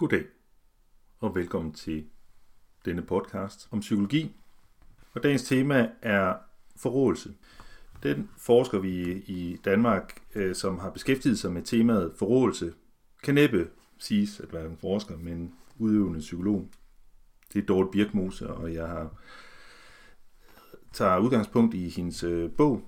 Goddag 0.00 0.24
og 1.20 1.34
velkommen 1.34 1.72
til 1.72 2.06
denne 2.84 3.02
podcast 3.02 3.68
om 3.70 3.80
psykologi. 3.80 4.36
Og 5.14 5.22
dagens 5.22 5.42
tema 5.42 5.90
er 6.02 6.34
forrådelse. 6.76 7.34
Den 8.02 8.30
forsker 8.36 8.78
vi 8.78 9.12
i 9.12 9.56
Danmark, 9.64 10.22
øh, 10.34 10.54
som 10.54 10.78
har 10.78 10.90
beskæftiget 10.90 11.38
sig 11.38 11.52
med 11.52 11.62
temaet 11.62 12.12
forrådelse, 12.16 12.74
kan 13.22 13.34
næppe 13.34 13.70
siges 13.98 14.40
at 14.40 14.52
være 14.52 14.66
en 14.66 14.76
forsker, 14.76 15.16
men 15.16 15.54
udøvende 15.78 16.18
psykolog. 16.18 16.68
Det 17.52 17.62
er 17.62 17.66
Dorte 17.66 17.90
Birkmose, 17.92 18.50
og 18.50 18.74
jeg 18.74 18.88
har 18.88 19.20
tager 20.92 21.18
udgangspunkt 21.18 21.74
i 21.74 21.88
hendes 21.88 22.22
øh, 22.22 22.50
bog, 22.56 22.82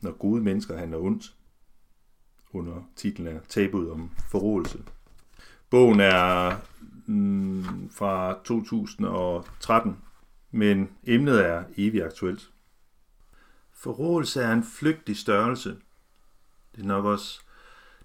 Når 0.00 0.12
gode 0.12 0.42
mennesker 0.42 0.76
handler 0.76 0.98
ondt, 0.98 1.36
under 2.52 2.82
titlen 2.96 3.26
er 3.36 3.40
Tabuet 3.48 3.90
om 3.90 4.10
forrådelse. 4.30 4.84
Bogen 5.74 6.00
er 6.00 6.56
mm, 7.06 7.90
fra 7.90 8.38
2013, 8.44 9.96
men 10.50 10.90
emnet 11.04 11.46
er 11.46 11.64
evigt 11.76 12.04
aktuelt. 12.04 12.50
Forrådelse 13.72 14.42
er 14.42 14.52
en 14.52 14.64
flygtig 14.64 15.16
størrelse. 15.16 15.76
Det 16.76 16.82
er 16.82 16.86
nok 16.86 17.04
også 17.04 17.40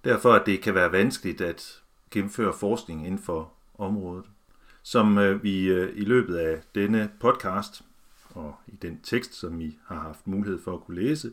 derfor, 0.03 0.33
at 0.33 0.45
det 0.45 0.61
kan 0.61 0.75
være 0.75 0.91
vanskeligt 0.91 1.41
at 1.41 1.81
gennemføre 2.11 2.53
forskning 2.53 3.05
inden 3.05 3.21
for 3.21 3.53
området. 3.77 4.25
Som 4.83 5.17
øh, 5.17 5.43
vi 5.43 5.65
øh, 5.65 5.97
i 5.97 6.05
løbet 6.05 6.35
af 6.35 6.61
denne 6.75 7.11
podcast 7.19 7.81
og 8.29 8.55
i 8.67 8.75
den 8.75 8.99
tekst, 9.03 9.33
som 9.33 9.61
I 9.61 9.77
har 9.87 9.99
haft 9.99 10.27
mulighed 10.27 10.59
for 10.63 10.73
at 10.73 10.81
kunne 10.81 11.01
læse, 11.01 11.31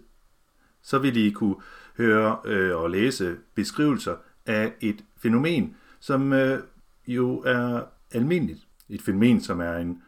så 0.82 0.98
vil 0.98 1.16
I 1.16 1.30
kunne 1.30 1.56
høre 1.96 2.38
øh, 2.44 2.76
og 2.76 2.90
læse 2.90 3.36
beskrivelser 3.54 4.16
af 4.46 4.72
et 4.80 5.04
fænomen, 5.16 5.76
som 6.06 6.32
øh, 6.32 6.62
jo 7.06 7.38
er 7.40 7.84
almindeligt. 8.10 8.68
Et 8.88 9.02
fænomen, 9.02 9.40
som 9.40 9.60
er 9.60 9.76
en 9.76 10.02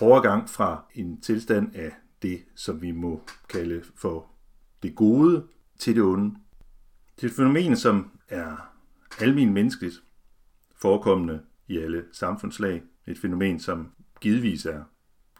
overgang 0.00 0.50
fra 0.50 0.84
en 0.94 1.20
tilstand 1.20 1.76
af 1.76 1.92
det, 2.22 2.44
som 2.54 2.82
vi 2.82 2.90
må 2.90 3.22
kalde 3.48 3.82
for 3.94 4.30
det 4.82 4.94
gode, 4.94 5.46
til 5.78 5.94
det 5.94 6.02
onde. 6.02 6.34
Det 7.16 7.24
er 7.24 7.28
et 7.28 7.34
fænomen, 7.34 7.76
som 7.76 8.10
er 8.28 8.56
almindeligt 9.20 9.52
menneskeligt, 9.52 10.02
forekommende 10.76 11.42
i 11.68 11.78
alle 11.78 12.04
samfundslag. 12.12 12.82
Et 13.06 13.18
fænomen, 13.18 13.60
som 13.60 13.92
givetvis 14.20 14.66
er 14.66 14.82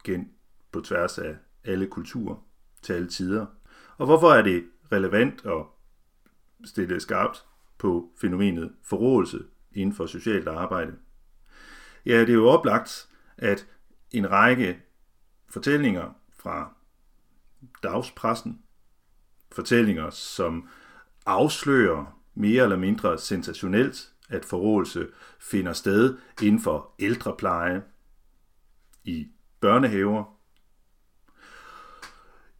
kendt 0.05 0.28
på 0.72 0.81
tværs 0.81 1.19
af 1.19 1.37
alle 1.64 1.87
kulturer 1.87 2.37
til 2.83 2.92
alle 2.92 3.09
tider. 3.09 3.47
Og 3.97 4.06
hvorfor 4.06 4.28
er 4.28 4.42
det 4.42 4.64
relevant 4.92 5.47
at 5.47 5.64
stille 6.64 7.00
skarpt 7.00 7.44
på 7.78 8.11
fænomenet 8.20 8.72
forrådelse 8.83 9.39
inden 9.75 9.97
for 9.97 10.06
socialt 10.06 10.48
arbejde? 10.48 10.92
Ja, 12.06 12.20
det 12.20 12.28
er 12.28 12.34
jo 12.34 12.48
oplagt, 12.48 13.09
at 13.39 13.67
en 14.11 14.31
række 14.31 14.83
fortællinger 15.48 16.11
fra 16.39 16.75
dagspressen, 17.83 18.62
fortællinger, 19.53 20.11
som 20.11 20.69
afslører 21.27 22.19
mere 22.34 22.62
eller 22.62 22.77
mindre 22.77 23.19
sensationelt, 23.19 24.12
at 24.28 24.45
forrådelse 24.45 25.09
finder 25.41 25.73
sted 25.73 26.19
inden 26.43 26.61
for 26.61 26.95
ældrepleje, 26.98 27.83
i 29.05 29.28
børnehaver, 29.61 30.39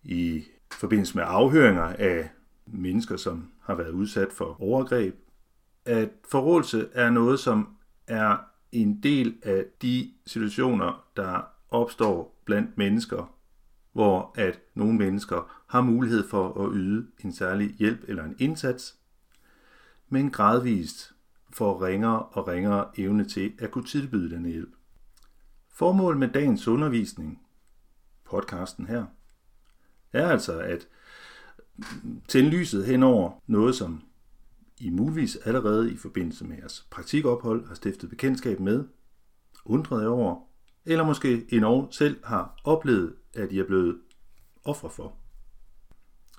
i 0.03 0.45
forbindelse 0.73 1.17
med 1.17 1.25
afhøringer 1.27 1.83
af 1.83 2.31
mennesker, 2.67 3.17
som 3.17 3.53
har 3.61 3.75
været 3.75 3.91
udsat 3.91 4.33
for 4.33 4.63
overgreb, 4.63 5.22
at 5.85 6.11
forrådelse 6.31 6.89
er 6.93 7.11
noget, 7.11 7.41
som 7.41 7.77
er 8.07 8.37
en 8.73 9.03
del 9.03 9.37
af 9.43 9.67
de 9.83 10.13
situationer, 10.27 11.05
der 11.17 11.41
opstår 11.71 12.43
blandt 12.45 12.79
mennesker, 12.79 13.35
hvor 13.93 14.35
at 14.35 14.61
nogle 14.75 14.99
mennesker 14.99 15.63
har 15.67 15.81
mulighed 15.81 16.29
for 16.29 16.65
at 16.65 16.71
yde 16.75 17.07
en 17.25 17.33
særlig 17.33 17.75
hjælp 17.79 18.05
eller 18.09 18.25
en 18.25 18.37
indsats, 18.39 18.97
men 20.09 20.31
gradvist 20.31 21.13
får 21.51 21.85
ringere 21.87 22.23
og 22.23 22.49
ringere 22.49 22.87
evne 22.99 23.25
til 23.25 23.53
at 23.59 23.71
kunne 23.71 23.85
tilbyde 23.85 24.31
denne 24.31 24.49
hjælp. 24.49 24.75
Formålet 25.69 26.19
med 26.19 26.29
dagens 26.29 26.69
undervisning, 26.69 27.43
podcasten 28.25 28.87
her, 28.87 29.07
er 30.13 30.29
altså 30.29 30.61
at 30.61 30.89
tænde 32.29 32.51
lyset 32.51 32.87
hen 32.87 33.03
over 33.03 33.43
noget, 33.47 33.75
som 33.75 34.03
i 34.83 34.91
muligvis 34.91 35.37
allerede 35.37 35.93
i 35.93 35.97
forbindelse 35.97 36.45
med 36.45 36.57
jeres 36.57 36.87
praktikophold 36.91 37.67
har 37.67 37.75
stiftet 37.75 38.11
bekendtskab 38.11 38.61
med, 38.61 38.85
undret 39.65 40.07
over, 40.07 40.41
eller 40.85 41.05
måske 41.05 41.47
endnu 41.49 41.89
selv 41.91 42.25
har 42.25 42.61
oplevet, 42.65 43.15
at 43.35 43.53
I 43.53 43.59
er 43.59 43.67
blevet 43.67 44.01
ofre 44.65 44.91
for. 44.91 45.17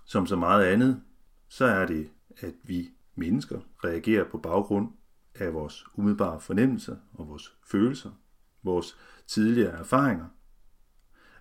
Som 0.06 0.28
så 0.28 0.36
meget 0.36 0.66
andet, 0.66 1.02
så 1.48 1.66
er 1.66 1.86
det, 1.86 2.10
at 2.38 2.54
vi 2.64 2.90
mennesker 3.16 3.60
reagerer 3.84 4.30
på 4.30 4.38
baggrund 4.38 4.90
af 5.36 5.54
vores 5.54 5.86
umiddelbare 5.96 6.40
fornemmelser 6.40 6.96
og 7.14 7.28
vores 7.28 7.58
følelser, 7.68 8.12
vores 8.64 8.98
tidligere 9.28 9.80
erfaringer. 9.80 10.26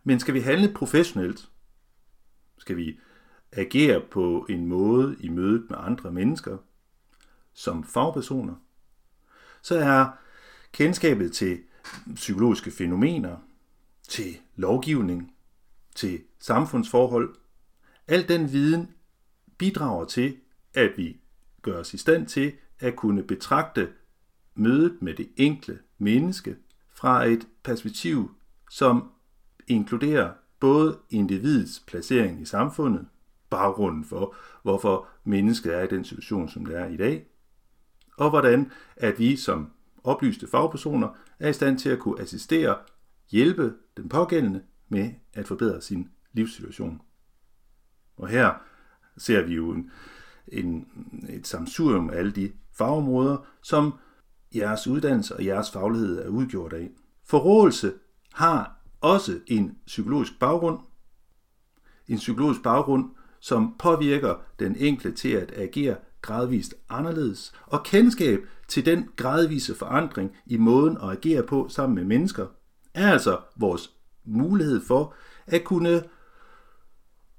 Men 0.04 0.20
skal 0.20 0.34
vi 0.34 0.40
handle 0.40 0.74
professionelt, 0.74 1.50
skal 2.58 2.76
vi 2.76 2.98
agere 3.52 4.02
på 4.10 4.46
en 4.48 4.66
måde 4.66 5.16
i 5.20 5.28
mødet 5.28 5.70
med 5.70 5.78
andre 5.80 6.12
mennesker, 6.12 6.58
som 7.54 7.84
fagpersoner, 7.84 8.54
så 9.62 9.78
er 9.78 10.06
kendskabet 10.72 11.32
til 11.32 11.58
psykologiske 12.14 12.70
fænomener, 12.70 13.36
til 14.08 14.36
lovgivning, 14.56 15.34
til 15.94 16.22
samfundsforhold, 16.38 17.34
al 18.08 18.28
den 18.28 18.52
viden 18.52 18.90
bidrager 19.58 20.04
til, 20.04 20.36
at 20.74 20.92
vi 20.96 21.20
gør 21.62 21.80
os 21.80 21.94
i 21.94 21.98
stand 21.98 22.26
til 22.26 22.52
at 22.80 22.96
kunne 22.96 23.22
betragte 23.22 23.88
mødet 24.54 25.02
med 25.02 25.14
det 25.14 25.28
enkle 25.36 25.78
menneske 25.98 26.56
fra 26.90 27.24
et 27.24 27.48
perspektiv, 27.62 28.34
som 28.70 29.10
inkluderer 29.68 30.32
både 30.60 30.98
individets 31.10 31.82
placering 31.86 32.40
i 32.40 32.44
samfundet, 32.44 33.06
baggrunden 33.50 34.04
for, 34.04 34.34
hvorfor 34.62 35.08
mennesket 35.24 35.74
er 35.74 35.82
i 35.82 35.86
den 35.86 36.04
situation, 36.04 36.48
som 36.48 36.64
det 36.64 36.78
er 36.78 36.86
i 36.86 36.96
dag, 36.96 37.26
og 38.16 38.30
hvordan 38.30 38.70
at 38.96 39.18
vi 39.18 39.36
som 39.36 39.72
oplyste 40.04 40.46
fagpersoner 40.46 41.08
er 41.38 41.48
i 41.48 41.52
stand 41.52 41.78
til 41.78 41.88
at 41.88 41.98
kunne 41.98 42.20
assistere, 42.20 42.76
hjælpe 43.30 43.74
den 43.96 44.08
pågældende 44.08 44.62
med 44.88 45.10
at 45.34 45.46
forbedre 45.46 45.80
sin 45.80 46.08
livssituation. 46.32 47.00
Og 48.16 48.28
her 48.28 48.52
ser 49.16 49.42
vi 49.42 49.54
jo 49.54 49.70
en, 49.70 49.90
en, 50.48 50.86
et 51.28 51.46
samsurium 51.46 52.10
af 52.10 52.18
alle 52.18 52.32
de 52.32 52.52
fagområder, 52.72 53.46
som 53.62 53.94
jeres 54.54 54.86
uddannelse 54.86 55.36
og 55.36 55.44
jeres 55.44 55.70
faglighed 55.70 56.24
er 56.24 56.28
udgjort 56.28 56.72
af. 56.72 56.90
Forrådelse 57.24 57.92
har 58.32 58.76
også 59.00 59.40
en 59.46 59.78
psykologisk 59.86 60.38
baggrund. 60.40 60.80
En 62.08 62.16
psykologisk 62.16 62.62
baggrund, 62.62 63.10
som 63.40 63.74
påvirker 63.78 64.34
den 64.58 64.76
enkelte 64.76 65.16
til 65.16 65.28
at 65.28 65.52
agere 65.56 65.96
gradvist 66.22 66.74
anderledes, 66.88 67.52
og 67.66 67.84
kendskab 67.84 68.40
til 68.68 68.86
den 68.86 69.08
gradvise 69.16 69.74
forandring 69.74 70.36
i 70.46 70.56
måden 70.56 70.96
at 70.96 71.10
agere 71.10 71.42
på 71.42 71.68
sammen 71.68 71.94
med 71.94 72.04
mennesker, 72.04 72.46
er 72.94 73.12
altså 73.12 73.38
vores 73.56 73.90
mulighed 74.24 74.80
for 74.80 75.14
at 75.46 75.64
kunne 75.64 76.02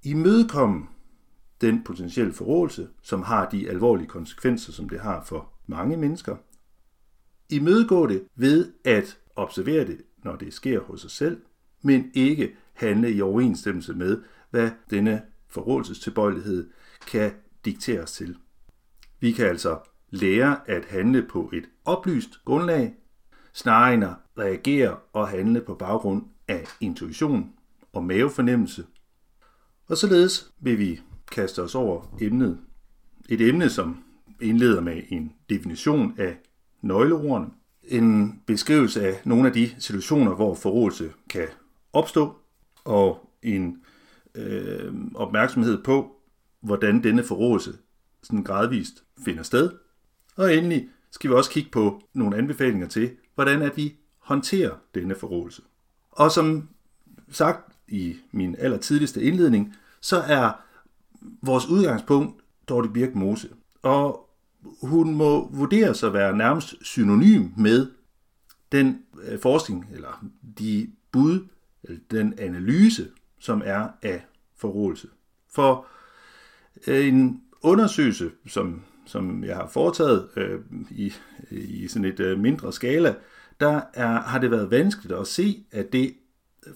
imødekomme 0.03 0.87
den 1.61 1.83
potentielle 1.83 2.33
forrådelse, 2.33 2.87
som 3.01 3.23
har 3.23 3.49
de 3.49 3.69
alvorlige 3.69 4.07
konsekvenser, 4.07 4.71
som 4.71 4.89
det 4.89 4.99
har 4.99 5.23
for 5.23 5.49
mange 5.67 5.97
mennesker. 5.97 6.35
Imødegå 7.49 8.07
det 8.07 8.23
ved 8.35 8.73
at 8.85 9.17
observere 9.35 9.87
det, 9.87 10.01
når 10.23 10.35
det 10.35 10.53
sker 10.53 10.79
hos 10.79 11.05
os 11.05 11.11
selv, 11.11 11.41
men 11.81 12.11
ikke 12.13 12.55
handle 12.73 13.13
i 13.13 13.21
overensstemmelse 13.21 13.93
med, 13.93 14.21
hvad 14.49 14.71
denne 14.89 15.21
forrådelsestilbøjelighed 15.47 16.69
kan 17.07 17.31
dikteres 17.65 18.11
til. 18.11 18.37
Vi 19.23 19.31
kan 19.31 19.45
altså 19.45 19.79
lære 20.09 20.69
at 20.69 20.85
handle 20.85 21.23
på 21.29 21.49
et 21.53 21.69
oplyst 21.85 22.45
grundlag, 22.45 22.93
snarere 23.53 23.93
end 23.93 24.03
at 24.03 24.15
reagere 24.37 24.97
og 25.13 25.27
handle 25.27 25.61
på 25.61 25.75
baggrund 25.75 26.23
af 26.47 26.63
intuition 26.81 27.51
og 27.93 28.03
mavefornemmelse. 28.03 28.85
Og 29.87 29.97
således 29.97 30.51
vil 30.59 30.79
vi 30.79 30.99
kaste 31.31 31.61
os 31.61 31.75
over 31.75 32.17
emnet. 32.21 32.59
Et 33.29 33.41
emne, 33.41 33.69
som 33.69 34.03
indleder 34.41 34.81
med 34.81 35.01
en 35.09 35.33
definition 35.49 36.13
af 36.17 36.37
nøgleordene, 36.81 37.51
en 37.83 38.39
beskrivelse 38.45 39.07
af 39.07 39.21
nogle 39.25 39.47
af 39.47 39.53
de 39.53 39.69
situationer, 39.79 40.35
hvor 40.35 40.55
forrådelse 40.55 41.13
kan 41.29 41.47
opstå, 41.93 42.35
og 42.83 43.29
en 43.41 43.83
øh, 44.35 44.93
opmærksomhed 45.15 45.83
på, 45.83 46.15
hvordan 46.61 47.03
denne 47.03 47.23
forrådelse 47.23 47.73
sådan 48.23 48.43
gradvist 48.43 49.03
finder 49.25 49.43
sted. 49.43 49.71
Og 50.35 50.55
endelig 50.55 50.89
skal 51.11 51.29
vi 51.29 51.35
også 51.35 51.51
kigge 51.51 51.69
på 51.71 52.01
nogle 52.13 52.37
anbefalinger 52.37 52.87
til, 52.87 53.11
hvordan 53.35 53.61
at 53.61 53.77
vi 53.77 53.95
håndterer 54.19 54.71
denne 54.95 55.15
forrådelse. 55.15 55.61
Og 56.11 56.31
som 56.31 56.69
sagt 57.31 57.73
i 57.87 58.15
min 58.31 58.55
allertidligste 58.59 59.23
indledning, 59.23 59.75
så 60.01 60.17
er 60.17 60.51
vores 61.41 61.67
udgangspunkt 61.67 62.43
Dorte 62.69 62.89
Birk 62.89 63.15
Mose. 63.15 63.49
Og 63.81 64.29
hun 64.81 65.15
må 65.15 65.49
vurderes 65.51 66.03
at 66.03 66.13
være 66.13 66.37
nærmest 66.37 66.75
synonym 66.81 67.49
med 67.57 67.91
den 68.71 69.05
øh, 69.23 69.39
forskning, 69.39 69.87
eller 69.93 70.25
de 70.59 70.91
bud, 71.11 71.47
eller 71.83 71.99
den 72.11 72.39
analyse, 72.39 73.09
som 73.39 73.61
er 73.65 73.87
af 74.01 74.25
forrådelse. 74.55 75.07
For 75.51 75.85
øh, 76.87 77.07
en 77.07 77.42
undersøgelse, 77.63 78.31
som, 78.47 78.81
som 79.05 79.43
jeg 79.43 79.55
har 79.55 79.67
foretaget 79.67 80.29
øh, 80.35 80.59
i, 80.91 81.13
i 81.51 81.87
sådan 81.87 82.05
et 82.05 82.19
øh, 82.19 82.39
mindre 82.39 82.73
skala, 82.73 83.15
der 83.59 83.81
er, 83.93 84.21
har 84.21 84.39
det 84.39 84.51
været 84.51 84.71
vanskeligt 84.71 85.19
at 85.19 85.27
se, 85.27 85.65
at 85.71 85.93
det 85.93 86.13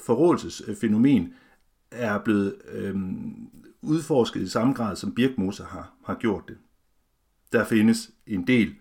forrådelsesfænomen 0.05 1.33
er 1.91 2.17
blevet 2.17 2.55
øh, 2.71 2.95
udforsket 3.81 4.41
i 4.41 4.47
samme 4.47 4.73
grad, 4.73 4.95
som 4.95 5.15
Birkmose 5.15 5.63
har, 5.63 5.93
har 6.05 6.15
gjort 6.15 6.43
det. 6.47 6.57
Der 7.51 7.65
findes 7.65 8.11
en 8.27 8.47
del 8.47 8.75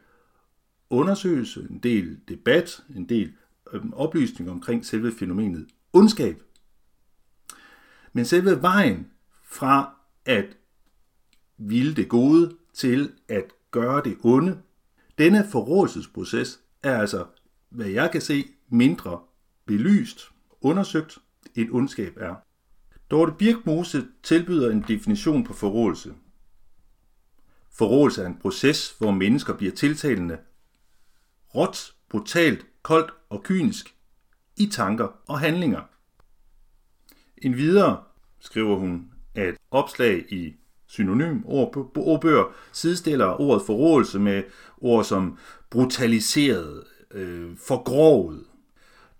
undersøgelse, 0.90 1.66
en 1.70 1.78
del 1.78 2.20
debat, 2.28 2.84
en 2.96 3.08
del 3.08 3.32
øh, 3.72 3.80
oplysning 3.92 4.50
omkring 4.50 4.84
selve 4.84 5.12
fænomenet 5.12 5.66
ondskab. 5.92 6.42
Men 8.12 8.24
selve 8.24 8.62
vejen 8.62 9.10
fra 9.44 9.94
at 10.24 10.56
ville 11.58 11.94
det 11.94 12.08
gode 12.08 12.56
til 12.74 13.12
at 13.28 13.44
gøre 13.70 14.02
det 14.04 14.16
onde, 14.22 14.62
denne 15.18 15.48
forrådelsesproces 15.52 16.60
er 16.82 16.98
altså, 16.98 17.26
hvad 17.68 17.86
jeg 17.86 18.10
kan 18.10 18.20
se, 18.20 18.44
mindre 18.68 19.20
belyst, 19.66 20.20
undersøgt, 20.60 21.18
end 21.54 21.70
ondskab 21.72 22.16
er. 22.16 22.34
Dorte 23.10 23.32
Birkmose 23.38 24.06
tilbyder 24.22 24.70
en 24.70 24.84
definition 24.88 25.44
på 25.44 25.52
forrådelse. 25.52 26.14
Forrådelse 27.70 28.22
er 28.22 28.26
en 28.26 28.38
proces, 28.38 28.90
hvor 28.98 29.10
mennesker 29.10 29.56
bliver 29.56 29.72
tiltalende 29.72 30.38
råt, 31.54 31.94
brutalt, 32.08 32.66
koldt 32.82 33.10
og 33.28 33.42
kynisk 33.42 33.94
i 34.56 34.66
tanker 34.66 35.08
og 35.26 35.40
handlinger. 35.40 35.82
En 37.38 37.56
videre 37.56 38.04
skriver 38.38 38.76
hun, 38.76 39.12
at 39.34 39.54
opslag 39.70 40.32
i 40.32 40.54
synonym 40.88 41.42
ordbøger 41.96 42.54
sidestiller 42.72 43.40
ordet 43.40 43.66
forrådelse 43.66 44.18
med 44.18 44.42
ord 44.78 45.04
som 45.04 45.38
brutaliseret, 45.70 46.84
øh, 47.10 47.56
forgrovet. 47.66 48.44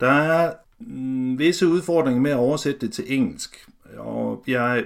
Der 0.00 0.10
er 0.10 0.54
mm, 0.78 1.38
visse 1.38 1.68
udfordringer 1.68 2.20
med 2.20 2.30
at 2.30 2.36
oversætte 2.36 2.80
det 2.80 2.92
til 2.92 3.04
engelsk, 3.14 3.68
og 3.96 4.44
jeg 4.46 4.84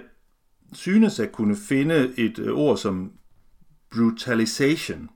synes 0.72 1.20
at 1.20 1.32
kunne 1.32 1.56
finde 1.56 2.12
et 2.16 2.38
øh, 2.38 2.52
ord 2.52 2.76
som 2.76 3.12
brutalization 3.90 5.10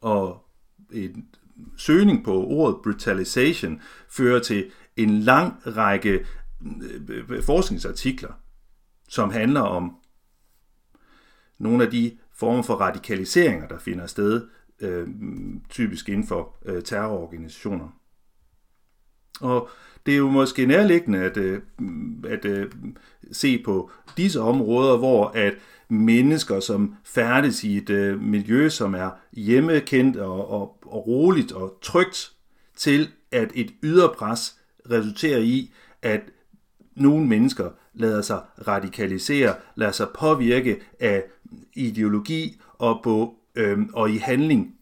og 0.00 0.44
en 0.92 1.28
søgning 1.76 2.24
på 2.24 2.44
ordet 2.46 2.76
brutalization 2.82 3.80
fører 4.08 4.40
til 4.40 4.70
en 4.96 5.20
lang 5.20 5.54
række 5.66 6.26
øh, 6.82 7.26
øh, 7.28 7.42
forskningsartikler, 7.42 8.32
som 9.08 9.30
handler 9.30 9.60
om 9.60 9.96
nogle 11.60 11.84
af 11.84 11.90
de 11.90 12.16
former 12.34 12.62
for 12.62 12.74
radikaliseringer, 12.74 13.68
der 13.68 13.78
finder 13.78 14.06
sted, 14.06 14.46
øh, 14.80 15.08
typisk 15.68 16.08
inden 16.08 16.26
for 16.26 16.56
øh, 16.64 16.82
terrororganisationer. 16.82 17.88
Og 19.40 19.68
det 20.06 20.14
er 20.14 20.18
jo 20.18 20.30
måske 20.30 20.66
nærliggende 20.66 21.18
at, 21.18 21.36
øh, 21.36 21.62
at 22.28 22.44
øh, 22.44 22.72
se 23.32 23.62
på 23.64 23.90
disse 24.16 24.40
områder, 24.40 24.96
hvor 24.96 25.28
at 25.34 25.54
mennesker, 25.88 26.60
som 26.60 26.94
færdes 27.04 27.64
i 27.64 27.76
et 27.76 27.90
øh, 27.90 28.20
miljø, 28.20 28.68
som 28.68 28.94
er 28.94 29.10
hjemmekendt 29.32 30.16
og, 30.16 30.50
og, 30.50 30.78
og 30.86 31.06
roligt 31.06 31.52
og 31.52 31.78
trygt, 31.82 32.32
til 32.76 33.08
at 33.32 33.52
et 33.54 33.74
ydre 33.82 34.08
pres 34.18 34.56
resulterer 34.90 35.38
i, 35.38 35.72
at 36.02 36.20
nogle 36.96 37.26
mennesker 37.26 37.70
lader 37.94 38.22
sig 38.22 38.40
radikalisere, 38.68 39.54
lader 39.74 39.92
sig 39.92 40.08
påvirke 40.18 40.80
af 41.00 41.24
ideologi 41.74 42.60
og, 42.78 43.00
på, 43.02 43.34
øh, 43.54 43.78
og 43.92 44.10
i 44.10 44.16
handling 44.16 44.74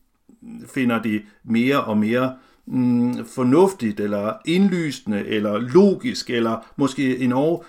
finder 0.66 1.02
det 1.02 1.22
mere 1.44 1.84
og 1.84 1.98
mere 1.98 2.38
mm, 2.66 3.26
fornuftigt, 3.26 4.00
eller 4.00 4.38
indlysende, 4.44 5.26
eller 5.26 5.58
logisk, 5.58 6.30
eller 6.30 6.72
måske 6.76 7.18
endnu 7.18 7.64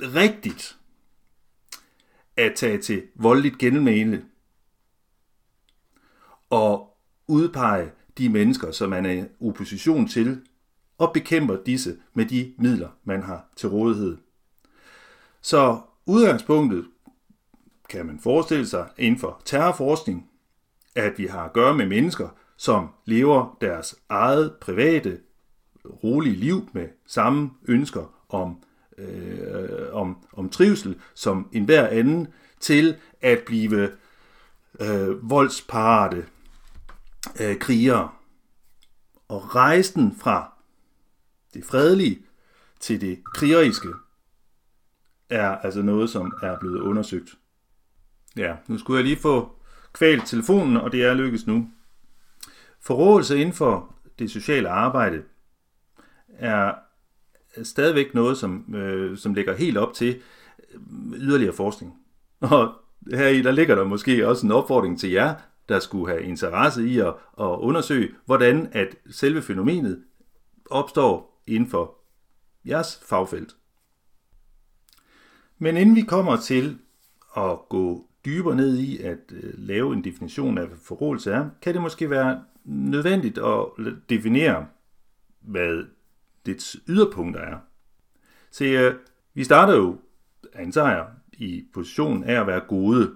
rigtigt 0.00 0.76
at 2.36 2.52
tage 2.56 2.78
til 2.78 3.02
voldeligt 3.14 3.58
genmæle 3.58 4.24
og 6.50 6.96
udpege 7.28 7.90
de 8.18 8.28
mennesker, 8.28 8.70
som 8.70 8.90
man 8.90 9.06
er 9.06 9.12
i 9.12 9.24
opposition 9.40 10.08
til, 10.08 10.40
og 10.98 11.12
bekæmper 11.12 11.56
disse 11.66 11.96
med 12.14 12.26
de 12.26 12.54
midler, 12.58 12.88
man 13.04 13.22
har 13.22 13.48
til 13.56 13.68
rådighed. 13.68 14.16
Så 15.40 15.80
udgangspunktet 16.06 16.86
kan 17.88 18.06
man 18.06 18.20
forestille 18.20 18.66
sig 18.66 18.88
inden 18.98 19.20
for 19.20 19.42
terrorforskning, 19.44 20.30
at 20.94 21.12
vi 21.18 21.26
har 21.26 21.44
at 21.44 21.52
gøre 21.52 21.74
med 21.74 21.86
mennesker, 21.86 22.28
som 22.56 22.88
lever 23.04 23.56
deres 23.60 23.96
eget 24.08 24.54
private, 24.60 25.20
rolige 26.04 26.36
liv 26.36 26.68
med 26.72 26.88
samme 27.06 27.50
ønsker 27.68 28.24
om, 28.28 28.62
øh, 28.98 29.68
om, 29.92 30.26
om 30.32 30.48
trivsel 30.50 31.00
som 31.14 31.48
enhver 31.52 31.86
anden, 31.86 32.28
til 32.60 32.96
at 33.20 33.42
blive 33.46 33.90
øh, 34.80 35.30
voldsparate 35.30 36.26
øh, 37.40 37.58
krigere. 37.58 38.10
Og 39.28 39.54
rejsen 39.54 40.16
fra 40.16 40.52
det 41.54 41.64
fredelige 41.64 42.18
til 42.80 43.00
det 43.00 43.24
krigeriske 43.24 43.88
er 45.30 45.48
altså 45.48 45.82
noget, 45.82 46.10
som 46.10 46.32
er 46.42 46.58
blevet 46.58 46.80
undersøgt. 46.80 47.34
Ja, 48.36 48.54
nu 48.68 48.78
skulle 48.78 48.98
jeg 48.98 49.04
lige 49.04 49.16
få 49.16 49.52
kvalt 49.92 50.26
telefonen, 50.26 50.76
og 50.76 50.92
det 50.92 51.04
er 51.04 51.14
lykkes 51.14 51.46
nu. 51.46 51.70
Forrådelse 52.80 53.38
inden 53.38 53.54
for 53.54 53.94
det 54.18 54.30
sociale 54.30 54.68
arbejde 54.68 55.22
er 56.28 56.74
stadigvæk 57.62 58.14
noget, 58.14 58.38
som, 58.38 58.74
øh, 58.74 59.18
som 59.18 59.34
ligger 59.34 59.56
helt 59.56 59.76
op 59.76 59.94
til 59.94 60.22
øh, 60.74 60.80
yderligere 61.12 61.52
forskning. 61.54 61.94
Og 62.40 62.74
her 63.10 63.28
i 63.28 63.42
der 63.42 63.50
ligger 63.50 63.74
der 63.74 63.84
måske 63.84 64.28
også 64.28 64.46
en 64.46 64.52
opfordring 64.52 65.00
til 65.00 65.10
jer, 65.10 65.34
der 65.68 65.78
skulle 65.78 66.12
have 66.12 66.24
interesse 66.24 66.86
i 66.88 66.98
at, 66.98 67.14
at 67.40 67.58
undersøge, 67.58 68.14
hvordan 68.24 68.68
at 68.72 68.96
selve 69.10 69.42
fænomenet 69.42 70.02
opstår 70.70 71.42
inden 71.46 71.70
for 71.70 71.94
jeres 72.64 73.00
fagfelt. 73.08 73.56
Men 75.58 75.76
inden 75.76 75.96
vi 75.96 76.00
kommer 76.00 76.36
til 76.36 76.78
at 77.36 77.58
gå 77.68 78.05
dybere 78.26 78.56
ned 78.56 78.78
i 78.78 78.98
at 78.98 79.32
øh, 79.32 79.52
lave 79.58 79.92
en 79.92 80.04
definition 80.04 80.58
af, 80.58 80.66
hvad 80.66 80.78
forrådelse 80.82 81.32
er, 81.32 81.50
kan 81.62 81.74
det 81.74 81.82
måske 81.82 82.10
være 82.10 82.44
nødvendigt 82.64 83.38
at 83.38 83.66
definere, 84.08 84.66
hvad 85.40 85.84
dets 86.46 86.76
yderpunkter 86.88 87.40
er. 87.40 87.58
Se, 88.50 88.64
øh, 88.64 88.94
vi 89.34 89.44
starter 89.44 89.74
jo, 89.74 90.00
antager 90.52 90.90
jeg, 90.90 91.06
i 91.32 91.64
positionen 91.74 92.24
af 92.24 92.40
at 92.40 92.46
være 92.46 92.60
gode. 92.60 93.14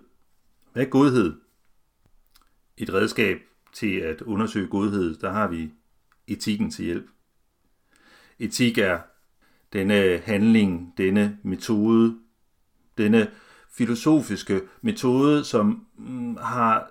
Hvad 0.73 0.83
er 0.83 0.89
godhed? 0.89 1.33
Et 2.77 2.95
redskab 2.95 3.39
til 3.73 3.97
at 3.97 4.23
undersøge 4.23 4.67
godhed, 4.67 5.15
der 5.15 5.33
har 5.33 5.49
vi 5.49 5.71
etikken 6.27 6.71
til 6.71 6.85
hjælp. 6.85 7.07
Etik 8.39 8.79
er 8.79 8.99
denne 9.73 10.03
øh, 10.03 10.21
handling, 10.25 10.95
denne 10.99 11.39
metode, 11.43 12.19
denne 12.99 13.31
filosofiske 13.71 14.61
metode, 14.83 15.45
som 15.45 15.87
mm, 15.97 16.37
har 16.37 16.91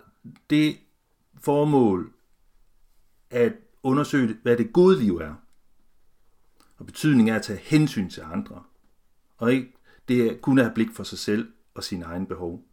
det 0.49 0.77
formål 1.41 2.13
at 3.29 3.53
undersøge, 3.83 4.37
hvad 4.43 4.57
det 4.57 4.73
gode 4.73 4.99
liv 4.99 5.17
er. 5.17 5.33
Og 6.77 6.85
betydningen 6.85 7.33
er 7.33 7.35
at 7.35 7.41
tage 7.41 7.59
hensyn 7.59 8.09
til 8.09 8.23
andre. 8.33 8.63
Og 9.37 9.53
ikke 9.53 9.73
det 10.07 10.27
er 10.27 10.37
kun 10.37 10.59
at 10.59 10.65
have 10.65 10.73
blik 10.73 10.91
for 10.93 11.03
sig 11.03 11.19
selv 11.19 11.51
og 11.73 11.83
sine 11.83 12.05
egne 12.05 12.27
behov. 12.27 12.63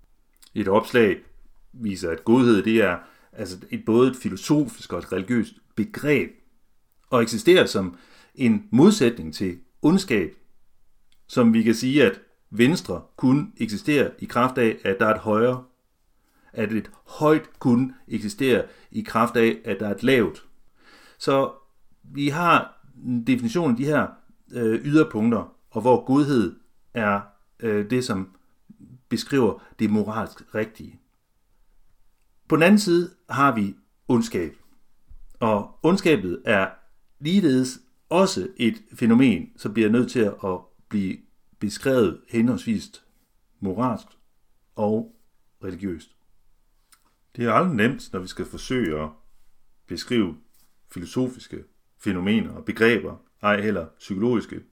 Et 0.54 0.68
opslag 0.68 1.22
viser, 1.72 2.10
at 2.10 2.24
godhed 2.24 2.62
det 2.62 2.82
er 2.82 2.98
altså 3.32 3.58
et, 3.70 3.84
både 3.84 4.10
et 4.10 4.16
filosofisk 4.16 4.92
og 4.92 4.98
et 4.98 5.12
religiøst 5.12 5.54
begreb, 5.74 6.30
og 7.10 7.22
eksisterer 7.22 7.66
som 7.66 7.98
en 8.34 8.68
modsætning 8.70 9.34
til 9.34 9.58
ondskab, 9.82 10.36
som 11.26 11.54
vi 11.54 11.62
kan 11.62 11.74
sige, 11.74 12.04
at 12.04 12.20
venstre 12.50 13.02
kun 13.16 13.52
eksisterer 13.56 14.10
i 14.18 14.24
kraft 14.24 14.58
af, 14.58 14.78
at 14.84 14.96
der 15.00 15.06
er 15.06 15.14
et 15.14 15.20
højre. 15.20 15.64
at 16.52 16.72
et 16.72 16.90
højt 17.06 17.58
kun 17.58 17.94
eksisterer 18.08 18.64
i 18.90 19.00
kraft 19.02 19.36
af, 19.36 19.58
at 19.64 19.80
der 19.80 19.88
er 19.88 19.94
et 19.94 20.02
lavt. 20.02 20.46
Så 21.18 21.52
vi 22.02 22.28
har 22.28 22.86
en 23.04 23.26
definition 23.26 23.70
af 23.70 23.76
de 23.76 23.84
her 23.84 24.06
øh, 24.52 24.80
yderpunkter, 24.84 25.54
og 25.70 25.80
hvor 25.80 26.04
godhed 26.04 26.56
er 26.94 27.20
øh, 27.60 27.90
det, 27.90 28.04
som 28.04 28.30
beskriver 29.08 29.62
det 29.78 29.90
moralsk 29.90 30.54
rigtige. 30.54 31.00
På 32.48 32.56
den 32.56 32.62
anden 32.62 32.78
side 32.78 33.10
har 33.30 33.54
vi 33.54 33.76
ondskab. 34.08 34.56
Og 35.40 35.78
ondskabet 35.82 36.42
er 36.44 36.68
ligeledes 37.20 37.80
også 38.08 38.48
et 38.56 38.82
fænomen, 38.94 39.50
som 39.56 39.72
bliver 39.72 39.88
nødt 39.88 40.10
til 40.10 40.20
at 40.20 40.58
blive 40.88 41.16
beskrevet 41.58 42.20
henholdsvis 42.28 43.04
moralsk 43.60 44.06
og 44.74 45.16
religiøst. 45.64 46.16
Det 47.36 47.44
er 47.44 47.52
aldrig 47.52 47.74
nemt, 47.76 48.12
når 48.12 48.20
vi 48.20 48.26
skal 48.26 48.44
forsøge 48.46 49.02
at 49.02 49.10
beskrive 49.86 50.36
filosofiske 50.92 51.64
fænomener 51.98 52.52
og 52.52 52.64
begreber, 52.64 53.16
ej 53.42 53.60
heller 53.60 53.86
psykologiske. 53.98 54.62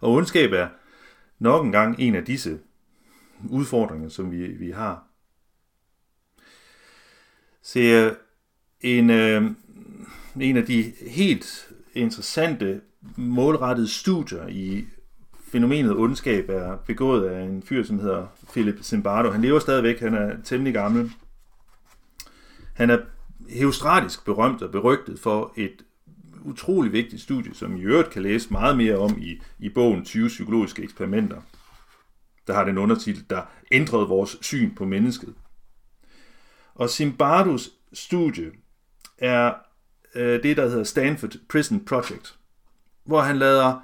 Og 0.00 0.12
ondskab 0.12 0.52
er 0.52 0.68
nok 1.38 1.66
engang 1.66 2.00
en 2.00 2.14
af 2.14 2.24
disse 2.24 2.60
udfordringer, 3.48 4.08
som 4.08 4.30
vi, 4.30 4.46
vi 4.46 4.70
har. 4.70 5.06
Se, 7.62 8.14
en, 8.80 9.10
øh, 9.10 9.50
en 10.40 10.56
af 10.56 10.66
de 10.66 10.82
helt 11.00 11.72
interessante 11.94 12.80
målrettede 13.16 13.88
studier 13.88 14.46
i 14.46 14.86
fænomenet 15.52 15.96
ondskab 15.96 16.48
er 16.48 16.76
begået 16.76 17.28
af 17.28 17.42
en 17.42 17.62
fyr, 17.62 17.84
som 17.84 17.98
hedder 17.98 18.26
Philip 18.52 18.82
Zimbardo. 18.82 19.30
Han 19.30 19.42
lever 19.42 19.58
stadigvæk, 19.58 20.00
han 20.00 20.14
er 20.14 20.36
temmelig 20.44 20.74
gammel. 20.74 21.12
Han 22.74 22.90
er 22.90 22.98
heustratisk 23.48 24.24
berømt 24.24 24.62
og 24.62 24.70
berygtet 24.70 25.18
for 25.18 25.52
et 25.56 25.84
utrolig 26.44 26.92
vigtigt 26.92 27.22
studie, 27.22 27.54
som 27.54 27.76
i 27.76 27.80
øvrigt 27.80 28.10
kan 28.10 28.22
læse 28.22 28.52
meget 28.52 28.76
mere 28.76 28.96
om 28.96 29.18
i, 29.18 29.42
i 29.58 29.68
bogen 29.68 30.04
20 30.04 30.28
psykologiske 30.28 30.82
eksperimenter. 30.82 31.40
Der 32.46 32.54
har 32.54 32.64
den 32.64 32.78
undertitel, 32.78 33.24
der 33.30 33.42
ændrede 33.72 34.08
vores 34.08 34.38
syn 34.40 34.74
på 34.74 34.84
mennesket. 34.84 35.34
Og 36.74 36.90
Zimbardos 36.90 37.70
studie 37.92 38.50
er 39.18 39.54
øh, 40.14 40.42
det, 40.42 40.56
der 40.56 40.68
hedder 40.68 40.84
Stanford 40.84 41.32
Prison 41.48 41.84
Project, 41.84 42.34
hvor 43.04 43.20
han 43.20 43.38
lader 43.38 43.80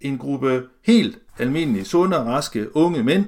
en 0.00 0.18
gruppe 0.18 0.68
helt 0.84 1.18
almindelige, 1.38 1.84
sunde 1.84 2.18
og 2.18 2.26
raske 2.26 2.76
unge 2.76 3.02
mænd, 3.02 3.26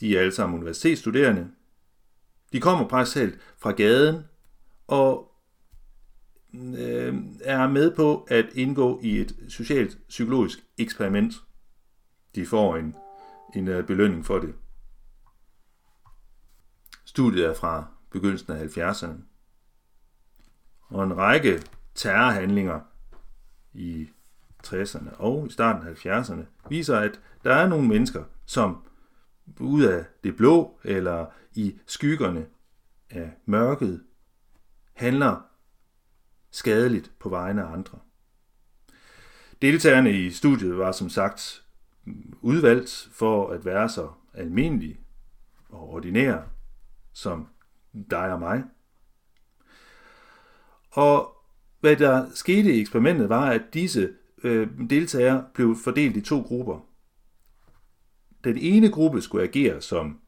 de 0.00 0.16
er 0.16 0.20
alle 0.20 0.32
sammen 0.32 0.58
universitetsstuderende, 0.58 1.50
de 2.52 2.60
kommer 2.60 2.88
praktisk 2.88 3.34
fra 3.58 3.70
gaden 3.70 4.24
og 4.86 5.32
øh, 6.54 7.14
er 7.40 7.68
med 7.68 7.96
på 7.96 8.26
at 8.30 8.46
indgå 8.54 9.00
i 9.02 9.18
et 9.18 9.36
socialt 9.48 9.98
psykologisk 10.08 10.58
eksperiment. 10.78 11.34
De 12.34 12.46
får 12.46 12.76
en, 12.76 12.96
en 13.54 13.68
uh, 13.68 13.84
belønning 13.84 14.26
for 14.26 14.38
det. 14.38 14.54
Studiet 17.04 17.46
er 17.46 17.54
fra 17.54 17.84
begyndelsen 18.10 18.52
af 18.52 18.66
70'erne. 18.66 19.14
Og 20.80 21.04
en 21.04 21.16
række 21.16 21.62
terrorhandlinger 21.94 22.80
i 23.74 24.08
60'erne 24.66 25.16
og 25.16 25.46
i 25.46 25.50
starten 25.50 25.88
af 25.88 26.06
70'erne 26.06 26.68
viser, 26.68 26.98
at 26.98 27.20
der 27.44 27.54
er 27.54 27.68
nogle 27.68 27.88
mennesker, 27.88 28.24
som 28.46 28.82
ud 29.60 29.82
af 29.84 30.04
det 30.24 30.36
blå 30.36 30.78
eller 30.84 31.26
i 31.54 31.78
skyggerne 31.86 32.46
af 33.10 33.32
mørket 33.44 34.02
handler 34.94 35.40
skadeligt 36.50 37.12
på 37.18 37.28
vegne 37.28 37.62
af 37.62 37.72
andre. 37.72 37.98
Deltagerne 39.62 40.12
i 40.12 40.30
studiet 40.30 40.78
var 40.78 40.92
som 40.92 41.08
sagt 41.08 41.64
udvalgt 42.40 43.08
for 43.12 43.50
at 43.50 43.64
være 43.64 43.88
så 43.88 44.10
almindelige 44.34 45.00
og 45.68 45.88
ordinære 45.88 46.44
som 47.12 47.48
dig 48.10 48.32
og 48.32 48.38
mig. 48.38 48.64
Og 50.90 51.36
hvad 51.80 51.96
der 51.96 52.30
skete 52.34 52.74
i 52.74 52.80
eksperimentet 52.80 53.28
var, 53.28 53.50
at 53.50 53.62
disse 53.74 54.12
øh, 54.44 54.68
deltagere 54.90 55.44
blev 55.54 55.76
fordelt 55.84 56.16
i 56.16 56.20
to 56.20 56.40
grupper. 56.40 56.80
Den 58.44 58.58
ene 58.58 58.90
gruppe 58.90 59.20
skulle 59.20 59.44
agere 59.44 59.80
som 59.80 60.20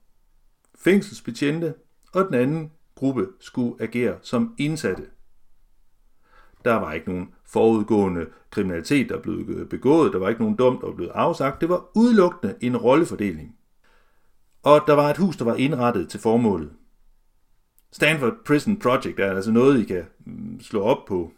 fængselsbetjente, 0.79 1.75
og 2.13 2.25
den 2.25 2.35
anden 2.35 2.73
gruppe 2.95 3.27
skulle 3.41 3.83
agere 3.83 4.19
som 4.23 4.55
indsatte. 4.59 5.07
Der 6.65 6.75
var 6.75 6.93
ikke 6.93 7.09
nogen 7.09 7.35
forudgående 7.45 8.27
kriminalitet, 8.51 9.09
der 9.09 9.21
blev 9.21 9.45
øh, 9.49 9.69
begået. 9.69 10.13
Der 10.13 10.19
var 10.19 10.29
ikke 10.29 10.41
nogen 10.41 10.57
dom, 10.57 10.79
der 10.81 10.93
blev 10.93 11.09
afsagt. 11.15 11.61
Det 11.61 11.69
var 11.69 11.85
udelukkende 11.95 12.55
en 12.61 12.77
rollefordeling. 12.77 13.57
Og 14.63 14.81
der 14.87 14.93
var 14.93 15.11
et 15.11 15.17
hus, 15.17 15.37
der 15.37 15.45
var 15.45 15.55
indrettet 15.55 16.09
til 16.09 16.21
formålet. 16.21 16.73
Stanford 17.93 18.35
Prison 18.45 18.79
Project 18.79 19.21
er 19.21 19.33
altså 19.33 19.51
noget, 19.51 19.81
I 19.81 19.85
kan 19.85 20.05
mm, 20.27 20.61
slå 20.61 20.83
op 20.83 21.05
på 21.07 21.33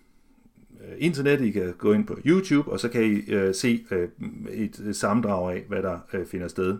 Øh, 0.84 0.94
internettet. 0.98 1.46
I 1.46 1.50
kan 1.50 1.74
gå 1.78 1.92
ind 1.92 2.06
på 2.06 2.18
YouTube, 2.26 2.70
og 2.70 2.80
så 2.80 2.88
kan 2.88 3.02
I 3.02 3.30
øh, 3.30 3.54
se 3.54 3.86
øh, 3.90 4.08
et 4.50 4.96
sammendrag 4.96 5.56
af, 5.56 5.64
hvad 5.68 5.82
der 5.82 5.98
finder 6.26 6.48
sted. 6.48 6.78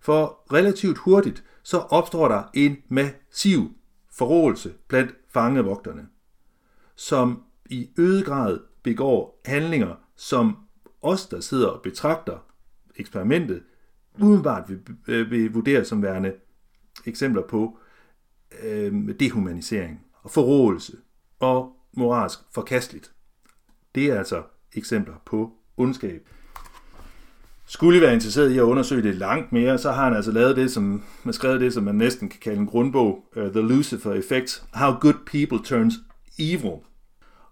For 0.00 0.52
relativt 0.52 0.98
hurtigt, 0.98 1.44
så 1.62 1.78
opstår 1.78 2.28
der 2.28 2.42
en 2.54 2.76
massiv 2.88 3.70
forrådelse 4.10 4.72
blandt 4.88 5.14
fangevogterne 5.28 6.06
som 6.96 7.42
i 7.70 7.90
øget 7.98 8.24
grad 8.24 8.58
begår 8.82 9.40
handlinger, 9.44 9.94
som 10.16 10.56
os, 11.02 11.26
der 11.26 11.40
sidder 11.40 11.68
og 11.68 11.82
betragter 11.82 12.38
eksperimentet, 12.96 13.62
udenbart 14.20 14.68
vil, 14.68 14.80
øh, 15.08 15.30
vil 15.30 15.52
vurdere 15.52 15.84
som 15.84 16.02
værende 16.02 16.34
eksempler 17.06 17.42
på 17.42 17.78
øh, 18.62 19.20
dehumanisering 19.20 20.00
og 20.22 20.30
forrådelse 20.30 20.96
og 21.38 21.76
moralsk 21.96 22.38
forkasteligt. 22.54 23.12
Det 23.94 24.06
er 24.06 24.18
altså 24.18 24.42
eksempler 24.72 25.14
på 25.26 25.52
ondskab. 25.76 26.28
Skulle 27.66 27.98
I 27.98 28.00
være 28.00 28.14
interesseret 28.14 28.50
i 28.50 28.58
at 28.58 28.62
undersøge 28.62 29.02
det 29.02 29.14
langt 29.14 29.52
mere, 29.52 29.78
så 29.78 29.92
har 29.92 30.04
han 30.04 30.14
altså 30.14 30.32
lavet 30.32 30.56
det, 30.56 30.70
som 30.70 31.02
man 31.24 31.34
skrevet 31.34 31.60
det, 31.60 31.72
som 31.72 31.82
man 31.82 31.94
næsten 31.94 32.28
kan 32.28 32.40
kalde 32.40 32.60
en 32.60 32.66
grundbog, 32.66 33.28
uh, 33.36 33.42
The 33.42 33.60
Lucifer 33.60 34.12
Effect, 34.12 34.64
How 34.74 34.92
Good 35.00 35.14
People 35.26 35.58
Turns 35.64 35.94
Evil. 36.38 36.78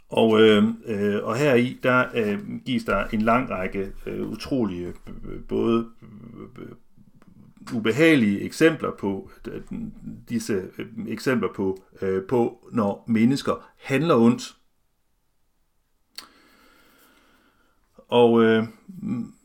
Og, 0.09 0.41
øh, 0.41 0.65
øh, 0.87 1.25
og 1.25 1.37
her 1.37 1.55
i 1.55 1.79
der 1.83 2.05
øh, 2.15 2.39
gives 2.67 2.85
der 2.85 3.05
en 3.13 3.23
lang 3.23 3.51
række 3.51 3.93
øh, 4.07 4.29
utrolige, 4.29 4.93
både 5.49 5.87
øh, 6.59 6.69
ubehagelige 7.75 8.41
eksempler 8.41 8.91
på 8.99 9.31
disse 10.29 10.53
øh, 10.79 10.87
eksempler 11.09 11.49
på, 11.55 11.83
øh, 12.03 12.23
på, 12.29 12.69
når 12.73 13.05
mennesker 13.09 13.69
handler 13.79 14.17
ondt. 14.17 14.57
Og 18.09 18.43
øh, 18.43 18.65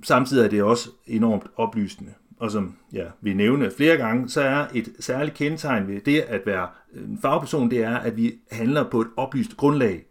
samtidig 0.04 0.46
er 0.46 0.50
det 0.50 0.64
også 0.64 0.90
enormt 1.06 1.48
oplysende. 1.56 2.14
Og 2.40 2.52
som 2.52 2.78
ja, 2.94 3.06
vi 3.22 3.34
nævnte 3.34 3.72
flere 3.78 3.98
gange, 3.98 4.30
så 4.30 4.42
er 4.42 4.68
et 4.74 4.96
særligt 5.00 5.38
kendetegn 5.38 5.88
ved 5.88 6.02
det 6.02 6.20
at 6.20 6.42
være 6.46 6.68
øh, 6.94 7.10
en 7.10 7.20
fagperson, 7.22 7.72
det 7.72 7.84
er, 7.84 7.98
at 7.98 8.18
vi 8.18 8.34
handler 8.52 8.90
på 8.90 9.02
et 9.02 9.08
oplyst 9.18 9.58
grundlag. 9.58 10.06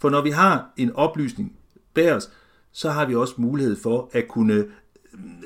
For 0.00 0.10
når 0.10 0.22
vi 0.22 0.30
har 0.30 0.72
en 0.76 0.92
oplysning 0.92 1.58
bag 1.94 2.14
os, 2.14 2.30
så 2.72 2.90
har 2.90 3.06
vi 3.06 3.14
også 3.14 3.34
mulighed 3.38 3.76
for 3.76 4.10
at 4.12 4.28
kunne 4.28 4.64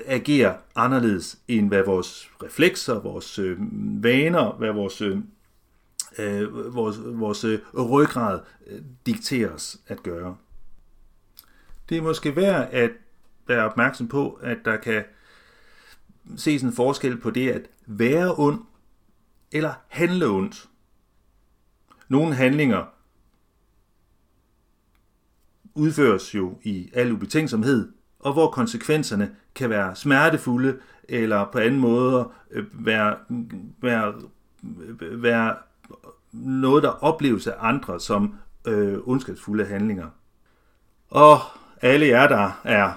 agerer 0.06 0.56
anderledes 0.74 1.38
end 1.48 1.68
hvad 1.68 1.82
vores 1.84 2.30
reflekser, 2.42 3.00
vores 3.00 3.38
øh, 3.38 3.58
vaner, 4.02 4.52
hvad 4.52 4.72
vores, 4.72 5.00
øh, 5.00 5.18
øh 6.18 6.74
vores, 6.74 6.96
vores 7.04 7.44
øh, 7.44 7.60
ryggrad 7.74 8.40
øh, 8.66 8.82
dikterer 9.06 9.50
os 9.50 9.80
at 9.86 10.02
gøre. 10.02 10.36
Det 11.88 11.98
er 11.98 12.02
måske 12.02 12.36
værd 12.36 12.68
at 12.72 12.90
være 13.46 13.64
opmærksom 13.64 14.08
på, 14.08 14.30
at 14.42 14.58
der 14.64 14.76
kan 14.76 15.04
ses 16.36 16.62
en 16.62 16.72
forskel 16.72 17.20
på 17.20 17.30
det 17.30 17.50
at 17.50 17.70
være 17.86 18.34
ond 18.36 18.60
eller 19.52 19.74
handle 19.88 20.26
ondt. 20.26 20.68
Nogle 22.08 22.34
handlinger 22.34 22.84
udføres 25.74 26.34
jo 26.34 26.58
i 26.62 26.90
al 26.94 27.12
ubetænksomhed, 27.12 27.92
og 28.20 28.32
hvor 28.32 28.50
konsekvenserne 28.50 29.30
kan 29.54 29.70
være 29.70 29.96
smertefulde, 29.96 30.76
eller 31.08 31.44
på 31.52 31.58
anden 31.58 31.80
måde 31.80 32.28
øh, 32.50 32.64
være, 32.86 33.16
være, 33.82 34.14
være 35.00 35.54
noget, 36.32 36.82
der 36.82 37.04
opleves 37.04 37.46
af 37.46 37.54
andre 37.60 38.00
som 38.00 38.34
øh, 38.66 38.98
ondskabsfulde 39.04 39.64
handlinger. 39.64 40.06
Og 41.10 41.38
alle 41.82 42.06
jer, 42.06 42.28
der 42.28 42.60
er 42.64 42.92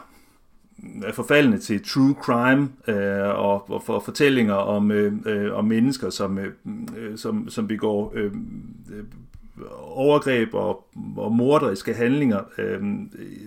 er 1.03 1.11
forfaldende 1.13 1.59
til 1.59 1.83
true 1.83 2.15
crime 2.21 2.69
øh, 2.87 3.29
og, 3.29 3.71
og 3.71 3.83
for 3.85 3.99
fortællinger 3.99 4.53
om, 4.53 4.91
øh, 4.91 5.13
øh, 5.25 5.53
om 5.53 5.65
mennesker, 5.65 6.09
som, 6.09 6.37
øh, 6.37 6.53
øh 6.97 7.17
som, 7.17 7.49
som 7.49 7.67
begår 7.67 8.11
øh, 8.15 8.31
øh 8.91 9.03
overgreb 9.79 10.53
og, 10.53 10.87
og 11.17 11.31
morderiske 11.31 11.93
handlinger 11.93 12.39
øh, 12.57 12.81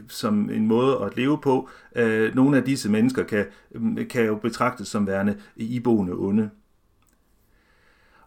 som 0.08 0.50
en 0.50 0.66
måde 0.66 0.98
at 1.02 1.16
leve 1.16 1.38
på. 1.40 1.68
Øh, 1.96 2.34
nogle 2.34 2.56
af 2.56 2.64
disse 2.64 2.90
mennesker 2.90 3.22
kan, 3.22 3.44
øhm, 3.74 4.08
kan 4.10 4.24
jo 4.26 4.34
betragtes 4.34 4.88
som 4.88 5.06
værende 5.06 5.36
iboende 5.56 6.12
onde. 6.12 6.50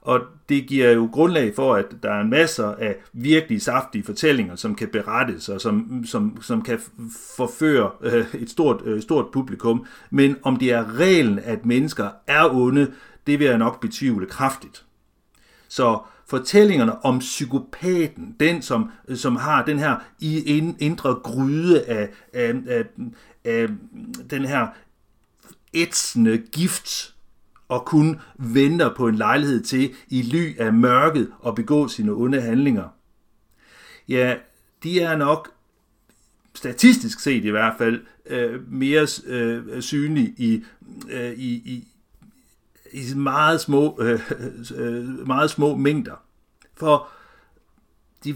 Og 0.02 0.22
det 0.50 0.68
giver 0.68 0.92
jo 0.92 1.10
grundlag 1.12 1.56
for, 1.56 1.76
at 1.76 1.86
der 2.04 2.12
er 2.12 2.24
masser 2.24 2.68
af 2.68 2.96
virkelig 3.14 3.62
saftige 3.62 4.04
fortællinger, 4.04 4.56
som 4.56 4.76
kan 4.76 4.88
berettes 4.88 5.50
og 5.50 5.62
som, 5.62 6.04
som, 6.06 6.42
som 6.42 6.62
kan 6.62 6.80
forføre 7.38 7.92
øh, 8.02 8.36
et 8.36 8.50
stort, 8.50 8.82
øh, 8.86 9.02
stort 9.02 9.26
publikum. 9.34 9.86
Men 10.10 10.36
om 10.44 10.56
det 10.56 10.72
er 10.72 11.00
reglen, 11.00 11.40
at 11.40 11.66
mennesker 11.66 12.10
er 12.28 12.50
onde, 12.56 12.92
det 13.28 13.40
vil 13.40 13.48
jeg 13.48 13.58
nok 13.58 13.82
betvivle 13.82 14.26
kraftigt. 14.26 14.86
Så 15.68 16.00
fortællingerne 16.30 17.06
om 17.06 17.20
psykopaten, 17.20 18.36
den 18.40 18.62
som, 18.62 18.92
som 19.16 19.36
har 19.36 19.66
den 19.66 19.80
her 19.80 19.96
indre 20.80 21.14
gryde 21.14 21.86
af, 21.86 22.10
af, 22.34 22.54
af, 22.68 22.86
af 23.44 23.68
den 24.30 24.46
her 24.46 24.68
ætsende 25.74 26.38
gift, 26.38 27.14
og 27.70 27.86
kun 27.86 28.20
venter 28.38 28.96
på 28.96 29.08
en 29.08 29.16
lejlighed 29.16 29.64
til 29.64 29.94
i 30.10 30.22
ly 30.22 30.60
af 30.60 30.74
mørket 30.74 31.32
og 31.40 31.56
begå 31.56 31.88
sine 31.88 32.12
onde 32.12 32.42
handlinger. 32.42 32.88
Ja, 34.08 34.36
de 34.84 35.00
er 35.00 35.18
nok 35.18 35.52
statistisk 36.54 37.20
set 37.20 37.46
i 37.46 37.50
hvert 37.50 37.74
fald 37.78 38.02
øh, 38.26 38.72
mere 38.72 39.08
øh, 39.26 39.82
synlige 39.82 40.34
i, 40.38 40.64
øh, 41.10 41.32
i, 41.32 41.54
i, 41.54 41.88
i 42.92 43.14
meget 43.16 43.62
små, 43.62 43.98
øh, 44.02 44.32
øh, 44.76 45.28
meget 45.28 45.50
små 45.50 45.76
mængder. 45.76 46.22
For 46.78 47.08
de 48.24 48.36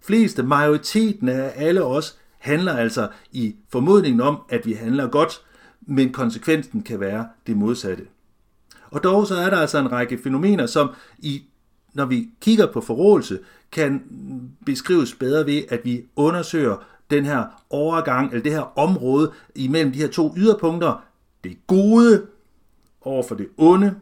fleste, 0.00 0.42
majoriteten 0.42 1.28
af 1.28 1.52
alle 1.56 1.84
os, 1.84 2.18
handler 2.38 2.76
altså 2.76 3.08
i 3.32 3.56
formodningen 3.68 4.20
om, 4.20 4.38
at 4.48 4.66
vi 4.66 4.72
handler 4.72 5.06
godt, 5.06 5.42
men 5.80 6.12
konsekvensen 6.12 6.82
kan 6.82 7.00
være 7.00 7.28
det 7.46 7.56
modsatte. 7.56 8.06
Og 8.90 9.04
dog 9.04 9.26
så 9.26 9.34
er 9.34 9.50
der 9.50 9.56
altså 9.56 9.78
en 9.78 9.92
række 9.92 10.18
fænomener, 10.22 10.66
som 10.66 10.90
i, 11.18 11.42
når 11.94 12.04
vi 12.04 12.28
kigger 12.40 12.72
på 12.72 12.80
forrådelse, 12.80 13.38
kan 13.72 14.02
beskrives 14.66 15.14
bedre 15.14 15.46
ved, 15.46 15.62
at 15.68 15.80
vi 15.84 16.04
undersøger 16.16 16.76
den 17.10 17.24
her 17.24 17.64
overgang, 17.70 18.30
eller 18.30 18.42
det 18.42 18.52
her 18.52 18.78
område 18.78 19.32
imellem 19.54 19.92
de 19.92 19.98
her 19.98 20.08
to 20.08 20.34
yderpunkter, 20.36 21.04
det 21.44 21.56
gode 21.66 22.26
over 23.06 23.22
for 23.22 23.34
det 23.34 23.48
onde, 23.56 23.94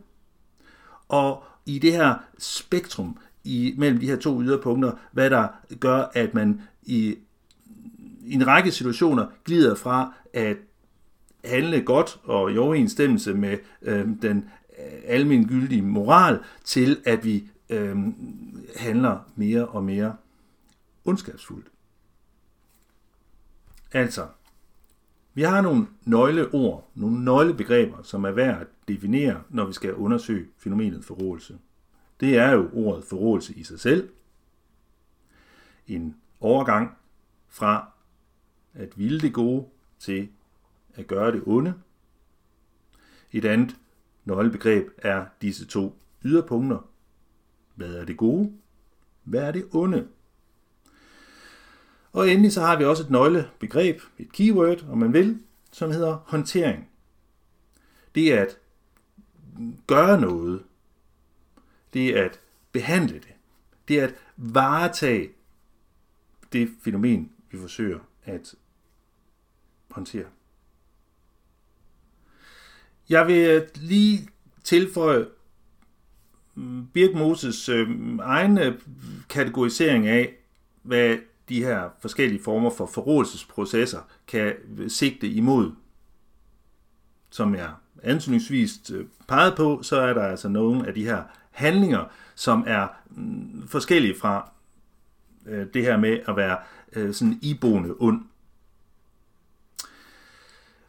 og 1.09 1.45
i 1.67 1.79
det 1.79 1.93
her 1.93 2.15
spektrum 2.39 3.19
i, 3.45 3.75
mellem 3.79 4.01
de 4.01 4.07
her 4.07 4.17
to 4.17 4.43
yderpunkter, 4.43 4.93
hvad 5.13 5.31
der 5.31 5.49
gør, 5.81 6.11
at 6.15 6.35
man 6.35 6.63
i, 6.83 7.17
i 8.21 8.35
en 8.35 8.47
række 8.47 8.73
situationer 8.73 9.27
glider 9.45 9.75
fra 9.75 10.13
at 10.33 10.57
handle 11.45 11.83
godt 11.83 12.21
og 12.25 12.53
i 12.53 12.59
overensstemmelse 12.59 13.35
med 13.35 13.59
øhm, 13.83 14.13
øh, 14.13 14.23
den 14.23 14.45
almengyldige 15.07 15.83
moral 15.83 16.39
til, 16.65 17.01
at 17.05 17.25
vi 17.25 17.49
øh, 17.71 17.97
handler 18.77 19.19
mere 19.37 19.67
og 19.67 19.85
mere 19.85 20.17
ondskabsfuldt. 21.05 21.67
Altså, 23.93 24.27
vi 25.35 25.43
har 25.43 25.61
nogle 25.61 25.87
nøgleord, 26.05 26.91
nogle 26.95 27.25
nøglebegreber, 27.25 28.03
som 28.03 28.25
er 28.25 28.31
værd 28.31 28.61
at 28.61 28.67
definere, 28.89 29.43
når 29.49 29.67
vi 29.67 29.73
skal 29.73 29.95
undersøge 29.95 30.49
fænomenet 30.59 31.05
forrådelse. 31.05 31.59
Det 32.21 32.39
er 32.39 32.51
jo 32.51 32.71
ordet 32.73 33.05
forrådelse 33.05 33.55
i 33.55 33.63
sig 33.63 33.81
selv. 33.81 34.09
En 35.87 36.17
overgang 36.41 36.97
fra 37.49 37.89
at 38.75 38.99
ville 38.99 39.21
det 39.21 39.33
gode 39.33 39.67
til 39.99 40.29
at 40.95 41.07
gøre 41.07 41.33
det 41.33 41.43
onde. 41.47 41.75
Et 43.33 43.45
andet 43.45 43.77
nøglebegreb 44.25 44.89
er 44.99 45.27
disse 45.43 45.67
to 45.67 45.99
yderpunkter. 46.25 46.89
Hvad 47.75 47.95
er 47.95 48.05
det 48.05 48.17
gode? 48.17 48.53
Hvad 49.25 49.43
er 49.43 49.53
det 49.53 49.69
onde? 49.73 50.09
Og 52.15 52.31
endelig 52.31 52.53
så 52.53 52.61
har 52.61 52.79
vi 52.79 52.85
også 52.85 53.03
et 53.03 53.11
nøglebegreb, 53.11 54.01
et 54.19 54.33
keyword, 54.33 54.85
om 54.91 54.99
man 54.99 55.13
vil, 55.13 55.39
som 55.73 55.91
hedder 55.91 56.17
håndtering. 56.27 56.89
Det 58.15 58.33
er 58.33 58.43
at 58.43 58.59
gøre 59.87 60.21
noget. 60.21 60.63
Det 61.93 62.19
er 62.19 62.25
at 62.25 62.41
behandle 62.73 63.15
det. 63.15 63.35
Det 63.89 64.01
er 64.01 64.05
at 64.05 64.15
varetage 64.37 65.31
det 66.53 66.71
fænomen, 66.85 67.33
vi 67.51 67.59
forsøger 67.59 67.99
at 68.25 68.55
håndtere. 69.91 70.27
Jeg 73.09 73.27
vil 73.27 73.69
lige 73.75 74.29
tilføje 74.65 75.27
Birk 76.93 77.15
Moses 77.15 77.69
øh, 77.69 77.89
egen 78.19 78.59
øh, 78.59 78.81
kategorisering 79.29 80.07
af, 80.07 80.35
hvad 80.83 81.19
de 81.49 81.65
her 81.65 81.89
forskellige 82.01 82.43
former 82.43 82.71
for 82.71 82.87
forrådelsesprocesser 82.87 83.99
kan 84.27 84.55
sigte 84.89 85.29
imod. 85.29 85.73
Som 87.31 87.55
jeg 87.55 87.71
ansøgningsvis 88.03 88.91
øh, 88.91 89.07
pegede 89.29 89.55
på, 89.57 89.79
så 89.83 90.01
er 90.01 90.15
der 90.15 90.23
altså 90.23 90.49
nogle 90.49 90.87
af 90.87 90.95
de 90.95 91.05
her 91.05 91.23
handlinger, 91.51 92.05
som 92.35 92.65
er 92.67 92.89
mm, 93.11 93.69
forskellige 93.69 94.15
fra 94.19 94.51
øh, 95.47 95.67
det 95.75 95.83
her 95.83 95.97
med 95.97 96.21
at 96.29 96.37
være 96.37 96.59
øh, 96.93 97.15
sådan 97.15 97.39
iboende 97.43 97.95
ond. 97.99 98.23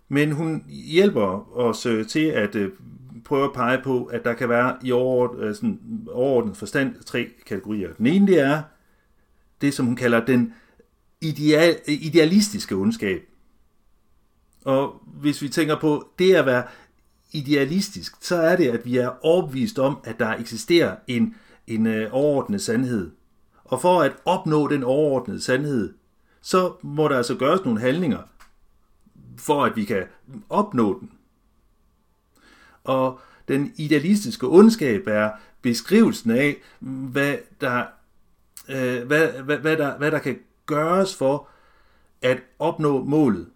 Men 0.07 0.31
hun 0.31 0.65
hjælper 0.67 1.57
os 1.57 1.87
til 2.07 2.25
at 2.25 2.55
prøve 3.25 3.43
at 3.43 3.53
pege 3.53 3.81
på, 3.83 4.05
at 4.05 4.23
der 4.23 4.33
kan 4.33 4.49
være 4.49 4.77
i 4.83 4.91
overordnet, 4.91 5.55
sådan, 5.55 6.07
overordnet 6.11 6.57
forstand 6.57 6.95
tre 7.03 7.29
kategorier. 7.45 7.93
Den 7.93 8.07
ene 8.07 8.27
det 8.27 8.39
er 8.39 8.61
det, 9.61 9.73
som 9.73 9.85
hun 9.85 9.95
kalder 9.95 10.25
den 10.25 10.53
ideal, 11.21 11.79
idealistiske 11.87 12.75
ondskab. 12.75 13.21
Og 14.65 15.01
hvis 15.05 15.41
vi 15.41 15.49
tænker 15.49 15.79
på 15.79 16.09
det 16.19 16.35
at 16.35 16.45
være 16.45 16.63
idealistisk, 17.31 18.15
så 18.21 18.35
er 18.35 18.55
det, 18.55 18.67
at 18.67 18.85
vi 18.85 18.97
er 18.97 19.25
overbevist 19.25 19.79
om, 19.79 19.97
at 20.03 20.19
der 20.19 20.29
eksisterer 20.35 20.95
en, 21.07 21.35
en 21.67 21.85
øh, 21.85 22.09
overordnet 22.11 22.61
sandhed. 22.61 23.11
Og 23.63 23.81
for 23.81 24.01
at 24.01 24.13
opnå 24.25 24.67
den 24.67 24.83
overordnede 24.83 25.41
sandhed, 25.41 25.93
så 26.41 26.73
må 26.81 27.07
der 27.07 27.17
altså 27.17 27.35
gøres 27.35 27.65
nogle 27.65 27.79
handlinger, 27.79 28.19
for 29.37 29.65
at 29.65 29.75
vi 29.75 29.85
kan 29.85 30.03
opnå 30.49 30.99
den. 30.99 31.11
Og 32.83 33.19
den 33.47 33.73
idealistiske 33.77 34.47
ondskab 34.47 35.07
er 35.07 35.31
beskrivelsen 35.61 36.31
af, 36.31 36.57
hvad 36.79 37.37
der, 37.61 37.85
øh, 38.69 39.07
hvad, 39.07 39.27
hvad, 39.27 39.57
hvad, 39.57 39.77
der, 39.77 39.97
hvad 39.97 40.11
der 40.11 40.19
kan 40.19 40.39
gøres 40.65 41.15
for 41.15 41.47
at 42.21 42.43
opnå 42.59 43.03
målet. 43.03 43.49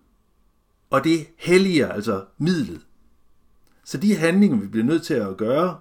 Og 0.90 1.04
det 1.04 1.28
helliger 1.38 1.92
altså 1.92 2.26
midlet. 2.38 2.86
Så 3.84 3.98
de 3.98 4.16
handlinger, 4.16 4.58
vi 4.58 4.68
bliver 4.68 4.86
nødt 4.86 5.04
til 5.04 5.14
at 5.14 5.38
gøre, 5.38 5.80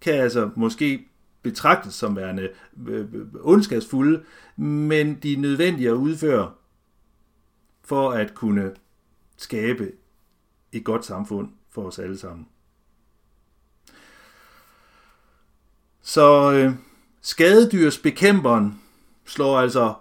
kan 0.00 0.14
altså 0.14 0.50
måske 0.56 1.08
betragtes 1.42 1.94
som 1.94 2.16
værende 2.16 2.48
øh, 2.88 3.14
øh, 3.14 3.26
ondskabsfulde, 3.40 4.24
men 4.56 5.14
de 5.14 5.32
er 5.32 5.38
nødvendige 5.38 5.88
at 5.88 5.94
udføre 5.94 6.52
for 7.84 8.10
at 8.10 8.34
kunne 8.34 8.74
skabe 9.36 9.92
et 10.72 10.84
godt 10.84 11.04
samfund 11.04 11.48
for 11.70 11.86
os 11.86 11.98
alle 11.98 12.18
sammen. 12.18 12.48
Så 16.02 16.52
øh, 16.52 16.72
skadedyrsbekæmperen 17.26 18.80
slår 19.24 19.58
altså 19.58 19.94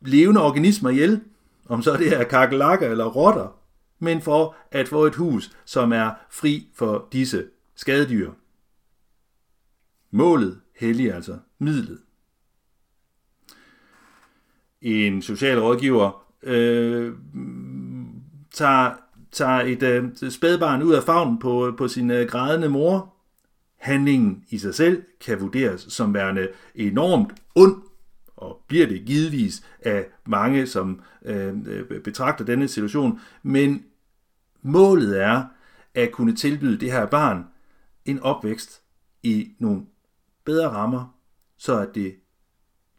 levende 0.00 0.42
organismer 0.42 0.90
ihjel, 0.90 1.20
om 1.68 1.82
så 1.82 1.96
det 1.96 2.20
er 2.20 2.24
kakelakker 2.24 2.90
eller 2.90 3.04
rotter, 3.04 3.58
men 3.98 4.22
for 4.22 4.56
at 4.70 4.88
få 4.88 5.04
et 5.04 5.14
hus, 5.14 5.56
som 5.64 5.92
er 5.92 6.10
fri 6.30 6.68
for 6.74 7.08
disse 7.12 7.46
skadedyr. 7.74 8.30
Målet 10.10 10.60
helliger 10.76 11.14
altså 11.14 11.38
midlet. 11.58 11.98
En 14.82 15.22
social 15.22 15.60
rådgiver 15.60 16.24
øh, 16.42 17.14
tager, 18.50 18.92
tager 19.32 19.60
et 19.60 19.82
øh, 19.82 20.30
spædbarn 20.30 20.82
ud 20.82 20.92
af 20.92 21.02
favnen 21.02 21.38
på, 21.38 21.74
på 21.78 21.88
sin 21.88 22.10
øh, 22.10 22.28
grædende 22.28 22.68
mor. 22.68 23.13
Handlingen 23.84 24.44
i 24.48 24.58
sig 24.58 24.74
selv 24.74 25.02
kan 25.20 25.40
vurderes 25.40 25.80
som 25.80 26.14
værende 26.14 26.48
enormt 26.74 27.32
ond, 27.54 27.82
og 28.36 28.64
bliver 28.68 28.86
det 28.86 29.04
givetvis 29.06 29.66
af 29.80 30.06
mange, 30.26 30.66
som 30.66 31.02
øh, 31.24 31.54
øh, 31.66 32.00
betragter 32.00 32.44
denne 32.44 32.68
situation. 32.68 33.20
Men 33.42 33.84
målet 34.62 35.22
er 35.22 35.44
at 35.94 36.12
kunne 36.12 36.36
tilbyde 36.36 36.80
det 36.80 36.92
her 36.92 37.06
barn 37.06 37.44
en 38.04 38.20
opvækst 38.20 38.82
i 39.22 39.52
nogle 39.58 39.82
bedre 40.44 40.68
rammer, 40.68 41.18
så 41.56 41.78
at 41.80 41.94
det 41.94 42.14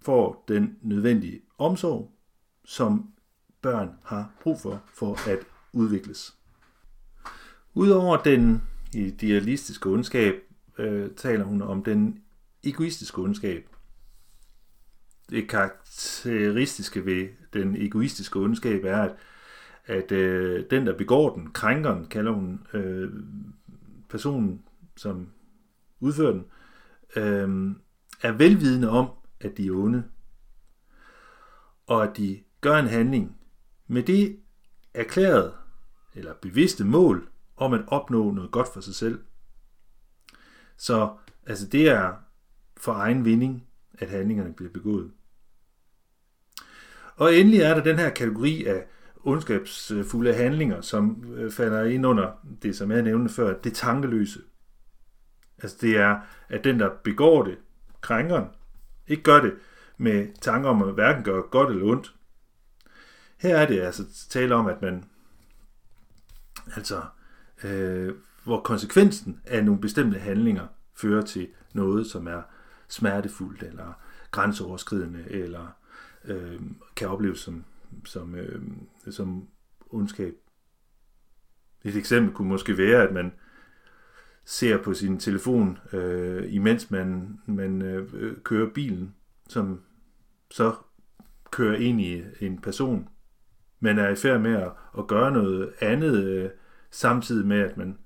får 0.02 0.44
den 0.48 0.78
nødvendige 0.82 1.42
omsorg, 1.58 2.12
som 2.66 3.10
børn 3.62 3.90
har 4.04 4.32
brug 4.42 4.62
for, 4.62 4.84
for 4.94 5.30
at 5.30 5.40
udvikles. 5.74 6.36
Udover 7.74 8.18
den 8.18 8.62
idealistiske 8.94 9.90
ondskab, 9.90 10.45
øh, 10.78 11.12
taler 11.16 11.46
hun 11.46 11.62
om 11.62 11.84
den 11.84 12.24
egoistiske 12.64 13.22
ondskab. 13.22 13.70
Det 15.30 15.50
karakteristiske 15.50 17.06
ved 17.06 17.28
den 17.54 17.76
egoistiske 17.76 18.40
ondskab 18.40 18.84
er, 18.84 19.02
at, 19.02 19.16
at 19.86 20.12
øh, 20.12 20.66
den, 20.70 20.88
der 20.88 20.98
begår 20.98 21.36
den, 21.36 21.52
krænkeren, 21.52 22.06
kalder 22.06 22.32
hun 22.32 22.68
øh, 22.74 23.12
personen, 24.10 24.62
som 24.96 25.30
udfører 26.00 26.32
den, 26.32 26.46
øh, 27.16 27.76
er 28.22 28.32
velvidende 28.32 28.90
om, 28.90 29.10
at 29.40 29.58
de 29.58 29.68
er 29.68 29.72
onde, 29.72 30.04
og 31.88 32.04
at 32.04 32.18
de 32.18 32.44
gør 32.62 32.76
en 32.76 32.88
handling 32.88 33.38
med 33.88 34.04
det 34.04 34.40
erklærede 34.94 35.54
eller 36.16 36.34
bevidste 36.34 36.86
mål 36.86 37.30
om 37.58 37.74
at 37.74 37.82
opnå 37.88 38.32
noget 38.32 38.52
godt 38.52 38.68
for 38.74 38.82
sig 38.82 38.96
selv. 38.96 39.20
Så 40.78 41.16
altså 41.46 41.68
det 41.68 41.90
er 41.90 42.14
for 42.78 42.94
egen 42.94 43.26
vinding, 43.26 43.68
at 44.00 44.10
handlingerne 44.10 44.54
bliver 44.54 44.72
begået. 44.72 45.12
Og 47.16 47.36
endelig 47.36 47.60
er 47.60 47.74
der 47.74 47.84
den 47.84 48.00
her 48.00 48.10
kategori 48.10 48.66
af 48.66 48.86
ondskabsfulde 49.24 50.34
handlinger, 50.34 50.82
som 50.82 51.34
øh, 51.34 51.52
falder 51.52 51.84
ind 51.84 52.06
under 52.06 52.32
det, 52.64 52.76
som 52.76 52.92
jeg 52.92 53.02
nævnte 53.02 53.34
før, 53.34 53.60
det 53.60 53.74
tankeløse. 53.74 54.40
Altså 55.58 55.78
det 55.82 55.98
er, 55.98 56.20
at 56.50 56.64
den, 56.64 56.80
der 56.80 56.90
begår 57.04 57.44
det, 57.44 57.58
krænkeren, 58.02 58.46
ikke 59.08 59.24
gør 59.24 59.42
det 59.42 59.54
med 59.98 60.28
tanker 60.42 60.70
om 60.70 60.84
at 60.84 60.94
hverken 60.94 61.24
gøre 61.24 61.42
godt 61.42 61.70
eller 61.70 61.86
ondt. 61.86 62.16
Her 63.38 63.58
er 63.58 63.66
det 63.68 63.82
altså 63.82 64.30
tale 64.30 64.56
om, 64.56 64.68
at 64.68 64.82
man 64.82 65.04
altså 66.76 67.02
øh, 67.64 68.14
hvor 68.46 68.62
konsekvensen 68.62 69.42
af 69.46 69.66
nogle 69.66 69.82
bestemte 69.82 70.20
handlinger 70.20 70.68
fører 70.94 71.22
til 71.22 71.48
noget, 71.74 72.08
som 72.08 72.28
er 72.28 72.42
smertefuldt 72.88 73.64
eller 73.64 73.94
grænseoverskridende, 74.32 75.26
eller 75.30 75.78
øh, 76.26 76.62
kan 76.96 77.08
opleves 77.08 77.40
som, 77.40 77.66
som, 78.06 78.36
øh, 78.36 78.62
som 79.10 79.48
ondskab. 79.90 80.34
Et 81.84 81.96
eksempel 81.96 82.34
kunne 82.34 82.48
måske 82.48 82.78
være, 82.78 83.04
at 83.04 83.14
man 83.14 83.34
ser 84.46 84.84
på 84.84 84.94
sin 84.94 85.20
telefon, 85.20 85.78
øh, 85.94 86.54
imens 86.54 86.92
man, 86.92 87.40
man 87.46 87.82
øh, 87.82 88.38
kører 88.44 88.70
bilen, 88.70 89.16
som 89.50 89.82
så 90.52 90.76
kører 91.52 91.76
ind 91.78 92.02
i 92.02 92.24
en 92.40 92.62
person. 92.62 93.10
Man 93.80 94.00
er 94.00 94.10
i 94.10 94.16
færd 94.16 94.42
med 94.42 94.56
at, 94.56 94.72
at 94.98 95.08
gøre 95.08 95.32
noget 95.32 95.74
andet, 95.80 96.24
øh, 96.24 96.50
samtidig 96.92 97.48
med, 97.48 97.60
at 97.60 97.78
man 97.78 97.98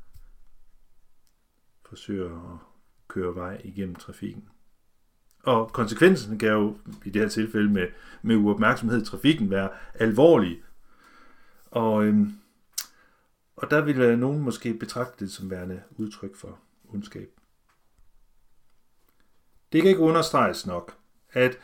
forsøger 1.90 2.54
at 2.54 2.60
køre 3.08 3.36
vej 3.36 3.62
igennem 3.64 3.96
trafikken. 3.96 4.50
Og 5.44 5.72
konsekvensen 5.74 6.40
kan 6.40 6.50
jo 6.50 6.78
i 7.06 7.10
det 7.10 7.22
her 7.22 7.30
tilfælde 7.30 7.70
med, 7.70 7.88
med 8.22 8.36
uopmærksomhed 8.36 9.02
i 9.02 9.06
trafikken 9.06 9.50
være 9.50 9.70
alvorlig. 9.94 10.64
Og, 11.66 12.06
øhm, 12.06 12.32
og 13.56 13.72
der 13.72 13.82
vil 13.82 14.02
øh, 14.02 14.20
nogen 14.20 14.42
måske 14.42 14.74
betragte 14.74 15.26
det 15.26 15.34
som 15.34 15.50
værende 15.50 15.82
udtryk 15.98 16.36
for 16.36 16.60
ondskab. 16.90 17.30
Det 19.72 19.82
kan 19.82 19.90
ikke 19.90 20.02
understreges 20.02 20.68
nok, 20.68 20.98
at 21.32 21.58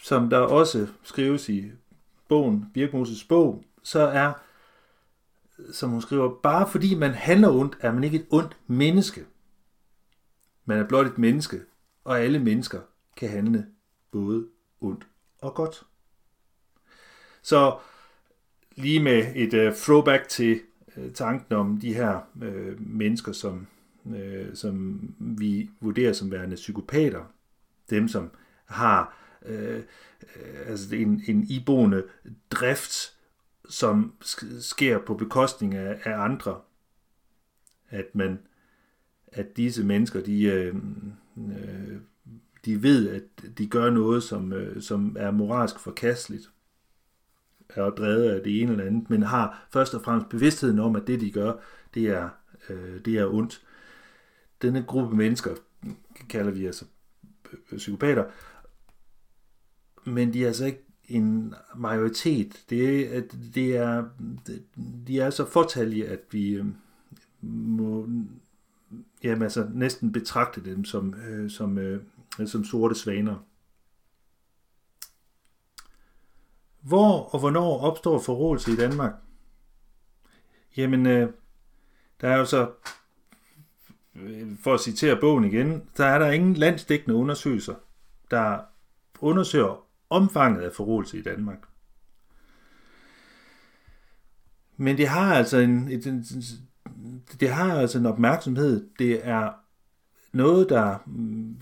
som 0.00 0.30
der 0.30 0.38
også 0.38 0.86
skrives 1.02 1.48
i 1.48 1.72
bogen, 2.28 2.70
Birkmoses 2.74 3.24
bog, 3.24 3.64
så 3.82 4.00
er 4.00 4.32
som 5.72 5.90
hun 5.90 6.02
skriver, 6.02 6.34
bare 6.42 6.68
fordi 6.68 6.94
man 6.94 7.10
handler 7.10 7.50
ondt, 7.50 7.76
er 7.80 7.92
man 7.92 8.04
ikke 8.04 8.18
et 8.18 8.26
ondt 8.30 8.56
menneske. 8.66 9.24
Man 10.64 10.78
er 10.78 10.88
blot 10.88 11.06
et 11.06 11.18
menneske, 11.18 11.60
og 12.04 12.20
alle 12.20 12.38
mennesker 12.38 12.80
kan 13.16 13.28
handle 13.28 13.66
både 14.10 14.46
ondt 14.80 15.06
og 15.38 15.54
godt. 15.54 15.82
Så 17.42 17.78
lige 18.76 19.02
med 19.02 19.32
et 19.34 19.54
uh, 19.54 19.74
throwback 19.74 20.28
til 20.28 20.60
uh, 20.96 21.12
tanken 21.12 21.56
om 21.56 21.80
de 21.80 21.94
her 21.94 22.20
uh, 22.34 22.90
mennesker, 22.90 23.32
som, 23.32 23.66
uh, 24.04 24.54
som 24.54 25.00
vi 25.18 25.70
vurderer 25.80 26.12
som 26.12 26.30
værende 26.30 26.56
psykopater, 26.56 27.24
dem 27.90 28.08
som 28.08 28.30
har 28.64 29.16
uh, 29.42 29.78
altså 30.66 30.96
en, 30.96 31.22
en 31.26 31.46
iboende 31.48 32.04
drift 32.50 33.17
som 33.68 34.14
sker 34.60 34.98
på 34.98 35.14
bekostning 35.14 35.74
af, 35.74 36.00
af 36.04 36.20
andre. 36.20 36.60
At 37.88 38.14
man, 38.14 38.38
at 39.26 39.56
disse 39.56 39.84
mennesker, 39.84 40.20
de, 40.20 40.42
øh, 40.42 40.76
øh, 41.36 41.98
de 42.64 42.82
ved, 42.82 43.08
at 43.08 43.58
de 43.58 43.66
gør 43.66 43.90
noget, 43.90 44.22
som, 44.22 44.52
øh, 44.52 44.82
som 44.82 45.16
er 45.18 45.30
moralsk 45.30 45.78
forkasteligt, 45.78 46.50
er 47.68 47.90
drevet 47.90 48.30
af 48.30 48.42
det 48.42 48.62
ene 48.62 48.72
eller 48.72 48.84
andet, 48.84 49.10
men 49.10 49.22
har 49.22 49.68
først 49.72 49.94
og 49.94 50.02
fremmest 50.02 50.28
bevidstheden 50.28 50.78
om, 50.78 50.96
at 50.96 51.06
det, 51.06 51.20
de 51.20 51.30
gør, 51.30 51.52
det 51.94 52.08
er, 52.08 52.28
øh, 52.68 53.04
det 53.04 53.18
er 53.18 53.34
ondt. 53.34 53.62
Denne 54.62 54.84
gruppe 54.88 55.16
mennesker 55.16 55.54
kalder 56.28 56.50
vi 56.50 56.66
altså 56.66 56.84
psykopater, 57.76 58.24
men 60.04 60.32
de 60.32 60.42
er 60.42 60.46
altså 60.46 60.66
ikke 60.66 60.87
en 61.08 61.54
majoritet. 61.76 62.64
Det, 62.70 63.04
at 63.04 63.36
det 63.54 63.76
er, 63.76 64.08
de 65.06 65.20
er 65.20 65.30
så 65.30 65.44
fortalige, 65.44 66.08
at 66.08 66.20
vi 66.30 66.50
øh, 66.50 66.66
må 67.42 68.08
jamen, 69.24 69.42
altså, 69.42 69.68
næsten 69.74 70.12
betragte 70.12 70.64
dem 70.64 70.84
som, 70.84 71.14
øh, 71.14 71.50
som, 71.50 71.78
øh, 71.78 72.02
som 72.46 72.64
sorte 72.64 72.94
svaner. 72.94 73.36
Hvor 76.80 77.34
og 77.34 77.38
hvornår 77.40 77.80
opstår 77.80 78.18
forrådelse 78.18 78.72
i 78.72 78.76
Danmark? 78.76 79.12
Jamen, 80.76 81.06
øh, 81.06 81.32
der 82.20 82.28
er 82.28 82.36
jo 82.36 82.44
så, 82.44 82.70
for 84.60 84.74
at 84.74 84.80
citere 84.80 85.20
bogen 85.20 85.44
igen, 85.44 85.88
der 85.96 86.04
er 86.04 86.18
der 86.18 86.30
ingen 86.30 86.54
landsdækkende 86.54 87.16
undersøgelser, 87.16 87.74
der 88.30 88.60
undersøger 89.20 89.87
omfanget 90.10 90.62
af 90.62 90.72
forrådelse 90.72 91.18
i 91.18 91.22
Danmark. 91.22 91.58
Men 94.76 94.96
det 94.96 95.08
har 95.08 95.34
altså 95.34 95.58
en, 95.58 95.88
et, 95.88 96.04
det 97.40 97.48
har 97.48 97.80
altså 97.80 97.98
en 97.98 98.06
opmærksomhed. 98.06 98.88
Det 98.98 99.26
er 99.26 99.52
noget, 100.32 100.68
der, 100.68 100.98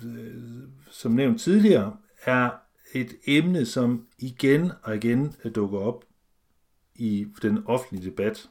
øh, 0.05 0.63
som 0.91 1.13
nævnt 1.13 1.41
tidligere, 1.41 1.97
er 2.25 2.51
et 2.95 3.17
emne, 3.27 3.67
som 3.67 4.07
igen 4.19 4.73
og 4.83 4.97
igen 4.97 5.33
dukker 5.55 5.79
op 5.79 6.05
i 6.95 7.27
den 7.43 7.67
offentlige 7.67 8.11
debat. 8.11 8.51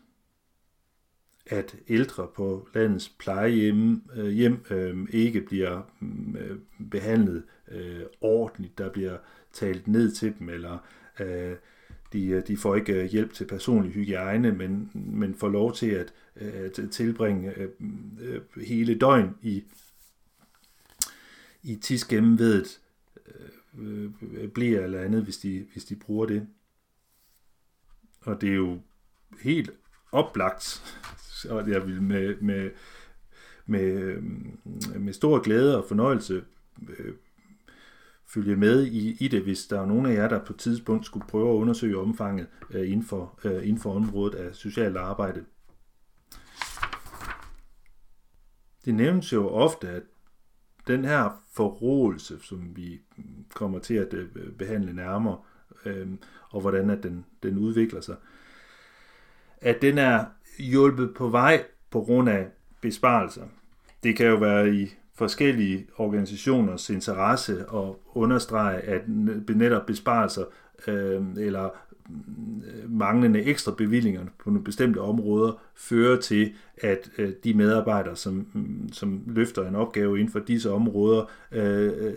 At 1.46 1.76
ældre 1.88 2.28
på 2.36 2.68
landets 2.74 3.10
plejehjem 3.10 4.02
øh, 4.16 4.28
hjem, 4.28 4.66
øh, 4.70 5.08
ikke 5.10 5.42
bliver 5.42 5.82
mm, 6.00 6.36
øh, 6.36 6.60
behandlet 6.92 7.44
øh, 7.68 8.04
ordentligt. 8.22 8.78
Der 8.78 8.90
bliver 8.90 9.18
talt 9.56 9.88
ned 9.88 10.12
til 10.12 10.34
dem, 10.40 10.50
eller 10.50 10.78
øh, 11.20 11.56
de, 12.14 12.28
øh, 12.28 12.48
de 12.48 12.58
får 12.58 12.76
ikke 12.76 12.94
øh, 12.94 13.06
hjælp 13.06 13.34
til 13.34 13.46
personlig 13.46 13.92
hygiejne, 13.92 14.52
men, 14.52 14.92
men 14.94 15.36
får 15.36 15.50
lov 15.50 15.74
til 15.74 15.90
at, 15.90 16.14
øh, 16.36 16.72
at 16.78 16.92
tilbringe 16.92 17.54
øh, 18.20 18.42
hele 18.58 18.96
døgn 18.96 19.36
i, 19.42 19.64
i 21.64 21.76
tisgennemvedet 21.76 22.80
øh, 23.80 24.12
bliver 24.54 24.82
eller 24.82 25.02
andet, 25.02 25.24
hvis 25.24 25.38
de, 25.38 25.66
hvis 25.72 25.86
de 25.86 25.96
bruger 25.96 26.26
det. 26.26 26.48
Og 28.22 28.42
det 28.42 28.50
er 28.50 28.56
jo 28.56 28.80
helt 29.42 29.72
oplagt, 30.12 30.84
og 31.50 31.70
jeg 31.70 31.88
vil 31.88 32.02
med, 32.02 32.36
med, 32.42 32.72
med, 33.66 34.18
med 35.00 35.14
stor 35.14 35.40
glæde 35.40 35.78
og 35.78 35.86
fornøjelse 35.88 36.44
følge 38.28 38.56
med 38.56 38.86
i, 38.86 39.26
i 39.26 39.28
det, 39.28 39.42
hvis 39.42 39.68
der 39.68 39.82
er 39.82 39.86
nogen 39.86 40.06
af 40.06 40.14
jer, 40.14 40.28
der 40.28 40.46
på 40.46 40.54
et 40.54 40.60
tidspunkt 40.60 41.06
skulle 41.06 41.28
prøve 41.28 41.50
at 41.50 41.56
undersøge 41.56 41.98
omfanget 41.98 42.48
øh, 42.70 42.92
inden, 42.92 43.06
for, 43.06 43.40
øh, 43.44 43.68
inden 43.68 43.80
for 43.80 43.96
området 43.96 44.36
af 44.36 44.56
socialt 44.56 44.98
arbejde. 44.98 45.46
Det 48.86 48.96
nævnes 48.96 49.34
jo 49.34 49.50
ofte, 49.50 49.90
at 49.90 50.04
den 50.88 51.06
her 51.06 51.44
forrådelse, 51.54 52.40
som 52.42 52.76
vi 52.76 53.02
kommer 53.54 53.80
til 53.80 53.94
at 53.94 54.14
øh, 54.14 54.28
behandle 54.58 54.94
nærmere, 54.94 55.38
øh, 55.86 56.08
og 56.50 56.62
hvordan 56.62 56.90
at 56.90 57.04
den, 57.04 57.26
den 57.44 57.58
udvikler 57.58 58.02
sig, 58.02 58.16
at 59.58 59.82
den 59.82 59.98
er 59.98 60.26
hjulpet 60.60 61.14
på 61.16 61.30
vej 61.30 61.66
på 61.90 62.02
grund 62.02 62.30
af 62.30 62.48
besparelser. 62.82 63.48
Det 64.04 64.18
kan 64.18 64.28
jo 64.28 64.36
være 64.36 64.70
i 64.70 64.90
forskellige 65.16 65.88
organisationers 65.98 66.90
interesse 66.90 67.60
at 67.60 67.94
understrege, 68.14 68.80
at 68.80 69.02
netop 69.56 69.86
besparelser 69.86 70.44
øh, 70.88 71.22
eller 71.38 71.66
øh, 71.66 72.92
manglende 72.92 73.44
ekstra 73.44 73.74
bevillinger 73.78 74.26
på 74.40 74.50
nogle 74.50 74.64
bestemte 74.64 75.02
områder 75.02 75.62
fører 75.76 76.20
til, 76.20 76.54
at 76.78 77.10
øh, 77.18 77.34
de 77.44 77.54
medarbejdere, 77.54 78.16
som, 78.16 78.48
som 78.92 79.24
løfter 79.28 79.68
en 79.68 79.76
opgave 79.76 80.20
inden 80.20 80.32
for 80.32 80.40
disse 80.40 80.72
områder, 80.72 81.30
øh, 81.52 81.94
øh, 81.98 82.14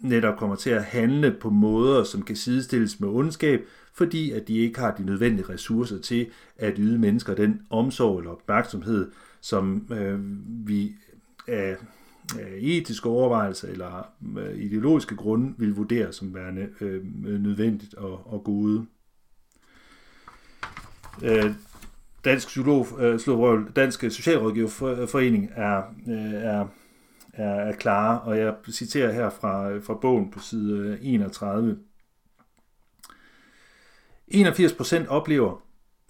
netop 0.00 0.38
kommer 0.38 0.56
til 0.56 0.70
at 0.70 0.84
handle 0.84 1.36
på 1.40 1.50
måder, 1.50 2.04
som 2.04 2.22
kan 2.22 2.36
sidestilles 2.36 3.00
med 3.00 3.08
ondskab, 3.08 3.60
fordi 3.94 4.30
at 4.30 4.48
de 4.48 4.58
ikke 4.58 4.80
har 4.80 4.94
de 4.94 5.04
nødvendige 5.06 5.48
ressourcer 5.48 5.98
til 5.98 6.26
at 6.56 6.74
yde 6.78 6.98
mennesker 6.98 7.34
den 7.34 7.62
omsorg 7.70 8.18
eller 8.18 8.30
opmærksomhed, 8.30 9.10
som 9.40 9.86
øh, 9.92 10.18
vi 10.68 10.94
af, 11.46 11.76
etiske 12.58 13.08
overvejelser 13.08 13.68
eller 13.68 14.12
øh, 14.38 14.56
ideologiske 14.56 15.16
grunde 15.16 15.54
vil 15.58 15.74
vurdere 15.74 16.12
som 16.12 16.34
værende 16.34 16.68
øh, 16.80 17.04
nødvendigt 17.24 17.94
og, 17.94 18.32
og 18.32 18.44
gode. 18.44 18.86
Øh, 21.22 21.52
Dansk, 22.24 22.46
Psykolog, 22.46 22.86
øh, 23.00 23.76
Dansk 23.76 24.00
Socialrådgiverforening 24.00 25.50
er, 25.54 25.82
øh, 26.08 26.34
er, 26.34 26.66
er, 27.32 27.54
er 27.54 27.72
klare, 27.72 28.20
og 28.20 28.38
jeg 28.38 28.54
citerer 28.70 29.12
her 29.12 29.30
fra, 29.30 29.78
fra 29.78 29.94
bogen 29.94 30.30
på 30.30 30.40
side 30.40 30.78
øh, 30.78 30.98
31. 31.02 31.78
81% 34.34 35.08
oplever, 35.08 35.62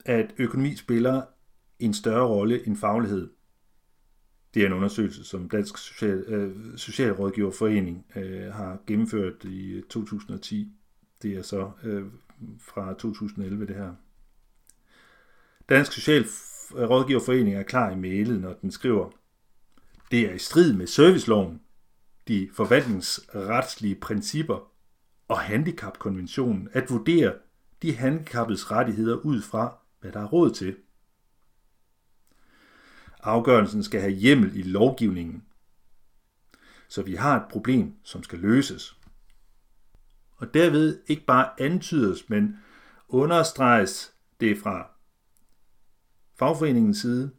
at 0.04 0.34
økonomi 0.38 0.76
spiller 0.76 1.22
en 1.78 1.94
større 1.94 2.26
rolle 2.26 2.66
end 2.66 2.76
faglighed. 2.76 3.30
Det 4.56 4.62
er 4.62 4.66
en 4.66 4.72
undersøgelse, 4.72 5.24
som 5.24 5.48
Dansk 5.48 5.78
Social, 5.78 6.18
øh, 6.18 6.54
Socialrådgiverforening 6.76 8.06
øh, 8.16 8.52
har 8.52 8.78
gennemført 8.86 9.44
i 9.44 9.70
øh, 9.70 9.82
2010. 9.82 10.72
Det 11.22 11.32
er 11.32 11.42
så 11.42 11.70
øh, 11.84 12.04
fra 12.60 12.94
2011 12.94 13.66
det 13.66 13.76
her. 13.76 13.94
Dansk 15.68 15.92
Socialrådgiverforening 15.92 17.56
er 17.56 17.62
klar 17.62 17.90
i 17.90 17.96
mailet, 17.96 18.40
når 18.40 18.52
den 18.52 18.70
skriver, 18.70 19.10
det 20.10 20.20
er 20.20 20.34
i 20.34 20.38
strid 20.38 20.72
med 20.72 20.86
serviceloven, 20.86 21.60
de 22.28 22.48
forvaltningsretslige 22.52 23.94
principper 23.94 24.72
og 25.28 25.38
handicapkonventionen 25.38 26.68
at 26.72 26.90
vurdere 26.90 27.34
de 27.82 27.96
handicappedes 27.96 28.70
rettigheder 28.70 29.16
ud 29.16 29.42
fra, 29.42 29.78
hvad 30.00 30.12
der 30.12 30.20
er 30.20 30.28
råd 30.28 30.50
til. 30.50 30.76
Afgørelsen 33.22 33.82
skal 33.82 34.00
have 34.00 34.12
hjemmel 34.12 34.56
i 34.56 34.62
lovgivningen. 34.62 35.44
Så 36.88 37.02
vi 37.02 37.14
har 37.14 37.36
et 37.36 37.48
problem, 37.50 37.94
som 38.02 38.22
skal 38.22 38.38
løses. 38.38 38.96
Og 40.36 40.54
derved 40.54 41.00
ikke 41.06 41.24
bare 41.24 41.60
antydes, 41.60 42.28
men 42.28 42.58
understreges 43.08 44.12
det 44.40 44.58
fra 44.58 44.90
fagforeningens 46.34 46.98
side, 46.98 47.30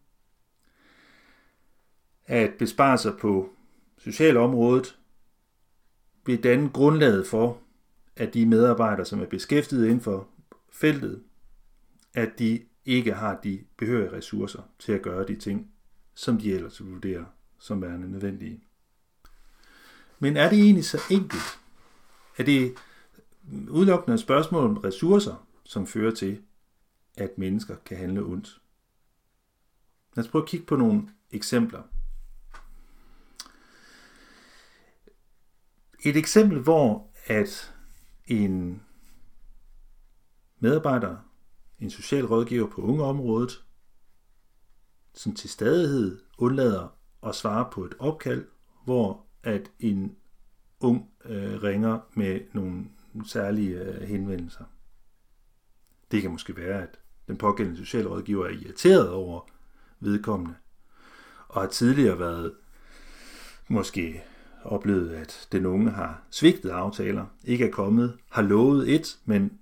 at 2.25 2.53
besparelser 2.59 3.17
på 3.17 3.49
socialområdet 3.97 4.97
vil 6.25 6.43
danne 6.43 6.69
grundlaget 6.69 7.27
for, 7.27 7.61
at 8.15 8.33
de 8.33 8.45
medarbejdere, 8.45 9.05
som 9.05 9.21
er 9.21 9.25
beskæftiget 9.25 9.85
inden 9.85 10.01
for 10.01 10.27
feltet, 10.71 11.23
at 12.13 12.39
de 12.39 12.65
ikke 12.87 13.13
har 13.13 13.39
de 13.43 13.63
behørige 13.77 14.11
ressourcer 14.11 14.61
til 14.79 14.91
at 14.91 15.01
gøre 15.01 15.27
de 15.27 15.35
ting, 15.35 15.71
som 16.15 16.37
de 16.37 16.53
ellers 16.53 16.85
vurderer 16.85 17.25
som 17.59 17.81
værende 17.81 18.11
nødvendige. 18.11 18.63
Men 20.19 20.37
er 20.37 20.49
det 20.49 20.59
egentlig 20.59 20.85
så 20.85 21.01
enkelt? 21.11 21.59
Er 22.37 22.43
det 22.43 22.75
udelukkende 23.69 24.13
et 24.13 24.19
spørgsmål 24.19 24.63
om 24.63 24.77
ressourcer, 24.77 25.47
som 25.63 25.87
fører 25.87 26.15
til, 26.15 26.41
at 27.17 27.37
mennesker 27.37 27.75
kan 27.85 27.97
handle 27.97 28.23
ondt? 28.23 28.61
Lad 30.15 30.25
os 30.25 30.31
prøve 30.31 30.41
at 30.43 30.49
kigge 30.49 30.65
på 30.65 30.75
nogle 30.75 31.09
eksempler. 31.31 31.83
Et 36.03 36.17
eksempel, 36.17 36.59
hvor 36.59 37.09
at 37.25 37.73
en 38.25 38.83
medarbejder, 40.59 41.26
en 41.79 41.89
social 41.89 42.25
rådgiver 42.25 42.67
på 42.67 42.81
ungeområdet, 42.81 43.63
som 45.13 45.35
til 45.35 45.49
stadighed 45.49 46.19
undlader 46.37 46.87
at 47.23 47.35
svare 47.35 47.69
på 47.71 47.85
et 47.85 47.95
opkald, 47.99 48.45
hvor 48.85 49.25
at 49.43 49.71
en 49.79 50.15
ung 50.79 51.09
øh, 51.25 51.63
ringer 51.63 51.99
med 52.13 52.41
nogle 52.53 52.85
særlige 53.25 53.79
øh, 53.79 54.01
henvendelser. 54.01 54.63
Det 56.11 56.21
kan 56.21 56.31
måske 56.31 56.55
være, 56.55 56.81
at 56.83 56.99
den 57.27 57.37
pågældende 57.37 57.79
socialrådgiver 57.79 58.45
er 58.45 58.49
irriteret 58.49 59.09
over 59.09 59.49
vedkommende, 59.99 60.55
og 61.47 61.61
har 61.61 61.69
tidligere 61.69 62.19
været 62.19 62.53
måske 63.67 64.23
oplevet, 64.63 65.09
at 65.09 65.47
den 65.51 65.65
unge 65.65 65.91
har 65.91 66.23
svigtet 66.29 66.69
aftaler, 66.69 67.25
ikke 67.43 67.67
er 67.67 67.71
kommet, 67.71 68.17
har 68.29 68.41
lovet 68.41 68.95
et, 68.95 69.19
men, 69.25 69.59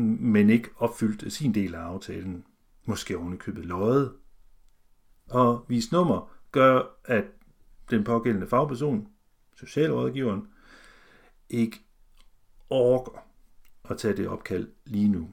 men 0.00 0.50
ikke 0.50 0.68
opfyldt 0.76 1.32
sin 1.32 1.54
del 1.54 1.74
af 1.74 1.80
aftalen. 1.80 2.44
Måske 2.84 3.18
ovenikøbet 3.18 3.66
løjet. 3.66 4.12
Og 5.30 5.64
vis 5.68 5.92
nummer 5.92 6.30
gør, 6.52 6.82
at 7.04 7.24
den 7.90 8.04
pågældende 8.04 8.46
fagperson, 8.46 9.08
socialrådgiveren, 9.56 10.48
ikke 11.48 11.84
orker 12.70 13.26
at 13.90 13.98
tage 13.98 14.16
det 14.16 14.28
opkald 14.28 14.68
lige 14.84 15.08
nu. 15.08 15.32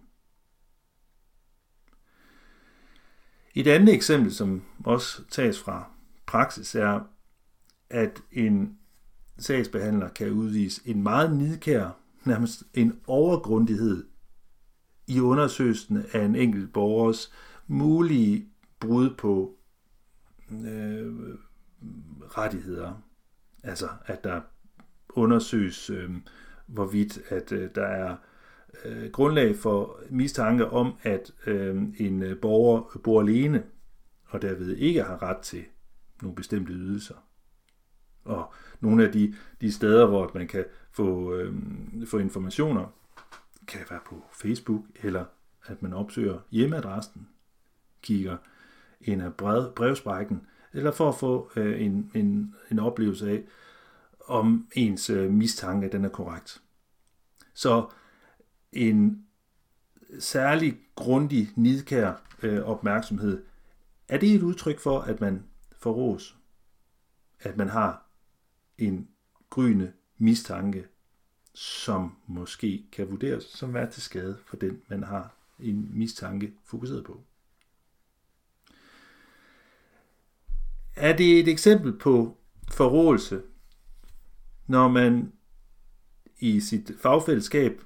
Et 3.55 3.67
andet 3.67 3.95
eksempel, 3.95 4.33
som 4.33 4.63
også 4.85 5.23
tages 5.29 5.59
fra 5.59 5.91
praksis, 6.25 6.75
er, 6.75 6.99
at 7.89 8.21
en 8.31 8.77
sagsbehandler 9.37 10.09
kan 10.09 10.29
udvise 10.29 10.81
en 10.85 11.03
meget 11.03 11.37
nidkær, 11.37 11.89
nærmest 12.25 12.63
en 12.73 13.01
overgrundighed 13.07 14.10
i 15.11 15.19
undersøgelsen 15.19 16.05
af 16.13 16.25
en 16.25 16.35
enkelt 16.35 16.73
borgers 16.73 17.33
mulige 17.67 18.49
brud 18.79 19.15
på 19.17 19.55
øh, 20.51 21.13
rettigheder. 22.37 23.01
Altså, 23.63 23.87
at 24.05 24.23
der 24.23 24.41
undersøges, 25.09 25.89
øh, 25.89 26.09
hvorvidt 26.67 27.19
at 27.29 27.51
øh, 27.51 27.69
der 27.75 27.85
er 27.85 28.15
øh, 28.85 29.11
grundlag 29.11 29.55
for 29.55 29.99
mistanke 30.09 30.67
om, 30.67 30.93
at 31.03 31.33
øh, 31.47 31.83
en 31.97 32.23
øh, 32.23 32.41
borger 32.41 32.99
bor 33.03 33.21
alene, 33.21 33.63
og 34.25 34.41
derved 34.41 34.77
ikke 34.77 35.03
har 35.03 35.23
ret 35.23 35.37
til 35.37 35.63
nogle 36.21 36.35
bestemte 36.35 36.73
ydelser. 36.73 37.15
Og 38.23 38.53
nogle 38.79 39.05
af 39.05 39.11
de, 39.11 39.33
de 39.61 39.71
steder, 39.71 40.05
hvor 40.05 40.31
man 40.33 40.47
kan 40.47 40.65
få, 40.91 41.33
øh, 41.33 41.53
få 42.07 42.17
informationer, 42.17 43.00
kan 43.67 43.79
være 43.89 43.99
på 44.05 44.23
Facebook, 44.33 44.85
eller 44.95 45.25
at 45.65 45.81
man 45.81 45.93
opsøger 45.93 46.39
hjemmeadressen, 46.51 47.27
kigger 48.01 48.37
ind 49.01 49.21
af 49.21 49.33
brev, 49.33 49.73
brevsprækken, 49.75 50.47
eller 50.73 50.91
for 50.91 51.09
at 51.09 51.15
få 51.15 51.51
øh, 51.55 51.81
en, 51.81 52.11
en, 52.13 52.55
en 52.71 52.79
oplevelse 52.79 53.31
af, 53.31 53.43
om 54.27 54.67
ens 54.75 55.09
øh, 55.09 55.31
mistanke 55.31 55.89
den 55.89 56.05
er 56.05 56.09
korrekt. 56.09 56.61
Så 57.53 57.89
en 58.71 59.25
særlig 60.19 60.79
grundig, 60.95 61.49
nidkær 61.55 62.13
øh, 62.43 62.63
opmærksomhed, 62.63 63.43
er 64.07 64.17
det 64.17 64.35
et 64.35 64.41
udtryk 64.41 64.79
for, 64.79 64.99
at 64.99 65.21
man 65.21 65.43
får 65.77 65.91
ros? 65.91 66.37
At 67.39 67.57
man 67.57 67.69
har 67.69 68.05
en 68.77 69.07
gryende 69.49 69.93
mistanke, 70.17 70.87
som 71.53 72.15
måske 72.27 72.85
kan 72.91 73.11
vurderes 73.11 73.43
som 73.43 73.73
være 73.73 73.91
til 73.91 74.01
skade 74.01 74.37
for 74.45 74.55
den, 74.55 74.81
man 74.87 75.03
har 75.03 75.35
en 75.59 75.89
mistanke 75.93 76.53
fokuseret 76.65 77.03
på. 77.03 77.23
Er 80.95 81.17
det 81.17 81.39
et 81.39 81.47
eksempel 81.47 81.97
på 81.97 82.37
forrådelse, 82.71 83.41
når 84.67 84.87
man 84.87 85.31
i 86.39 86.59
sit 86.59 86.91
fagfællesskab 87.01 87.81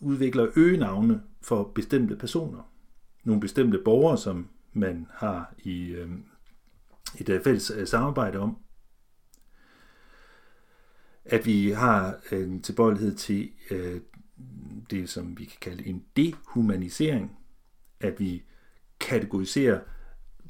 udvikler 0.00 0.48
øgenavne 0.56 1.22
for 1.40 1.64
bestemte 1.74 2.16
personer? 2.16 2.72
Nogle 3.24 3.40
bestemte 3.40 3.78
borgere, 3.78 4.18
som 4.18 4.48
man 4.72 5.06
har 5.10 5.54
i 5.58 5.86
øhm, 5.86 6.24
øh, 7.20 7.20
et 7.20 7.42
fælles 7.44 7.70
øh, 7.70 7.86
samarbejde 7.86 8.38
om, 8.38 8.58
at 11.28 11.46
vi 11.46 11.70
har 11.70 12.18
en 12.32 12.62
tilbøjelighed 12.62 13.14
til 13.14 13.50
øh, 13.70 14.00
det, 14.90 15.08
som 15.08 15.38
vi 15.38 15.44
kan 15.44 15.58
kalde 15.60 15.86
en 15.86 16.04
dehumanisering, 16.16 17.36
at 18.00 18.20
vi 18.20 18.42
kategoriserer 19.00 19.80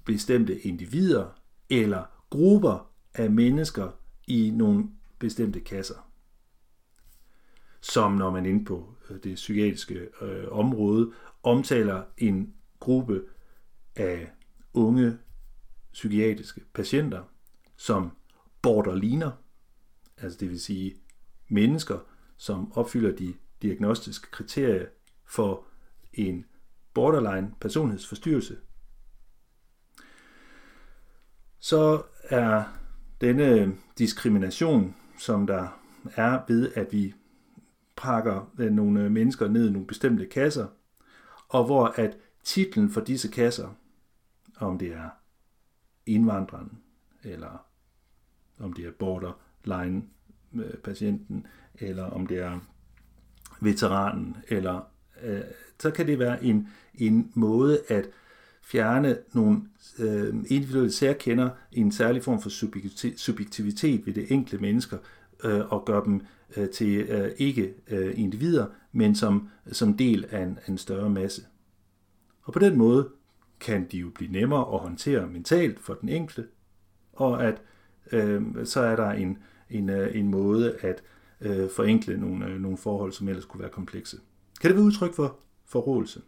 bestemte 0.05 0.61
individer 0.61 1.41
eller 1.71 2.05
grupper 2.31 2.91
af 3.15 3.31
mennesker 3.31 3.91
i 4.27 4.51
nogle 4.51 4.85
bestemte 5.19 5.61
kasser. 5.61 6.11
Som 7.81 8.13
når 8.13 8.31
man 8.31 8.47
er 8.47 8.51
inde 8.51 8.65
på 8.65 8.95
øh, 9.11 9.17
det 9.25 9.35
psykiatriske 9.35 10.09
øh, 10.21 10.45
område 10.51 11.13
omtaler 11.43 12.03
en 12.19 12.55
gruppe 12.81 13.23
af 13.97 14.31
unge 14.75 15.19
psykiatriske 15.93 16.61
patienter 16.75 17.23
som 17.77 18.11
borderliner, 18.63 19.31
altså 20.17 20.39
det 20.39 20.51
vil 20.51 20.61
sige 20.61 20.97
mennesker, 21.49 21.99
som 22.37 22.73
opfylder 22.73 23.17
de 23.17 23.35
diagnostiske 23.63 24.31
kriterier 24.31 24.87
for 25.25 25.65
en 26.13 26.45
borderline 26.95 27.55
personlighedsforstyrrelse. 27.61 28.59
Så 31.59 32.03
er 32.23 32.65
denne 33.21 33.77
diskrimination, 33.99 34.97
som 35.19 35.47
der 35.47 35.81
er 36.17 36.41
ved, 36.49 36.73
at 36.75 36.93
vi 36.93 37.15
pakker 37.97 38.69
nogle 38.71 39.11
mennesker 39.11 39.49
ned 39.49 39.69
i 39.69 39.73
nogle 39.73 39.87
bestemte 39.87 40.27
kasser, 40.27 40.67
og 41.49 41.65
hvor 41.65 41.87
at 41.87 42.19
titlen 42.45 42.91
for 42.91 43.01
disse 43.01 43.29
kasser, 43.29 43.69
om 44.57 44.79
det 44.79 44.93
er 44.93 45.11
indvandreren, 46.07 46.83
eller 47.23 47.67
om 48.59 48.73
det 48.73 48.87
er 48.87 48.93
border 48.93 49.46
borderline 49.67 50.03
øh, 50.55 50.75
patienten, 50.85 51.47
eller 51.79 52.05
om 52.05 52.27
det 52.27 52.39
er 52.39 52.59
veteranen, 53.61 54.37
eller 54.49 54.81
øh, 55.23 55.41
så 55.79 55.91
kan 55.91 56.07
det 56.07 56.19
være 56.19 56.45
en, 56.45 56.69
en 56.95 57.33
måde 57.35 57.81
at 57.89 58.09
fjerne 58.63 59.19
nogle 59.33 59.63
øh, 59.99 60.35
individuelle 60.47 60.93
særkender 60.93 61.51
i 61.73 61.81
en 61.81 61.93
særlig 61.93 62.23
form 62.25 62.41
for 62.41 62.49
subjektivitet 63.17 64.07
ved 64.07 64.15
det 64.15 64.33
enkelte 64.33 64.59
mennesker, 64.59 64.99
øh, 65.45 65.73
og 65.73 65.85
gøre 65.85 66.05
dem 66.05 66.21
øh, 66.57 66.69
til 66.69 66.99
øh, 66.99 67.31
ikke 67.39 67.75
øh, 67.89 68.19
individer, 68.19 68.67
men 68.93 69.15
som, 69.15 69.49
som 69.73 69.97
del 69.97 70.27
af 70.31 70.43
en, 70.43 70.59
en 70.69 70.79
større 70.79 71.11
masse. 71.11 71.43
Og 72.43 72.53
på 72.53 72.59
den 72.59 72.79
måde 72.79 73.09
kan 73.61 73.87
de 73.93 73.99
jo 73.99 74.11
blive 74.15 74.33
nemmere 74.33 74.75
at 74.75 74.81
håndtere 74.81 75.27
mentalt 75.27 75.81
for 75.81 75.95
den 75.95 76.09
enkelte, 76.09 76.49
og 77.13 77.45
at 77.45 77.63
øh, 78.13 78.43
så 78.65 78.81
er 78.81 78.97
der 78.97 79.11
en, 79.11 79.19
en, 79.21 79.31
øh, 79.31 79.37
Øh, 79.71 80.17
en 80.17 80.29
måde 80.29 80.77
at 80.77 81.03
øh, 81.41 81.71
forenkle 81.71 82.21
nogle, 82.21 82.47
øh, 82.47 82.61
nogle 82.61 82.79
forhold, 82.79 83.13
som 83.13 83.29
ellers 83.29 83.45
kunne 83.45 83.61
være 83.61 83.71
komplekse. 83.71 84.21
Kan 84.61 84.71
det 84.71 84.77
være 84.77 84.87
udtryk 84.87 85.15
for 85.15 85.39
forrådelse? 85.65 86.23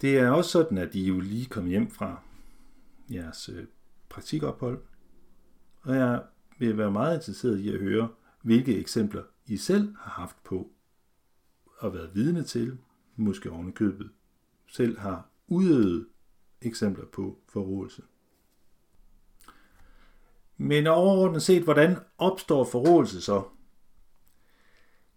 Det 0.00 0.18
er 0.18 0.30
også 0.30 0.50
sådan, 0.50 0.78
at 0.78 0.94
I 0.94 1.04
jo 1.04 1.20
lige 1.20 1.46
kom 1.46 1.66
hjem 1.66 1.90
fra 1.90 2.22
jeres 3.10 3.48
øh, 3.48 3.66
praktikophold, 4.08 4.82
og 5.82 5.96
jeg 5.96 6.22
vil 6.58 6.78
være 6.78 6.90
meget 6.90 7.16
interesseret 7.16 7.58
i 7.58 7.74
at 7.74 7.80
høre, 7.80 8.08
hvilke 8.42 8.78
eksempler 8.78 9.22
I 9.46 9.56
selv 9.56 9.94
har 9.96 10.10
haft 10.10 10.36
på 10.44 10.70
og 11.78 11.94
været 11.94 12.14
vidne 12.14 12.42
til, 12.42 12.78
måske 13.16 13.50
oven 13.50 13.72
købet, 13.72 14.10
selv 14.66 14.98
har 14.98 15.28
udøvet 15.46 16.06
eksempler 16.62 17.04
på 17.06 17.38
forrådelse. 17.48 18.02
Men 20.56 20.86
overordnet 20.86 21.42
set, 21.42 21.62
hvordan 21.62 21.96
opstår 22.18 22.64
forrådelse 22.64 23.20
så? 23.20 23.42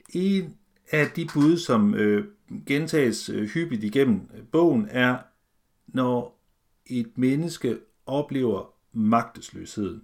En 0.10 0.58
af 0.92 1.08
de 1.16 1.28
bud, 1.34 1.58
som 1.58 1.96
øh, 1.96 2.26
gentages 2.66 3.30
øh, 3.30 3.50
hyppigt 3.50 3.84
igennem 3.84 4.30
øh, 4.38 4.44
bogen, 4.52 4.88
er, 4.90 5.18
når 5.88 6.44
et 6.86 7.18
menneske 7.18 7.78
oplever 8.06 8.74
magtesløshed. 8.94 10.02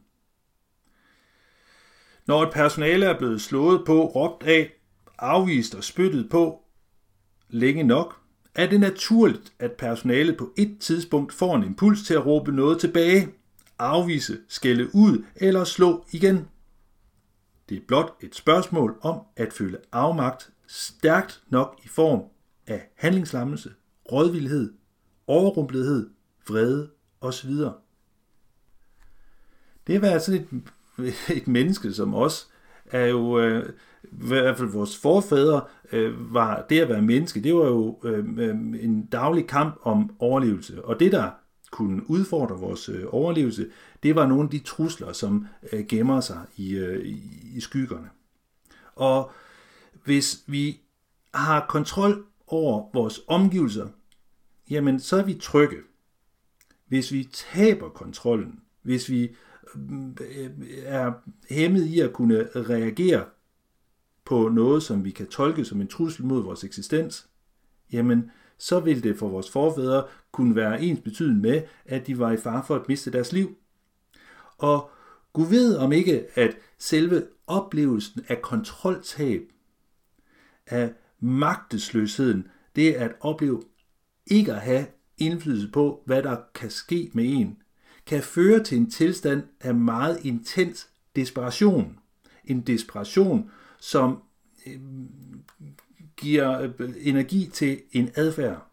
Når 2.26 2.44
et 2.44 2.54
personale 2.54 3.06
er 3.06 3.18
blevet 3.18 3.42
slået 3.42 3.86
på, 3.86 4.06
råbt 4.06 4.44
af, 4.44 4.72
afvist 5.18 5.76
og 5.76 5.84
spyttet 5.84 6.30
på 6.30 6.64
længe 7.50 7.84
nok, 7.84 8.20
er 8.56 8.70
det 8.70 8.80
naturligt, 8.80 9.54
at 9.60 9.72
personalet 9.72 10.38
på 10.38 10.54
et 10.58 10.78
tidspunkt 10.80 11.34
får 11.34 11.56
en 11.56 11.64
impuls 11.64 12.04
til 12.04 12.14
at 12.14 12.26
råbe 12.26 12.52
noget 12.52 12.80
tilbage, 12.80 13.28
afvise, 13.84 14.38
skælde 14.48 14.96
ud 14.96 15.26
eller 15.36 15.64
slå 15.64 16.06
igen. 16.12 16.48
Det 17.70 17.78
er 17.78 17.82
blot 17.88 18.14
et 18.22 18.36
spørgsmål 18.36 18.98
om 19.02 19.20
at 19.36 19.54
føle 19.54 19.78
afmagt 19.92 20.50
stærkt 20.68 21.44
nok 21.48 21.80
i 21.84 21.88
form 21.88 22.24
af 22.68 22.90
handlingslammelse, 22.96 23.72
rådvildhed, 24.12 24.74
overrumplethed, 25.28 26.10
vrede 26.48 26.90
osv. 27.22 27.52
Det 29.88 29.96
at 29.96 30.02
være 30.02 30.20
sådan 30.20 30.64
et, 30.98 31.14
et 31.38 31.48
menneske 31.48 31.94
som 31.94 32.14
os, 32.14 32.50
er 32.86 33.06
jo 33.06 33.40
øh, 33.40 33.70
i 34.04 34.08
hvert 34.28 34.58
fald 34.58 34.70
vores 34.70 34.98
forfædre 34.98 35.62
øh, 35.92 36.34
var 36.34 36.66
det 36.70 36.80
at 36.80 36.90
være 36.90 37.02
menneske, 37.02 37.44
det 37.44 37.56
var 37.56 37.66
jo 37.66 38.00
øh, 38.04 38.26
øh 38.38 38.56
en 38.56 39.06
daglig 39.06 39.48
kamp 39.48 39.80
om 39.84 40.16
overlevelse. 40.20 40.86
Og 40.86 41.00
det, 41.00 41.12
der 41.12 41.30
kunne 41.74 42.10
udfordre 42.10 42.60
vores 42.60 42.90
øh, 42.90 43.06
overlevelse, 43.08 43.70
det 44.04 44.16
var 44.16 44.28
nogle 44.28 44.44
af 44.44 44.50
de 44.50 44.60
trusler, 44.60 45.14
som 45.14 45.48
øh, 45.72 45.86
gemmer 45.88 46.22
sig 46.22 46.46
øh, 46.60 47.06
i, 47.06 47.22
i, 47.56 47.60
skyggerne. 47.60 48.10
Og 48.96 49.32
hvis 50.04 50.44
vi 50.48 50.80
har 51.34 51.66
kontrol 51.70 52.26
over 52.48 52.90
vores 52.94 53.22
omgivelser, 53.28 53.88
jamen 54.70 55.00
så 55.00 55.18
er 55.18 55.24
vi 55.24 55.34
trygge. 55.34 55.78
Hvis 56.88 57.12
vi 57.12 57.30
taber 57.34 57.90
kontrollen, 57.90 58.60
hvis 58.82 59.10
vi 59.10 59.36
er 60.86 61.12
hæmmet 61.50 61.86
i 61.86 62.00
at 62.00 62.14
kunne 62.14 62.48
reagere 62.56 63.26
på 64.26 64.50
noget, 64.50 64.84
som 64.84 65.06
vi 65.06 65.12
kan 65.12 65.28
tolke 65.28 65.66
som 65.66 65.82
en 65.82 65.88
trussel 65.88 66.26
mod 66.26 66.44
vores 66.44 66.64
eksistens, 66.64 67.28
jamen 67.92 68.32
så 68.58 68.80
vil 68.80 69.04
det 69.04 69.18
for 69.18 69.28
vores 69.30 69.50
forfædre 69.50 70.04
kunne 70.34 70.56
være 70.56 70.82
ens 70.82 71.00
betydende 71.00 71.42
med, 71.42 71.62
at 71.86 72.08
de 72.08 72.20
var 72.20 72.32
i 72.32 72.38
fare 72.38 72.64
for 72.68 72.76
at 72.76 72.88
miste 72.88 73.12
deres 73.12 73.32
liv. 73.32 73.58
Og 74.58 74.90
Gud 75.34 75.48
ved 75.48 75.78
om 75.78 75.92
ikke, 75.92 76.26
at 76.36 76.58
selve 76.78 77.28
oplevelsen 77.48 78.26
af 78.28 78.42
kontroltab, 78.42 79.42
af 80.68 80.94
magtesløsheden, 81.20 82.48
det 82.76 82.94
at 82.94 83.12
opleve 83.20 83.64
ikke 84.28 84.54
at 84.54 84.62
have 84.62 84.86
indflydelse 85.18 85.72
på, 85.72 86.04
hvad 86.06 86.24
der 86.24 86.38
kan 86.56 86.70
ske 86.70 87.12
med 87.14 87.26
en, 87.26 87.58
kan 88.06 88.24
føre 88.24 88.64
til 88.64 88.78
en 88.78 88.92
tilstand 88.92 89.44
af 89.62 89.76
meget 89.76 90.26
intens 90.26 90.90
desperation. 91.16 92.00
En 92.46 92.62
desperation, 92.62 93.52
som 93.80 94.24
øh, 94.68 94.80
giver 96.18 96.62
øh, 96.62 96.94
energi 97.02 97.50
til 97.54 97.82
en 97.92 98.12
adfærd. 98.16 98.68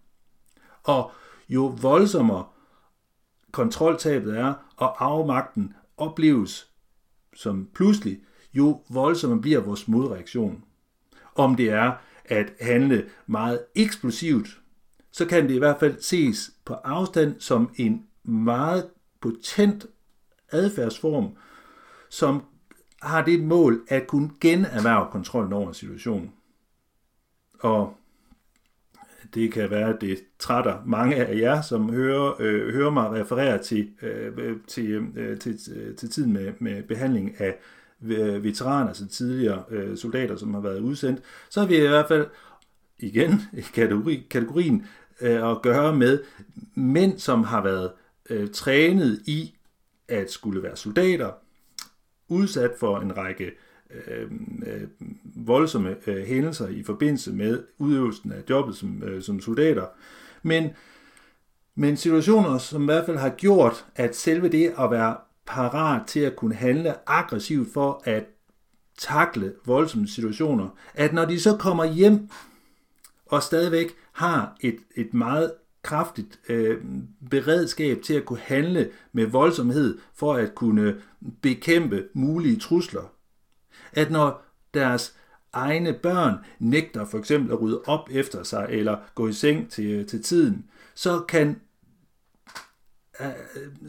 Og 0.83 1.13
jo 1.51 1.67
voldsommere 1.67 2.45
kontroltabet 3.53 4.39
er, 4.39 4.55
og 4.77 5.05
afmagten 5.05 5.75
opleves 5.97 6.71
som 7.35 7.69
pludselig, 7.75 8.21
jo 8.53 8.83
voldsommere 8.89 9.41
bliver 9.41 9.61
vores 9.61 9.89
modreaktion. 9.89 10.65
Om 11.35 11.57
det 11.57 11.71
er 11.71 11.93
at 12.25 12.53
handle 12.61 13.09
meget 13.27 13.65
eksplosivt, 13.75 14.61
så 15.11 15.27
kan 15.27 15.49
det 15.49 15.55
i 15.55 15.59
hvert 15.59 15.81
fald 15.81 16.01
ses 16.01 16.51
på 16.65 16.75
afstand 16.75 17.41
som 17.41 17.71
en 17.77 18.07
meget 18.23 18.91
potent 19.21 19.87
adfærdsform, 20.53 21.37
som 22.09 22.43
har 23.03 23.23
det 23.23 23.45
mål 23.45 23.85
at 23.89 24.07
kunne 24.07 24.31
generhverve 24.41 25.11
kontrollen 25.11 25.53
over 25.53 25.73
situationen. 25.73 26.33
Og 27.61 27.97
det 29.35 29.53
kan 29.53 29.71
være, 29.71 29.89
at 29.89 30.01
det 30.01 30.19
trætter 30.39 30.79
mange 30.87 31.17
af 31.17 31.37
jer, 31.37 31.61
som 31.61 31.93
hører, 31.93 32.33
øh, 32.41 32.75
hører 32.75 32.91
mig 32.91 33.11
referere 33.11 33.59
til, 33.59 33.91
øh, 34.03 34.33
øh 34.37 34.57
til, 34.67 35.07
øh, 35.17 35.39
til, 35.39 35.59
øh, 35.77 35.97
til 35.97 36.11
tiden 36.11 36.33
med, 36.33 36.53
med 36.59 36.83
behandling 36.83 37.41
af 37.41 37.57
øh, 38.03 38.45
veteraner, 38.45 38.89
altså 38.89 39.09
tidligere 39.09 39.63
øh, 39.71 39.97
soldater, 39.97 40.37
som 40.37 40.55
har 40.55 40.61
været 40.61 40.81
udsendt. 40.81 41.23
Så 41.51 41.61
har 41.61 41.67
vi 41.67 41.77
i 41.77 41.89
hvert 41.89 42.09
fald 42.09 42.27
igen 42.99 43.41
i 43.53 43.61
kategori, 43.61 44.27
kategorien 44.31 44.87
øh, 45.21 45.51
at 45.51 45.63
gøre 45.63 45.97
med 45.97 46.21
mænd, 46.75 47.19
som 47.19 47.45
har 47.45 47.63
været 47.63 47.93
øh, 48.31 48.49
trænet 48.51 49.23
i 49.27 49.55
at 50.09 50.31
skulle 50.31 50.63
være 50.63 50.77
soldater, 50.77 51.31
udsat 52.29 52.71
for 52.81 52.99
en 52.99 53.17
række 53.17 53.51
øh, 54.07 54.31
øh, 54.67 54.89
voldsomme 55.47 55.97
øh, 56.07 56.27
hændelser 56.27 56.69
i 56.69 56.83
forbindelse 56.83 57.33
med 57.33 57.63
udøvelsen 57.79 58.33
af 58.33 58.43
jobbet 58.51 58.77
som, 58.77 59.03
øh, 59.03 59.23
som 59.23 59.41
soldater. 59.41 59.87
Men, 60.43 60.71
men 61.75 61.97
situationer, 61.97 62.59
som 62.59 62.83
i 62.83 62.85
hvert 62.85 63.07
fald 63.07 63.17
har 63.17 63.31
gjort, 63.31 63.87
at 63.97 64.17
selve 64.17 64.49
det 64.49 64.73
at 64.79 64.91
være 64.91 65.17
parat 65.47 66.07
til 66.07 66.21
at 66.21 66.37
kunne 66.37 66.55
handle 66.55 66.95
aggressivt 67.07 67.73
for 67.73 68.03
at 68.05 68.25
takle 68.99 69.53
voldsomme 69.67 70.09
situationer, 70.09 70.69
at 70.95 71.13
når 71.13 71.25
de 71.25 71.41
så 71.41 71.57
kommer 71.57 71.85
hjem 71.85 72.29
og 73.27 73.43
stadigvæk 73.43 73.95
har 74.13 74.57
et, 74.61 74.79
et 74.97 75.15
meget 75.15 75.53
kraftigt 75.83 76.41
øh, 76.49 76.79
beredskab 77.31 78.03
til 78.03 78.15
at 78.15 78.25
kunne 78.25 78.39
handle 78.39 78.91
med 79.13 79.27
voldsomhed 79.27 79.99
for 80.15 80.35
at 80.35 80.55
kunne 80.55 80.97
bekæmpe 81.43 82.05
mulige 82.15 82.61
trusler. 82.61 83.13
At 83.93 84.11
når 84.11 84.43
deres 84.75 85.15
egne 85.53 85.93
børn 85.93 86.35
nægter 86.59 87.05
for 87.05 87.19
eksempel 87.19 87.53
at 87.53 87.61
rydde 87.61 87.83
op 87.87 88.09
efter 88.11 88.43
sig 88.43 88.67
eller 88.71 88.99
gå 89.15 89.29
i 89.29 89.33
seng 89.33 89.71
til, 89.71 89.87
øh, 89.87 90.07
til 90.07 90.23
tiden, 90.23 90.65
så 90.95 91.21
kan 91.21 91.61
øh, 93.21 93.27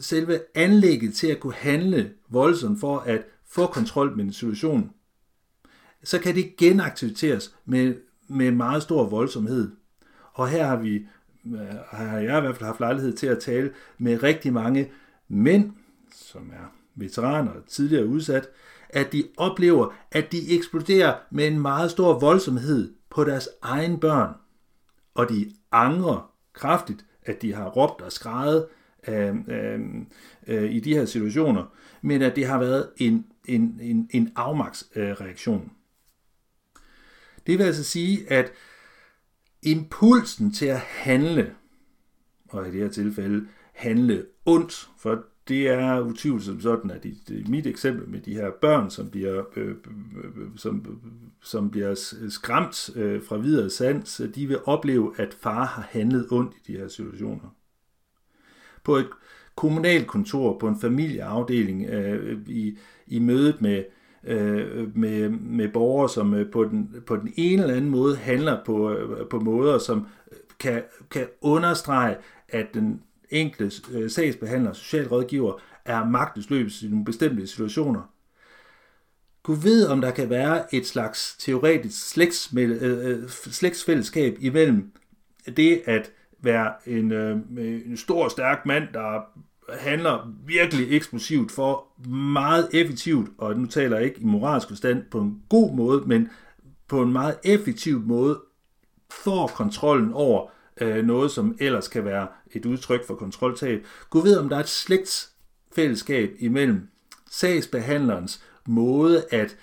selve 0.00 0.40
anlægget 0.54 1.14
til 1.14 1.26
at 1.26 1.40
kunne 1.40 1.54
handle 1.54 2.12
voldsomt 2.28 2.80
for 2.80 2.98
at 2.98 3.22
få 3.46 3.66
kontrol 3.66 4.16
med 4.16 4.24
en 4.24 4.32
situation, 4.32 4.90
så 6.04 6.18
kan 6.18 6.34
det 6.34 6.56
genaktiveres 6.56 7.54
med, 7.64 7.94
med 8.28 8.50
meget 8.50 8.82
stor 8.82 9.08
voldsomhed. 9.08 9.70
Og 10.32 10.48
her 10.48 10.66
har 10.66 10.76
vi 10.76 11.06
øh, 11.46 11.60
har 11.90 12.18
jeg 12.18 12.38
i 12.38 12.40
hvert 12.40 12.56
fald 12.56 12.66
haft 12.66 12.80
lejlighed 12.80 13.12
til 13.12 13.26
at 13.26 13.38
tale 13.38 13.72
med 13.98 14.22
rigtig 14.22 14.52
mange 14.52 14.90
mænd, 15.28 15.72
som 16.14 16.50
er 16.50 16.74
veteraner 16.94 17.50
og 17.50 17.66
tidligere 17.66 18.06
udsat, 18.06 18.48
at 18.92 19.12
de 19.12 19.28
oplever, 19.36 19.94
at 20.10 20.32
de 20.32 20.56
eksploderer 20.56 21.18
med 21.30 21.46
en 21.46 21.60
meget 21.60 21.90
stor 21.90 22.18
voldsomhed 22.18 22.94
på 23.10 23.24
deres 23.24 23.48
egen 23.62 24.00
børn. 24.00 24.34
Og 25.14 25.28
de 25.28 25.52
angrer 25.72 26.32
kraftigt, 26.52 27.04
at 27.22 27.42
de 27.42 27.54
har 27.54 27.68
råbt 27.68 28.00
og 28.00 28.12
skrejet 28.12 28.66
øh, 29.08 29.34
øh, 29.48 29.80
øh, 30.46 30.72
i 30.72 30.80
de 30.80 30.94
her 30.94 31.04
situationer, 31.04 31.64
men 32.02 32.22
at 32.22 32.36
det 32.36 32.46
har 32.46 32.58
været 32.58 32.90
en, 32.96 33.26
en, 33.44 33.80
en, 33.82 34.08
en 34.10 34.32
afmagtsreaktion. 34.36 35.72
Det 37.46 37.58
vil 37.58 37.64
altså 37.64 37.84
sige, 37.84 38.32
at 38.32 38.52
impulsen 39.62 40.52
til 40.52 40.66
at 40.66 40.78
handle, 40.78 41.54
og 42.48 42.68
i 42.68 42.70
det 42.70 42.80
her 42.80 42.88
tilfælde 42.88 43.48
handle 43.72 44.26
ondt, 44.46 44.90
for 44.98 45.24
det 45.48 45.68
er 45.68 46.00
utvivlsomt 46.00 46.62
sådan, 46.62 46.90
at 46.90 47.04
i, 47.04 47.18
i 47.28 47.44
mit 47.48 47.66
eksempel 47.66 48.08
med 48.08 48.20
de 48.20 48.34
her 48.34 48.50
børn, 48.60 48.90
som 48.90 49.10
bliver, 49.10 49.42
øh, 49.56 49.68
øh 49.68 49.76
som, 50.56 51.00
som 51.42 51.70
bliver 51.70 51.94
skræmt 52.28 52.90
øh, 52.96 53.22
fra 53.22 53.36
videre 53.36 53.70
sans, 53.70 54.20
øh, 54.20 54.34
de 54.34 54.46
vil 54.46 54.58
opleve, 54.64 55.14
at 55.16 55.34
far 55.40 55.64
har 55.64 55.88
handlet 55.90 56.26
ondt 56.30 56.54
i 56.54 56.72
de 56.72 56.78
her 56.78 56.88
situationer. 56.88 57.54
På 58.84 58.96
et 58.96 59.06
kommunalt 59.54 60.06
kontor, 60.06 60.58
på 60.58 60.68
en 60.68 60.80
familieafdeling, 60.80 61.86
øh, 61.86 62.38
i, 62.46 62.78
i 63.06 63.18
mødet 63.18 63.62
med, 63.62 63.84
øh, 64.24 64.96
med, 64.96 65.28
med 65.28 65.68
borgere, 65.68 66.08
som 66.08 66.34
øh, 66.34 66.50
på 66.50 66.64
den, 66.64 66.94
på 67.06 67.16
den 67.16 67.32
ene 67.36 67.62
eller 67.62 67.74
anden 67.74 67.90
måde 67.90 68.16
handler 68.16 68.64
på, 68.64 68.92
øh, 68.92 69.26
på 69.26 69.40
måder, 69.40 69.78
som 69.78 70.06
kan, 70.60 70.82
kan 71.10 71.26
understrege, 71.40 72.16
at 72.48 72.66
den 72.74 73.02
enkelte 73.32 73.82
øh, 73.92 74.10
sagsbehandler, 74.10 74.72
socialrådgiver, 74.72 75.60
er 75.84 76.04
magtesløs 76.04 76.82
i 76.82 76.88
nogle 76.88 77.04
bestemte 77.04 77.46
situationer. 77.46 78.02
Gud 79.42 79.56
ved, 79.56 79.86
om 79.86 80.00
der 80.00 80.10
kan 80.10 80.30
være 80.30 80.74
et 80.74 80.86
slags 80.86 81.36
teoretisk 81.38 82.08
slægts, 82.08 82.52
øh, 82.56 82.70
øh, 82.82 83.28
slægtsfællesskab 83.28 84.36
imellem 84.40 84.92
det 85.56 85.82
at 85.84 86.12
være 86.40 86.72
en, 86.86 87.12
øh, 87.12 87.36
en 87.56 87.96
stor, 87.96 88.28
stærk 88.28 88.66
mand, 88.66 88.84
der 88.92 89.20
handler 89.78 90.32
virkelig 90.46 90.96
eksplosivt 90.96 91.52
for 91.52 91.86
meget 92.08 92.68
effektivt, 92.72 93.30
og 93.38 93.56
nu 93.56 93.66
taler 93.66 93.96
jeg 93.96 94.06
ikke 94.06 94.20
i 94.20 94.24
moralsk 94.24 94.68
forstand 94.68 95.02
på 95.10 95.20
en 95.20 95.42
god 95.48 95.74
måde, 95.74 96.02
men 96.06 96.30
på 96.88 97.02
en 97.02 97.12
meget 97.12 97.36
effektiv 97.44 98.00
måde 98.00 98.40
får 99.10 99.46
kontrollen 99.46 100.12
over 100.12 100.50
øh, 100.80 101.04
noget, 101.04 101.30
som 101.30 101.56
ellers 101.60 101.88
kan 101.88 102.04
være 102.04 102.28
et 102.52 102.66
udtryk 102.66 103.06
for 103.06 103.14
kontroltab. 103.14 103.86
Gud 104.10 104.22
ved, 104.22 104.36
om 104.38 104.48
der 104.48 104.56
er 104.56 104.60
et 104.60 104.68
slægtsfællesskab 104.68 106.30
imellem 106.38 106.88
sagsbehandlerens 107.30 108.44
måde 108.66 109.24
at 109.30 109.56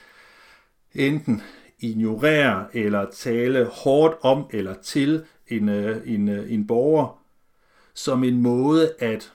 enten 0.93 1.41
ignorere 1.80 2.78
eller 2.78 3.05
tale 3.12 3.66
hårdt 3.66 4.16
om 4.22 4.45
eller 4.53 4.74
til 4.74 5.24
en, 5.47 5.70
øh, 5.70 6.01
en, 6.05 6.30
øh, 6.30 6.53
en 6.53 6.68
borger, 6.68 7.24
som 7.93 8.24
en 8.24 8.41
måde 8.41 8.93
at 8.99 9.34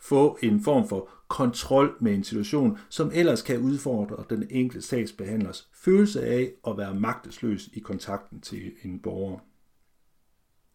få 0.00 0.38
en 0.42 0.62
form 0.62 0.88
for 0.88 1.08
kontrol 1.28 1.96
med 2.00 2.14
en 2.14 2.24
situation, 2.24 2.78
som 2.88 3.10
ellers 3.14 3.42
kan 3.42 3.58
udfordre 3.58 4.24
den 4.30 4.46
enkelte 4.50 4.86
sagsbehandlers 4.86 5.68
følelse 5.74 6.26
af 6.26 6.52
at 6.66 6.78
være 6.78 6.94
magtesløs 6.94 7.68
i 7.72 7.78
kontakten 7.78 8.40
til 8.40 8.72
en 8.82 8.98
borger. 8.98 9.38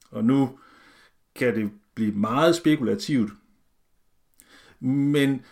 Og 0.10 0.24
nu 0.24 0.60
kan 1.36 1.56
det 1.56 1.72
blive 1.96 2.12
meget 2.12 2.56
spekulativt, 2.56 3.32
men 4.80 5.46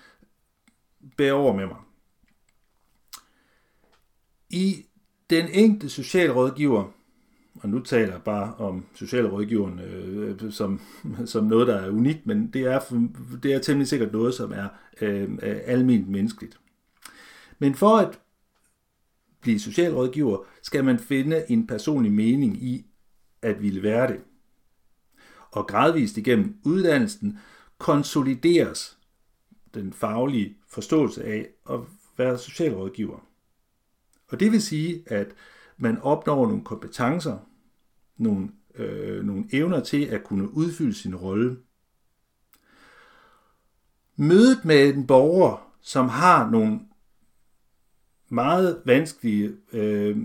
bær 1.18 1.32
over 1.32 1.56
med 1.56 1.66
mig. 1.66 1.78
I 4.50 4.86
den 5.30 5.48
enkelte 5.52 5.90
socialrådgiver 5.90 6.92
og 7.64 7.70
nu 7.70 7.80
taler 7.80 8.12
jeg 8.12 8.22
bare 8.22 8.56
om 8.56 8.86
socialrådgiveren 8.94 9.80
øh, 9.80 10.52
som, 10.52 10.82
som 11.26 11.46
noget, 11.46 11.68
der 11.68 11.76
er 11.76 11.90
unikt, 11.90 12.26
men 12.26 12.48
det 12.48 12.62
er, 12.62 12.80
det 13.44 13.54
er 13.54 13.60
temmelig 13.60 13.88
sikkert 13.88 14.12
noget, 14.12 14.34
som 14.34 14.52
er 14.52 14.68
øh, 15.02 15.30
almindeligt 15.42 16.10
menneskeligt. 16.10 16.60
Men 17.60 17.76
for 17.76 17.98
at 17.98 18.20
blive 19.42 19.60
socialrådgiver, 19.60 20.38
skal 20.62 20.84
man 20.84 21.00
finde 21.00 21.44
en 21.50 21.68
personlig 21.68 22.12
mening 22.12 22.64
i 22.64 22.86
at 23.42 23.62
ville 23.62 23.84
være 23.84 24.08
det. 24.08 24.20
Og 25.52 25.68
gradvist 25.68 26.18
igennem 26.18 26.58
uddannelsen 26.64 27.40
konsolideres 27.78 28.98
den 29.74 29.94
faglige 29.94 30.58
forståelse 30.68 31.24
af 31.24 31.48
at 31.70 31.80
være 32.18 32.38
socialrådgiver. 32.38 33.20
Og 34.28 34.40
det 34.40 34.52
vil 34.52 34.62
sige, 34.62 35.04
at 35.06 35.28
man 35.78 35.98
opnår 36.02 36.48
nogle 36.48 36.64
kompetencer, 36.64 37.38
nogle, 38.18 38.50
øh, 38.76 39.24
nogle 39.24 39.46
evner 39.52 39.80
til 39.80 40.06
at 40.06 40.24
kunne 40.24 40.54
udfylde 40.54 40.94
sin 40.94 41.16
rolle. 41.16 41.58
Mødet 44.16 44.66
med 44.66 44.94
en 44.94 45.08
borger, 45.08 45.74
som 45.82 46.10
har 46.10 46.50
nogle 46.50 46.80
meget 48.30 48.82
vanskelige 48.86 49.56
øh, 49.74 50.18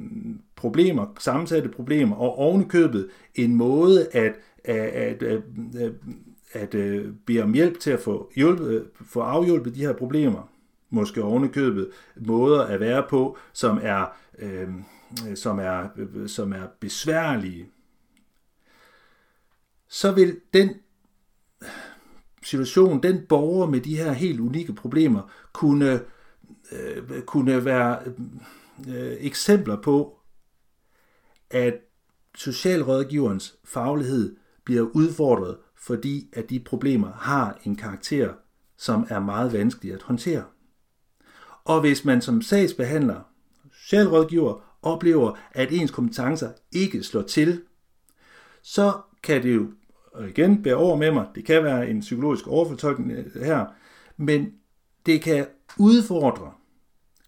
problemer, 0.56 1.06
sammensatte 1.18 1.68
problemer, 1.68 2.16
og 2.16 2.38
ovenikøbet 2.38 3.10
en 3.34 3.56
måde 3.56 4.08
at, 4.12 4.34
at, 4.64 4.76
at, 4.76 5.22
at, 5.22 5.42
at, 6.52 6.74
øh, 6.74 7.14
bede 7.26 7.42
om 7.42 7.52
hjælp 7.52 7.78
til 7.80 7.90
at 7.90 8.00
få, 8.00 8.32
hjulpet, 8.36 8.68
øh, 8.68 8.86
få 9.06 9.20
afhjulpet 9.20 9.74
de 9.74 9.80
her 9.80 9.92
problemer, 9.92 10.48
måske 10.90 11.22
ovenikøbet 11.22 11.90
måder 12.16 12.62
at 12.62 12.80
være 12.80 13.06
på, 13.10 13.38
som 13.52 13.78
er, 13.82 14.16
øh, 14.38 14.68
som 15.34 15.58
er, 15.58 15.88
øh, 15.96 16.28
som 16.28 16.52
er 16.52 16.66
besværlige, 16.80 17.68
så 19.88 20.12
vil 20.12 20.40
den 20.54 20.70
situation, 22.42 23.02
den 23.02 23.26
borger 23.28 23.66
med 23.66 23.80
de 23.80 23.96
her 23.96 24.12
helt 24.12 24.40
unikke 24.40 24.72
problemer, 24.72 25.30
kunne, 25.52 26.00
øh, 26.72 27.22
kunne 27.22 27.64
være 27.64 27.98
øh, 28.88 29.16
eksempler 29.20 29.80
på, 29.80 30.18
at 31.50 31.74
socialrådgiverens 32.34 33.56
faglighed 33.64 34.36
bliver 34.64 34.88
udfordret, 34.94 35.56
fordi 35.76 36.28
at 36.32 36.50
de 36.50 36.60
problemer 36.60 37.12
har 37.12 37.58
en 37.64 37.76
karakter, 37.76 38.32
som 38.76 39.06
er 39.08 39.20
meget 39.20 39.52
vanskelig 39.52 39.94
at 39.94 40.02
håndtere. 40.02 40.44
Og 41.64 41.80
hvis 41.80 42.04
man 42.04 42.20
som 42.20 42.42
sagsbehandler, 42.42 43.20
socialrådgiver, 43.72 44.78
oplever, 44.82 45.38
at 45.52 45.72
ens 45.72 45.90
kompetencer 45.90 46.50
ikke 46.72 47.02
slår 47.02 47.22
til, 47.22 47.62
så 48.62 49.00
kan 49.22 49.42
det 49.42 49.54
jo 49.54 49.66
og 50.12 50.28
igen, 50.28 50.62
bære 50.62 50.74
over 50.74 50.96
med 50.96 51.10
mig, 51.10 51.26
det 51.34 51.44
kan 51.44 51.64
være 51.64 51.88
en 51.88 52.00
psykologisk 52.00 52.46
overfortolkning 52.46 53.10
øh, 53.10 53.42
her, 53.42 53.66
men 54.16 54.52
det 55.06 55.22
kan 55.22 55.46
udfordre 55.78 56.52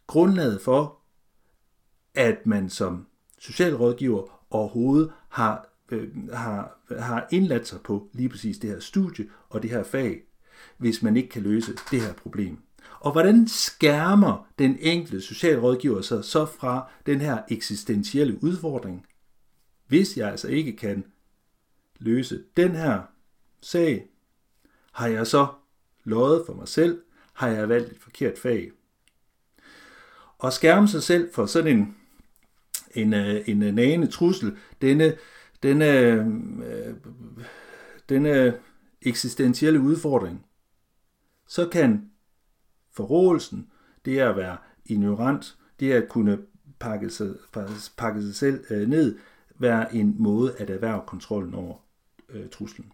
grundlaget 0.07 0.61
for, 0.61 0.99
at 2.14 2.47
man 2.47 2.68
som 2.68 3.07
socialrådgiver 3.39 4.45
overhovedet 4.51 5.12
har, 5.28 5.68
øh, 5.91 6.28
har, 6.32 6.78
har 6.99 7.28
indladt 7.30 7.68
sig 7.68 7.80
på 7.80 8.09
lige 8.12 8.28
præcis 8.28 8.59
det 8.59 8.70
her 8.70 8.80
studie 8.80 9.26
og 9.49 9.62
det 9.62 9.70
her 9.70 9.82
fag, 9.82 10.22
hvis 10.76 11.03
man 11.03 11.16
ikke 11.16 11.28
kan 11.28 11.43
løse 11.43 11.72
det 11.91 12.01
her 12.01 12.12
problem. 12.12 12.59
Og 13.01 13.12
hvordan 13.12 13.49
skærmer 13.49 14.49
den 14.59 14.78
enkelte 14.80 15.20
socialrådgiver 15.20 16.01
sig 16.01 16.24
så 16.24 16.47
fra 16.47 16.91
den 17.07 17.20
her 17.20 17.39
eksistentielle 17.49 18.43
udfordring, 18.43 19.07
hvis 19.87 20.16
jeg 20.16 20.30
altså 20.30 20.49
ikke 20.49 20.76
kan 20.76 21.05
løse 21.99 22.43
den 22.57 22.70
her 22.70 23.03
sag, 23.61 24.07
har 24.93 25.07
jeg 25.07 25.26
så 25.26 25.47
løjet 26.05 26.43
for 26.47 26.55
mig 26.55 26.68
selv, 26.68 27.03
har 27.32 27.49
jeg 27.49 27.68
valgt 27.68 27.93
et 27.93 27.99
forkert 28.01 28.39
fag. 28.39 28.70
Og 30.39 30.53
skærme 30.53 30.89
sig 30.89 31.03
selv 31.03 31.32
for 31.35 31.47
sådan 31.47 31.78
en, 31.78 31.97
en, 32.95 33.14
øh, 33.14 33.49
en 33.49 33.74
nagende 33.74 34.07
trussel, 34.07 34.57
denne, 34.80 35.16
denne, 35.65 35.87
øh, 36.67 36.95
denne 38.09 38.61
eksistentielle 39.03 39.81
udfordring, 39.81 40.47
så 41.47 41.69
kan 41.69 42.11
forrådelsen, 42.91 43.71
det 44.05 44.21
er 44.21 44.31
at 44.31 44.37
være 44.37 44.57
ignorant, 44.85 45.59
det 45.81 45.93
er 45.93 46.03
at 46.03 46.09
kunne 46.09 46.39
pakke 46.79 47.11
sig, 47.11 47.35
pakke 47.97 48.23
sig 48.23 48.35
selv 48.35 48.65
øh, 48.71 48.89
ned, 48.89 49.19
være 49.59 49.95
en 49.95 50.15
måde 50.19 50.57
at 50.59 50.71
erhverve 50.71 51.03
kontrollen 51.07 51.55
over 51.55 51.77
øh, 52.29 52.51
truslen. 52.51 52.93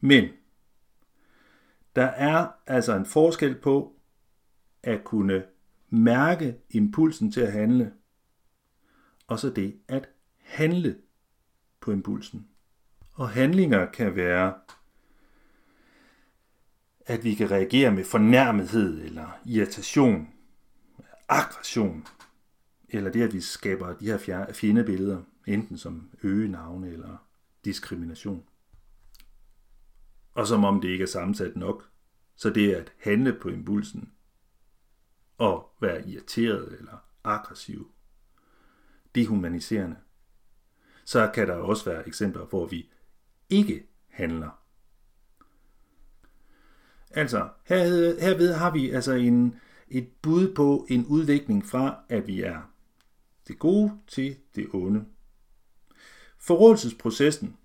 Men 0.00 0.28
der 1.96 2.06
er 2.06 2.48
altså 2.66 2.96
en 2.96 3.06
forskel 3.06 3.54
på 3.54 3.96
at 4.82 5.04
kunne 5.04 5.44
mærke 5.90 6.56
impulsen 6.70 7.32
til 7.32 7.40
at 7.40 7.52
handle, 7.52 7.92
og 9.26 9.38
så 9.38 9.50
det 9.50 9.76
at 9.88 10.08
handle 10.36 10.96
på 11.80 11.92
impulsen. 11.92 12.48
Og 13.12 13.30
handlinger 13.30 13.86
kan 13.86 14.16
være, 14.16 14.54
at 17.06 17.24
vi 17.24 17.34
kan 17.34 17.50
reagere 17.50 17.92
med 17.92 18.04
fornærmethed 18.04 19.00
eller 19.00 19.40
irritation, 19.46 20.28
aggression, 21.28 22.06
eller 22.88 23.10
det, 23.10 23.22
at 23.22 23.32
vi 23.32 23.40
skaber 23.40 23.92
de 23.92 24.06
her 24.06 24.52
fjendebilleder, 24.52 25.22
enten 25.46 25.78
som 25.78 26.10
øgenavne 26.22 26.88
eller 26.88 27.26
diskrimination. 27.64 28.44
Og 30.34 30.46
som 30.46 30.64
om 30.64 30.80
det 30.80 30.88
ikke 30.88 31.02
er 31.02 31.06
sammensat 31.06 31.56
nok, 31.56 31.90
så 32.36 32.50
det 32.50 32.72
er 32.72 32.80
at 32.80 32.92
handle 32.98 33.38
på 33.42 33.48
impulsen 33.48 34.12
og 35.38 35.76
være 35.80 36.08
irriteret 36.08 36.78
eller 36.78 37.04
aggressiv, 37.24 37.92
dehumaniserende. 39.14 39.96
Så 41.10 41.30
kan 41.34 41.48
der 41.48 41.54
også 41.54 41.90
være 41.90 42.08
eksempler, 42.08 42.44
hvor 42.44 42.66
vi 42.66 42.90
ikke 43.48 43.86
handler. 44.08 44.62
Altså, 47.10 47.48
herved, 47.64 48.20
herved 48.20 48.54
har 48.54 48.70
vi 48.70 48.90
altså 48.90 49.12
en, 49.12 49.60
et 49.88 50.08
bud 50.22 50.54
på 50.54 50.86
en 50.88 51.06
udvikling 51.06 51.66
fra, 51.66 52.04
at 52.08 52.26
vi 52.26 52.42
er 52.42 52.72
det 53.48 53.58
gode 53.58 53.92
til 54.06 54.36
det 54.54 54.68
onde. 54.72 55.04
Forrådelsesprocessen, 56.38 57.56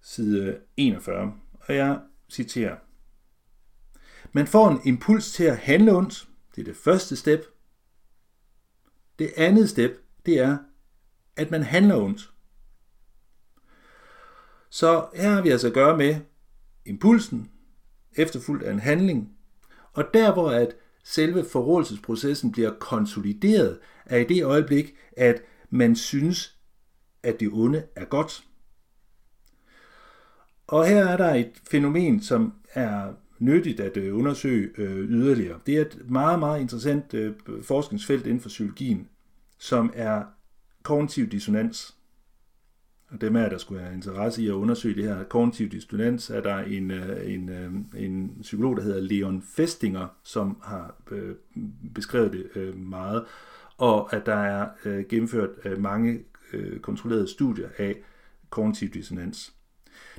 side 0.00 0.60
41, 0.76 1.34
og 1.52 1.74
jeg 1.74 2.00
citerer. 2.28 2.76
Man 4.32 4.46
får 4.46 4.70
en 4.70 4.80
impuls 4.84 5.32
til 5.32 5.44
at 5.44 5.58
handle 5.58 5.92
ondt. 5.96 6.28
Det 6.54 6.60
er 6.60 6.64
det 6.64 6.76
første 6.76 7.16
step. 7.16 7.46
Det 9.18 9.32
andet 9.36 9.70
step, 9.70 10.04
det 10.26 10.38
er, 10.38 10.58
at 11.36 11.50
man 11.50 11.62
handler 11.62 11.96
ondt. 11.96 12.30
Så 14.70 15.06
her 15.14 15.30
har 15.30 15.42
vi 15.42 15.50
altså 15.50 15.66
at 15.66 15.72
gøre 15.72 15.96
med 15.96 16.16
impulsen, 16.86 17.50
efterfulgt 18.16 18.64
af 18.64 18.72
en 18.72 18.80
handling. 18.80 19.32
Og 19.92 20.04
der 20.14 20.32
hvor 20.32 20.50
at 20.50 20.76
selve 21.04 21.44
forrådelsesprocessen 21.44 22.52
bliver 22.52 22.70
konsolideret, 22.80 23.78
er 24.06 24.18
i 24.18 24.24
det 24.24 24.44
øjeblik, 24.44 24.94
at 25.16 25.42
man 25.70 25.96
synes, 25.96 26.56
at 27.22 27.40
det 27.40 27.48
onde 27.52 27.86
er 27.96 28.04
godt. 28.04 28.44
Og 30.66 30.86
her 30.86 31.06
er 31.06 31.16
der 31.16 31.34
et 31.34 31.52
fænomen, 31.70 32.22
som 32.22 32.54
er 32.74 33.12
nyttigt 33.38 33.80
at 33.80 33.96
øh, 33.96 34.16
undersøge 34.16 34.70
øh, 34.78 35.10
yderligere. 35.10 35.60
Det 35.66 35.76
er 35.76 35.80
et 35.80 36.10
meget, 36.10 36.38
meget 36.38 36.60
interessant 36.60 37.14
øh, 37.14 37.34
forskningsfelt 37.62 38.26
inden 38.26 38.40
for 38.40 38.48
psykologien, 38.48 39.08
som 39.58 39.92
er 39.94 40.22
kognitiv 40.86 41.26
dissonans. 41.26 41.96
Og 43.08 43.20
dem 43.20 43.36
er, 43.36 43.48
der 43.48 43.58
skulle 43.58 43.80
have 43.80 43.94
interesse 43.94 44.42
i 44.42 44.48
at 44.48 44.52
undersøge 44.52 44.94
det 44.94 45.04
her 45.04 45.24
kognitiv 45.24 45.68
dissonans, 45.68 46.30
er 46.30 46.40
der 46.40 46.56
en, 46.58 46.90
øh, 46.90 47.34
en, 47.34 47.48
øh, 47.48 47.72
en 48.04 48.38
psykolog, 48.42 48.76
der 48.76 48.82
hedder 48.82 49.00
Leon 49.00 49.42
Festinger, 49.42 50.08
som 50.22 50.60
har 50.62 50.94
øh, 51.10 51.34
beskrevet 51.94 52.32
det 52.32 52.76
meget, 52.78 53.24
og 53.76 54.14
at 54.14 54.26
der 54.26 54.34
er 54.34 54.68
gennemført 55.08 55.78
mange 55.78 56.24
kontrollerede 56.82 57.28
studier 57.28 57.68
af 57.78 57.96
kognitiv 58.50 58.88
dissonans. 58.88 59.54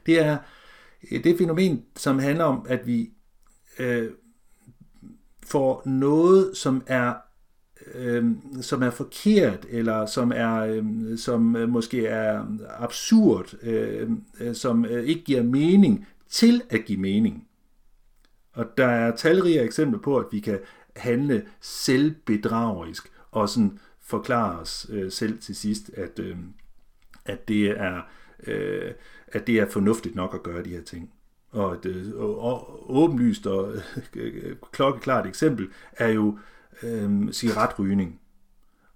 Det 0.05 0.20
er 0.20 0.38
det 1.11 1.38
fænomen, 1.38 1.86
som 1.95 2.20
handler 2.20 2.43
om, 2.43 2.65
at 2.70 2.88
vi 2.88 3.11
øh, 3.80 4.09
får 5.43 5.82
noget, 5.86 6.57
som 6.57 6.84
er 6.88 7.13
øh, 7.93 8.25
som 8.61 8.83
er 8.83 8.89
forkert 8.89 9.65
eller 9.69 10.05
som 10.05 10.31
er 10.35 10.55
øhm, 10.57 11.07
øh, 11.07 11.17
som 11.17 11.41
måske 11.69 12.05
er 12.05 12.45
absurd, 12.79 13.63
øh, 13.63 14.09
øh, 14.39 14.55
som 14.55 14.85
øh, 14.85 15.03
ikke 15.03 15.23
giver 15.23 15.43
mening 15.43 16.07
til 16.29 16.61
at 16.69 16.85
give 16.85 16.99
mening. 16.99 17.47
Og 18.53 18.65
der 18.77 18.88
er 18.88 19.15
talrige 19.15 19.61
eksempler 19.61 19.99
på, 19.99 20.17
at 20.17 20.25
vi 20.31 20.39
kan 20.39 20.59
handle 20.95 21.45
selvbedragerisk 21.61 23.11
og 23.31 23.49
sådan 23.49 23.79
forklare 24.01 24.59
os 24.59 24.88
øh, 24.89 25.11
selv 25.11 25.39
til 25.39 25.55
sidst, 25.55 25.91
at 25.93 26.19
øh, 26.19 26.38
at 27.25 27.47
det 27.47 27.69
er 27.69 28.01
øh, 28.47 28.91
at 29.27 29.47
det 29.47 29.59
er 29.59 29.69
fornuftigt 29.69 30.15
nok 30.15 30.33
at 30.33 30.43
gøre 30.43 30.63
de 30.63 30.69
her 30.69 30.81
ting. 30.81 31.11
Og 31.51 31.73
et 31.73 31.85
øh, 31.85 32.15
og 32.19 32.91
åbenlyst 32.95 33.47
og 33.47 33.73
øh, 34.15 34.33
øh, 34.43 34.55
klokkeklart 34.71 35.27
eksempel 35.27 35.67
er 35.91 36.07
jo 36.07 36.39
øh, 36.84 37.32
cigaretrygning. 37.32 38.19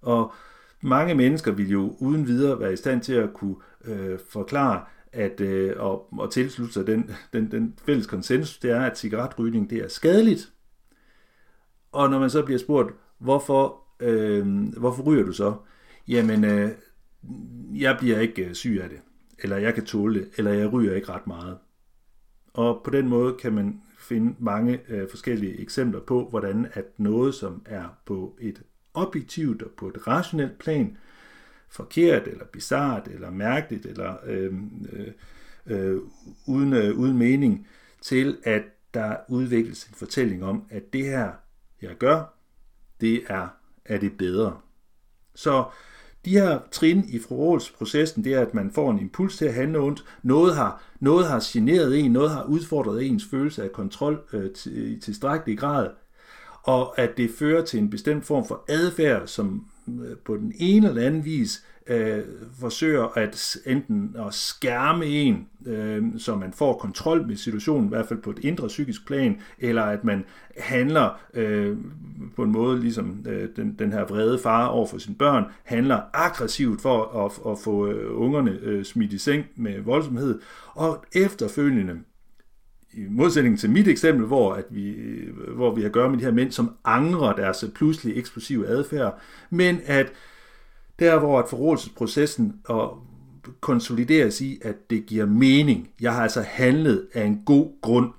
Og 0.00 0.32
mange 0.80 1.14
mennesker 1.14 1.52
vil 1.52 1.70
jo 1.70 1.96
uden 1.98 2.26
videre 2.26 2.60
være 2.60 2.72
i 2.72 2.76
stand 2.76 3.00
til 3.00 3.12
at 3.12 3.32
kunne 3.34 3.56
øh, 3.84 4.18
forklare, 4.30 4.84
at 5.12 5.40
øh, 5.40 5.74
og, 5.78 6.18
og 6.18 6.32
tilslutte 6.32 6.72
sig 6.72 6.86
den, 6.86 7.10
den, 7.32 7.50
den 7.50 7.74
fælles 7.86 8.06
konsensus, 8.06 8.58
det 8.58 8.70
er, 8.70 8.80
at 8.80 8.98
cigaretrygning 8.98 9.70
det 9.70 9.78
er 9.78 9.88
skadeligt. 9.88 10.52
Og 11.92 12.10
når 12.10 12.18
man 12.18 12.30
så 12.30 12.42
bliver 12.42 12.58
spurgt, 12.58 12.92
hvorfor, 13.18 13.80
øh, 14.00 14.68
hvorfor 14.78 15.02
ryger 15.02 15.24
du 15.24 15.32
så? 15.32 15.54
Jamen, 16.08 16.44
øh, 16.44 16.70
jeg 17.74 17.96
bliver 17.98 18.18
ikke 18.20 18.44
øh, 18.44 18.54
syg 18.54 18.80
af 18.82 18.88
det 18.88 18.98
eller 19.42 19.56
jeg 19.56 19.74
kan 19.74 19.84
tåle 19.84 20.20
det, 20.20 20.28
eller 20.36 20.52
jeg 20.52 20.72
ryger 20.72 20.94
ikke 20.94 21.12
ret 21.12 21.26
meget. 21.26 21.58
Og 22.54 22.80
på 22.84 22.90
den 22.90 23.08
måde 23.08 23.34
kan 23.34 23.52
man 23.52 23.82
finde 24.02 24.34
mange 24.38 24.80
øh, 24.88 25.10
forskellige 25.10 25.60
eksempler 25.60 26.00
på, 26.00 26.28
hvordan 26.28 26.66
at 26.72 26.84
noget, 26.96 27.34
som 27.34 27.62
er 27.66 27.98
på 28.04 28.36
et 28.40 28.62
objektivt 28.94 29.62
og 29.62 29.70
på 29.76 29.88
et 29.88 30.06
rationelt 30.06 30.58
plan, 30.58 30.96
forkert 31.68 32.28
eller 32.28 32.44
bizart 32.44 33.08
eller 33.08 33.30
mærkeligt 33.30 33.86
eller 33.86 34.16
øh, 34.24 34.52
øh, 34.92 35.12
øh, 35.66 36.00
uden, 36.46 36.72
øh, 36.72 36.98
uden 36.98 37.18
mening, 37.18 37.66
til 38.00 38.38
at 38.44 38.62
der 38.94 39.16
udvikles 39.28 39.86
en 39.86 39.94
fortælling 39.94 40.44
om, 40.44 40.64
at 40.70 40.92
det 40.92 41.04
her, 41.04 41.32
jeg 41.82 41.94
gør, 41.98 42.34
det 43.00 43.22
er, 43.28 43.48
er 43.84 43.98
det 43.98 44.18
bedre. 44.18 44.60
Så 45.34 45.64
de 46.24 46.30
her 46.30 46.58
trin 46.70 47.04
i 47.08 47.18
forrådsprocessen, 47.18 48.24
det 48.24 48.34
er, 48.34 48.40
at 48.40 48.54
man 48.54 48.70
får 48.70 48.90
en 48.90 48.98
impuls 48.98 49.38
til 49.38 49.44
at 49.44 49.54
handle 49.54 49.78
ondt. 49.78 50.04
Noget 50.22 50.56
har, 50.56 50.82
noget 51.00 51.26
har 51.26 51.42
generet 51.52 51.98
en, 51.98 52.10
noget 52.10 52.30
har 52.30 52.44
udfordret 52.44 53.06
ens 53.06 53.24
følelse 53.30 53.62
af 53.62 53.72
kontrol 53.72 54.20
øh, 54.32 54.50
til, 54.50 54.96
i 54.96 55.00
tilstrækkelig 55.00 55.58
grad, 55.58 55.90
og 56.62 56.98
at 56.98 57.16
det 57.16 57.30
fører 57.38 57.64
til 57.64 57.78
en 57.78 57.90
bestemt 57.90 58.24
form 58.24 58.46
for 58.46 58.64
adfærd, 58.68 59.26
som 59.26 59.66
øh, 59.88 60.16
på 60.24 60.36
den 60.36 60.52
ene 60.56 60.88
eller 60.88 61.02
anden 61.02 61.24
vis 61.24 61.64
øh, 61.86 62.22
forsøger 62.60 63.18
at 63.18 63.56
enten 63.66 64.16
at 64.26 64.34
skærme 64.34 65.06
en, 65.06 65.48
øh, 65.66 66.04
så 66.18 66.36
man 66.36 66.52
får 66.52 66.78
kontrol 66.78 67.26
med 67.26 67.36
situationen, 67.36 67.84
i 67.84 67.88
hvert 67.88 68.08
fald 68.08 68.22
på 68.22 68.30
et 68.30 68.38
indre 68.38 68.68
psykisk 68.68 69.06
plan, 69.06 69.40
eller 69.58 69.82
at 69.82 70.04
man 70.04 70.24
handler 70.58 71.20
øh, 71.34 71.76
på 72.36 72.42
en 72.42 72.52
måde, 72.52 72.80
ligesom 72.80 73.26
øh, 73.28 73.48
den, 73.56 73.74
den 73.78 73.92
her 73.92 74.04
vrede 74.04 74.38
far 74.38 74.66
over 74.66 74.86
for 74.86 74.98
sine 74.98 75.16
børn, 75.16 75.44
handler 75.62 76.00
aggressivt 76.14 76.80
for 76.80 77.24
at, 77.24 77.52
at 77.52 77.58
få 77.64 77.86
øh, 77.86 78.20
ungerne 78.20 78.58
øh, 78.62 78.84
smidt 78.84 79.12
i 79.12 79.18
seng 79.18 79.46
med 79.56 79.80
voldsomhed, 79.80 80.40
og 80.74 81.04
efterfølgende 81.12 81.98
i 82.94 83.06
modsætning 83.10 83.58
til 83.58 83.70
mit 83.70 83.88
eksempel, 83.88 84.26
hvor, 84.26 84.52
at 84.52 84.64
vi, 84.70 84.88
øh, 84.88 85.54
hvor 85.54 85.74
vi 85.74 85.80
har 85.80 85.88
at 85.88 85.92
gøre 85.92 86.10
med 86.10 86.18
de 86.18 86.24
her 86.24 86.32
mænd, 86.32 86.52
som 86.52 86.70
angrer 86.84 87.32
deres 87.32 87.64
pludselig 87.74 88.18
eksplosive 88.18 88.66
adfærd, 88.66 89.20
men 89.50 89.80
at 89.86 90.12
der 91.04 91.18
hvor 91.18 91.38
at 91.38 91.48
forrådelsesprocessen 91.48 92.60
og 92.64 92.98
konsolideres 93.60 94.40
i, 94.40 94.60
at 94.62 94.90
det 94.90 95.06
giver 95.06 95.26
mening. 95.26 95.90
Jeg 96.00 96.14
har 96.14 96.22
altså 96.22 96.40
handlet 96.40 97.08
af 97.14 97.24
en 97.24 97.42
god 97.46 97.80
grund. 97.82 98.12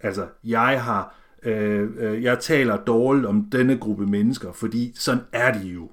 Altså, 0.00 0.26
jeg 0.44 0.82
har 0.82 1.14
øh, 1.42 1.90
øh, 1.96 2.22
jeg 2.22 2.38
taler 2.40 2.76
dårligt 2.76 3.26
om 3.26 3.50
denne 3.52 3.78
gruppe 3.78 4.06
mennesker, 4.06 4.52
fordi 4.52 4.92
sådan 4.94 5.22
er 5.32 5.52
de 5.58 5.68
jo. 5.68 5.90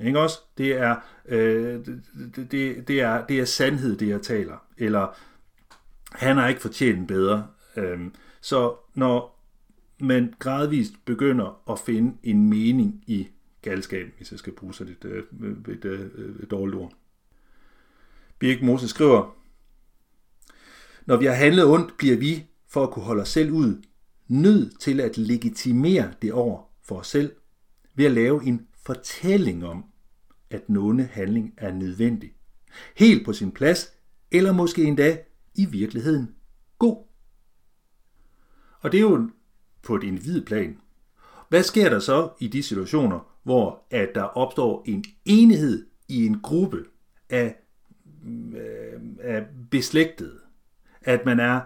Ikke 0.00 0.20
også? 0.20 0.38
Det 0.58 0.72
er, 0.72 0.96
øh, 1.28 1.86
det, 2.36 2.52
det, 2.52 2.88
det, 2.88 3.00
er, 3.00 3.26
det 3.26 3.40
er 3.40 3.44
sandhed, 3.44 3.96
det 3.96 4.08
jeg 4.08 4.22
taler. 4.22 4.56
Eller 4.78 5.16
han 6.12 6.36
har 6.36 6.48
ikke 6.48 6.60
fortjent 6.60 7.08
bedre. 7.08 7.46
Øh, 7.76 8.00
så 8.40 8.74
når 8.94 9.42
man 10.00 10.34
gradvist 10.38 10.92
begynder 11.04 11.70
at 11.70 11.78
finde 11.78 12.16
en 12.22 12.50
mening 12.50 13.04
i 13.06 13.28
galskab, 13.62 14.06
hvis 14.16 14.30
jeg 14.30 14.38
skal 14.38 14.52
bruge 14.52 14.74
sådan 14.74 14.92
et, 14.92 15.04
øh, 15.04 15.24
et, 15.68 15.84
et, 15.84 16.36
et, 16.42 16.50
dårligt 16.50 16.76
ord. 16.76 16.92
Birk 18.38 18.62
Moses 18.62 18.90
skriver, 18.90 19.36
Når 21.06 21.16
vi 21.16 21.26
har 21.26 21.34
handlet 21.34 21.66
ondt, 21.66 21.96
bliver 21.96 22.16
vi, 22.16 22.46
for 22.68 22.82
at 22.82 22.90
kunne 22.90 23.04
holde 23.04 23.22
os 23.22 23.28
selv 23.28 23.50
ud, 23.50 23.82
nødt 24.28 24.80
til 24.80 25.00
at 25.00 25.18
legitimere 25.18 26.12
det 26.22 26.32
over 26.32 26.62
for 26.82 26.96
os 26.96 27.06
selv, 27.06 27.32
ved 27.94 28.04
at 28.04 28.12
lave 28.12 28.44
en 28.44 28.66
fortælling 28.86 29.66
om, 29.66 29.84
at 30.50 30.68
nogen 30.68 31.00
handling 31.00 31.54
er 31.56 31.72
nødvendig. 31.72 32.34
Helt 32.96 33.24
på 33.24 33.32
sin 33.32 33.52
plads, 33.52 33.92
eller 34.30 34.52
måske 34.52 34.84
endda 34.84 35.18
i 35.54 35.66
virkeligheden 35.66 36.34
god. 36.78 37.04
Og 38.80 38.92
det 38.92 38.98
er 38.98 39.02
jo 39.02 39.30
på 39.82 39.94
et 39.94 40.02
individplan. 40.02 40.78
Hvad 41.48 41.62
sker 41.62 41.88
der 41.88 41.98
så 41.98 42.30
i 42.40 42.48
de 42.48 42.62
situationer, 42.62 43.31
hvor 43.42 43.82
at 43.90 44.08
der 44.14 44.22
opstår 44.22 44.82
en 44.86 45.04
enhed 45.24 45.86
i 46.08 46.26
en 46.26 46.40
gruppe 46.40 46.84
af, 47.30 47.56
øh, 48.56 49.00
af 49.20 49.46
beslægtede? 49.70 50.38
At 51.00 51.26
man 51.26 51.40
er 51.40 51.60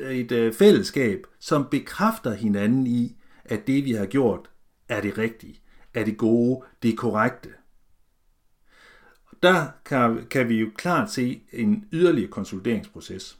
et 0.00 0.32
øh, 0.32 0.52
fællesskab, 0.52 1.26
som 1.38 1.66
bekræfter 1.70 2.34
hinanden 2.34 2.86
i, 2.86 3.16
at 3.44 3.66
det 3.66 3.84
vi 3.84 3.92
har 3.92 4.06
gjort 4.06 4.50
er 4.88 5.00
det 5.00 5.18
rigtige, 5.18 5.60
er 5.94 6.04
det 6.04 6.16
gode, 6.16 6.64
det 6.82 6.98
korrekte. 6.98 7.48
Der 9.42 9.66
kan, 9.84 10.26
kan 10.30 10.48
vi 10.48 10.54
jo 10.54 10.70
klart 10.76 11.10
se 11.10 11.42
en 11.52 11.84
yderligere 11.92 12.30
konsolideringsproces. 12.30 13.37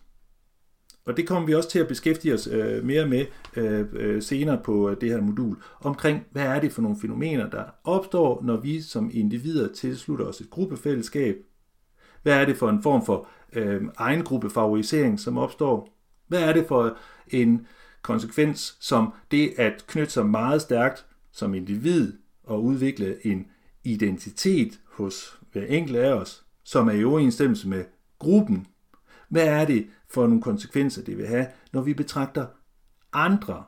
Og 1.09 1.17
det 1.17 1.27
kommer 1.27 1.47
vi 1.47 1.55
også 1.55 1.71
til 1.71 1.79
at 1.79 1.89
beskæftige 1.89 2.35
os 2.35 2.47
øh, 2.47 2.85
mere 2.85 3.07
med 3.07 3.27
øh, 3.57 3.87
øh, 3.93 4.23
senere 4.23 4.61
på 4.65 4.91
øh, 4.91 4.97
det 5.01 5.09
her 5.09 5.21
modul, 5.21 5.57
omkring 5.81 6.27
hvad 6.31 6.43
er 6.43 6.61
det 6.61 6.73
for 6.73 6.83
nogle 6.83 7.01
fænomener, 7.01 7.51
der 7.51 7.65
opstår, 7.85 8.43
når 8.43 8.57
vi 8.57 8.81
som 8.81 9.11
individer 9.13 9.73
tilslutter 9.73 10.25
os 10.25 10.41
et 10.41 10.51
gruppefællesskab. 10.51 11.37
Hvad 12.23 12.41
er 12.41 12.45
det 12.45 12.57
for 12.57 12.69
en 12.69 12.83
form 12.83 13.05
for 13.05 13.29
øh, 13.53 13.83
egengruppefavorisering, 13.99 15.21
som 15.21 15.39
opstår? 15.39 15.99
Hvad 16.27 16.43
er 16.43 16.53
det 16.53 16.67
for 16.69 16.97
en 17.29 17.67
konsekvens, 18.03 18.77
som 18.81 19.13
det 19.31 19.53
at 19.57 19.85
knytte 19.87 20.13
sig 20.13 20.27
meget 20.27 20.63
stærkt 20.63 21.07
som 21.33 21.55
individ 21.55 22.13
og 22.45 22.65
udvikle 22.65 23.27
en 23.27 23.47
identitet 23.85 24.81
hos 24.93 25.39
hver 25.53 25.67
enkelt 25.67 25.97
af 25.97 26.13
os, 26.13 26.45
som 26.65 26.89
er 26.89 26.93
i 26.93 27.05
overensstemmelse 27.05 27.69
med 27.69 27.85
gruppen. 28.19 28.67
Hvad 29.29 29.47
er 29.47 29.65
det 29.65 29.87
for 30.11 30.27
nogle 30.27 30.43
konsekvenser, 30.43 31.05
det 31.05 31.19
vil 31.19 31.27
have, 31.27 31.47
når 31.73 31.83
vi 31.83 31.95
betragter 31.95 32.47
andre 33.13 33.65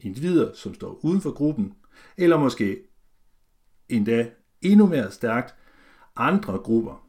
individer, 0.00 0.54
som 0.54 0.74
står 0.74 1.00
uden 1.04 1.20
for 1.20 1.30
gruppen, 1.30 1.74
eller 2.16 2.38
måske 2.38 2.82
endda 3.88 4.30
endnu 4.62 4.86
mere 4.86 5.10
stærkt 5.10 5.54
andre 6.16 6.58
grupper, 6.58 7.08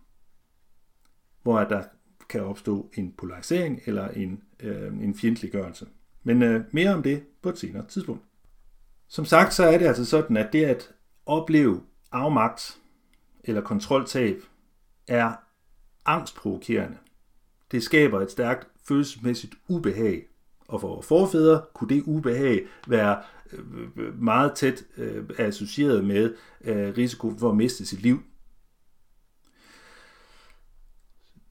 hvor 1.43 1.63
der 1.63 1.83
kan 2.29 2.43
opstå 2.43 2.91
en 2.93 3.11
polarisering 3.11 3.81
eller 3.85 4.07
en, 4.07 4.43
øh, 4.59 4.87
en 4.87 5.15
fjendtliggørelse. 5.15 5.87
Men 6.23 6.43
øh, 6.43 6.63
mere 6.71 6.93
om 6.93 7.03
det 7.03 7.23
på 7.41 7.49
et 7.49 7.57
senere 7.57 7.87
tidspunkt. 7.87 8.23
Som 9.07 9.25
sagt, 9.25 9.53
så 9.53 9.63
er 9.63 9.77
det 9.77 9.85
altså 9.85 10.05
sådan, 10.05 10.37
at 10.37 10.53
det 10.53 10.65
at 10.65 10.91
opleve 11.25 11.81
afmagt 12.11 12.79
eller 13.43 13.61
kontroltab 13.61 14.41
er 15.07 15.33
angstprovokerende. 16.05 16.97
Det 17.71 17.83
skaber 17.83 18.21
et 18.21 18.31
stærkt 18.31 18.67
følelsesmæssigt 18.87 19.55
ubehag, 19.67 20.25
og 20.67 20.81
for 20.81 20.87
vores 20.87 21.07
forfædre 21.07 21.61
kunne 21.73 21.89
det 21.89 22.03
ubehag 22.05 22.65
være 22.87 23.23
øh, 23.51 24.21
meget 24.21 24.53
tæt 24.55 24.83
øh, 24.97 25.29
associeret 25.37 26.05
med 26.05 26.35
øh, 26.61 26.97
risiko 26.97 27.37
for 27.37 27.49
at 27.49 27.57
miste 27.57 27.85
sit 27.85 28.01
liv. 28.01 28.23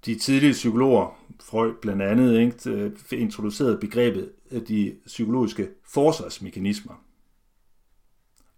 De 0.04 0.18
tidlige 0.18 0.52
psykologer, 0.52 1.24
Freud 1.40 1.74
blandt 1.82 2.02
andet, 2.02 2.40
ikke, 2.40 2.70
øh, 2.70 2.92
introducerede 3.12 3.78
begrebet 3.78 4.32
øh, 4.50 4.68
de 4.68 4.96
psykologiske 5.06 5.68
forsvarsmekanismer. 5.84 7.04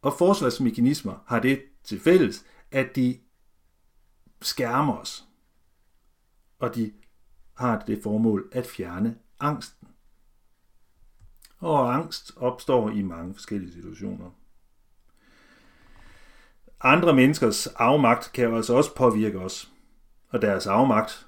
Og 0.02 0.12
forsvarsmekanismer 0.18 1.24
har 1.26 1.40
det 1.40 1.62
til 1.84 2.00
fælles, 2.00 2.44
at 2.70 2.96
de 2.96 3.18
skærmer 4.42 4.96
os. 4.96 5.24
Og 6.58 6.74
de 6.74 6.92
har 7.60 7.78
det 7.86 8.02
formål 8.02 8.48
at 8.52 8.66
fjerne 8.66 9.16
angsten. 9.40 9.88
Og 11.58 11.94
angst 11.94 12.32
opstår 12.36 12.90
i 12.90 13.02
mange 13.02 13.34
forskellige 13.34 13.72
situationer. 13.72 14.30
Andre 16.80 17.14
menneskers 17.14 17.66
afmagt 17.66 18.30
kan 18.34 18.44
jo 18.44 18.56
altså 18.56 18.74
også 18.74 18.94
påvirke 18.94 19.38
os, 19.38 19.72
og 20.28 20.42
deres 20.42 20.66
afmagt 20.66 21.26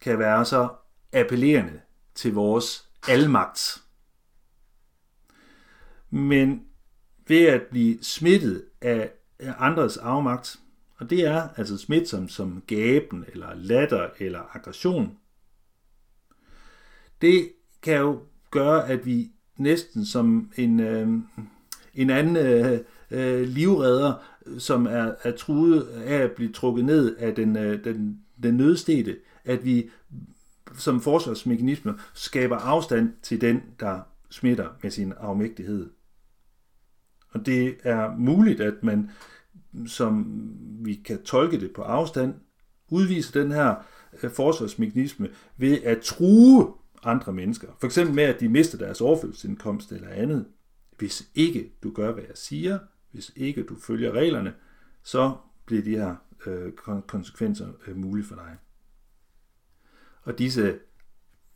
kan 0.00 0.18
være 0.18 0.44
så 0.44 0.68
appellerende 1.12 1.80
til 2.14 2.34
vores 2.34 2.88
almagt. 3.08 3.82
Men 6.10 6.66
ved 7.26 7.44
at 7.46 7.62
blive 7.70 7.98
smittet 8.02 8.64
af 8.80 9.12
andres 9.40 9.96
afmagt, 9.96 10.60
og 10.96 11.10
det 11.10 11.26
er 11.26 11.48
altså 11.56 11.78
smitsom 11.78 12.28
som 12.28 12.62
gaben, 12.66 13.24
eller 13.28 13.54
latter, 13.54 14.08
eller 14.18 14.56
aggression. 14.56 15.18
Det 17.24 17.52
kan 17.82 17.96
jo 17.96 18.20
gøre, 18.50 18.88
at 18.88 19.06
vi 19.06 19.30
næsten 19.56 20.04
som 20.04 20.52
en, 20.56 20.80
øh, 20.80 21.08
en 21.94 22.10
anden 22.10 22.36
øh, 22.36 22.80
øh, 23.10 23.48
livredder, 23.48 24.14
som 24.58 24.86
er, 24.86 25.14
er 25.22 25.32
truet 25.36 25.82
af 25.82 26.16
at 26.16 26.32
blive 26.32 26.52
trukket 26.52 26.84
ned 26.84 27.16
af 27.16 27.34
den, 27.34 27.56
øh, 27.56 27.84
den, 27.84 28.20
den 28.42 28.54
nødstede, 28.54 29.16
at 29.44 29.64
vi 29.64 29.90
som 30.78 31.00
forsvarsmekanisme 31.00 31.94
skaber 32.14 32.56
afstand 32.56 33.12
til 33.22 33.40
den, 33.40 33.62
der 33.80 34.00
smitter 34.30 34.68
med 34.82 34.90
sin 34.90 35.12
afmægtighed. 35.12 35.90
Og 37.30 37.46
det 37.46 37.76
er 37.82 38.16
muligt, 38.16 38.60
at 38.60 38.74
man 38.82 39.10
som 39.86 40.26
vi 40.80 40.94
kan 40.94 41.22
tolke 41.22 41.60
det 41.60 41.72
på 41.72 41.82
afstand, 41.82 42.34
udviser 42.88 43.42
den 43.42 43.52
her 43.52 43.74
øh, 44.22 44.30
forsvarsmekanisme 44.30 45.28
ved 45.56 45.82
at 45.82 46.00
true 46.00 46.74
andre 47.06 47.32
mennesker. 47.32 47.68
For 47.78 47.86
eksempel 47.86 48.14
med, 48.14 48.24
at 48.24 48.40
de 48.40 48.48
mister 48.48 48.78
deres 48.78 49.00
overførselsindkomst 49.00 49.92
eller 49.92 50.08
andet. 50.08 50.46
Hvis 50.98 51.28
ikke 51.34 51.72
du 51.82 51.90
gør, 51.90 52.12
hvad 52.12 52.22
jeg 52.22 52.36
siger, 52.36 52.78
hvis 53.10 53.32
ikke 53.36 53.62
du 53.62 53.76
følger 53.80 54.12
reglerne, 54.12 54.54
så 55.02 55.36
bliver 55.66 55.82
de 55.82 55.90
her 55.90 56.14
øh, 56.46 56.72
konsekvenser 57.06 57.68
øh, 57.86 57.96
mulige 57.96 58.24
for 58.24 58.34
dig. 58.34 58.56
Og 60.22 60.38
disse 60.38 60.78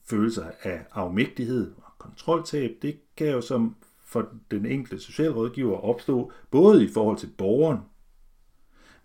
følelser 0.04 0.50
af 0.62 0.86
afmægtighed 0.92 1.72
og 1.76 1.92
kontroltab, 1.98 2.76
det 2.82 3.00
kan 3.16 3.28
jo 3.28 3.40
som 3.40 3.76
for 4.04 4.28
den 4.50 4.66
enkelte 4.66 5.04
socialrådgiver 5.04 5.76
opstå 5.76 6.32
både 6.50 6.84
i 6.84 6.88
forhold 6.88 7.18
til 7.18 7.30
borgeren, 7.38 7.78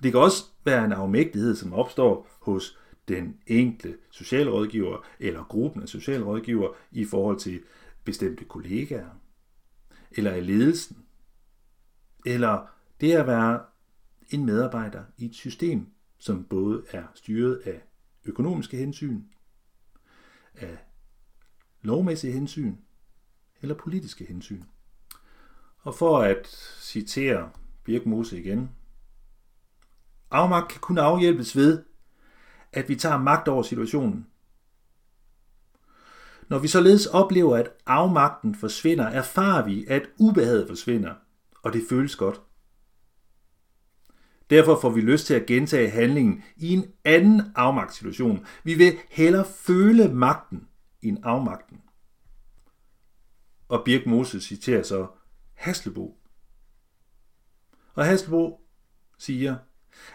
det 0.03 0.11
kan 0.11 0.21
også 0.21 0.43
være 0.65 0.85
en 0.85 0.91
afmægtighed, 0.91 1.55
som 1.55 1.73
opstår 1.73 2.27
hos 2.39 2.79
den 3.07 3.41
enkelte 3.47 3.97
socialrådgiver 4.11 5.05
eller 5.19 5.43
gruppen 5.43 5.81
af 5.81 5.89
socialrådgiver 5.89 6.69
i 6.91 7.05
forhold 7.05 7.39
til 7.39 7.63
bestemte 8.03 8.45
kollegaer, 8.45 9.09
eller 10.11 10.35
i 10.35 10.41
ledelsen, 10.41 11.05
eller 12.25 12.67
det 13.01 13.11
at 13.11 13.27
være 13.27 13.61
en 14.29 14.45
medarbejder 14.45 15.03
i 15.17 15.25
et 15.25 15.35
system, 15.35 15.87
som 16.17 16.43
både 16.43 16.83
er 16.89 17.03
styret 17.15 17.55
af 17.55 17.81
økonomiske 18.25 18.77
hensyn, 18.77 19.21
af 20.55 20.77
lovmæssige 21.81 22.33
hensyn 22.33 22.75
eller 23.61 23.75
politiske 23.75 24.25
hensyn. 24.25 24.63
Og 25.77 25.95
for 25.95 26.19
at 26.19 26.47
citere 26.79 27.51
Birk 27.83 28.05
Mose 28.05 28.39
igen, 28.39 28.69
Afmagt 30.31 30.71
kan 30.71 30.81
kun 30.81 30.97
afhjælpes 30.97 31.55
ved, 31.55 31.83
at 32.73 32.89
vi 32.89 32.95
tager 32.95 33.17
magt 33.17 33.47
over 33.47 33.63
situationen. 33.63 34.27
Når 36.49 36.59
vi 36.59 36.67
således 36.67 37.05
oplever, 37.05 37.57
at 37.57 37.69
afmagten 37.85 38.55
forsvinder, 38.55 39.05
erfarer 39.05 39.65
vi, 39.65 39.85
at 39.85 40.09
ubehaget 40.17 40.67
forsvinder, 40.67 41.13
og 41.63 41.73
det 41.73 41.83
føles 41.89 42.15
godt. 42.15 42.41
Derfor 44.49 44.79
får 44.79 44.89
vi 44.89 45.01
lyst 45.01 45.25
til 45.25 45.33
at 45.33 45.45
gentage 45.45 45.89
handlingen 45.89 46.43
i 46.55 46.73
en 46.73 46.85
anden 47.03 47.41
afmagtssituation. 47.55 48.45
Vi 48.63 48.73
vil 48.73 48.97
hellere 49.09 49.45
føle 49.45 50.13
magten 50.13 50.67
end 51.01 51.17
afmagten. 51.23 51.81
Og 53.67 53.81
Birk 53.85 54.05
Moses 54.05 54.43
citerer 54.43 54.83
så 54.83 55.07
Haslebo. 55.53 56.17
Og 57.93 58.05
Haslebo 58.05 58.61
siger, 59.17 59.55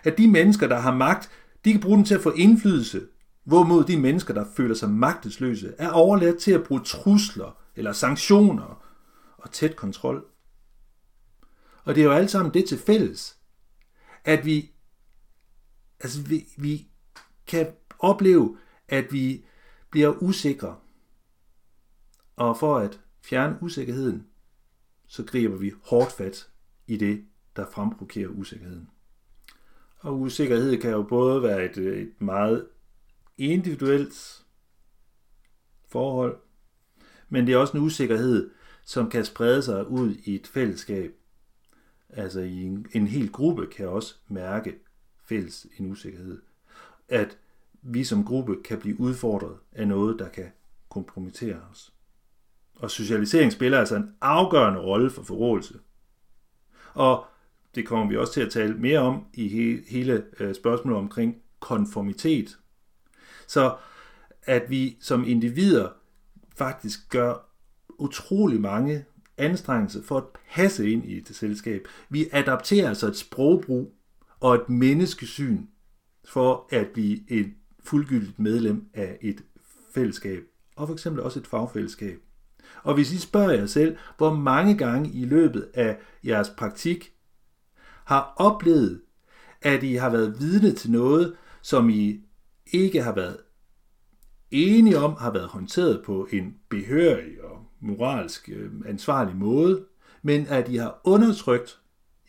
at 0.05 0.19
de 0.19 0.29
mennesker, 0.29 0.69
der 0.69 0.79
har 0.79 0.95
magt, 0.95 1.31
de 1.65 1.73
kan 1.73 1.81
bruge 1.81 1.97
den 1.97 2.05
til 2.05 2.15
at 2.15 2.21
få 2.21 2.31
indflydelse, 2.31 3.07
hvorimod 3.45 3.85
de 3.85 4.01
mennesker, 4.01 4.35
der 4.35 4.45
føler 4.57 4.75
sig 4.75 4.91
magtesløse, 4.91 5.75
er 5.79 5.91
overladt 5.91 6.39
til 6.39 6.53
at 6.53 6.65
bruge 6.65 6.81
trusler 6.85 7.63
eller 7.77 7.93
sanktioner 7.93 8.85
og 9.39 9.53
tæt 9.53 9.77
kontrol. 9.77 10.27
Og 11.85 11.95
det 11.95 12.01
er 12.01 12.05
jo 12.05 12.13
alt 12.13 12.31
sammen 12.31 12.55
det 12.55 12.69
til 12.69 12.79
fælles, 12.79 13.39
at 14.25 14.45
vi, 14.45 14.71
altså 16.01 16.23
vi, 16.23 16.47
vi 16.57 16.89
kan 17.47 17.67
opleve, 17.99 18.59
at 18.89 19.13
vi 19.13 19.45
bliver 19.91 20.23
usikre. 20.23 20.77
Og 22.37 22.59
for 22.59 22.79
at 22.79 23.01
fjerne 23.23 23.59
usikkerheden, 23.63 24.27
så 25.07 25.25
griber 25.25 25.57
vi 25.57 25.73
hårdt 25.85 26.13
fat 26.13 26.49
i 26.87 26.97
det, 26.97 27.25
der 27.57 27.67
fremprovokerer 27.71 28.29
usikkerheden. 28.29 28.89
Og 29.99 30.21
usikkerhed 30.21 30.77
kan 30.81 30.91
jo 30.91 31.03
både 31.03 31.43
være 31.43 31.65
et, 31.65 31.77
et 31.77 32.21
meget 32.21 32.67
individuelt 33.39 34.45
forhold, 35.89 36.39
men 37.29 37.47
det 37.47 37.55
er 37.55 37.59
også 37.59 37.77
en 37.77 37.83
usikkerhed, 37.83 38.51
som 38.85 39.11
kan 39.11 39.25
sprede 39.25 39.63
sig 39.63 39.89
ud 39.89 40.15
i 40.15 40.35
et 40.35 40.47
fællesskab. 40.47 41.15
Altså 42.09 42.41
i 42.41 42.63
en, 42.63 42.87
en 42.93 43.07
hel 43.07 43.33
gruppe 43.33 43.67
kan 43.67 43.89
også 43.89 44.15
mærke 44.29 44.75
fælles 45.25 45.67
en 45.79 45.91
usikkerhed. 45.91 46.43
At 47.09 47.39
vi 47.83 48.05
som 48.05 48.25
gruppe 48.25 48.57
kan 48.65 48.81
blive 48.81 49.01
udfordret 49.01 49.57
af 49.73 49.89
noget, 49.89 50.19
der 50.19 50.29
kan 50.29 50.53
kompromittere 50.89 51.61
os. 51.71 51.93
Og 52.75 52.91
socialisering 52.91 53.53
spiller 53.53 53.79
altså 53.79 53.97
en 53.97 54.15
afgørende 54.21 54.81
rolle 54.81 55.11
for 55.11 55.23
forrådelse. 55.23 55.79
Og 56.95 57.27
det 57.79 57.87
kommer 57.87 58.09
vi 58.09 58.17
også 58.17 58.33
til 58.33 58.41
at 58.41 58.51
tale 58.51 58.75
mere 58.75 58.99
om 58.99 59.25
i 59.35 59.49
hele 59.89 60.25
øh, 60.41 60.55
spørgsmålet 60.55 60.99
omkring 60.99 61.37
konformitet. 61.61 62.59
Så 63.47 63.77
at 64.43 64.71
vi 64.71 64.97
som 65.01 65.25
individer 65.27 65.89
faktisk 66.57 67.09
gør 67.09 67.35
utrolig 67.99 68.61
mange 68.61 69.05
anstrengelser 69.37 70.03
for 70.03 70.17
at 70.17 70.25
passe 70.55 70.91
ind 70.91 71.05
i 71.05 71.17
et 71.17 71.29
selskab. 71.29 71.89
Vi 72.09 72.29
adapterer 72.33 72.89
altså 72.89 73.07
et 73.07 73.17
sprogbrug 73.17 73.95
og 74.41 74.55
et 74.55 74.69
menneskesyn 74.69 75.67
for 76.25 76.69
at 76.71 76.87
blive 76.87 77.31
et 77.31 77.53
fuldgyldigt 77.85 78.39
medlem 78.39 78.89
af 78.95 79.19
et 79.21 79.45
fællesskab, 79.95 80.43
og 80.77 80.87
for 80.89 80.95
eksempel 80.95 81.23
også 81.23 81.39
et 81.39 81.47
fagfællesskab. 81.47 82.19
Og 82.83 82.95
hvis 82.95 83.13
I 83.13 83.19
spørger 83.19 83.53
jer 83.53 83.67
selv, 83.67 83.97
hvor 84.17 84.35
mange 84.35 84.77
gange 84.77 85.11
i 85.11 85.25
løbet 85.25 85.69
af 85.75 85.99
jeres 86.25 86.51
praktik 86.51 87.13
har 88.09 88.33
oplevet, 88.37 89.01
at 89.63 89.83
I 89.83 89.95
har 89.95 90.11
været 90.11 90.41
vidne 90.41 90.73
til 90.73 90.91
noget, 90.91 91.37
som 91.63 91.91
I 91.91 92.21
ikke 92.67 93.03
har 93.03 93.13
været 93.13 93.37
enige 94.51 94.99
om, 94.99 95.17
har 95.17 95.31
været 95.31 95.49
håndteret 95.49 96.03
på 96.05 96.29
en 96.33 96.57
behørig 96.69 97.45
og 97.45 97.67
moralsk 97.81 98.49
øh, 98.49 98.73
ansvarlig 98.87 99.37
måde, 99.37 99.85
men 100.23 100.47
at 100.47 100.69
I 100.69 100.77
har 100.77 101.01
undertrykt 101.05 101.81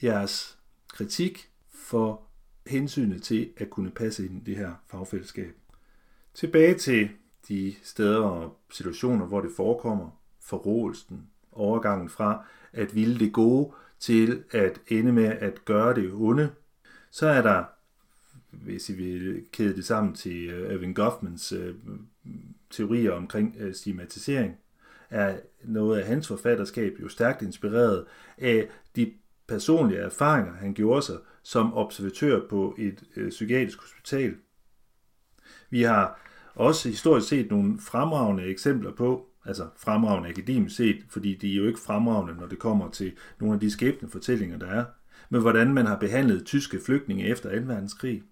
jeres 0.03 0.57
kritik 0.87 1.49
for 1.73 2.21
hensynet 2.67 3.23
til 3.23 3.49
at 3.57 3.69
kunne 3.69 3.91
passe 3.91 4.25
ind 4.25 4.37
i 4.37 4.51
det 4.51 4.57
her 4.57 4.73
fagfællesskab. 4.87 5.55
Tilbage 6.33 6.77
til 6.77 7.09
de 7.47 7.75
steder 7.83 8.21
og 8.21 8.57
situationer, 8.71 9.25
hvor 9.25 9.41
det 9.41 9.51
forekommer, 9.55 10.09
forrådelsen, 10.39 11.27
overgangen 11.51 12.09
fra 12.09 12.45
at 12.73 12.95
ville 12.95 13.19
det 13.19 13.33
gode 13.33 13.71
til 13.99 14.43
at 14.51 14.81
ende 14.87 15.11
med 15.11 15.25
at 15.25 15.65
gøre 15.65 15.95
det 15.95 16.11
onde, 16.13 16.49
så 17.11 17.27
er 17.27 17.41
der, 17.41 17.63
hvis 18.51 18.89
I 18.89 18.93
vil 18.93 19.45
kæde 19.51 19.75
det 19.75 19.85
sammen 19.85 20.13
til 20.15 20.49
øh, 20.49 20.73
Irving 20.73 20.95
Goffmans 20.95 21.51
øh, 21.51 21.75
teorier 22.69 23.11
omkring 23.11 23.55
øh, 23.59 23.73
stigmatisering, 23.73 24.57
er 25.09 25.37
noget 25.63 25.99
af 25.99 26.07
hans 26.07 26.27
forfatterskab 26.27 26.93
jo 27.01 27.07
stærkt 27.07 27.41
inspireret 27.41 28.05
af 28.37 28.67
de 28.95 29.13
personlige 29.47 29.99
erfaringer, 29.99 30.53
han 30.53 30.73
gjorde 30.73 31.01
sig 31.01 31.17
som 31.43 31.73
observatør 31.73 32.47
på 32.49 32.75
et 32.77 33.03
psykiatrisk 33.29 33.79
hospital. 33.81 34.35
Vi 35.69 35.81
har 35.81 36.19
også 36.55 36.89
historisk 36.89 37.27
set 37.27 37.51
nogle 37.51 37.79
fremragende 37.79 38.43
eksempler 38.43 38.91
på, 38.91 39.28
altså 39.49 39.67
fremragende 39.77 40.29
akademisk 40.29 40.75
set, 40.75 41.03
fordi 41.09 41.35
de 41.35 41.51
er 41.51 41.55
jo 41.55 41.67
ikke 41.67 41.79
fremragende, 41.79 42.33
når 42.33 42.47
det 42.47 42.59
kommer 42.59 42.89
til 42.89 43.11
nogle 43.39 43.53
af 43.53 43.59
de 43.59 43.71
skæbne 43.71 44.09
fortællinger, 44.09 44.57
der 44.57 44.67
er, 44.67 44.85
men 45.29 45.41
hvordan 45.41 45.73
man 45.73 45.85
har 45.85 45.97
behandlet 45.97 46.45
tyske 46.45 46.79
flygtninge 46.85 47.27
efter 47.27 47.59
2. 47.59 47.65
verdenskrig. 47.65 48.23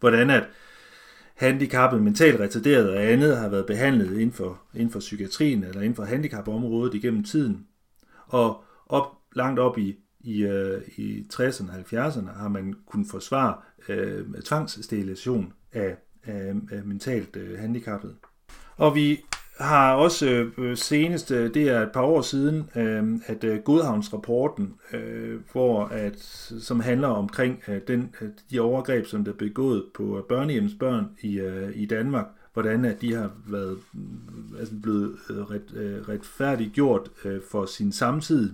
Hvordan 0.00 0.30
at 0.30 0.48
handicappet, 1.34 2.02
mentalt 2.02 2.40
retarderet 2.40 2.90
og 2.90 3.02
andet 3.02 3.36
har 3.36 3.48
været 3.48 3.66
behandlet 3.66 4.12
inden 4.12 4.32
for, 4.32 4.62
inden 4.74 4.90
for 4.90 4.98
psykiatrien 4.98 5.64
eller 5.64 5.80
inden 5.80 5.94
for 5.94 6.04
handicapområdet 6.04 6.94
igennem 6.94 7.24
tiden. 7.24 7.66
Og 8.26 8.64
op, 8.86 9.06
langt 9.32 9.60
op 9.60 9.78
i, 9.78 9.96
i, 10.20 10.42
øh, 10.42 10.82
i 10.96 11.26
60'erne 11.32 11.70
og 11.70 12.06
70'erne 12.08 12.38
har 12.38 12.48
man 12.48 12.74
kunnet 12.86 13.06
forsvare 13.10 13.56
øh, 13.88 14.26
tvangssterilisation 14.44 15.52
af, 15.72 15.96
af, 16.24 16.54
af 16.72 16.84
mentalt 16.84 17.36
øh, 17.36 17.58
handicappet. 17.58 18.16
Og 18.76 18.94
vi 18.94 19.20
har 19.58 19.94
også 19.94 20.50
øh, 20.58 20.76
senest, 20.76 21.28
det 21.28 21.56
er 21.56 21.82
et 21.82 21.92
par 21.92 22.02
år 22.02 22.22
siden, 22.22 22.70
øh, 22.76 23.18
at 23.26 23.44
øh, 23.44 23.58
Godhavnsrapporten, 23.58 24.74
øh, 24.92 25.40
hvor 25.52 25.84
at, 25.84 26.18
som 26.60 26.80
handler 26.80 27.08
omkring 27.08 27.62
øh, 27.68 27.80
den, 27.88 28.14
øh, 28.20 28.28
de 28.50 28.60
overgreb, 28.60 29.06
som 29.06 29.24
der 29.24 29.32
er 29.32 29.36
begået 29.36 29.84
på 29.94 30.18
øh, 30.18 30.24
børn 30.78 31.08
i, 31.20 31.38
øh, 31.38 31.70
i 31.74 31.86
Danmark, 31.86 32.26
hvordan 32.52 32.84
at 32.84 33.00
de 33.00 33.14
har 33.14 33.30
været 33.46 33.78
mm, 33.92 34.56
altså 34.58 34.74
blevet 34.82 35.16
øh, 35.30 35.36
ret, 35.36 35.74
øh, 35.74 36.08
retfærdiggjort 36.08 37.10
øh, 37.24 37.40
for 37.50 37.66
sin 37.66 37.92
samtid. 37.92 38.52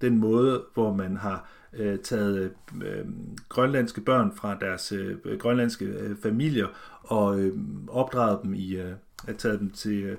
Den 0.00 0.18
måde, 0.18 0.62
hvor 0.74 0.94
man 0.94 1.16
har 1.16 1.50
øh, 1.72 1.98
taget 1.98 2.52
øh, 2.84 3.04
grønlandske 3.48 4.00
børn 4.00 4.32
fra 4.36 4.56
deres 4.60 4.92
øh, 4.92 5.38
grønlandske 5.38 5.84
øh, 5.84 6.16
familier 6.22 6.66
og 7.02 7.40
øh, 7.40 7.58
opdraget 7.88 8.40
dem 8.42 8.54
i, 8.54 8.76
øh, 8.76 8.92
taget 9.38 9.60
dem 9.60 9.70
til 9.70 10.02
øh, 10.02 10.16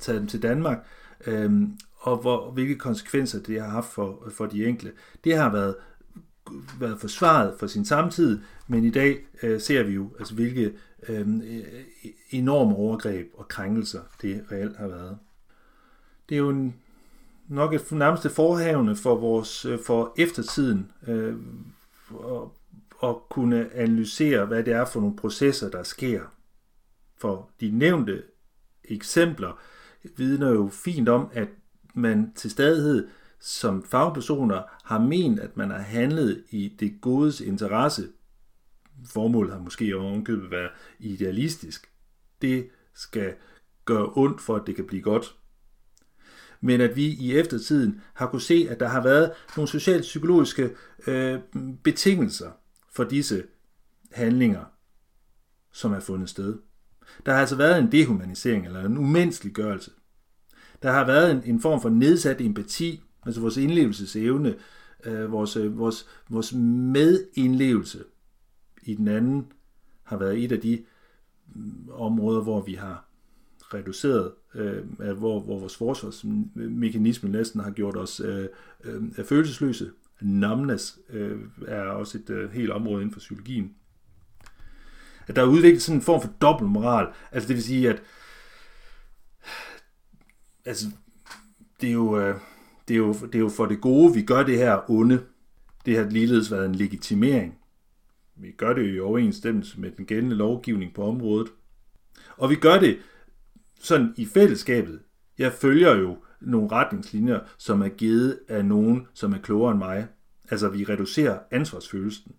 taget 0.00 0.20
dem 0.20 0.28
til 0.28 0.42
Danmark, 0.42 0.86
øh, 1.26 1.62
og 2.06 2.16
hvor, 2.16 2.50
hvilke 2.50 2.76
konsekvenser 2.76 3.42
det 3.42 3.60
har 3.60 3.68
haft 3.68 3.92
for, 3.92 4.28
for 4.30 4.46
de 4.46 4.66
enkelte. 4.66 4.92
Det 5.24 5.36
har 5.36 5.52
været, 5.52 5.74
været 6.80 7.00
forsvaret 7.00 7.54
for 7.58 7.66
sin 7.66 7.84
samtid, 7.84 8.40
men 8.68 8.84
i 8.84 8.90
dag 8.90 9.18
øh, 9.42 9.60
ser 9.60 9.82
vi 9.82 9.92
jo, 9.92 10.10
altså, 10.18 10.34
hvilke 10.34 10.72
øh, 11.08 11.28
enorme 12.30 12.76
overgreb 12.76 13.30
og 13.34 13.48
krænkelser 13.48 14.00
det 14.22 14.44
reelt 14.52 14.76
har 14.76 14.88
været. 14.88 15.18
Det 16.28 16.34
er 16.34 16.38
jo 16.38 16.50
en, 16.50 16.76
nok 17.48 17.74
et 17.74 17.92
nærmest 17.92 18.30
forhavne 18.30 18.96
for, 18.96 19.14
vores, 19.14 19.64
øh, 19.64 19.78
for 19.86 20.14
eftertiden 20.18 20.92
øh, 21.08 21.36
at, 22.10 22.42
at 23.02 23.16
kunne 23.30 23.74
analysere, 23.74 24.46
hvad 24.46 24.62
det 24.62 24.72
er 24.72 24.84
for 24.84 25.00
nogle 25.00 25.16
processer, 25.16 25.70
der 25.70 25.82
sker. 25.82 26.20
For 27.18 27.50
de 27.60 27.70
nævnte 27.70 28.22
eksempler 28.84 29.60
vidner 30.16 30.50
jo 30.50 30.68
fint 30.68 31.08
om, 31.08 31.28
at 31.32 31.48
man 31.94 32.32
til 32.34 32.50
stadighed 32.50 33.08
som 33.40 33.82
fagpersoner 33.82 34.62
har 34.84 34.98
ment, 34.98 35.40
at 35.40 35.56
man 35.56 35.70
har 35.70 35.78
handlet 35.78 36.44
i 36.50 36.76
det 36.80 37.00
godes 37.00 37.40
interesse. 37.40 38.08
Formålet 39.06 39.52
har 39.52 39.60
måske 39.60 39.96
ovenkøbet 39.96 40.50
været 40.50 40.70
idealistisk. 40.98 41.90
Det 42.42 42.68
skal 42.94 43.34
gøre 43.84 44.12
ondt 44.14 44.40
for, 44.40 44.56
at 44.56 44.66
det 44.66 44.76
kan 44.76 44.86
blive 44.86 45.02
godt. 45.02 45.36
Men 46.60 46.80
at 46.80 46.96
vi 46.96 47.06
i 47.06 47.36
eftertiden 47.36 48.02
har 48.14 48.26
kunne 48.26 48.42
se, 48.42 48.66
at 48.70 48.80
der 48.80 48.88
har 48.88 49.02
været 49.02 49.32
nogle 49.56 49.68
socialpsykologiske 49.68 50.70
øh, 51.06 51.40
betingelser 51.82 52.50
for 52.92 53.04
disse 53.04 53.44
handlinger, 54.12 54.64
som 55.72 55.92
er 55.92 56.00
fundet 56.00 56.28
sted. 56.28 56.58
Der 57.26 57.32
har 57.32 57.40
altså 57.40 57.56
været 57.56 57.78
en 57.78 57.92
dehumanisering 57.92 58.66
eller 58.66 58.84
en 58.84 58.98
umenneskeliggørelse. 58.98 59.90
Der 60.82 60.92
har 60.92 61.06
været 61.06 61.30
en, 61.30 61.42
en 61.44 61.60
form 61.60 61.80
for 61.80 61.88
nedsat 61.88 62.40
empati, 62.40 63.02
altså 63.26 63.40
vores 63.40 63.56
indlevelsesevne, 63.56 64.54
øh, 65.04 65.32
vores, 65.32 65.56
øh, 65.56 65.78
vores, 65.78 66.06
vores 66.28 66.52
medindlevelse 66.52 68.04
i 68.82 68.94
den 68.94 69.08
anden 69.08 69.46
har 70.02 70.16
været 70.16 70.44
et 70.44 70.52
af 70.52 70.60
de 70.60 70.84
mm, 71.54 71.88
områder, 71.92 72.42
hvor 72.42 72.60
vi 72.60 72.74
har 72.74 73.08
reduceret, 73.74 74.32
øh, 74.54 74.84
hvor, 74.98 75.40
hvor 75.40 75.58
vores 75.58 75.76
forsvarsmekanisme 75.76 77.28
næsten 77.30 77.60
har 77.60 77.70
gjort 77.70 77.96
os 77.96 78.20
øh, 78.20 78.48
øh, 78.84 79.24
følelsesløse. 79.24 79.90
Numbness 80.20 80.98
øh, 81.10 81.38
er 81.66 81.80
også 81.82 82.18
et 82.18 82.30
øh, 82.30 82.50
helt 82.50 82.70
område 82.70 83.02
inden 83.02 83.12
for 83.12 83.18
psykologien 83.18 83.74
at 85.26 85.36
der 85.36 85.42
er 85.42 85.46
udviklet 85.46 85.82
sådan 85.82 85.98
en 85.98 86.02
form 86.02 86.22
for 86.22 86.30
dobbeltmoral. 86.40 87.06
Altså 87.32 87.48
det 87.48 87.56
vil 87.56 87.64
sige, 87.64 87.88
at 87.88 88.02
altså, 90.64 90.86
det 91.80 91.88
er 91.88 91.92
jo, 91.92 92.18
øh, 92.20 92.34
det 92.88 92.94
er 92.94 92.98
jo, 92.98 93.12
det 93.12 93.34
er 93.34 93.38
jo 93.38 93.48
for 93.48 93.66
det 93.66 93.80
gode, 93.80 94.14
vi 94.14 94.22
gør 94.22 94.42
det 94.42 94.58
her 94.58 94.90
onde. 94.90 95.22
Det 95.86 95.96
har 95.96 96.04
ligeledes 96.04 96.50
været 96.50 96.66
en 96.66 96.74
legitimering. 96.74 97.58
Vi 98.36 98.50
gør 98.50 98.72
det 98.72 98.82
jo 98.82 98.94
i 98.94 99.00
overensstemmelse 99.00 99.80
med 99.80 99.90
den 99.90 100.04
gældende 100.04 100.36
lovgivning 100.36 100.94
på 100.94 101.04
området. 101.08 101.48
Og 102.36 102.50
vi 102.50 102.54
gør 102.54 102.78
det 102.78 102.98
sådan 103.80 104.14
i 104.16 104.26
fællesskabet. 104.26 105.00
Jeg 105.38 105.52
følger 105.52 105.94
jo 105.94 106.16
nogle 106.40 106.68
retningslinjer, 106.72 107.40
som 107.58 107.82
er 107.82 107.88
givet 107.88 108.38
af 108.48 108.64
nogen, 108.64 109.06
som 109.14 109.32
er 109.32 109.38
klogere 109.38 109.70
end 109.70 109.78
mig. 109.78 110.06
Altså 110.50 110.68
vi 110.68 110.84
reducerer 110.84 111.38
ansvarsfølelsen. 111.50 112.32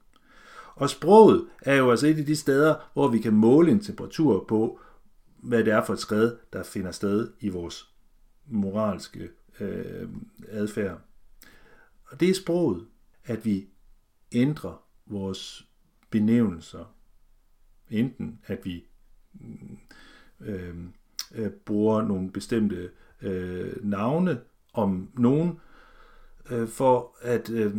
Og 0.77 0.89
sproget 0.89 1.47
er 1.61 1.75
jo 1.75 1.91
altså 1.91 2.07
et 2.07 2.19
af 2.19 2.25
de 2.25 2.35
steder, 2.35 2.75
hvor 2.93 3.07
vi 3.07 3.19
kan 3.19 3.33
måle 3.33 3.71
en 3.71 3.79
temperatur 3.79 4.45
på, 4.47 4.79
hvad 5.37 5.63
det 5.63 5.73
er 5.73 5.85
for 5.85 5.93
et 5.93 5.99
skred, 5.99 6.35
der 6.53 6.63
finder 6.63 6.91
sted 6.91 7.31
i 7.39 7.49
vores 7.49 7.93
moralske 8.47 9.29
øh, 9.59 10.09
adfærd. 10.47 11.01
Og 12.05 12.19
det 12.19 12.29
er 12.29 12.33
sproget, 12.33 12.85
at 13.25 13.45
vi 13.45 13.67
ændrer 14.31 14.83
vores 15.05 15.67
benævnelser. 16.09 16.93
Enten 17.89 18.39
at 18.45 18.65
vi 18.65 18.83
mm, 19.33 19.77
øh, 20.39 20.75
øh, 21.35 21.51
bruger 21.51 22.01
nogle 22.01 22.31
bestemte 22.31 22.89
øh, 23.21 23.85
navne 23.85 24.39
om 24.73 25.09
nogen, 25.13 25.59
øh, 26.49 26.67
for 26.67 27.15
at, 27.21 27.49
øh, 27.49 27.75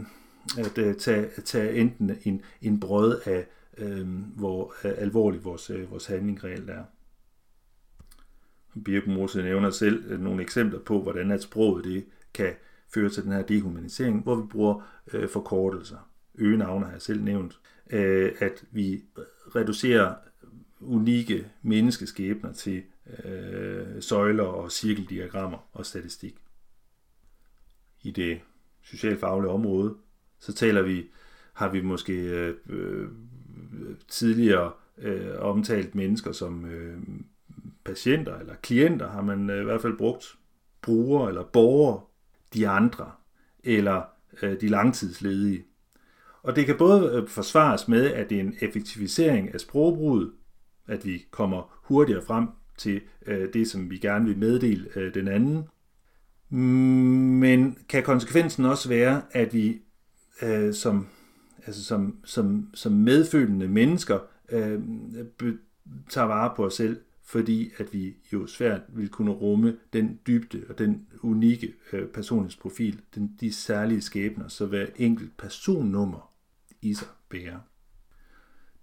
at 0.58 0.78
øh, 0.78 0.96
tage, 0.96 1.28
tage 1.44 1.74
enten 1.74 2.16
en, 2.24 2.42
en 2.62 2.80
brød 2.80 3.20
af, 3.24 3.46
øh, 3.78 4.08
hvor 4.36 4.74
øh, 4.84 4.92
alvorlig 4.96 5.44
vores, 5.44 5.70
øh, 5.70 5.90
vores 5.90 6.06
handling 6.06 6.44
reelt 6.44 6.70
er. 6.70 6.84
Birke 8.84 9.10
Mose 9.10 9.42
nævner 9.42 9.70
selv 9.70 10.12
øh, 10.12 10.20
nogle 10.20 10.42
eksempler 10.42 10.80
på, 10.80 11.02
hvordan 11.02 11.30
at 11.30 11.42
sproget 11.42 11.84
det 11.84 12.04
kan 12.34 12.52
føre 12.94 13.08
til 13.08 13.24
den 13.24 13.32
her 13.32 13.42
dehumanisering, 13.42 14.22
hvor 14.22 14.34
vi 14.34 14.46
bruger 14.46 14.82
øh, 15.12 15.28
forkortelser. 15.28 16.10
Øgenavne 16.34 16.84
har 16.84 16.92
jeg 16.92 17.02
selv 17.02 17.22
nævnt. 17.22 17.58
Øh, 17.90 18.32
at 18.38 18.64
vi 18.70 19.04
reducerer 19.54 20.14
unikke 20.80 21.46
menneskeskæbner 21.62 22.52
til 22.52 22.82
øh, 23.24 24.02
søjler 24.02 24.44
og 24.44 24.72
cirkeldiagrammer 24.72 25.58
og 25.72 25.86
statistik. 25.86 26.36
I 28.02 28.10
det 28.10 28.40
socialfaglige 28.82 29.50
område, 29.50 29.94
så 30.38 30.52
taler 30.52 30.82
vi, 30.82 31.06
har 31.52 31.68
vi 31.68 31.80
måske 31.80 32.12
øh, 32.12 32.54
øh, 32.68 33.08
tidligere 34.08 34.72
øh, 34.98 35.38
omtalt 35.38 35.94
mennesker 35.94 36.32
som 36.32 36.64
øh, 36.64 36.98
patienter 37.84 38.38
eller 38.38 38.54
klienter, 38.62 39.10
har 39.10 39.22
man 39.22 39.50
øh, 39.50 39.60
i 39.60 39.64
hvert 39.64 39.82
fald 39.82 39.96
brugt 39.98 40.38
brugere 40.82 41.28
eller 41.28 41.44
borgere, 41.44 42.00
de 42.54 42.68
andre 42.68 43.10
eller 43.64 44.02
øh, 44.42 44.60
de 44.60 44.68
langtidsledige. 44.68 45.64
Og 46.42 46.56
det 46.56 46.66
kan 46.66 46.76
både 46.78 47.12
øh, 47.12 47.28
forsvares 47.28 47.88
med, 47.88 48.10
at 48.12 48.30
det 48.30 48.36
er 48.36 48.40
en 48.40 48.56
effektivisering 48.60 49.54
af 49.54 49.60
sprogbruget, 49.60 50.32
at 50.86 51.06
vi 51.06 51.24
kommer 51.30 51.80
hurtigere 51.82 52.22
frem 52.22 52.48
til 52.78 53.00
øh, 53.26 53.48
det, 53.52 53.68
som 53.68 53.90
vi 53.90 53.98
gerne 53.98 54.24
vil 54.24 54.38
meddele 54.38 54.88
øh, 54.96 55.14
den 55.14 55.28
anden. 55.28 55.68
Mm, 56.50 56.58
men 57.38 57.78
kan 57.88 58.02
konsekvensen 58.02 58.64
også 58.64 58.88
være, 58.88 59.22
at 59.30 59.54
vi 59.54 59.82
øh, 60.42 60.74
som, 60.74 61.06
altså 61.66 61.84
som, 61.84 62.18
som, 62.24 62.70
som 62.74 62.92
medfølende 62.92 63.68
mennesker 63.68 64.18
øh, 64.48 64.80
tager 66.08 66.26
vare 66.26 66.52
på 66.56 66.66
os 66.66 66.74
selv, 66.74 67.00
fordi 67.22 67.70
at 67.78 67.92
vi 67.92 68.16
jo 68.32 68.46
svært 68.46 68.80
vil 68.88 69.08
kunne 69.08 69.30
rumme 69.30 69.76
den 69.92 70.20
dybde 70.26 70.64
og 70.68 70.78
den 70.78 71.06
unikke 71.22 71.74
øh, 71.92 72.08
personlighedsprofil, 72.08 73.00
den, 73.14 73.36
de 73.40 73.52
særlige 73.52 74.00
skæbner, 74.00 74.48
så 74.48 74.66
hver 74.66 74.86
enkelt 74.96 75.36
personnummer 75.36 76.32
i 76.82 76.94
sig 76.94 77.08
bærer. 77.28 77.58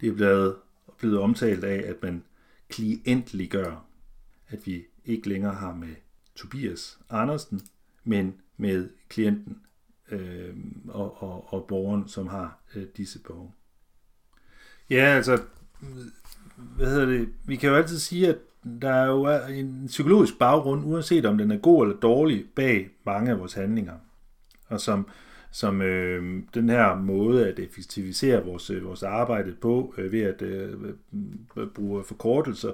Det 0.00 0.08
er 0.08 0.14
blevet, 0.14 0.56
blevet 0.98 1.18
omtalt 1.18 1.64
af, 1.64 1.90
at 1.90 1.96
man 2.02 2.22
klientliggør, 2.68 3.84
at 4.48 4.66
vi 4.66 4.84
ikke 5.04 5.28
længere 5.28 5.54
har 5.54 5.74
med 5.74 5.94
Tobias 6.34 6.98
Andersen, 7.10 7.60
men 8.04 8.34
med 8.56 8.88
klienten 9.08 9.58
øh, 10.10 10.54
og, 10.88 11.22
og, 11.22 11.54
og 11.54 11.64
borgeren, 11.68 12.08
som 12.08 12.26
har 12.26 12.58
øh, 12.74 12.86
disse 12.96 13.18
behov. 13.18 13.54
Ja, 14.90 15.04
altså, 15.04 15.42
hvad 16.56 16.86
hedder 16.86 17.06
det? 17.06 17.28
Vi 17.44 17.56
kan 17.56 17.70
jo 17.70 17.76
altid 17.76 17.98
sige, 17.98 18.28
at 18.28 18.38
der 18.82 18.90
er 18.90 19.06
jo 19.06 19.28
en 19.48 19.84
psykologisk 19.86 20.38
baggrund, 20.38 20.84
uanset 20.84 21.26
om 21.26 21.38
den 21.38 21.50
er 21.50 21.56
god 21.56 21.86
eller 21.86 22.00
dårlig, 22.00 22.44
bag 22.56 22.88
mange 23.04 23.30
af 23.30 23.38
vores 23.38 23.54
handlinger. 23.54 23.94
Og 24.68 24.80
som, 24.80 25.08
som 25.50 25.82
øh, 25.82 26.42
den 26.54 26.68
her 26.68 26.94
måde 26.96 27.48
at 27.48 27.58
effektivisere 27.58 28.44
vores, 28.44 28.70
øh, 28.70 28.84
vores 28.84 29.02
arbejde 29.02 29.52
på 29.60 29.94
øh, 29.98 30.12
ved 30.12 30.20
at 30.20 30.42
øh, 30.42 30.74
bruge 31.74 32.04
forkortelser, 32.04 32.72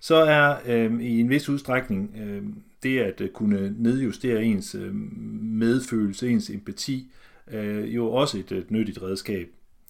så 0.00 0.14
er 0.14 0.56
øh, 0.66 1.00
i 1.00 1.20
en 1.20 1.30
vis 1.30 1.48
udstrækning 1.48 2.16
øh, 2.18 2.42
det 2.86 2.98
at 2.98 3.20
øh, 3.20 3.28
kunne 3.28 3.74
nedjustere 3.78 4.44
ens 4.44 4.74
øh, 4.74 4.94
medfølelse, 5.42 6.28
ens 6.28 6.50
empati, 6.50 7.12
øh, 7.52 7.94
jo 7.94 8.12
også 8.12 8.38
et, 8.38 8.52
et 8.52 8.70
nyttigt 8.70 9.02
redskab. 9.02 9.48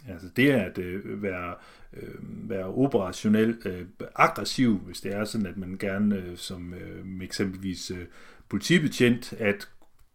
Altså 0.09 0.29
det 0.37 0.51
at 0.51 0.79
øh, 0.79 1.23
være, 1.23 1.55
øh, 1.97 2.49
være 2.51 2.65
operationel 2.65 3.57
øh, 3.65 3.85
aggressiv, 4.15 4.79
hvis 4.79 5.01
det 5.01 5.15
er 5.15 5.25
sådan, 5.25 5.47
at 5.47 5.57
man 5.57 5.77
gerne 5.79 6.17
øh, 6.17 6.37
som 6.37 6.75
øh, 6.75 7.23
eksempelvis 7.23 7.91
øh, 7.91 8.05
politibetjent, 8.49 9.33
at 9.33 9.69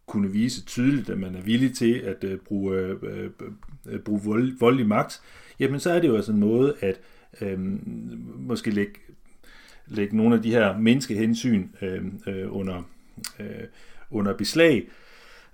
kunne 0.06 0.32
vise 0.32 0.64
tydeligt, 0.64 1.10
at 1.10 1.18
man 1.18 1.34
er 1.34 1.40
villig 1.40 1.74
til 1.74 1.94
at 1.94 2.24
øh, 2.24 2.38
bruge, 2.38 2.76
øh, 2.76 3.30
øh, 3.88 4.00
bruge 4.00 4.20
vold, 4.24 4.58
voldelig 4.58 4.86
magt, 4.86 5.22
jamen 5.58 5.80
så 5.80 5.90
er 5.90 6.00
det 6.00 6.08
jo 6.08 6.16
altså 6.16 6.32
en 6.32 6.40
måde 6.40 6.74
at 6.80 7.00
øh, 7.40 7.58
måske 8.36 8.70
lægge, 8.70 8.92
lægge 9.92 10.16
nogle 10.16 10.36
af 10.36 10.42
de 10.42 10.50
her 10.50 10.78
menneskehensyn 10.78 11.68
øh, 11.82 12.04
øh, 12.26 12.56
under, 12.56 12.82
øh, 13.40 13.64
under 14.10 14.36
beslag. 14.36 14.88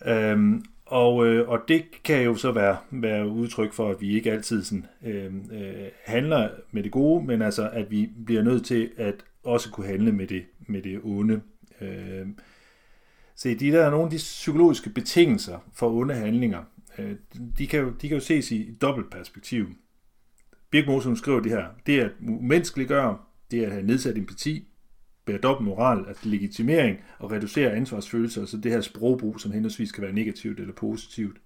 Øh, 0.06 0.60
og, 0.86 1.26
øh, 1.26 1.48
og 1.48 1.60
det 1.68 1.84
kan 2.04 2.22
jo 2.22 2.34
så 2.34 2.52
være, 2.52 2.76
være 2.90 3.28
udtryk 3.28 3.72
for, 3.72 3.90
at 3.90 4.00
vi 4.00 4.10
ikke 4.10 4.32
altid 4.32 4.64
sådan, 4.64 4.86
øh, 5.04 5.32
øh, 5.52 5.88
handler 6.04 6.48
med 6.70 6.82
det 6.82 6.92
gode, 6.92 7.26
men 7.26 7.42
altså 7.42 7.70
at 7.72 7.90
vi 7.90 8.10
bliver 8.26 8.42
nødt 8.42 8.64
til 8.64 8.90
at 8.96 9.14
også 9.44 9.70
kunne 9.70 9.86
handle 9.86 10.12
med 10.12 10.26
det, 10.26 10.44
med 10.66 10.82
det 10.82 11.00
onde. 11.02 11.40
Øh, 11.80 12.26
Se, 13.38 13.54
de 13.54 13.72
der 13.72 13.86
er 13.86 13.90
nogle 13.90 14.04
af 14.04 14.10
de 14.10 14.16
psykologiske 14.16 14.90
betingelser 14.90 15.58
for 15.74 15.90
onde 15.90 16.14
handlinger. 16.14 16.64
Øh, 16.98 17.16
de 17.58 17.66
kan 17.66 17.80
jo, 17.80 17.90
de 17.90 18.08
kan 18.08 18.16
jo 18.16 18.24
ses 18.24 18.50
i 18.50 18.68
et 18.68 18.82
dobbelt 18.82 19.10
perspektiv. 19.10 19.66
Birk 20.70 20.86
Mosum 20.86 21.16
skriver 21.16 21.40
det 21.40 21.52
her. 21.52 21.64
Det 21.86 22.00
er 22.00 22.04
at 22.04 22.10
umenneskeliggøre, 22.28 23.18
det 23.50 23.60
er 23.60 23.66
at 23.66 23.72
have 23.72 23.86
nedsat 23.86 24.18
empati, 24.18 24.68
bære 25.24 25.38
dobbelt 25.38 25.68
moral, 25.68 26.04
at 26.08 26.26
legitimering 26.26 26.98
og 27.18 27.32
reducere 27.32 27.72
ansvarsfølelser, 27.72 28.40
altså 28.40 28.56
det 28.56 28.72
her 28.72 28.80
sprogbrug, 28.80 29.40
som 29.40 29.52
henholdsvis 29.52 29.92
kan 29.92 30.02
være 30.04 30.12
negativt 30.12 30.60
eller 30.60 30.74
positivt. 30.74 31.36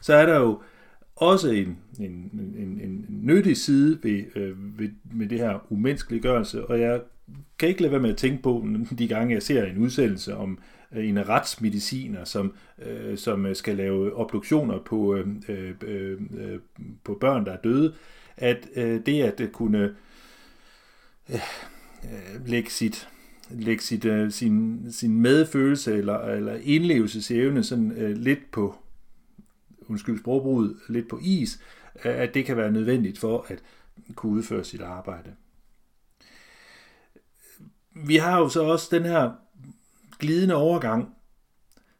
Så 0.00 0.14
er 0.14 0.26
der 0.26 0.40
jo 0.40 0.62
også 1.16 1.50
en, 1.50 1.78
en, 2.00 2.30
en, 2.58 2.80
en 2.80 3.06
nyttig 3.08 3.56
side 3.56 3.98
ved, 4.02 4.24
øh, 4.36 4.78
ved, 4.78 4.90
med 5.12 5.28
det 5.28 5.38
her 5.38 5.72
umenneskeliggørelse, 5.72 6.66
og 6.66 6.80
jeg 6.80 7.00
kan 7.58 7.68
ikke 7.68 7.82
lade 7.82 7.92
være 7.92 8.00
med 8.00 8.10
at 8.10 8.16
tænke 8.16 8.42
på 8.42 8.66
de 8.98 9.08
gange, 9.08 9.34
jeg 9.34 9.42
ser 9.42 9.64
en 9.64 9.78
udsendelse 9.78 10.36
om 10.36 10.58
Øh, 10.92 11.08
en 11.08 11.28
retsmediciner, 11.28 12.24
som, 12.24 12.54
øh, 12.82 13.18
som 13.18 13.46
øh, 13.46 13.56
skal 13.56 13.76
lave 13.76 14.16
obduktioner 14.16 14.78
på, 14.78 15.14
øh, 15.14 15.26
øh, 15.48 15.74
øh, 15.82 16.20
øh, 16.38 16.58
på 17.04 17.14
børn, 17.20 17.46
der 17.46 17.52
er 17.52 17.60
døde, 17.64 17.94
at 18.36 18.68
øh, 18.76 19.00
det 19.06 19.22
at 19.22 19.52
kunne 19.52 19.78
øh, 19.78 19.90
Øh, 21.32 22.46
lægge 22.46 22.70
sit 22.70 23.08
lægge 23.50 23.82
sit, 23.82 24.04
øh, 24.04 24.30
sin, 24.30 24.86
sin 24.92 25.20
medfølelse 25.20 25.96
eller, 25.96 26.18
eller 26.18 26.54
indlevelsesevne 26.62 27.64
sådan 27.64 27.92
øh, 27.92 28.16
lidt 28.16 28.50
på 28.50 28.76
undskyld 29.88 30.18
sprogbruget, 30.18 30.76
lidt 30.88 31.08
på 31.08 31.18
is, 31.22 31.60
øh, 32.04 32.20
at 32.20 32.34
det 32.34 32.44
kan 32.44 32.56
være 32.56 32.72
nødvendigt 32.72 33.18
for 33.18 33.46
at 33.48 33.62
kunne 34.14 34.32
udføre 34.32 34.64
sit 34.64 34.80
arbejde. 34.80 35.34
Vi 37.94 38.16
har 38.16 38.38
jo 38.38 38.48
så 38.48 38.62
også 38.62 38.88
den 38.90 39.02
her 39.02 39.30
glidende 40.18 40.54
overgang 40.54 41.14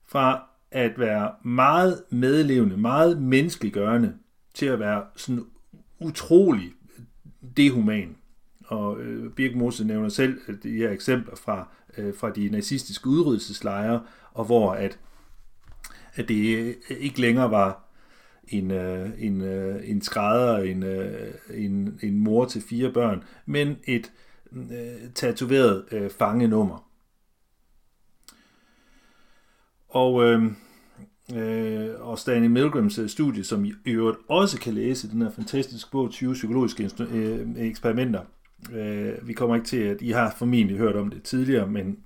fra 0.06 0.46
at 0.70 0.98
være 0.98 1.34
meget 1.44 2.02
medlevende, 2.10 2.76
meget 2.76 3.22
menneskeliggørende, 3.22 4.14
til 4.54 4.66
at 4.66 4.78
være 4.78 5.04
sådan 5.16 5.44
utrolig 6.00 6.72
dehuman. 7.56 8.16
Og 8.70 9.00
øh, 9.00 9.32
Birk 9.32 9.54
Mose 9.54 9.84
nævner 9.84 10.08
selv 10.08 10.40
øh, 10.48 10.62
de 10.62 10.70
her 10.70 10.90
eksempler 10.90 11.36
fra, 11.36 11.68
øh, 11.98 12.14
fra 12.14 12.30
de 12.30 12.48
nazistiske 12.48 13.06
udryddelseslejre, 13.06 14.02
og 14.32 14.44
hvor 14.44 14.72
at, 14.72 14.98
at 16.14 16.28
det 16.28 16.58
øh, 16.58 16.74
ikke 17.00 17.20
længere 17.20 17.50
var 17.50 17.84
en, 18.48 18.70
øh, 18.70 19.10
en, 19.18 19.40
øh, 19.40 19.90
en 19.90 20.02
skrædder, 20.02 20.58
en, 20.58 20.82
øh, 20.82 21.34
en, 21.54 21.98
en 22.02 22.18
mor 22.18 22.44
til 22.44 22.62
fire 22.62 22.92
børn, 22.92 23.24
men 23.46 23.76
et 23.84 24.12
øh, 24.52 25.10
tatoveret 25.14 25.84
øh, 25.92 26.10
fangenummer. 26.10 26.90
Og, 29.88 30.24
øh, 30.24 30.42
øh, 31.34 31.90
og 32.00 32.18
Stanley 32.18 32.48
Milgrams 32.48 32.98
øh, 32.98 33.08
studie, 33.08 33.44
som 33.44 33.64
I 33.64 33.72
øvrigt 33.86 34.18
også 34.28 34.60
kan 34.60 34.74
læse, 34.74 35.10
den 35.10 35.22
her 35.22 35.30
fantastiske 35.30 35.90
bog, 35.90 36.10
20 36.10 36.32
psykologiske 36.32 36.90
eksperimenter. 37.56 38.20
Øh, 38.72 39.28
vi 39.28 39.32
kommer 39.32 39.56
ikke 39.56 39.66
til, 39.66 39.82
at 39.82 40.02
I 40.02 40.10
har 40.10 40.34
formentlig 40.38 40.76
hørt 40.76 40.96
om 40.96 41.10
det 41.10 41.22
tidligere, 41.22 41.66
men, 41.66 41.98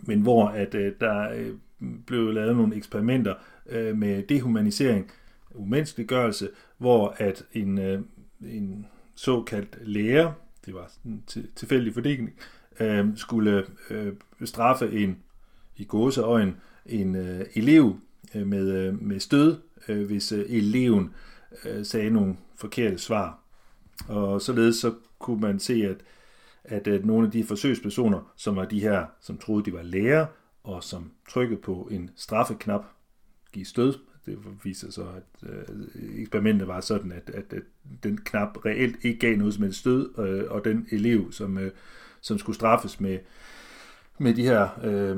men 0.00 0.20
hvor 0.20 0.48
at 0.48 0.74
øh, 0.74 0.92
der 1.00 1.30
øh, 1.30 1.52
blev 2.06 2.32
lavet 2.32 2.56
nogle 2.56 2.76
eksperimenter 2.76 3.34
øh, 3.66 3.96
med 3.96 4.22
dehumanisering, 4.22 5.10
umenneskeliggørelse, 5.54 6.48
hvor 6.78 7.14
at 7.18 7.44
en, 7.52 7.78
øh, 7.78 8.00
en 8.40 8.86
såkaldt 9.14 9.78
lærer, 9.80 10.32
det 10.66 10.74
var 10.74 10.92
en 11.04 11.22
tilfældig 11.56 11.94
fordeling, 11.94 12.32
øh, 12.80 13.08
skulle 13.16 13.64
øh, 13.90 14.12
straffe 14.44 14.92
en 14.92 15.18
i 15.76 15.84
gåseøjen 15.84 16.56
en 16.86 17.16
øh, 17.16 17.46
elev 17.54 17.96
øh, 18.34 18.46
med, 18.46 18.70
øh, 18.70 19.02
med 19.02 19.20
stød, 19.20 19.56
øh, 19.88 20.06
hvis 20.06 20.32
øh, 20.32 20.44
eleven 20.48 21.14
øh, 21.64 21.84
sagde 21.84 22.10
nogle 22.10 22.36
forkerte 22.56 22.98
svar. 22.98 23.38
Og 24.08 24.42
således 24.42 24.76
så 24.76 24.94
kunne 25.18 25.40
man 25.40 25.58
se, 25.58 25.74
at, 25.74 25.96
at, 26.64 26.88
at 26.88 27.04
nogle 27.04 27.26
af 27.26 27.32
de 27.32 27.44
forsøgspersoner, 27.44 28.32
som 28.36 28.56
var 28.56 28.64
de 28.64 28.80
her, 28.80 29.06
som 29.20 29.38
troede, 29.38 29.64
de 29.64 29.72
var 29.72 29.82
lærer, 29.82 30.26
og 30.64 30.84
som 30.84 31.12
trykkede 31.28 31.60
på 31.60 31.88
en 31.90 32.10
straffeknap, 32.16 32.84
give 33.52 33.64
stød, 33.64 33.94
det 34.26 34.38
viser 34.64 34.90
så, 34.90 35.02
at 35.02 35.48
øh, 35.50 35.86
eksperimentet 36.20 36.68
var 36.68 36.80
sådan, 36.80 37.12
at, 37.12 37.30
at, 37.34 37.52
at 37.52 37.62
den 38.02 38.18
knap 38.18 38.64
reelt 38.66 38.96
ikke 39.02 39.18
gav 39.18 39.36
noget 39.36 39.54
som 39.54 39.64
et 39.64 39.74
stød, 39.74 40.18
øh, 40.18 40.50
og 40.50 40.64
den 40.64 40.86
elev, 40.90 41.32
som, 41.32 41.58
øh, 41.58 41.70
som 42.20 42.38
skulle 42.38 42.56
straffes 42.56 43.00
med, 43.00 43.18
med 44.18 44.34
de 44.34 44.42
her 44.42 44.68
øh, 44.84 45.16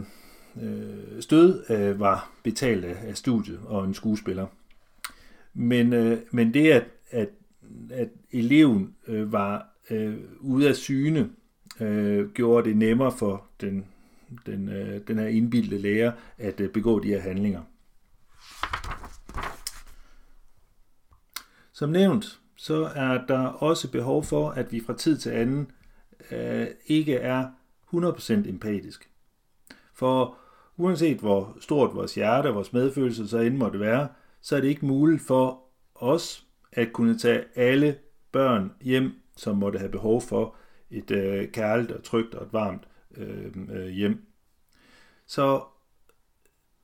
øh, 0.62 1.22
stød, 1.22 1.70
øh, 1.70 2.01
var 2.01 2.30
betalt 2.42 2.84
af, 2.84 3.09
af 3.09 3.16
studiet 3.16 3.61
og 3.64 3.84
en 3.84 3.94
skuespiller. 3.94 4.46
Men, 5.55 5.92
øh, 5.92 6.18
men 6.30 6.55
det, 6.55 6.70
at, 6.70 6.84
at, 7.11 7.28
at 7.90 8.09
eleven 8.32 8.94
øh, 9.07 9.32
var 9.32 9.68
øh, 9.91 10.16
ude 10.41 10.68
af 10.68 10.76
syne, 10.76 11.30
øh, 11.80 12.30
gjorde 12.30 12.68
det 12.68 12.76
nemmere 12.76 13.12
for 13.12 13.45
den, 13.61 13.86
den, 14.47 14.68
øh, 14.68 15.01
den 15.09 15.18
her 15.18 15.26
indbildte 15.26 15.78
lærer 15.78 16.12
at 16.39 16.61
øh, 16.61 16.70
begå 16.70 16.99
de 16.99 17.09
her 17.09 17.20
handlinger. 17.20 17.62
Som 21.72 21.91
nævnt, 21.91 22.41
så 22.57 22.91
er 22.95 23.26
der 23.26 23.39
også 23.47 23.91
behov 23.91 24.24
for, 24.24 24.51
at 24.51 24.72
vi 24.72 24.80
fra 24.86 24.97
tid 24.97 25.18
til 25.18 25.30
anden 25.30 25.70
øh, 26.30 26.66
ikke 26.86 27.14
er 27.14 27.49
100% 27.95 28.32
empatisk. 28.32 29.11
For 29.95 30.39
uanset 30.76 31.18
hvor 31.18 31.57
stort 31.61 31.95
vores 31.95 32.14
hjerte 32.14 32.47
og 32.47 32.55
vores 32.55 32.72
medfølelse 32.72 33.28
så 33.28 33.39
end 33.39 33.57
måtte 33.57 33.80
være, 33.80 34.09
så 34.41 34.57
er 34.57 34.61
det 34.61 34.68
ikke 34.68 34.86
muligt 34.86 35.22
for 35.22 35.62
os 35.95 36.47
at 36.72 36.93
kunne 36.93 37.18
tage 37.18 37.45
alle 37.55 37.97
børn 38.32 38.72
hjem, 38.80 39.12
som 39.39 39.57
måtte 39.57 39.78
have 39.78 39.91
behov 39.91 40.22
for 40.22 40.55
et 40.91 41.11
øh, 41.11 41.49
kærligt 41.49 41.91
og 41.91 42.05
trygt 42.05 42.34
og 42.34 42.47
et 42.47 42.53
varmt 42.53 42.89
øh, 43.16 43.47
øh, 43.72 43.89
hjem. 43.89 44.26
Så 45.26 45.62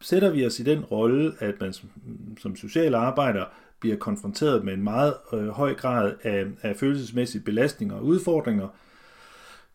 sætter 0.01 0.31
vi 0.31 0.47
os 0.47 0.61
i 0.61 0.63
den 0.63 0.85
rolle, 0.85 1.33
at 1.39 1.55
man 1.61 1.73
som, 1.73 1.91
som 2.39 2.57
social 2.57 2.95
arbejder 2.95 3.45
bliver 3.81 3.97
konfronteret 3.97 4.65
med 4.65 4.75
en 4.75 4.83
meget 4.83 5.15
øh, 5.33 5.49
høj 5.49 5.75
grad 5.75 6.15
af, 6.23 6.47
af 6.63 6.77
følelsesmæssige 6.77 7.43
belastninger 7.43 7.95
og 7.95 8.05
udfordringer, 8.05 8.69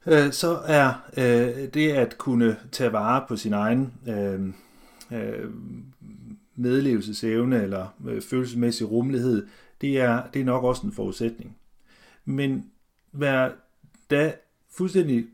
øh, 0.06 0.32
så 0.32 0.60
er 0.68 0.94
øh, 1.18 1.74
det 1.74 1.92
at 1.92 2.18
kunne 2.18 2.58
tage 2.72 2.94
vare 2.94 3.26
på 3.28 3.36
sin 3.36 3.54
egen 3.54 3.94
øh, 4.08 4.54
øh, 5.20 5.50
medlevelsesevne 6.56 7.64
eller 7.64 7.88
øh, 8.08 8.22
følelsesmæssig 8.22 8.92
rummelighed, 8.92 9.48
det 9.82 10.00
er, 10.00 10.24
det 10.34 10.42
er 10.42 10.46
nok 10.46 10.64
også 10.64 10.88
en 10.88 10.94
forudsætning. 10.94 11.59
Men 12.30 12.72
vær 13.12 13.50
da 14.10 14.34
fuldstændig 14.72 15.26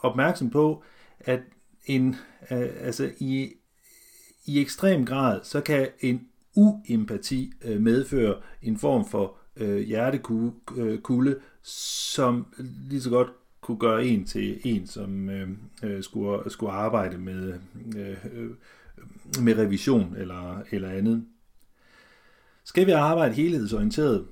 opmærksom 0.00 0.50
på, 0.50 0.82
at 1.20 1.40
en, 1.86 2.16
øh, 2.50 2.70
altså 2.80 3.10
i, 3.18 3.52
i 4.46 4.60
ekstrem 4.60 5.06
grad, 5.06 5.40
så 5.42 5.60
kan 5.60 5.88
en 6.00 6.28
uempati 6.56 7.52
øh, 7.62 7.80
medføre 7.80 8.40
en 8.62 8.78
form 8.78 9.08
for 9.08 9.36
øh, 9.56 9.78
hjertekulde, 9.78 11.30
øh, 11.30 11.40
som 11.62 12.46
lige 12.88 13.00
så 13.00 13.10
godt 13.10 13.28
kunne 13.60 13.78
gøre 13.78 14.06
en 14.06 14.24
til 14.24 14.60
en, 14.64 14.86
som 14.86 15.30
øh, 15.30 15.48
øh 15.82 16.02
skulle, 16.02 16.50
skulle 16.50 16.72
arbejde 16.72 17.18
med, 17.18 17.58
øh, 17.96 18.16
øh 18.32 18.50
med 19.42 19.58
revision 19.58 20.14
eller, 20.16 20.62
eller 20.70 20.90
andet. 20.90 21.24
Skal 22.64 22.86
vi 22.86 22.90
arbejde 22.90 23.34
helhedsorienteret, 23.34 24.26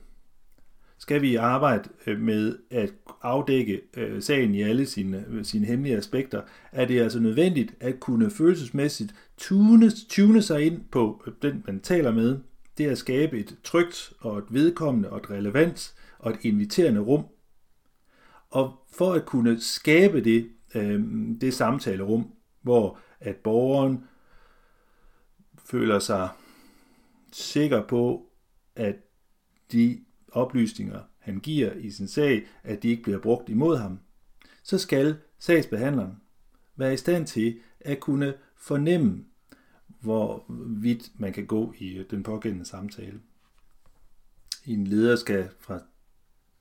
skal 1.03 1.23
vi 1.23 1.37
arbejde 1.37 1.89
øh, 2.07 2.21
med 2.21 2.59
at 2.71 2.93
afdække 3.23 3.81
øh, 3.97 4.23
sagen 4.23 4.55
i 4.55 4.63
alle 4.63 4.87
sine, 4.87 5.45
sine 5.45 5.67
hemmelige 5.67 5.97
aspekter, 5.97 6.43
er 6.73 6.85
det 6.85 7.01
altså 7.01 7.21
nødvendigt 7.21 7.75
at 7.81 8.01
kunne 8.01 8.31
følelsesmæssigt 8.31 9.15
tune, 9.37 9.91
tune 9.91 10.43
sig 10.43 10.67
ind 10.67 10.81
på 10.91 11.23
øh, 11.27 11.33
den, 11.43 11.65
man 11.67 11.81
taler 11.81 12.13
med. 12.13 12.39
Det 12.79 12.87
er 12.87 12.91
at 12.91 12.99
skabe 12.99 13.39
et 13.39 13.57
trygt 13.65 14.13
og 14.21 14.39
et 14.39 14.45
vedkommende 14.51 15.11
og 15.11 15.17
et 15.17 15.31
relevant 15.31 15.95
og 16.19 16.31
et 16.31 16.39
inviterende 16.43 17.01
rum. 17.01 17.25
Og 18.51 18.87
for 18.93 19.13
at 19.13 19.27
kunne 19.27 19.61
skabe 19.61 20.25
det, 20.25 20.49
øh, 20.75 21.01
det 21.41 21.55
samtalerum, 21.55 22.33
hvor 22.61 22.99
at 23.21 23.37
borgeren 23.37 24.05
føler 25.65 25.99
sig 25.99 26.29
sikker 27.33 27.87
på, 27.87 28.27
at 28.77 28.97
de 29.73 29.99
oplysninger, 30.33 31.01
han 31.19 31.41
giver 31.41 31.73
i 31.73 31.91
sin 31.91 32.09
sag, 32.09 32.47
at 32.63 32.83
de 32.83 32.89
ikke 32.89 33.03
bliver 33.03 33.19
brugt 33.19 33.49
imod 33.49 33.77
ham, 33.77 33.99
så 34.63 34.79
skal 34.79 35.17
sagsbehandleren 35.39 36.17
være 36.77 36.95
i 36.95 36.97
stand 36.97 37.27
til 37.27 37.59
at 37.81 38.01
kunne 38.01 38.35
fornemme, 38.57 39.25
hvor 40.01 40.45
vidt 40.81 41.11
man 41.21 41.33
kan 41.33 41.47
gå 41.47 41.75
i 41.79 41.97
øh, 41.97 42.05
den 42.11 42.23
pågældende 42.23 42.65
samtale. 42.65 43.21
En 44.67 44.87
leder 44.87 45.17
skal 45.17 45.49
fra 45.61 45.81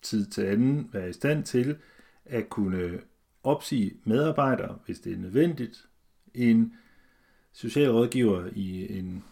tid 0.01 0.26
til 0.26 0.41
anden 0.41 0.89
være 0.93 1.09
i 1.09 1.13
stand 1.13 1.43
til 1.43 1.78
at 2.26 2.49
kunne 2.49 2.99
opsige 3.43 3.93
medarbejdere, 4.03 4.78
hvis 4.86 4.99
det 4.99 5.13
er 5.13 5.17
nødvendigt. 5.17 5.88
En 6.34 6.74
socialrådgiver 7.51 8.49
i 8.53 8.97
en 8.99 9.24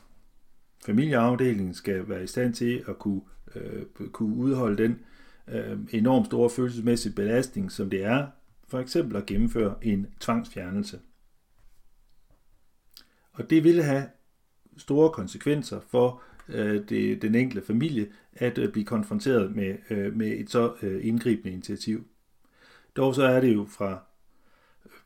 familieafdeling 0.85 1.75
skal 1.75 2.09
være 2.09 2.23
i 2.23 2.27
stand 2.27 2.53
til 2.53 2.83
at 2.87 2.99
kunne 2.99 3.21
øh, 3.55 4.09
kunne 4.11 4.35
udholde 4.35 4.83
den 4.83 4.99
øh, 5.47 5.77
enormt 5.91 6.25
store 6.25 6.49
følelsesmæssige 6.49 7.13
belastning, 7.13 7.71
som 7.71 7.89
det 7.89 8.03
er 8.03 8.27
for 8.67 8.79
eksempel 8.79 9.17
at 9.17 9.25
gennemføre 9.25 9.75
en 9.81 10.07
tvangsfjernelse. 10.19 10.99
Og 13.31 13.49
det 13.49 13.63
ville 13.63 13.83
have 13.83 14.05
store 14.77 15.11
konsekvenser 15.11 15.79
for 15.79 16.21
øh, 16.49 16.89
det, 16.89 17.21
den 17.21 17.35
enkelte 17.35 17.67
familie 17.67 18.07
at 18.33 18.57
øh, 18.57 18.71
blive 18.71 18.85
konfronteret 18.85 19.55
med, 19.55 19.75
øh, 19.89 20.15
med 20.15 20.27
et 20.27 20.49
så 20.49 20.73
øh, 20.81 21.07
indgribende 21.07 21.51
initiativ. 21.51 22.07
Dog 22.95 23.15
så 23.15 23.23
er 23.23 23.41
det 23.41 23.55
jo 23.55 23.65
fra, 23.65 24.03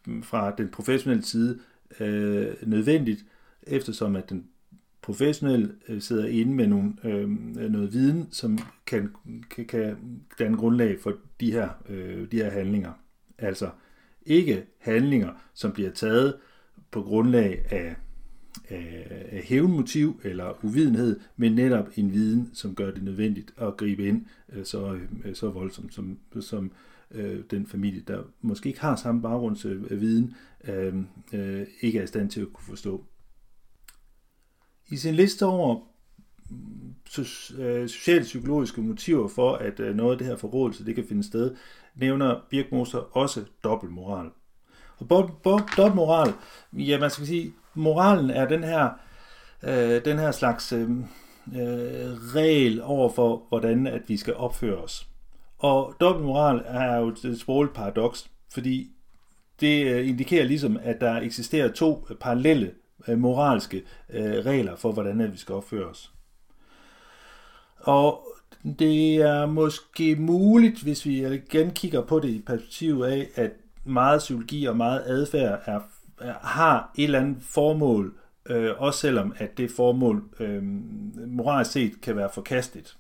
øh, 0.07 0.23
fra 0.23 0.55
den 0.55 0.69
professionelle 0.69 1.23
side 1.23 1.59
øh, 1.99 2.55
nødvendigt, 2.67 3.25
eftersom 3.63 4.15
at 4.15 4.29
den 4.29 4.47
professionel 5.03 5.71
øh, 5.89 6.01
sidder 6.01 6.25
inde 6.25 6.53
med 6.53 6.67
nogle, 6.67 6.93
øh, 7.03 7.29
noget 7.71 7.93
viden, 7.93 8.27
som 8.31 8.57
kan, 8.85 9.09
kan, 9.49 9.65
kan 9.65 9.97
danne 10.39 10.57
grundlag 10.57 10.99
for 10.99 11.13
de 11.39 11.51
her, 11.51 11.69
øh, 11.89 12.31
de 12.31 12.37
her 12.37 12.49
handlinger. 12.49 12.91
Altså 13.37 13.69
ikke 14.25 14.65
handlinger, 14.79 15.29
som 15.53 15.71
bliver 15.71 15.91
taget 15.91 16.35
på 16.91 17.01
grundlag 17.01 17.65
af, 17.69 17.95
af, 18.69 19.27
af 19.31 19.41
hævnmotiv 19.43 20.21
eller 20.23 20.65
uvidenhed, 20.65 21.19
men 21.37 21.55
netop 21.55 21.89
en 21.95 22.13
viden, 22.13 22.49
som 22.53 22.75
gør 22.75 22.91
det 22.91 23.03
nødvendigt 23.03 23.53
at 23.57 23.77
gribe 23.77 24.07
ind 24.07 24.25
øh, 24.53 24.65
så, 24.65 24.99
øh, 25.25 25.35
så 25.35 25.49
voldsomt, 25.49 25.93
som, 25.93 26.17
som 26.39 26.71
øh, 27.11 27.39
den 27.51 27.67
familie, 27.67 28.03
der 28.07 28.23
måske 28.41 28.67
ikke 28.67 28.81
har 28.81 28.95
samme 28.95 29.21
baggrundsviden, 29.21 30.35
øh, 30.67 30.95
øh, 31.33 31.67
ikke 31.81 31.99
er 31.99 32.03
i 32.03 32.07
stand 32.07 32.29
til 32.29 32.41
at 32.41 32.53
kunne 32.53 32.65
forstå. 32.65 33.05
I 34.89 34.97
sin 34.97 35.15
liste 35.15 35.45
over 35.45 35.75
mm, 36.49 36.93
øh, 37.57 37.89
socialpsykologiske 37.89 38.81
motiver 38.81 39.27
for, 39.27 39.55
at 39.55 39.79
øh, 39.79 39.95
noget 39.95 40.11
af 40.11 40.17
det 40.17 40.27
her 40.27 40.36
forrådelse 40.36 40.86
det 40.86 40.95
kan 40.95 41.05
finde 41.09 41.23
sted, 41.23 41.55
nævner 41.95 42.39
Birkmoser 42.49 43.17
også 43.17 43.43
dobbeltmoral. 43.63 44.29
Og 44.97 45.09
dobbeltmoral, 45.77 46.34
ja, 46.73 46.99
man 46.99 47.09
skal 47.09 47.27
sige, 47.27 47.53
moralen 47.73 48.29
er 48.29 48.47
den 48.47 48.63
her, 48.63 48.89
øh, 49.63 50.05
den 50.05 50.19
her 50.19 50.31
slags 50.31 50.73
øh, 50.73 50.89
øh, 51.47 52.13
regel 52.36 52.81
over 52.81 53.09
for, 53.09 53.43
hvordan 53.49 53.88
at 53.88 54.01
vi 54.07 54.17
skal 54.17 54.34
opføre 54.34 54.77
os. 54.77 55.07
Og 55.59 55.95
dobbeltmoral 55.99 56.61
er 56.65 56.97
jo 56.97 57.07
et 57.07 57.39
sprogligt 57.39 57.75
paradoks, 57.75 58.29
fordi 58.53 58.91
det 59.59 60.03
indikerer 60.03 60.45
ligesom, 60.45 60.79
at 60.84 61.01
der 61.01 61.21
eksisterer 61.21 61.71
to 61.71 62.07
parallelle 62.19 62.71
øh, 63.07 63.17
moralske 63.17 63.83
øh, 64.09 64.45
regler 64.45 64.75
for, 64.75 64.91
hvordan 64.91 65.31
vi 65.31 65.37
skal 65.37 65.55
opføre 65.55 65.85
os. 65.85 66.11
Og 67.77 68.27
det 68.79 69.15
er 69.15 69.45
måske 69.45 70.15
muligt, 70.15 70.83
hvis 70.83 71.05
vi 71.05 71.33
igen 71.33 71.71
kigger 71.71 72.01
på 72.01 72.19
det 72.19 72.29
i 72.29 72.43
perspektiv 72.47 73.01
af, 73.01 73.29
at 73.35 73.51
meget 73.83 74.19
psykologi 74.19 74.65
og 74.65 74.77
meget 74.77 75.03
adfærd 75.05 75.61
er, 75.65 75.79
er, 76.19 76.33
har 76.41 76.91
et 76.97 77.03
eller 77.03 77.19
andet 77.19 77.37
formål 77.41 78.13
øh, 78.49 78.71
også 78.77 78.99
selvom 78.99 79.33
at 79.37 79.57
det 79.57 79.71
formål 79.71 80.23
øh, 80.39 80.63
moralsk 81.27 81.71
set 81.71 82.01
kan 82.01 82.15
være 82.15 82.29
forkastet. 82.33 82.97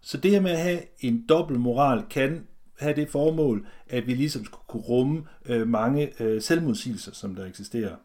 Så 0.00 0.18
det 0.18 0.30
her 0.30 0.40
med 0.40 0.50
at 0.50 0.60
have 0.60 0.80
en 1.00 1.24
dobbelt 1.28 1.60
moral 1.60 2.02
kan 2.10 2.46
have 2.78 2.96
det 2.96 3.08
formål, 3.08 3.66
at 3.88 4.06
vi 4.06 4.14
ligesom 4.14 4.44
skulle 4.44 4.64
kunne 4.66 4.82
rumme 4.82 5.24
øh, 5.46 5.68
mange 5.68 6.22
øh, 6.22 6.42
selvmodsigelser, 6.42 7.12
som 7.12 7.34
der 7.34 7.44
eksisterer. 7.44 7.96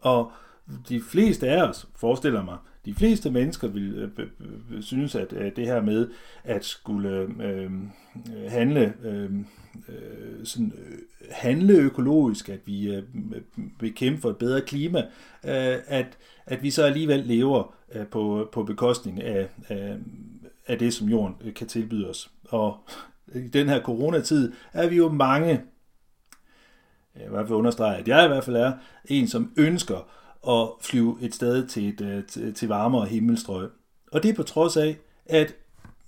Og 0.00 0.32
de 0.88 1.00
fleste 1.00 1.48
af 1.48 1.68
os, 1.68 1.88
forestiller 1.96 2.44
mig, 2.44 2.56
de 2.84 2.94
fleste 2.94 3.30
mennesker 3.30 3.68
vil 3.68 4.10
øh, 4.18 4.82
synes, 4.82 5.14
at 5.14 5.32
øh, 5.32 5.52
det 5.56 5.66
her 5.66 5.82
med 5.82 6.10
at 6.44 6.64
skulle 6.64 7.10
øh, 7.10 7.28
øh 7.54 7.70
handle 8.48 8.94
øh, 9.04 9.30
øh, 9.88 10.44
sådan, 10.44 10.72
øh, 10.78 10.98
handle 11.30 11.74
økologisk, 11.74 12.48
at 12.48 12.60
vi 12.64 12.94
øh, 12.94 13.02
vil 13.80 13.94
kæmpe 13.94 14.20
for 14.20 14.30
et 14.30 14.36
bedre 14.36 14.60
klima, 14.60 14.98
øh, 15.44 15.76
at, 15.86 16.18
at 16.46 16.62
vi 16.62 16.70
så 16.70 16.84
alligevel 16.84 17.20
lever 17.20 17.74
øh, 17.94 18.06
på, 18.06 18.48
på 18.52 18.64
bekostning 18.64 19.22
af, 19.22 19.48
af, 19.68 19.96
af 20.66 20.78
det, 20.78 20.94
som 20.94 21.08
jorden 21.08 21.36
øh, 21.44 21.54
kan 21.54 21.66
tilbyde 21.66 22.10
os. 22.10 22.30
Og 22.48 22.76
i 23.34 23.48
den 23.48 23.68
her 23.68 23.82
coronatid 23.82 24.52
er 24.72 24.88
vi 24.88 24.96
jo 24.96 25.08
mange, 25.08 25.60
jeg 27.16 27.26
i 27.26 27.30
hvert 27.30 27.46
fald 27.46 27.58
understrege, 27.58 27.96
at 27.96 28.08
jeg 28.08 28.24
i 28.24 28.28
hvert 28.28 28.44
fald 28.44 28.56
er 28.56 28.72
en, 29.04 29.28
som 29.28 29.52
ønsker 29.56 30.08
at 30.48 30.68
flyve 30.80 31.18
et 31.20 31.34
sted 31.34 31.66
til, 31.66 31.88
et, 31.88 32.00
øh, 32.00 32.24
til, 32.24 32.54
til 32.54 32.68
varmere 32.68 33.06
himmelstrøg. 33.06 33.68
Og 34.12 34.22
det 34.22 34.28
er 34.28 34.34
på 34.34 34.42
trods 34.42 34.76
af, 34.76 34.96
at 35.26 35.54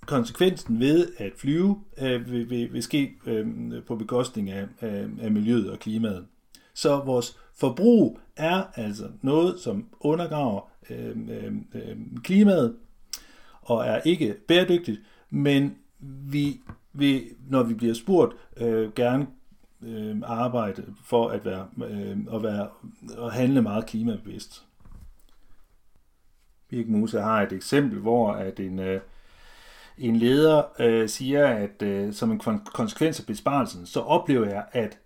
konsekvensen 0.05 0.79
ved 0.79 1.07
at 1.17 1.31
flyve 1.37 1.81
øh, 2.01 2.31
vil, 2.31 2.49
vil, 2.49 2.73
vil 2.73 2.83
ske 2.83 3.11
øh, 3.25 3.47
på 3.87 3.95
bekostning 3.95 4.51
af, 4.51 4.67
af, 4.79 5.07
af 5.21 5.31
miljøet 5.31 5.71
og 5.71 5.79
klimaet. 5.79 6.25
Så 6.73 7.01
vores 7.05 7.37
forbrug 7.55 8.19
er 8.35 8.63
altså 8.75 9.07
noget, 9.21 9.59
som 9.59 9.85
undergraver 9.99 10.71
øh, 10.89 11.17
øh, 11.29 11.53
øh 11.73 11.97
klimaet 12.23 12.75
og 13.61 13.85
er 13.85 14.01
ikke 14.05 14.35
bæredygtigt, 14.47 15.01
men 15.29 15.75
vi 15.99 16.61
vil, 16.93 17.23
når 17.49 17.63
vi 17.63 17.73
bliver 17.73 17.93
spurgt, 17.93 18.35
øh, 18.57 18.93
gerne 18.93 19.27
øh, 19.83 20.17
arbejde 20.23 20.85
for 21.03 21.29
at 21.29 21.45
være, 21.45 21.67
øh, 21.85 22.17
at 22.33 22.43
være 22.43 22.67
at 23.25 23.33
handle 23.33 23.61
meget 23.61 23.85
klimabevidst. 23.85 24.65
Birk 26.67 26.87
Muse 26.87 27.21
har 27.21 27.41
et 27.41 27.51
eksempel, 27.51 27.99
hvor 27.99 28.31
at 28.31 28.59
en, 28.59 28.79
øh, 28.79 29.01
en 29.97 30.15
leder 30.15 30.63
øh, 30.79 31.09
siger, 31.09 31.47
at 31.47 31.81
øh, 31.81 32.13
som 32.13 32.31
en 32.31 32.39
konsekvens 32.73 33.19
af 33.19 33.25
besparelsen, 33.25 33.85
så 33.85 33.99
oplever 33.99 34.45
jeg, 34.45 34.65
at 34.71 34.99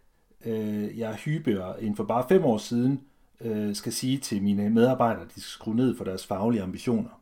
øh, 0.45 0.99
jeg 0.99 1.15
hyppigere 1.15 1.83
end 1.83 1.95
for 1.95 2.03
bare 2.03 2.25
fem 2.29 2.45
år 2.45 2.57
siden 2.57 3.01
øh, 3.41 3.75
skal 3.75 3.93
sige 3.93 4.17
til 4.17 4.41
mine 4.43 4.69
medarbejdere, 4.69 5.21
at 5.21 5.35
de 5.35 5.41
skal 5.41 5.51
skrue 5.51 5.75
ned 5.75 5.97
for 5.97 6.03
deres 6.03 6.25
faglige 6.25 6.63
ambitioner. 6.63 7.21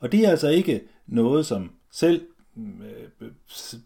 Og 0.00 0.12
det 0.12 0.26
er 0.26 0.30
altså 0.30 0.48
ikke 0.48 0.80
noget, 1.06 1.46
som 1.46 1.70
selv 1.90 2.26
Øh, 2.56 3.28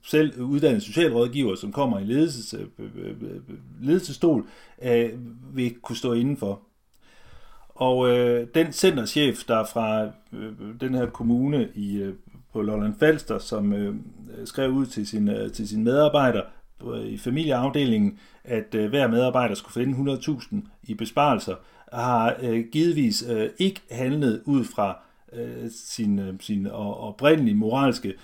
selv 0.03 0.41
uddannede 0.41 0.81
socialrådgiver, 0.81 1.55
som 1.55 1.73
kommer 1.73 1.99
i 1.99 2.05
ledelses, 2.05 2.55
øh, 2.55 2.67
øh, 2.79 3.11
øh 3.11 3.41
ledelsestol, 3.81 4.47
øh, 4.83 5.11
vil 5.53 5.75
kunne 5.75 5.97
stå 5.97 6.13
indenfor. 6.13 6.61
Og 7.69 8.09
øh, 8.11 8.47
den 8.55 8.73
centerchef, 8.73 9.45
der 9.45 9.57
er 9.57 9.65
fra 9.65 10.05
øh, 10.33 10.53
den 10.81 10.95
her 10.95 11.07
kommune 11.07 11.69
i, 11.75 11.97
øh, 11.97 12.15
på 12.53 12.63
Lolland 12.63 12.95
Falster, 12.99 13.39
som 13.39 13.73
øh, 13.73 13.95
skrev 14.45 14.71
ud 14.71 14.87
til 14.87 15.07
sin, 15.07 15.29
øh, 15.29 15.53
til 15.53 15.69
sin 15.69 15.85
medarbejder 15.85 16.43
i 17.05 17.19
familieafdelingen, 17.19 18.19
at 18.45 18.75
øh, 18.75 18.89
hver 18.89 19.09
medarbejder 19.09 19.55
skulle 19.55 19.85
finde 19.85 20.13
100.000 20.13 20.57
i 20.83 20.95
besparelser, 20.95 21.55
har 21.93 22.37
øh, 22.43 22.65
givetvis 22.73 23.25
øh, 23.31 23.51
ikke 23.59 23.81
handlet 23.91 24.43
ud 24.45 24.65
fra 24.65 24.99
øh, 25.33 25.71
sin, 25.71 26.19
øh, 26.19 26.35
sin 26.41 26.67
oprindelige 26.71 27.55
moralske 27.55 28.15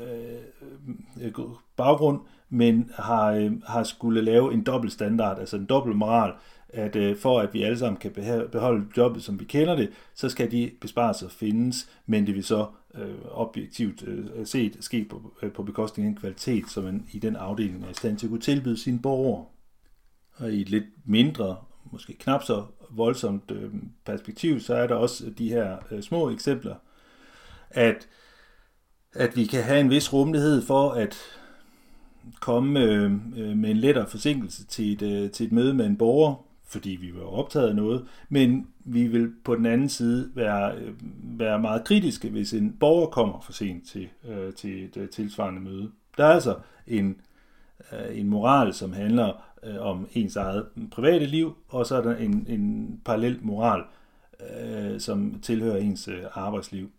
Øh, 0.00 1.26
øh, 1.26 1.32
baggrund, 1.76 2.20
men 2.48 2.90
har, 2.94 3.32
øh, 3.32 3.52
har 3.66 3.82
skulle 3.82 4.22
lave 4.22 4.52
en 4.52 4.62
dobbelt 4.62 4.92
standard, 4.92 5.38
altså 5.38 5.56
en 5.56 5.66
dobbelt 5.66 5.96
moral, 5.96 6.32
at 6.68 6.96
øh, 6.96 7.16
for 7.16 7.40
at 7.40 7.54
vi 7.54 7.62
alle 7.62 7.78
sammen 7.78 7.96
kan 7.96 8.12
beholde 8.52 8.86
jobbet, 8.96 9.22
som 9.22 9.40
vi 9.40 9.44
kender 9.44 9.76
det, 9.76 9.90
så 10.14 10.28
skal 10.28 10.50
de 10.50 10.70
besparelser 10.80 11.28
findes, 11.28 11.90
men 12.06 12.26
det 12.26 12.34
vil 12.34 12.44
så 12.44 12.66
øh, 12.94 13.14
objektivt 13.30 14.02
øh, 14.06 14.46
set 14.46 14.76
ske 14.80 15.06
på, 15.10 15.32
øh, 15.42 15.52
på 15.52 15.62
bekostning 15.62 16.06
af 16.06 16.10
en 16.10 16.16
kvalitet, 16.16 16.70
som 16.70 16.84
man 16.84 17.06
i 17.12 17.18
den 17.18 17.36
afdeling 17.36 17.84
er 17.84 17.90
i 17.90 17.94
stand 17.94 18.18
til 18.18 18.26
at 18.26 18.30
kunne 18.30 18.40
tilbyde 18.40 18.76
sine 18.76 18.98
borgere. 18.98 19.44
Og 20.36 20.52
i 20.52 20.60
et 20.60 20.68
lidt 20.68 20.84
mindre, 21.04 21.56
måske 21.92 22.12
knap 22.18 22.42
så 22.42 22.64
voldsomt 22.90 23.50
øh, 23.50 23.70
perspektiv, 24.04 24.60
så 24.60 24.74
er 24.74 24.86
der 24.86 24.94
også 24.94 25.30
de 25.38 25.48
her 25.48 25.76
øh, 25.90 26.02
små 26.02 26.30
eksempler, 26.30 26.74
at 27.70 28.08
at 29.18 29.36
vi 29.36 29.44
kan 29.44 29.62
have 29.62 29.80
en 29.80 29.90
vis 29.90 30.12
rummelighed 30.12 30.62
for 30.62 30.90
at 30.90 31.16
komme 32.40 32.80
øh, 32.80 33.12
øh, 33.36 33.56
med 33.56 33.70
en 33.70 33.76
lettere 33.76 34.06
forsinkelse 34.06 34.64
til 34.64 34.92
et, 34.92 35.02
øh, 35.02 35.30
til 35.30 35.46
et 35.46 35.52
møde 35.52 35.74
med 35.74 35.86
en 35.86 35.96
borger, 35.96 36.34
fordi 36.68 36.90
vi 36.90 37.14
var 37.14 37.26
optaget 37.26 37.68
af 37.68 37.76
noget, 37.76 38.06
men 38.28 38.66
vi 38.84 39.06
vil 39.06 39.32
på 39.44 39.54
den 39.54 39.66
anden 39.66 39.88
side 39.88 40.30
være, 40.34 40.76
øh, 40.76 40.94
være 41.22 41.60
meget 41.60 41.84
kritiske, 41.84 42.28
hvis 42.28 42.52
en 42.52 42.76
borger 42.80 43.06
kommer 43.06 43.40
for 43.40 43.52
sent 43.52 43.88
til, 43.88 44.08
øh, 44.28 44.52
til 44.52 44.84
et 44.84 44.96
øh, 44.96 45.08
tilsvarende 45.08 45.60
møde. 45.60 45.90
Der 46.16 46.24
er 46.24 46.32
altså 46.32 46.56
en, 46.86 47.20
øh, 47.92 48.18
en 48.18 48.28
moral, 48.28 48.74
som 48.74 48.92
handler 48.92 49.42
øh, 49.62 49.80
om 49.80 50.08
ens 50.14 50.36
eget 50.36 50.66
private 50.90 51.26
liv, 51.26 51.56
og 51.68 51.86
så 51.86 51.96
er 51.96 52.02
der 52.02 52.16
en, 52.16 52.46
en 52.48 53.00
parallel 53.04 53.38
moral, 53.42 53.82
øh, 54.60 55.00
som 55.00 55.40
tilhører 55.42 55.76
ens 55.76 56.08
øh, 56.08 56.22
arbejdsliv 56.34 56.90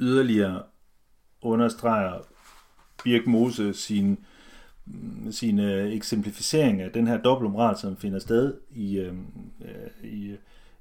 yderligere 0.00 0.62
understreger 1.42 2.20
Birk 3.04 3.26
Mose 3.26 3.74
sin, 3.74 4.18
sin 5.30 5.58
øh, 5.58 5.92
eksemplificering 5.92 6.80
af 6.80 6.90
den 6.90 7.06
her 7.06 7.16
dobbeltmoral, 7.16 7.76
som 7.76 7.96
finder 7.96 8.18
sted 8.18 8.54
i, 8.70 8.98
øh, 8.98 9.14
øh 9.64 10.36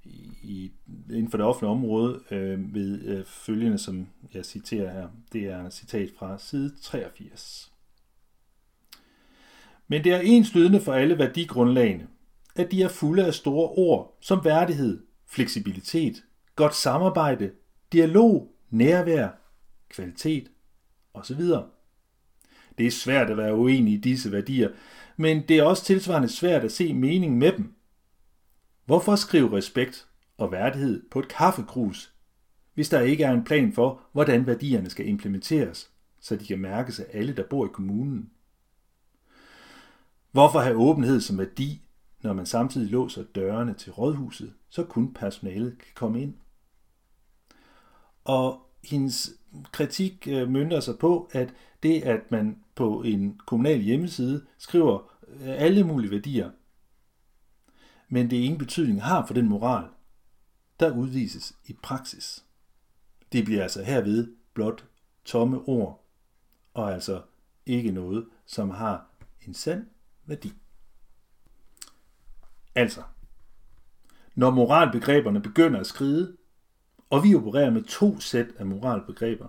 i, 0.05 0.29
i, 0.43 0.71
inden 1.09 1.31
for 1.31 1.37
det 1.37 1.45
offentlige 1.45 1.71
område 1.71 2.19
øh, 2.31 2.75
ved 2.75 3.01
øh, 3.01 3.25
følgende, 3.25 3.77
som 3.77 4.07
jeg 4.33 4.45
citerer 4.45 4.93
her. 4.93 5.07
Det 5.33 5.41
er 5.45 5.65
et 5.65 5.73
citat 5.73 6.09
fra 6.19 6.37
side 6.37 6.73
83. 6.81 7.71
Men 9.87 10.03
det 10.03 10.11
er 10.11 10.19
enslydende 10.19 10.81
for 10.81 10.93
alle 10.93 11.17
værdigrundlagene, 11.17 12.07
at 12.55 12.71
de 12.71 12.83
er 12.83 12.87
fulde 12.87 13.25
af 13.25 13.33
store 13.33 13.69
ord 13.69 14.17
som 14.21 14.45
værdighed, 14.45 15.03
fleksibilitet, 15.27 16.23
godt 16.55 16.75
samarbejde, 16.75 17.51
dialog, 17.91 18.52
nærvær, 18.73 19.29
kvalitet 19.89 20.51
osv. 21.13 21.41
Det 22.77 22.87
er 22.87 22.91
svært 22.91 23.29
at 23.29 23.37
være 23.37 23.55
uenig 23.55 23.93
i 23.93 23.97
disse 23.97 24.31
værdier, 24.31 24.69
men 25.17 25.47
det 25.47 25.57
er 25.57 25.63
også 25.63 25.85
tilsvarende 25.85 26.29
svært 26.29 26.63
at 26.63 26.71
se 26.71 26.93
mening 26.93 27.37
med 27.37 27.51
dem. 27.51 27.73
Hvorfor 28.85 29.15
skrive 29.15 29.57
respekt 29.57 30.07
og 30.37 30.51
værdighed 30.51 31.03
på 31.11 31.19
et 31.19 31.27
kaffekrus, 31.27 32.13
hvis 32.73 32.89
der 32.89 33.01
ikke 33.01 33.23
er 33.23 33.31
en 33.31 33.43
plan 33.43 33.73
for, 33.73 34.01
hvordan 34.11 34.47
værdierne 34.47 34.89
skal 34.89 35.07
implementeres, 35.07 35.91
så 36.19 36.35
de 36.35 36.45
kan 36.45 36.59
mærkes 36.59 36.99
af 36.99 37.05
alle, 37.13 37.35
der 37.35 37.43
bor 37.49 37.65
i 37.65 37.69
kommunen? 37.73 38.29
Hvorfor 40.31 40.59
have 40.59 40.77
åbenhed 40.77 41.21
som 41.21 41.37
værdi, 41.37 41.81
når 42.21 42.33
man 42.33 42.45
samtidig 42.45 42.91
låser 42.91 43.23
dørene 43.23 43.73
til 43.73 43.91
rådhuset, 43.91 44.53
så 44.69 44.83
kun 44.83 45.13
personalet 45.13 45.77
kan 45.77 45.91
komme 45.95 46.21
ind? 46.21 46.33
Og 48.23 48.69
hendes 48.83 49.33
kritik 49.71 50.27
øh, 50.27 50.49
mønter 50.49 50.79
sig 50.79 50.97
på, 50.99 51.29
at 51.31 51.53
det, 51.83 52.01
at 52.01 52.31
man 52.31 52.63
på 52.75 53.03
en 53.03 53.41
kommunal 53.45 53.79
hjemmeside 53.79 54.45
skriver 54.57 55.13
øh, 55.27 55.61
alle 55.61 55.83
mulige 55.83 56.11
værdier, 56.11 56.51
men 58.09 58.29
det 58.29 58.37
ingen 58.37 58.57
betydning 58.57 59.03
har 59.03 59.25
for 59.25 59.33
den 59.33 59.49
moral, 59.49 59.87
der 60.79 60.97
udvises 60.97 61.55
i 61.65 61.73
praksis. 61.83 62.45
Det 63.31 63.45
bliver 63.45 63.63
altså 63.63 63.83
herved 63.83 64.35
blot 64.53 64.85
tomme 65.25 65.67
ord, 65.67 66.05
og 66.73 66.93
altså 66.93 67.21
ikke 67.65 67.91
noget, 67.91 68.25
som 68.45 68.69
har 68.69 69.07
en 69.47 69.53
sand 69.53 69.87
værdi. 70.25 70.53
Altså, 72.75 73.03
når 74.35 74.49
moralbegreberne 74.49 75.41
begynder 75.41 75.79
at 75.79 75.87
skride, 75.87 76.37
og 77.13 77.23
vi 77.23 77.35
opererer 77.35 77.69
med 77.69 77.83
to 77.83 78.19
sæt 78.19 78.47
af 78.57 78.65
moralbegreber. 78.65 79.47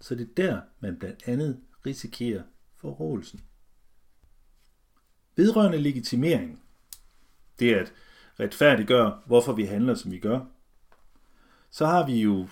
Så 0.00 0.14
det 0.14 0.22
er 0.22 0.34
der, 0.36 0.60
man 0.80 0.96
blandt 0.98 1.28
andet 1.28 1.60
risikerer 1.86 2.42
forrådelsen. 2.76 3.40
Vedrørende 5.36 5.78
legitimering, 5.78 6.62
det 7.58 7.70
er 7.70 7.80
at 7.80 7.92
retfærdiggøre, 8.40 9.20
hvorfor 9.26 9.52
vi 9.52 9.64
handler, 9.64 9.94
som 9.94 10.10
vi 10.10 10.18
gør, 10.18 10.40
så 11.70 11.86
har 11.86 12.06
vi 12.06 12.20
jo 12.20 12.48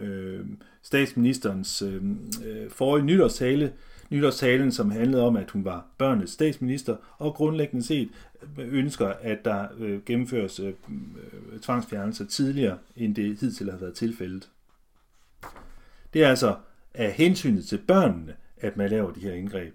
øh, 0.00 0.46
statsministerens 0.82 1.82
øh, 1.82 2.02
øh 2.44 2.70
forrige 2.70 3.04
nytårstale, 3.04 3.74
nytårstalen, 4.10 4.72
som 4.72 4.90
handlede 4.90 5.22
om, 5.22 5.36
at 5.36 5.50
hun 5.50 5.64
var 5.64 5.86
børnenes 5.98 6.30
statsminister, 6.30 6.96
og 7.18 7.34
grundlæggende 7.34 7.86
set 7.86 8.08
øh, 8.58 8.74
ønsker, 8.74 9.08
at 9.08 9.44
der 9.44 9.68
øh, 9.78 10.04
gennemføres 10.04 10.60
øh, 10.60 10.68
øh, 10.68 11.60
tvangsfjernelser 11.60 12.26
tidligere, 12.26 12.78
end 12.96 13.14
det 13.14 13.40
hidtil 13.40 13.70
har 13.70 13.78
været 13.78 13.94
tilfældet. 13.94 14.48
Det 16.12 16.24
er 16.24 16.28
altså 16.28 16.56
af 16.94 17.12
hensynet 17.12 17.66
til 17.66 17.78
børnene, 17.78 18.36
at 18.56 18.76
man 18.76 18.90
laver 18.90 19.12
de 19.12 19.20
her 19.20 19.32
indgreb. 19.32 19.74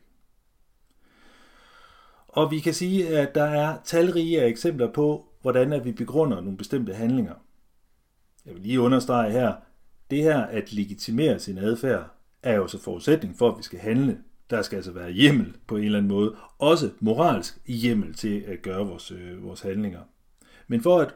Og 2.27 2.51
vi 2.51 2.59
kan 2.59 2.73
sige, 2.73 3.17
at 3.17 3.35
der 3.35 3.43
er 3.43 3.77
talrige 3.83 4.45
eksempler 4.45 4.91
på, 4.91 5.27
hvordan 5.41 5.73
at 5.73 5.85
vi 5.85 5.91
begrunder 5.91 6.41
nogle 6.41 6.57
bestemte 6.57 6.93
handlinger. 6.93 7.33
Jeg 8.45 8.53
vil 8.53 8.61
lige 8.61 8.81
understrege 8.81 9.31
her, 9.31 9.53
det 10.11 10.23
her 10.23 10.39
at 10.39 10.73
legitimere 10.73 11.39
sin 11.39 11.57
adfærd 11.57 12.12
er 12.43 12.55
jo 12.55 12.67
så 12.67 12.81
forudsætning 12.81 13.37
for, 13.37 13.51
at 13.51 13.57
vi 13.57 13.63
skal 13.63 13.79
handle. 13.79 14.17
Der 14.49 14.61
skal 14.61 14.75
altså 14.75 14.91
være 14.91 15.11
hjemmel 15.11 15.53
på 15.67 15.77
en 15.77 15.83
eller 15.83 15.97
anden 15.97 16.11
måde, 16.11 16.35
også 16.59 16.89
moralsk 16.99 17.57
hjemmel 17.65 18.13
til 18.13 18.43
at 18.47 18.61
gøre 18.61 18.87
vores, 18.87 19.11
øh, 19.11 19.43
vores 19.43 19.61
handlinger. 19.61 20.01
Men 20.67 20.81
for 20.81 20.99
at 20.99 21.15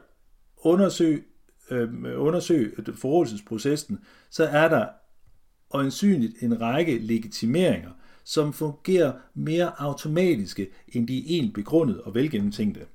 undersøge, 0.56 1.22
øh, 1.70 1.88
undersøge 2.16 2.70
forrådelsesprocessen, 2.94 3.98
så 4.30 4.44
er 4.44 4.68
der 4.68 4.86
øjensynligt 5.70 6.42
en 6.42 6.60
række 6.60 6.98
legitimeringer, 6.98 7.90
som 8.24 8.52
fungerer 8.52 9.12
mere 9.34 9.72
automatiske, 9.78 10.68
end 10.88 11.08
de 11.08 11.18
er 11.18 11.22
egentlig 11.26 11.52
begrundet 11.52 12.00
og 12.00 12.14
velgennemtænkte. 12.14 12.86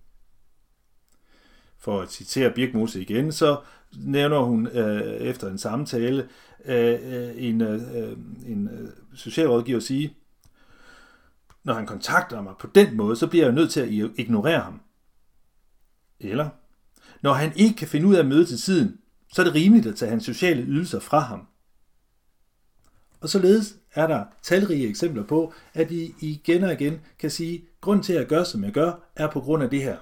For 1.83 2.01
at 2.01 2.11
citere 2.11 2.51
Birkmose 2.51 3.01
igen, 3.01 3.31
så 3.31 3.61
nævner 3.97 4.39
hun 4.39 4.67
øh, 4.67 5.01
efter 5.01 5.49
en 5.49 5.57
samtale 5.57 6.29
øh, 6.65 6.99
øh 7.03 7.33
en, 7.35 7.61
øh, 7.61 8.17
en 8.45 8.67
øh, 8.67 8.89
socialrådgiver 9.15 9.79
sige, 9.79 10.17
når 11.63 11.73
han 11.73 11.85
kontakter 11.85 12.41
mig 12.41 12.53
på 12.59 12.67
den 12.75 12.97
måde, 12.97 13.15
så 13.15 13.27
bliver 13.27 13.45
jeg 13.45 13.53
nødt 13.53 13.71
til 13.71 13.79
at 13.79 14.11
ignorere 14.17 14.59
ham. 14.59 14.81
Eller, 16.19 16.49
når 17.21 17.33
han 17.33 17.53
ikke 17.55 17.75
kan 17.75 17.87
finde 17.87 18.07
ud 18.07 18.15
af 18.15 18.19
at 18.19 18.25
møde 18.25 18.45
til 18.45 18.57
tiden, 18.57 18.97
så 19.33 19.41
er 19.41 19.45
det 19.45 19.55
rimeligt 19.55 19.87
at 19.87 19.95
tage 19.95 20.09
hans 20.09 20.25
sociale 20.25 20.63
ydelser 20.63 20.99
fra 20.99 21.19
ham. 21.19 21.47
Og 23.21 23.29
således 23.29 23.75
er 23.93 24.07
der 24.07 24.25
talrige 24.41 24.87
eksempler 24.87 25.23
på, 25.23 25.53
at 25.73 25.91
I 25.91 26.15
igen 26.19 26.63
og 26.63 26.73
igen 26.73 27.01
kan 27.19 27.31
sige, 27.31 27.65
grund 27.81 28.03
til 28.03 28.13
at 28.13 28.27
gøre, 28.27 28.45
som 28.45 28.63
jeg 28.63 28.71
gør, 28.71 28.93
er 29.15 29.31
på 29.31 29.39
grund 29.39 29.63
af 29.63 29.69
det 29.69 29.83
her. 29.83 29.97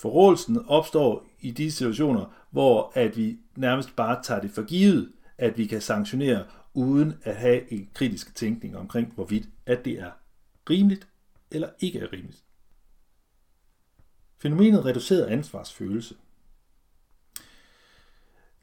Forrådelsen 0.00 0.64
opstår 0.68 1.26
i 1.40 1.50
de 1.50 1.72
situationer, 1.72 2.46
hvor 2.50 2.92
at 2.94 3.16
vi 3.16 3.38
nærmest 3.56 3.96
bare 3.96 4.22
tager 4.22 4.40
det 4.40 4.50
for 4.50 4.62
givet, 4.62 5.12
at 5.38 5.58
vi 5.58 5.66
kan 5.66 5.80
sanktionere 5.80 6.44
uden 6.74 7.14
at 7.22 7.36
have 7.36 7.72
en 7.72 7.88
kritisk 7.94 8.34
tænkning 8.34 8.76
omkring, 8.76 9.12
hvorvidt 9.14 9.48
at 9.66 9.84
det 9.84 10.00
er 10.00 10.10
rimeligt 10.70 11.08
eller 11.50 11.68
ikke 11.80 11.98
er 11.98 12.12
rimeligt. 12.12 12.44
Fænomenet 14.38 14.84
reduceret 14.84 15.26
ansvarsfølelse 15.26 16.14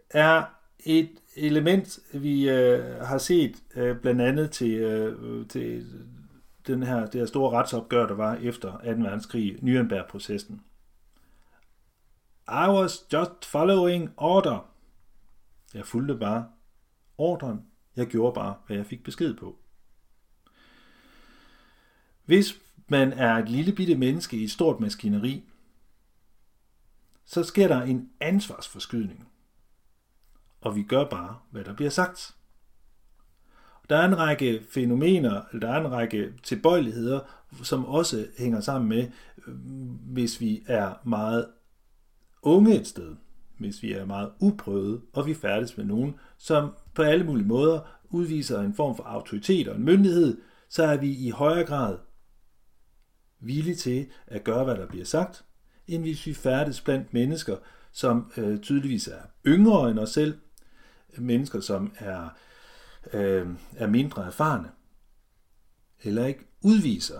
er 0.09 0.43
et 0.80 1.09
element, 1.35 1.99
vi 2.14 2.49
øh, 2.49 2.95
har 2.95 3.18
set 3.18 3.55
øh, 3.76 3.97
blandt 3.99 4.22
andet 4.22 4.51
til, 4.51 4.73
øh, 4.73 5.47
til 5.47 5.85
den 6.68 6.84
her, 6.84 7.05
det 7.05 7.22
her 7.22 7.26
store 7.26 7.59
retsopgør, 7.59 8.07
der 8.07 8.15
var 8.15 8.35
efter 8.35 8.72
2. 8.72 8.77
verdenskrig, 8.84 9.55
Nürnberg-processen. 9.64 10.61
I 12.49 12.69
was 12.69 13.06
just 13.14 13.45
following 13.45 14.14
order. 14.18 14.69
Jeg 15.74 15.86
fulgte 15.86 16.15
bare 16.15 16.48
ordren. 17.18 17.65
Jeg 17.95 18.07
gjorde 18.07 18.36
bare, 18.36 18.56
hvad 18.68 18.78
jeg 18.78 18.86
fik 18.86 19.03
besked 19.03 19.34
på. 19.34 19.56
Hvis 22.26 22.61
man 22.88 23.14
er 23.14 23.34
et 23.34 23.49
lille 23.49 23.74
bitte 23.74 23.95
menneske 23.95 24.38
i 24.38 24.44
et 24.44 24.52
stort 24.52 24.80
maskineri, 24.80 25.44
så 27.26 27.44
sker 27.44 27.68
der 27.68 27.82
en 27.82 28.10
ansvarsforskydning. 28.19 29.28
Og 30.61 30.76
vi 30.76 30.84
gør 30.84 31.03
bare, 31.10 31.40
hvad 31.49 31.64
der 31.64 31.74
bliver 31.74 31.90
sagt. 31.90 32.36
Der 33.90 33.98
er 33.98 34.06
en 34.06 34.18
række 34.18 34.64
fænomener, 34.69 35.41
der 35.61 35.69
er 35.69 35.86
en 35.86 35.91
række 35.91 36.34
tilbøjeligheder, 36.44 37.19
som 37.64 37.86
også 37.86 38.28
hænger 38.38 38.60
sammen 38.60 38.90
med, 38.90 39.11
øh, 39.48 39.56
hvis 40.14 40.41
vi 40.41 40.64
er 40.68 40.94
meget 41.03 41.48
unge 42.41 42.80
et 42.80 42.88
sted, 42.88 43.15
hvis 43.59 43.84
vi 43.84 43.93
er 43.93 44.05
meget 44.05 44.31
uprøvede, 44.39 45.01
og 45.14 45.26
vi 45.26 45.34
færdes 45.34 45.77
med 45.77 45.85
nogen, 45.85 46.15
som 46.38 46.73
på 46.93 47.01
alle 47.01 47.26
mulige 47.26 47.47
måder 47.47 47.80
udviser 48.09 48.61
en 48.61 48.73
form 48.73 48.95
for 48.95 49.03
autoritet 49.03 49.68
og 49.68 49.76
en 49.76 49.84
myndighed, 49.84 50.41
så 50.69 50.84
er 50.84 50.97
vi 50.97 51.11
i 51.11 51.30
højere 51.30 51.65
grad 51.65 51.97
villige 53.39 53.76
til 53.76 54.07
at 54.27 54.43
gøre, 54.43 54.64
hvad 54.64 54.76
der 54.76 54.88
bliver 54.88 55.05
sagt, 55.05 55.45
end 55.88 56.01
hvis 56.01 56.26
vi 56.26 56.34
færdes 56.34 56.81
blandt 56.81 57.14
mennesker, 57.14 57.57
som 57.91 58.31
øh, 58.38 58.59
tydeligvis 58.59 59.07
er 59.07 59.22
yngre 59.47 59.91
end 59.91 59.99
os 59.99 60.09
selv, 60.09 60.38
mennesker, 61.18 61.59
som 61.59 61.93
er, 61.97 62.30
øh, 63.14 63.47
er 63.76 63.88
mindre 63.88 64.26
erfarne, 64.26 64.72
eller 66.03 66.26
ikke 66.26 66.47
udviser 66.61 67.19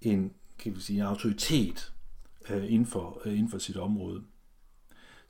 en 0.00 0.32
kan 0.62 0.74
vi 0.74 0.80
sige, 0.80 1.04
autoritet 1.04 1.92
øh, 2.50 2.72
inden, 2.72 2.86
for, 2.86 3.22
øh, 3.24 3.32
inden 3.32 3.48
for 3.48 3.58
sit 3.58 3.76
område. 3.76 4.22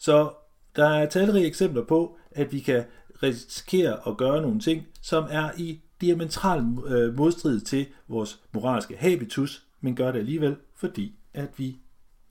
Så 0.03 0.33
der 0.77 0.89
er 0.89 1.09
talrige 1.09 1.47
eksempler 1.47 1.85
på, 1.85 2.17
at 2.31 2.53
vi 2.53 2.61
kan 2.61 2.85
risikere 3.23 4.09
at 4.09 4.17
gøre 4.17 4.43
nogle 4.43 4.61
ting, 4.61 4.87
som 5.03 5.25
er 5.31 5.51
i 5.59 5.81
diametral 6.01 6.65
øh, 6.87 7.17
modstrid 7.17 7.61
til 7.61 7.87
vores 8.09 8.41
moralske 8.53 8.97
habitus, 8.97 9.67
men 9.81 9.97
gør 9.97 10.13
det 10.13 10.19
alligevel, 10.19 10.57
fordi 10.75 11.15
at 11.35 11.49
vi 11.57 11.79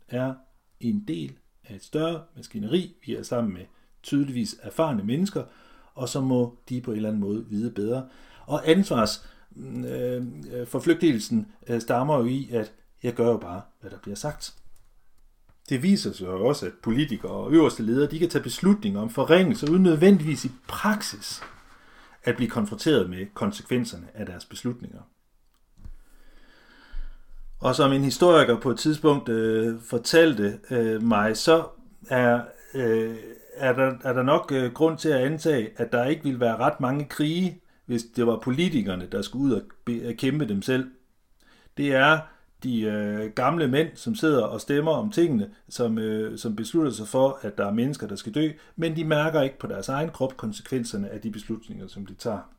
er 0.08 0.34
en 0.80 1.04
del 1.08 1.38
af 1.64 1.76
et 1.76 1.84
større 1.84 2.24
maskineri. 2.36 2.96
Vi 3.06 3.16
er 3.16 3.24
sammen 3.24 3.54
med 3.54 3.66
tydeligvis 4.04 4.56
erfarne 4.62 5.04
mennesker, 5.04 5.44
og 5.94 6.10
så 6.10 6.22
må 6.22 6.58
de 6.70 6.82
på 6.82 6.92
en 6.92 6.98
eller 6.98 7.10
anden 7.10 7.22
måde 7.22 7.46
vide 7.50 7.72
bedre. 7.72 8.08
Og 8.46 8.70
ansvars 8.70 9.28
mm, 9.52 9.86
øh, 9.86 10.28
forflygtelsen 10.68 11.48
øh, 11.68 11.82
stammer 11.82 12.18
jo 12.18 12.26
i, 12.26 12.50
at 12.52 12.74
jeg 13.04 13.14
gør 13.14 13.28
jo 13.28 13.38
bare, 13.38 13.62
hvad 13.82 13.92
der 13.92 13.98
bliver 13.98 14.16
sagt. 14.16 14.61
Det 15.72 15.84
viser 15.84 16.14
sig 16.14 16.26
jo 16.26 16.48
også, 16.48 16.66
at 16.66 16.72
politikere 16.84 17.32
og 17.32 17.52
øverste 17.52 17.84
ledere 17.84 18.12
de 18.12 18.20
kan 18.20 18.30
tage 18.30 18.44
beslutninger 18.44 19.02
om 19.02 19.10
forringelser 19.10 19.72
uden 19.72 19.84
nødvendigvis 19.84 20.46
i 20.46 20.52
praksis 20.68 21.42
at 22.24 22.36
blive 22.36 22.50
konfronteret 22.50 23.10
med 23.10 23.26
konsekvenserne 23.34 24.08
af 24.14 24.26
deres 24.26 24.46
beslutninger. 24.46 25.02
Og 27.60 27.76
som 27.76 27.92
en 27.92 28.04
historiker 28.04 28.60
på 28.60 28.72
et 28.72 28.80
tidspunkt 28.80 29.30
øh, 29.30 29.82
fortalte 29.82 30.60
øh, 30.72 31.04
mig, 31.04 31.38
så 31.38 31.64
er, 32.10 32.42
øh, 32.74 33.16
er, 33.56 33.74
der, 33.74 33.94
er 34.04 34.14
der 34.14 34.24
nok 34.24 34.52
øh, 34.52 34.74
grund 34.74 34.98
til 34.98 35.10
at 35.10 35.22
antage, 35.22 35.70
at 35.78 35.92
der 35.92 36.06
ikke 36.06 36.24
ville 36.24 36.40
være 36.40 36.58
ret 36.58 36.80
mange 36.80 37.06
krige, 37.06 37.62
hvis 37.86 38.04
det 38.16 38.28
var 38.28 38.40
politikerne, 38.44 39.08
der 39.12 39.22
skulle 39.22 39.46
ud 39.46 39.52
og 39.52 39.62
be, 39.86 40.16
kæmpe 40.18 40.48
dem 40.48 40.62
selv. 40.62 40.92
Det 41.78 41.96
er 41.96 42.20
de 42.64 42.82
øh, 42.82 43.32
gamle 43.32 43.68
mænd, 43.68 43.90
som 43.96 44.16
sidder 44.16 44.44
og 44.44 44.62
stemmer 44.62 44.92
om 44.92 45.12
tingene, 45.12 45.50
som, 45.70 45.98
øh, 45.98 46.38
som 46.38 46.56
beslutter 46.56 46.92
sig 46.92 47.08
for, 47.08 47.40
at 47.42 47.58
der 47.58 47.66
er 47.66 47.74
mennesker, 47.74 48.08
der 48.08 48.16
skal 48.16 48.34
dø, 48.34 48.50
men 48.76 48.96
de 48.96 49.06
mærker 49.06 49.42
ikke 49.42 49.60
på 49.60 49.68
deres 49.68 49.90
egen 49.90 50.10
krop 50.10 50.38
konsekvenserne 50.38 51.10
af 51.10 51.22
de 51.22 51.32
beslutninger, 51.32 51.88
som 51.88 52.06
de 52.06 52.14
tager. 52.14 52.54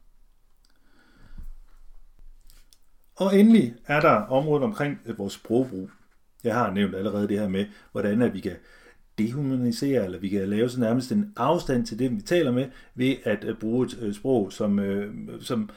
Og 3.16 3.38
endelig 3.38 3.74
er 3.86 4.00
der 4.00 4.14
området 4.14 4.64
omkring 4.64 5.00
øh, 5.06 5.18
vores 5.18 5.32
sprogbrug. 5.32 5.90
Jeg 6.44 6.54
har 6.54 6.72
nævnt 6.72 6.94
allerede 6.94 7.28
det 7.28 7.38
her 7.38 7.48
med, 7.48 7.66
hvordan 7.92 8.22
at 8.22 8.34
vi 8.34 8.40
kan 8.40 8.56
dehumanisere, 9.18 10.04
eller 10.04 10.18
vi 10.18 10.28
kan 10.28 10.48
lave 10.48 10.68
så 10.68 10.80
nærmest 10.80 11.12
en 11.12 11.32
afstand 11.36 11.86
til 11.86 11.98
det, 11.98 12.10
vi 12.10 12.20
taler 12.20 12.52
med, 12.52 12.68
ved 12.94 13.16
at 13.24 13.44
øh, 13.44 13.58
bruge 13.58 13.86
et 13.86 13.98
øh, 14.00 14.14
sprog, 14.14 14.52
som, 14.52 14.80
som, 15.40 15.70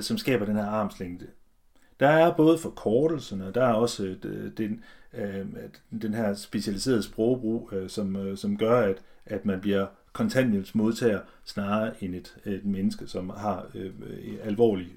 som 0.00 0.18
skaber 0.18 0.44
den 0.44 0.56
her 0.56 0.66
armslængde. 0.66 1.26
Der 2.00 2.08
er 2.08 2.34
både 2.34 2.58
forkortelserne, 2.58 3.46
og 3.46 3.54
der 3.54 3.64
er 3.64 3.72
også 3.72 4.16
øh, 4.24 4.50
den, 4.56 4.84
øh, 5.14 5.46
den 6.02 6.14
her 6.14 6.34
specialiserede 6.34 7.02
sprogbrug, 7.02 7.70
øh, 7.72 7.90
som, 7.90 8.36
som 8.36 8.56
gør, 8.56 8.80
at, 8.80 8.96
at 9.26 9.46
man 9.46 9.60
bliver 9.60 9.86
kontanthjælpsmodtager 10.12 11.20
snarere 11.44 12.04
end 12.04 12.14
et, 12.14 12.36
et 12.44 12.64
menneske, 12.64 13.06
som 13.06 13.30
har 13.30 13.66
øh, 13.74 13.92
alvorlige 14.42 14.92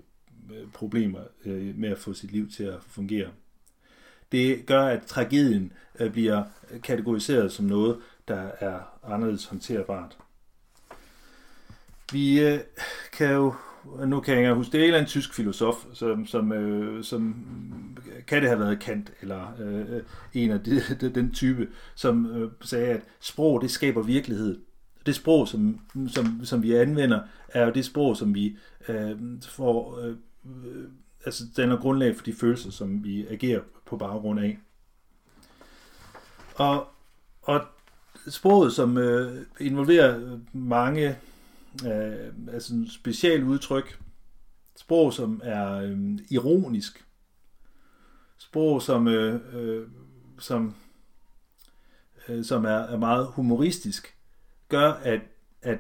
problemer 0.74 1.20
øh, 1.46 1.78
med 1.78 1.90
at 1.90 1.98
få 1.98 2.14
sit 2.14 2.32
liv 2.32 2.52
til 2.52 2.64
at 2.64 2.80
fungere. 2.88 3.30
Det 4.32 4.66
gør, 4.66 4.86
at 4.86 5.02
tragedien 5.02 5.72
øh, 6.00 6.12
bliver 6.12 6.44
kategoriseret 6.84 7.52
som 7.52 7.66
noget, 7.66 7.98
der 8.28 8.50
er 8.60 8.80
anderledes 9.04 9.46
håndterbart. 9.46 10.18
Vi 12.12 12.60
kan 13.14 13.34
jo, 13.34 13.54
nu 14.06 14.20
kan 14.20 14.44
jeg 14.44 14.54
huske, 14.54 14.72
det 14.72 14.78
er 14.78 14.84
en 14.84 14.88
eller 14.88 14.98
anden 14.98 15.10
tysk 15.10 15.34
filosof, 15.34 15.76
som, 15.94 16.26
som, 16.26 16.52
øh, 16.52 17.04
som 17.04 17.46
kan 18.28 18.42
det 18.42 18.50
have 18.50 18.60
været 18.60 18.80
Kant, 18.80 19.14
eller 19.22 19.48
øh, 19.60 20.02
en 20.34 20.52
af 20.52 20.60
de, 20.60 20.82
den 21.16 21.32
type, 21.32 21.68
som 21.96 22.26
øh, 22.26 22.52
sagde, 22.62 22.88
at 22.88 23.02
sprog 23.20 23.62
det 23.62 23.72
skaber 23.72 24.02
virkelighed. 24.02 24.60
Det 25.06 25.16
sprog, 25.16 25.48
som, 25.48 25.80
som, 26.08 26.46
som 26.46 26.64
vi 26.64 26.76
anvender, 26.76 27.20
er 27.48 27.66
jo 27.66 27.72
det 27.72 27.86
sprog, 27.86 28.18
som 28.18 28.36
vi 28.36 28.58
øh, 28.90 29.12
får, 29.50 30.00
øh, 30.00 30.16
altså 31.26 31.44
danner 31.58 31.78
grundlag 31.78 32.16
for 32.16 32.24
de 32.24 32.34
følelser, 32.34 32.72
som 32.72 33.04
vi 33.04 33.28
agerer 33.28 33.62
på 33.86 33.98
baggrund 33.98 34.40
af. 34.40 34.60
Og, 36.56 36.88
og 37.42 37.62
sproget, 38.28 38.74
som 38.74 38.98
øh, 38.98 39.42
involverer 39.60 40.40
mange 40.54 41.16
øh, 41.86 42.54
altså 42.54 42.74
specielle 42.90 43.46
udtryk, 43.46 44.00
sprog, 44.76 45.14
som 45.14 45.42
er 45.44 45.74
øh, 45.74 45.98
ironisk, 46.32 47.06
sprog, 48.38 48.82
som, 48.82 49.08
øh, 49.08 49.40
øh, 49.54 49.88
som, 50.40 50.76
øh, 52.30 52.46
som 52.46 52.66
er, 52.66 52.70
er 52.70 52.98
meget 52.98 53.28
humoristisk, 53.28 54.18
gør, 54.70 54.92
at, 54.92 55.22
at, 55.62 55.80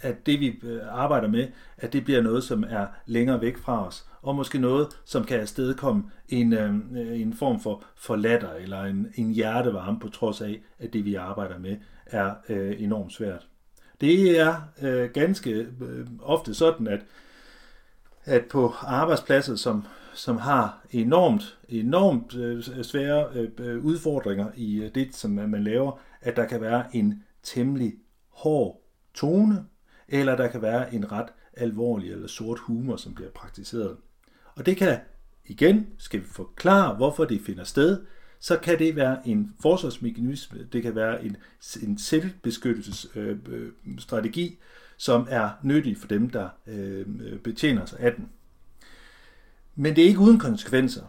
at 0.00 0.26
det, 0.26 0.40
vi 0.40 0.60
øh, 0.62 0.80
arbejder 0.88 1.28
med, 1.28 1.48
at 1.76 1.92
det 1.92 2.04
bliver 2.04 2.22
noget, 2.22 2.44
som 2.44 2.64
er 2.68 2.86
længere 3.06 3.40
væk 3.40 3.58
fra 3.58 3.86
os, 3.86 4.06
og 4.22 4.34
måske 4.34 4.58
noget, 4.58 4.88
som 5.04 5.24
kan 5.24 5.40
afstedkomme 5.40 6.10
en, 6.28 6.52
øh, 6.52 7.20
en 7.20 7.34
form 7.34 7.60
for, 7.60 7.84
for 7.96 8.16
latter, 8.16 8.52
eller 8.52 8.82
en, 8.82 9.12
en 9.14 9.30
hjertevarme, 9.30 10.00
på 10.00 10.08
trods 10.08 10.40
af, 10.40 10.62
at 10.78 10.92
det, 10.92 11.04
vi 11.04 11.14
arbejder 11.14 11.58
med, 11.58 11.76
er 12.06 12.34
øh, 12.48 12.82
enormt 12.82 13.12
svært. 13.12 13.49
Det 14.00 14.40
er 14.40 14.62
øh, 14.82 15.10
ganske 15.10 15.50
øh, 15.80 16.06
ofte 16.22 16.54
sådan, 16.54 16.86
at, 16.86 17.00
at 18.24 18.44
på 18.44 18.74
arbejdspladser, 18.82 19.56
som, 19.56 19.84
som 20.14 20.36
har 20.36 20.86
enormt, 20.90 21.58
enormt 21.68 22.34
øh, 22.34 22.84
svære 22.84 23.28
øh, 23.34 23.48
øh 23.58 23.84
udfordringer 23.84 24.50
i 24.56 24.82
øh, 24.82 24.94
det, 24.94 25.14
som 25.14 25.30
man 25.30 25.64
laver, 25.64 26.00
at 26.20 26.36
der 26.36 26.46
kan 26.46 26.60
være 26.60 26.96
en 26.96 27.24
temmelig 27.42 27.94
hård 28.28 28.82
tone, 29.14 29.64
eller 30.08 30.36
der 30.36 30.48
kan 30.48 30.62
være 30.62 30.94
en 30.94 31.12
ret 31.12 31.28
alvorlig 31.56 32.12
eller 32.12 32.28
sort 32.28 32.58
humor, 32.58 32.96
som 32.96 33.14
bliver 33.14 33.30
praktiseret. 33.30 33.96
Og 34.54 34.66
det 34.66 34.76
kan, 34.76 34.98
igen, 35.44 35.86
skal 35.98 36.20
vi 36.20 36.26
forklare, 36.26 36.96
hvorfor 36.96 37.24
det 37.24 37.40
finder 37.46 37.64
sted, 37.64 38.00
så 38.40 38.56
kan 38.56 38.78
det 38.78 38.96
være 38.96 39.28
en 39.28 39.54
forsvarsmekanisme, 39.62 40.58
det 40.72 40.82
kan 40.82 40.94
være 40.94 41.24
en, 41.24 41.36
en 41.82 41.98
selvbeskyttelsesstrategi, 41.98 44.44
øh, 44.44 44.50
øh 44.52 44.56
som 44.96 45.26
er 45.30 45.50
nyttig 45.62 45.96
for 45.96 46.08
dem, 46.08 46.30
der 46.30 46.48
øh, 46.66 47.06
betjener 47.44 47.86
sig 47.86 48.00
af 48.00 48.14
den. 48.14 48.28
Men 49.74 49.96
det 49.96 50.04
er 50.04 50.08
ikke 50.08 50.20
uden 50.20 50.38
konsekvenser. 50.38 51.02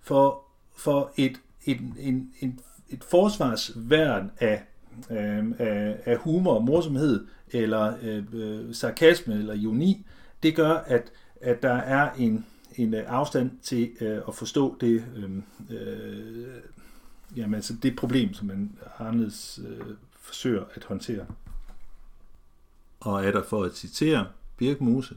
For, 0.00 0.44
for 0.76 1.12
et, 1.16 1.40
et, 1.64 1.80
en, 1.98 2.32
en, 2.40 2.60
et 2.88 3.04
forsvarsværn 3.04 4.30
af, 4.38 4.62
øh, 5.10 5.44
af, 5.58 6.00
af 6.04 6.16
humor 6.16 6.54
og 6.54 6.64
morsomhed, 6.64 7.26
eller 7.50 7.94
øh, 8.02 8.24
øh 8.32 8.74
sarkasme 8.74 9.34
eller 9.34 9.54
ironi, 9.54 10.06
det 10.42 10.56
gør, 10.56 10.72
at, 10.72 11.12
at 11.40 11.62
der 11.62 11.74
er 11.74 12.12
en, 12.12 12.46
en 12.76 12.94
øh, 12.94 13.04
afstand 13.06 13.50
til 13.62 13.90
øh, 14.00 14.20
at 14.28 14.34
forstå 14.34 14.76
det, 14.80 15.04
øh, 15.16 15.30
øh, 15.70 16.46
jamen, 17.36 17.54
altså 17.54 17.74
det 17.82 17.96
problem, 17.96 18.34
som 18.34 18.46
man 18.46 18.78
anderledes 18.98 19.60
øh, 19.68 19.86
forsøger 20.20 20.64
at 20.74 20.84
håndtere. 20.84 21.26
Og 23.00 23.24
er 23.24 23.32
der 23.32 23.42
for 23.42 23.64
at 23.64 23.76
citere 23.76 24.26
Birk 24.56 24.80
Mose. 24.80 25.16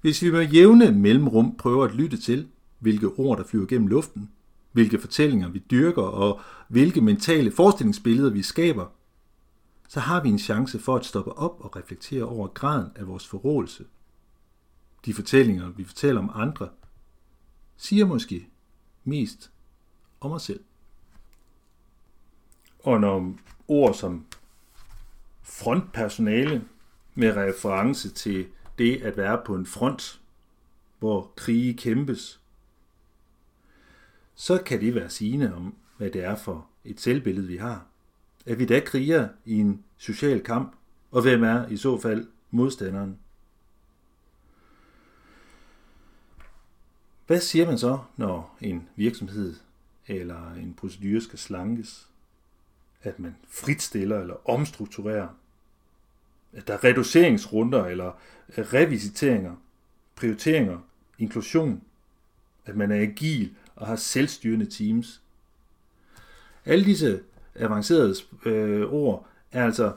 Hvis 0.00 0.22
vi 0.22 0.30
med 0.30 0.48
jævne 0.48 0.92
mellemrum 0.92 1.56
prøver 1.56 1.84
at 1.84 1.94
lytte 1.94 2.16
til, 2.16 2.48
hvilke 2.78 3.06
ord 3.06 3.38
der 3.38 3.44
flyver 3.44 3.66
gennem 3.66 3.88
luften, 3.88 4.30
hvilke 4.72 4.98
fortællinger 4.98 5.48
vi 5.48 5.58
dyrker 5.70 6.02
og 6.02 6.40
hvilke 6.68 7.00
mentale 7.00 7.50
forestillingsbilleder 7.50 8.30
vi 8.30 8.42
skaber, 8.42 8.86
så 9.88 10.00
har 10.00 10.22
vi 10.22 10.28
en 10.28 10.38
chance 10.38 10.78
for 10.78 10.96
at 10.96 11.04
stoppe 11.04 11.32
op 11.32 11.60
og 11.60 11.76
reflektere 11.76 12.24
over 12.24 12.48
graden 12.48 12.90
af 12.96 13.06
vores 13.06 13.26
forrådelse. 13.26 13.84
De 15.04 15.14
fortællinger, 15.14 15.68
vi 15.70 15.84
fortæller 15.84 16.20
om 16.20 16.30
andre, 16.34 16.68
siger 17.76 18.06
måske 18.06 18.48
mest 19.04 19.50
om 20.20 20.32
os 20.32 20.42
selv. 20.42 20.60
Og 22.78 23.00
når 23.00 23.36
ord 23.68 23.94
som 23.94 24.26
frontpersonale 25.42 26.64
med 27.14 27.36
reference 27.36 28.10
til 28.10 28.46
det 28.78 29.02
at 29.02 29.16
være 29.16 29.42
på 29.46 29.54
en 29.54 29.66
front, 29.66 30.20
hvor 30.98 31.32
krige 31.36 31.74
kæmpes, 31.74 32.40
så 34.34 34.62
kan 34.66 34.80
det 34.80 34.94
være 34.94 35.10
sigende 35.10 35.54
om, 35.54 35.74
hvad 35.96 36.10
det 36.10 36.24
er 36.24 36.36
for 36.36 36.66
et 36.84 37.00
selvbillede, 37.00 37.46
vi 37.46 37.56
har. 37.56 37.86
Er 38.46 38.54
vi 38.54 38.66
da 38.66 38.80
kriger 38.80 39.28
i 39.44 39.54
en 39.54 39.84
social 39.96 40.40
kamp, 40.40 40.76
og 41.10 41.22
hvem 41.22 41.44
er 41.44 41.68
i 41.68 41.76
så 41.76 41.98
fald 41.98 42.28
modstanderen? 42.50 43.18
Hvad 47.28 47.40
siger 47.40 47.66
man 47.66 47.78
så, 47.78 47.98
når 48.16 48.56
en 48.60 48.88
virksomhed 48.96 49.56
eller 50.06 50.52
en 50.54 50.74
procedure 50.74 51.20
skal 51.20 51.38
slankes? 51.38 52.08
At 53.02 53.18
man 53.18 53.36
fritstiller 53.48 54.20
eller 54.20 54.50
omstrukturerer? 54.50 55.28
At 56.52 56.66
der 56.66 56.74
er 56.74 56.84
reduceringsrunder 56.84 57.84
eller 57.84 58.12
revisiteringer, 58.48 59.56
prioriteringer, 60.16 60.78
inklusion? 61.18 61.82
At 62.66 62.76
man 62.76 62.90
er 62.90 63.00
agil 63.00 63.54
og 63.76 63.86
har 63.86 63.96
selvstyrende 63.96 64.66
teams? 64.66 65.22
Alle 66.64 66.84
disse 66.84 67.22
avancerede 67.54 68.14
øh, 68.44 68.92
ord 68.92 69.26
er 69.52 69.64
altså 69.64 69.92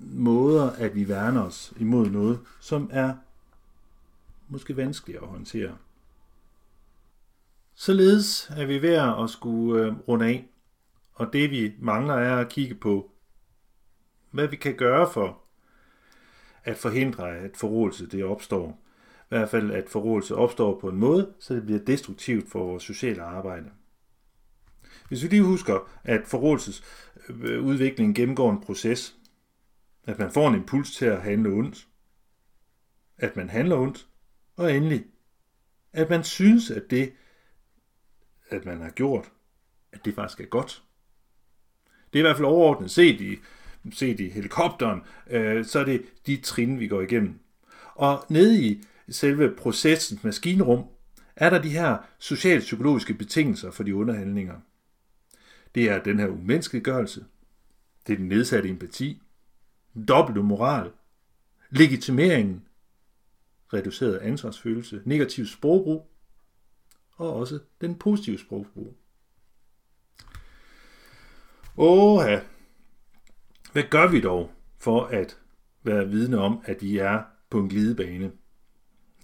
måder, 0.00 0.70
at 0.70 0.94
vi 0.94 1.08
værner 1.08 1.42
os 1.42 1.72
imod 1.80 2.10
noget, 2.10 2.40
som 2.60 2.90
er 2.92 3.14
måske 4.48 4.76
vanskeligere 4.76 5.22
at 5.22 5.28
håndtere. 5.28 5.76
Således 7.78 8.50
er 8.56 8.66
vi 8.66 8.82
ved 8.82 8.94
at 9.24 9.30
skulle 9.30 9.84
øh, 9.84 9.94
runde 10.08 10.26
af, 10.26 10.48
og 11.12 11.32
det 11.32 11.50
vi 11.50 11.72
mangler 11.78 12.14
er 12.14 12.36
at 12.36 12.48
kigge 12.48 12.74
på, 12.74 13.10
hvad 14.30 14.48
vi 14.48 14.56
kan 14.56 14.76
gøre 14.76 15.12
for 15.12 15.42
at 16.64 16.76
forhindre, 16.76 17.36
at 17.36 17.56
forrådelse 17.56 18.06
det 18.06 18.24
opstår. 18.24 18.82
I 19.20 19.28
hvert 19.28 19.48
fald, 19.48 19.70
at 19.70 19.88
forrådelse 19.88 20.34
opstår 20.34 20.80
på 20.80 20.88
en 20.88 20.96
måde, 20.96 21.34
så 21.38 21.54
det 21.54 21.66
bliver 21.66 21.80
destruktivt 21.84 22.50
for 22.50 22.64
vores 22.64 22.82
sociale 22.82 23.22
arbejde. 23.22 23.70
Hvis 25.08 25.22
vi 25.22 25.28
lige 25.28 25.42
husker, 25.42 25.90
at 26.04 26.20
forrådelsesudviklingen 26.26 28.14
gennemgår 28.14 28.50
en 28.50 28.60
proces, 28.60 29.16
at 30.04 30.18
man 30.18 30.32
får 30.32 30.48
en 30.48 30.54
impuls 30.54 30.96
til 30.96 31.04
at 31.04 31.22
handle 31.22 31.48
ondt, 31.48 31.88
at 33.18 33.36
man 33.36 33.50
handler 33.50 33.76
ondt, 33.76 34.08
og 34.56 34.74
endelig, 34.74 35.04
at 35.92 36.10
man 36.10 36.24
synes, 36.24 36.70
at 36.70 36.90
det, 36.90 37.12
at 38.50 38.64
man 38.64 38.80
har 38.80 38.90
gjort, 38.90 39.32
at 39.92 40.04
det 40.04 40.14
faktisk 40.14 40.40
er 40.40 40.46
godt. 40.46 40.82
Det 42.12 42.18
er 42.18 42.22
i 42.24 42.28
hvert 42.28 42.36
fald 42.36 42.46
overordnet 42.46 42.90
set 42.90 43.20
i, 43.20 43.38
set 43.92 44.20
i 44.20 44.28
helikopteren, 44.28 45.02
øh, 45.30 45.64
så 45.64 45.78
er 45.78 45.84
det 45.84 46.04
de 46.26 46.36
trin, 46.36 46.80
vi 46.80 46.88
går 46.88 47.00
igennem. 47.00 47.38
Og 47.94 48.24
nede 48.28 48.62
i 48.62 48.84
selve 49.08 49.54
processens 49.56 50.24
maskinrum, 50.24 50.84
er 51.36 51.50
der 51.50 51.62
de 51.62 51.70
her 51.70 51.98
socialpsykologiske 52.18 53.14
betingelser 53.14 53.70
for 53.70 53.82
de 53.82 53.94
underhandlinger. 53.94 54.60
Det 55.74 55.90
er 55.90 56.02
den 56.02 56.18
her 56.18 56.28
umenneskeliggørelse, 56.28 57.24
det 58.06 58.12
er 58.12 58.16
den 58.16 58.28
nedsatte 58.28 58.68
empati, 58.68 59.22
dobbelt 60.08 60.44
moral, 60.44 60.90
legitimeringen, 61.70 62.62
reduceret 63.72 64.18
ansvarsfølelse, 64.18 65.02
negativ 65.04 65.46
sprogbrug, 65.46 66.10
og 67.16 67.32
også 67.32 67.58
den 67.80 67.94
positive 67.94 68.38
sprogbrug. 68.38 68.96
Åh, 71.76 72.24
hvad 73.72 73.82
gør 73.90 74.06
vi 74.06 74.20
dog 74.20 74.50
for 74.78 75.04
at 75.04 75.38
være 75.82 76.08
vidne 76.08 76.38
om, 76.38 76.60
at 76.64 76.82
vi 76.82 76.98
er 76.98 77.22
på 77.50 77.60
en 77.60 77.68
glidebane? 77.68 78.32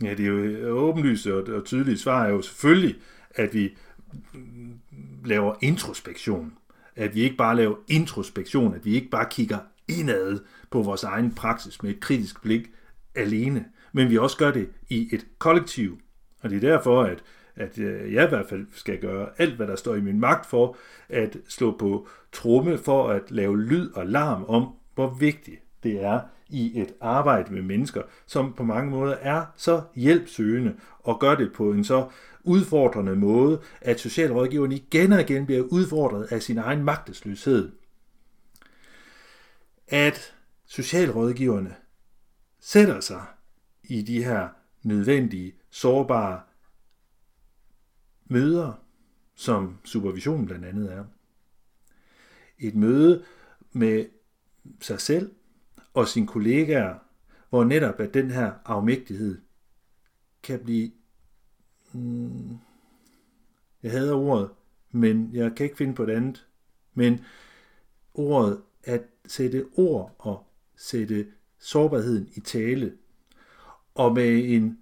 Ja, 0.02 0.10
det 0.10 0.20
er 0.20 0.28
jo 0.28 0.39
øh, 0.39 0.77
åbenlyst 0.77 1.27
og 1.27 1.64
tydeligt 1.64 2.01
svar 2.01 2.24
er 2.24 2.31
jo 2.31 2.43
selvfølgelig, 2.43 2.97
at 3.31 3.55
vi 3.55 3.77
laver 5.24 5.55
introspektion. 5.62 6.52
At 6.97 7.14
vi 7.14 7.20
ikke 7.20 7.36
bare 7.36 7.56
laver 7.56 7.77
introspektion, 7.89 8.74
at 8.74 8.85
vi 8.85 8.94
ikke 8.94 9.10
bare 9.10 9.27
kigger 9.31 9.59
indad 9.89 10.40
på 10.70 10.82
vores 10.82 11.05
egen 11.05 11.35
praksis 11.35 11.82
med 11.82 11.90
et 11.90 12.01
kritisk 12.01 12.43
blik 12.43 12.70
alene, 13.14 13.64
men 13.93 14.10
vi 14.10 14.19
også 14.19 14.36
gør 14.36 14.51
det 14.51 14.70
i 14.89 15.09
et 15.12 15.27
kollektiv. 15.39 16.01
Og 16.40 16.51
det 16.51 16.56
er 16.56 16.70
derfor, 16.70 17.02
at 17.02 17.23
at 17.56 17.78
øh, 17.78 18.14
jeg 18.14 18.24
i 18.24 18.28
hvert 18.28 18.48
fald 18.48 18.66
skal 18.72 18.98
gøre 18.98 19.28
alt, 19.38 19.54
hvad 19.54 19.66
der 19.66 19.76
står 19.76 19.94
i 19.94 20.00
min 20.00 20.20
magt 20.20 20.46
for 20.46 20.76
at 21.08 21.36
slå 21.48 21.76
på 21.78 22.08
tromme 22.32 22.78
for 22.78 23.08
at 23.08 23.30
lave 23.30 23.62
lyd 23.62 23.90
og 23.90 24.06
larm 24.06 24.44
om, 24.48 24.68
hvor 24.94 25.16
vigtigt 25.20 25.60
det 25.82 26.04
er 26.04 26.20
i 26.48 26.80
et 26.80 26.94
arbejde 27.00 27.54
med 27.54 27.62
mennesker, 27.62 28.02
som 28.26 28.52
på 28.52 28.64
mange 28.64 28.90
måder 28.90 29.14
er 29.14 29.44
så 29.56 29.82
hjælpsøgende 29.94 30.74
og 30.98 31.20
gør 31.20 31.34
det 31.34 31.52
på 31.52 31.70
en 31.70 31.84
så 31.84 32.08
udfordrende 32.44 33.16
måde, 33.16 33.60
at 33.80 34.00
socialrådgiveren 34.00 34.72
igen 34.72 35.12
og 35.12 35.20
igen 35.20 35.46
bliver 35.46 35.62
udfordret 35.62 36.32
af 36.32 36.42
sin 36.42 36.58
egen 36.58 36.84
magtesløshed. 36.84 37.72
At 39.88 40.34
socialrådgiverne 40.66 41.74
sætter 42.60 43.00
sig 43.00 43.22
i 43.84 44.02
de 44.02 44.24
her 44.24 44.48
nødvendige, 44.82 45.52
sårbare 45.70 46.40
møder, 48.32 48.72
som 49.34 49.78
supervision 49.84 50.46
blandt 50.46 50.64
andet 50.64 50.92
er. 50.92 51.04
Et 52.59 52.74
møde 52.74 53.24
med 53.72 54.06
sig 54.80 55.00
selv 55.00 55.32
og 55.94 56.09
sine 56.09 56.26
kollegaer, 56.26 56.98
hvor 57.50 57.64
netop 57.64 58.00
at 58.00 58.14
den 58.14 58.30
her 58.30 58.52
afmægtighed 58.64 59.40
kan 60.42 60.60
blive, 60.60 60.90
mm, 61.92 62.59
jeg 63.82 63.90
hader 63.90 64.14
ordet, 64.14 64.50
men 64.90 65.30
jeg 65.32 65.54
kan 65.56 65.64
ikke 65.64 65.76
finde 65.76 65.94
på 65.94 66.02
et 66.02 66.10
andet, 66.10 66.46
men 66.94 67.20
ordet 68.14 68.60
at 68.84 69.02
sætte 69.26 69.66
ord 69.76 70.14
og 70.18 70.46
sætte 70.76 71.26
sårbarheden 71.59 72.28
i 72.34 72.40
tale, 72.40 72.92
og 73.94 74.14
med 74.14 74.44
en 74.44 74.78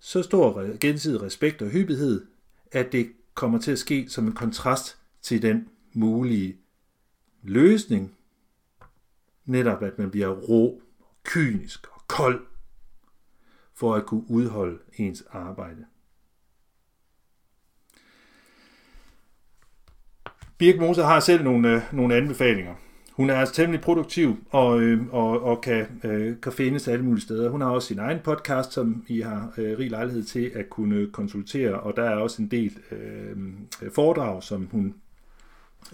så 0.00 0.22
stor 0.22 0.76
gensidig 0.78 1.22
respekt 1.22 1.62
og 1.62 1.68
hyppighed, 1.68 2.26
at 2.72 2.92
det 2.92 3.12
kommer 3.34 3.58
til 3.58 3.72
at 3.72 3.78
ske 3.78 4.08
som 4.08 4.26
en 4.26 4.32
kontrast 4.32 4.98
til 5.22 5.42
den 5.42 5.68
mulige 5.92 6.56
løsning, 7.42 8.16
netop 9.44 9.82
at 9.82 9.98
man 9.98 10.10
bliver 10.10 10.28
rå, 10.28 10.82
kynisk 11.24 11.86
og 11.86 12.02
kold, 12.06 12.46
for 13.74 13.94
at 13.94 14.06
kunne 14.06 14.30
udholde 14.30 14.78
ens 14.94 15.24
arbejde. 15.30 15.86
Birk 20.58 20.80
Moser 20.80 21.04
har 21.04 21.20
selv 21.20 21.44
nogle, 21.44 21.76
øh, 21.76 21.82
nogle 21.92 22.14
anbefalinger. 22.14 22.74
Hun 23.20 23.30
er 23.30 23.34
altså 23.34 23.54
temmelig 23.54 23.80
produktiv 23.80 24.36
og, 24.50 24.80
øh, 24.80 25.06
og, 25.14 25.42
og 25.42 25.60
kan, 25.60 25.86
øh, 26.04 26.40
kan 26.42 26.52
findes 26.52 26.88
alle 26.88 27.04
mulige 27.04 27.22
steder. 27.22 27.50
Hun 27.50 27.60
har 27.60 27.70
også 27.70 27.88
sin 27.88 27.98
egen 27.98 28.18
podcast, 28.24 28.72
som 28.72 29.04
I 29.08 29.20
har 29.20 29.52
øh, 29.58 29.78
rig 29.78 29.90
lejlighed 29.90 30.22
til 30.22 30.52
at 30.54 30.70
kunne 30.70 31.06
konsultere, 31.06 31.80
og 31.80 31.96
der 31.96 32.02
er 32.02 32.16
også 32.16 32.42
en 32.42 32.50
del 32.50 32.78
øhm, 32.90 33.54
øh, 33.82 33.92
foredrag, 33.92 34.42
som 34.42 34.68
hun 34.70 34.94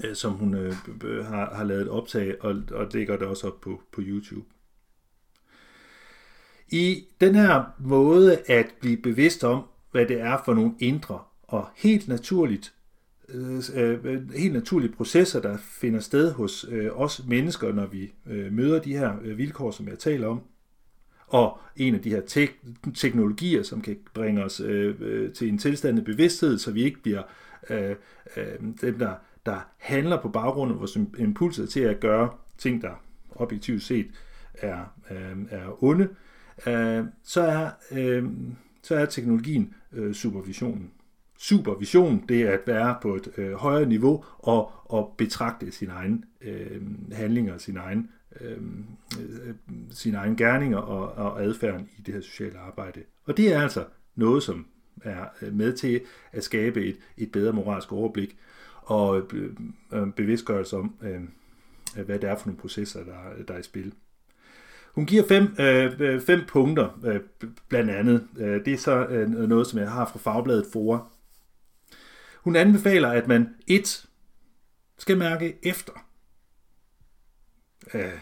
øh, 0.05 0.15
som 0.15 0.33
hun 0.33 0.55
øh, 0.55 0.75
har, 1.25 1.55
har 1.55 1.65
lavet 1.65 1.89
optag, 1.89 2.35
og, 2.45 2.63
og 2.73 2.87
lægger 2.93 3.17
det 3.17 3.27
også 3.27 3.47
op 3.47 3.61
på, 3.61 3.83
på 3.93 4.01
YouTube. 4.05 4.47
I 6.69 7.05
den 7.21 7.35
her 7.35 7.65
måde 7.79 8.39
at 8.47 8.67
blive 8.81 8.97
bevidst 8.97 9.45
om, 9.45 9.63
hvad 9.91 10.07
det 10.07 10.21
er 10.21 10.43
for 10.45 10.55
nogle 10.55 10.75
indre 10.79 11.21
og 11.43 11.69
helt 11.77 12.09
naturligt 12.09 12.76
Øh, 13.29 13.63
øh, 13.75 14.31
helt 14.33 14.53
naturlige 14.53 14.93
processer, 14.93 15.41
der 15.41 15.57
finder 15.57 16.01
sted 16.01 16.33
hos 16.33 16.67
øh, 16.69 17.01
os 17.01 17.25
mennesker, 17.29 17.73
når 17.73 17.87
vi 17.87 18.13
øh, 18.27 18.53
møder 18.53 18.81
de 18.81 18.97
her 18.97 19.17
øh, 19.23 19.39
vilkår, 19.39 19.71
som 19.71 19.89
jeg 19.89 19.99
taler 19.99 20.27
om. 20.27 20.41
Og 21.27 21.59
en 21.77 21.95
af 21.95 22.01
de 22.01 22.11
her 22.11 22.21
te- 22.21 22.49
teknologier, 22.95 23.63
som 23.63 23.81
kan 23.81 23.97
bringe 24.15 24.45
os 24.45 24.61
øh, 24.61 24.95
øh, 25.01 25.33
til 25.33 25.49
en 25.49 25.59
tilstand 25.59 25.99
af 25.99 26.05
bevidsthed, 26.05 26.59
så 26.59 26.71
vi 26.71 26.85
ikke 26.85 27.03
bliver 27.03 27.23
øh, 27.71 27.97
øh, 28.37 28.61
dem, 28.81 28.99
der, 28.99 29.15
der 29.47 29.61
handler 29.79 30.23
på 30.23 30.29
baggrund 30.29 30.73
af 30.73 30.79
vores 30.79 30.97
impulser 31.19 31.67
til 31.67 31.81
at 31.81 32.01
gøre 32.01 32.31
ting, 32.59 32.83
der 32.83 33.03
objektivt 33.31 33.83
set 33.83 34.07
er, 34.55 34.95
øh, 35.11 35.37
er 35.51 35.85
onde, 35.85 36.09
øh, 36.67 37.05
så, 37.23 37.43
er, 37.43 37.71
øh, 37.93 38.25
så 38.83 38.95
er 38.95 39.07
teknologien 39.07 39.75
øh, 39.93 40.15
supervisionen 40.15 40.91
supervision, 41.39 42.25
det 42.29 42.43
er 42.43 42.51
at 42.51 42.61
være 42.67 42.97
på 43.03 43.15
et 43.15 43.29
øh, 43.37 43.53
højere 43.53 43.89
niveau 43.89 44.25
og, 44.39 44.73
og 44.85 45.15
betragte 45.19 45.73
sine 45.73 45.93
egne 45.93 46.23
øh, 46.41 46.83
handlinger, 47.13 47.59
sine 47.59 47.81
egne, 47.81 48.09
øh, 48.41 48.59
øh, 49.21 49.55
sine 49.91 50.17
egne 50.17 50.37
gerninger 50.37 50.79
og, 50.79 51.27
og 51.27 51.43
adfærden 51.43 51.89
i 51.99 52.03
det 52.03 52.15
her 52.15 52.21
sociale 52.21 52.59
arbejde. 52.59 53.01
Og 53.25 53.37
det 53.37 53.53
er 53.53 53.63
altså 53.63 53.85
noget, 54.15 54.43
som 54.43 54.67
er 55.03 55.25
øh, 55.43 55.55
med 55.55 55.73
til 55.73 56.01
at 56.33 56.45
skabe 56.45 56.85
et, 56.85 56.97
et 57.17 57.33
bedre 57.33 57.53
moralsk 57.53 57.93
overblik 57.93 58.37
og 58.83 59.19
øh, 59.33 59.51
øh, 59.93 60.13
bevidstgørelse 60.13 60.77
om, 60.77 60.95
øh, 61.03 61.21
hvad 62.05 62.19
det 62.19 62.31
er 62.31 62.37
for 62.37 62.47
nogle 62.47 62.61
processer, 62.61 63.05
der, 63.05 63.45
der 63.49 63.55
er 63.55 63.59
i 63.59 63.63
spil. 63.63 63.93
Hun 64.95 65.07
giver 65.07 65.23
fem, 65.29 65.43
øh, 65.61 66.21
fem 66.21 66.41
punkter, 66.49 67.01
øh, 67.05 67.21
blandt 67.69 67.91
andet. 67.91 68.29
Det 68.37 68.69
er 68.69 68.77
så 68.77 69.07
øh, 69.07 69.31
noget, 69.31 69.67
som 69.67 69.79
jeg 69.79 69.91
har 69.91 70.05
fra 70.05 70.19
Fagbladet 70.19 70.67
Fora. 70.73 71.07
Hun 72.47 72.57
anbefaler, 72.57 73.09
at 73.09 73.29
man 73.29 73.49
et 73.67 74.07
skal 74.99 75.19
mærke 75.19 75.59
efter. 75.63 75.93
Øh, 77.95 78.13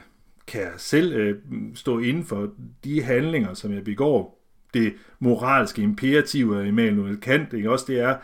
kan 0.46 0.60
jeg 0.60 0.72
selv 0.76 1.12
øh, 1.12 1.40
stå 1.74 1.98
inden 1.98 2.24
for 2.24 2.54
de 2.84 3.02
handlinger, 3.02 3.54
som 3.54 3.72
jeg 3.72 3.84
begår? 3.84 4.44
Det 4.74 4.94
moralske 5.18 5.82
imperativ 5.82 6.50
af 6.50 6.66
Immanuel 6.66 7.20
Kant, 7.20 7.52
ikke? 7.52 7.70
også 7.70 7.84
det 7.88 8.00
er, 8.00 8.16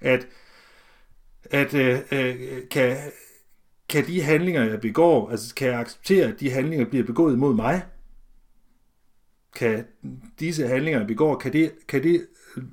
at, 0.00 0.28
at 1.44 1.74
øh, 1.74 1.98
øh, 2.12 2.68
kan, 2.70 2.96
kan 3.88 4.06
de 4.06 4.22
handlinger, 4.22 4.64
jeg 4.64 4.80
begår, 4.80 5.30
altså 5.30 5.54
kan 5.54 5.68
jeg 5.68 5.80
acceptere, 5.80 6.26
at 6.26 6.40
de 6.40 6.50
handlinger 6.50 6.86
bliver 6.86 7.04
begået 7.04 7.38
mod 7.38 7.54
mig? 7.54 7.82
Kan 9.54 9.84
disse 10.40 10.66
handlinger, 10.66 11.00
jeg 11.00 11.06
begår, 11.06 11.38
kan 11.38 11.52
det, 11.52 11.72
kan 11.88 12.02
det 12.02 12.26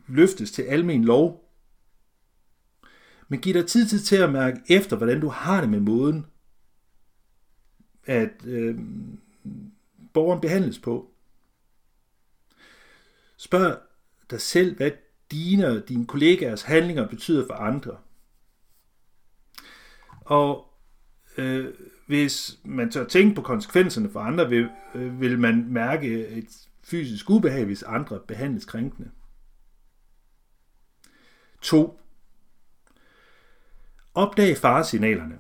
løftes 0.08 0.52
til 0.52 0.62
almen 0.62 1.04
lov? 1.04 1.47
Men 3.28 3.40
giv 3.40 3.54
dig 3.54 3.68
tid 3.68 3.88
til, 3.88 4.04
til 4.04 4.16
at 4.16 4.32
mærke 4.32 4.62
efter, 4.70 4.96
hvordan 4.98 5.22
du 5.22 5.28
har 5.28 5.62
det 5.62 5.70
med 5.70 5.80
måden, 5.80 6.26
at 8.06 8.46
øh, 8.46 8.80
borgeren 10.14 10.42
behandles 10.42 10.80
på. 10.80 11.12
Spørg 13.38 13.78
dig 14.30 14.42
selv, 14.42 14.78
hvad 14.78 14.92
dine 15.32 15.68
og 15.68 15.90
dine 15.90 16.06
kollegaers 16.06 16.62
handlinger 16.62 17.08
betyder 17.08 17.48
for 17.48 17.54
andre. 17.54 17.98
Og 20.22 20.74
øh, 21.38 21.74
hvis 22.08 22.60
man 22.64 22.92
tør 22.92 23.08
tænke 23.08 23.36
på 23.36 23.42
konsekvenserne 23.42 24.10
for 24.10 24.20
andre, 24.20 24.50
vil, 24.50 24.70
øh, 24.96 25.22
vil 25.22 25.40
man 25.40 25.66
mærke 25.68 26.28
et 26.28 26.68
fysisk 26.84 27.30
ubehag, 27.30 27.66
hvis 27.66 27.84
andre 27.84 28.20
behandles 28.20 28.66
krænkende. 28.66 29.12
2. 31.62 32.00
Opdag 34.18 34.58
faresignalerne. 34.58 35.36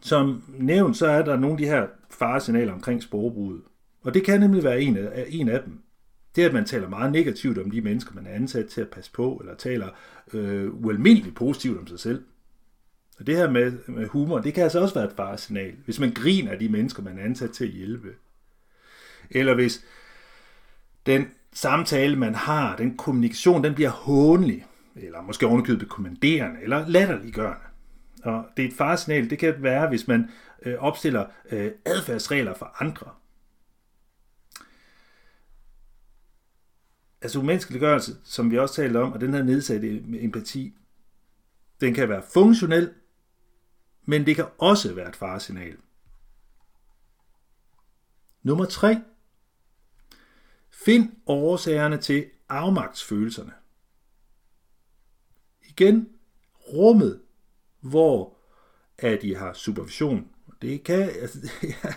Som 0.00 0.42
nævnt, 0.58 0.96
så 0.96 1.06
er 1.06 1.24
der 1.24 1.36
nogle 1.36 1.52
af 1.52 1.58
de 1.58 1.66
her 1.66 1.86
faresignaler 2.10 2.72
omkring 2.72 3.02
sprogbruget. 3.02 3.62
Og 4.02 4.14
det 4.14 4.24
kan 4.24 4.40
nemlig 4.40 4.64
være 4.64 4.80
en 4.80 4.96
af, 4.96 5.24
en 5.28 5.48
af 5.48 5.62
dem. 5.62 5.82
Det 6.36 6.44
er, 6.44 6.48
at 6.48 6.54
man 6.54 6.64
taler 6.64 6.88
meget 6.88 7.12
negativt 7.12 7.58
om 7.58 7.70
de 7.70 7.80
mennesker, 7.80 8.14
man 8.14 8.26
er 8.26 8.30
ansat 8.30 8.66
til 8.66 8.80
at 8.80 8.90
passe 8.90 9.12
på, 9.12 9.36
eller 9.36 9.54
taler 9.54 9.88
øh, 10.32 10.84
ualmindeligt 10.84 11.36
positivt 11.36 11.78
om 11.78 11.86
sig 11.86 12.00
selv. 12.00 12.24
Og 13.18 13.26
det 13.26 13.36
her 13.36 13.50
med, 13.50 13.72
med 13.88 14.06
humor, 14.06 14.38
det 14.38 14.54
kan 14.54 14.62
altså 14.62 14.80
også 14.80 14.94
være 14.94 15.04
et 15.04 15.16
faresignal. 15.16 15.74
Hvis 15.84 16.00
man 16.00 16.12
griner 16.12 16.52
af 16.52 16.58
de 16.58 16.68
mennesker, 16.68 17.02
man 17.02 17.18
er 17.18 17.24
ansat 17.24 17.50
til 17.50 17.64
at 17.64 17.70
hjælpe. 17.70 18.08
Eller 19.30 19.54
hvis 19.54 19.84
den 21.06 21.30
samtale, 21.52 22.16
man 22.16 22.34
har, 22.34 22.76
den 22.76 22.96
kommunikation, 22.96 23.64
den 23.64 23.74
bliver 23.74 23.90
hånlig 23.90 24.66
eller 24.96 25.22
måske 25.22 25.46
ovenikøbet 25.46 25.88
kommanderende, 25.88 26.62
eller 26.62 26.88
latterliggørende. 26.88 27.66
Og 28.22 28.48
det 28.56 28.64
er 28.64 28.68
et 28.68 28.74
faresignal, 28.74 29.30
det 29.30 29.38
kan 29.38 29.62
være, 29.62 29.88
hvis 29.88 30.08
man 30.08 30.30
øh, 30.62 30.74
opstiller 30.78 31.26
øh, 31.50 31.72
adfærdsregler 31.84 32.54
for 32.54 32.82
andre. 32.82 33.10
Altså 37.20 37.38
umenneskeliggørelse, 37.38 38.16
som 38.24 38.50
vi 38.50 38.58
også 38.58 38.74
talte 38.74 39.02
om, 39.02 39.12
og 39.12 39.20
den 39.20 39.34
her 39.34 39.42
nedsatte 39.42 40.04
empati, 40.20 40.76
den 41.80 41.94
kan 41.94 42.08
være 42.08 42.22
funktionel, 42.32 42.94
men 44.04 44.26
det 44.26 44.36
kan 44.36 44.46
også 44.58 44.94
være 44.94 45.08
et 45.08 45.16
faresignal. 45.16 45.76
Nummer 48.42 48.64
3. 48.64 49.00
Find 50.70 51.12
årsagerne 51.26 51.96
til 51.96 52.26
afmagtsfølelserne 52.48 53.52
igen 55.76 56.08
rummet, 56.72 57.20
hvor 57.80 58.36
at 58.98 59.24
I 59.24 59.32
har 59.32 59.52
supervision. 59.52 60.26
Det 60.62 60.84
kan, 60.84 61.02
altså, 61.20 61.38
jeg 61.82 61.94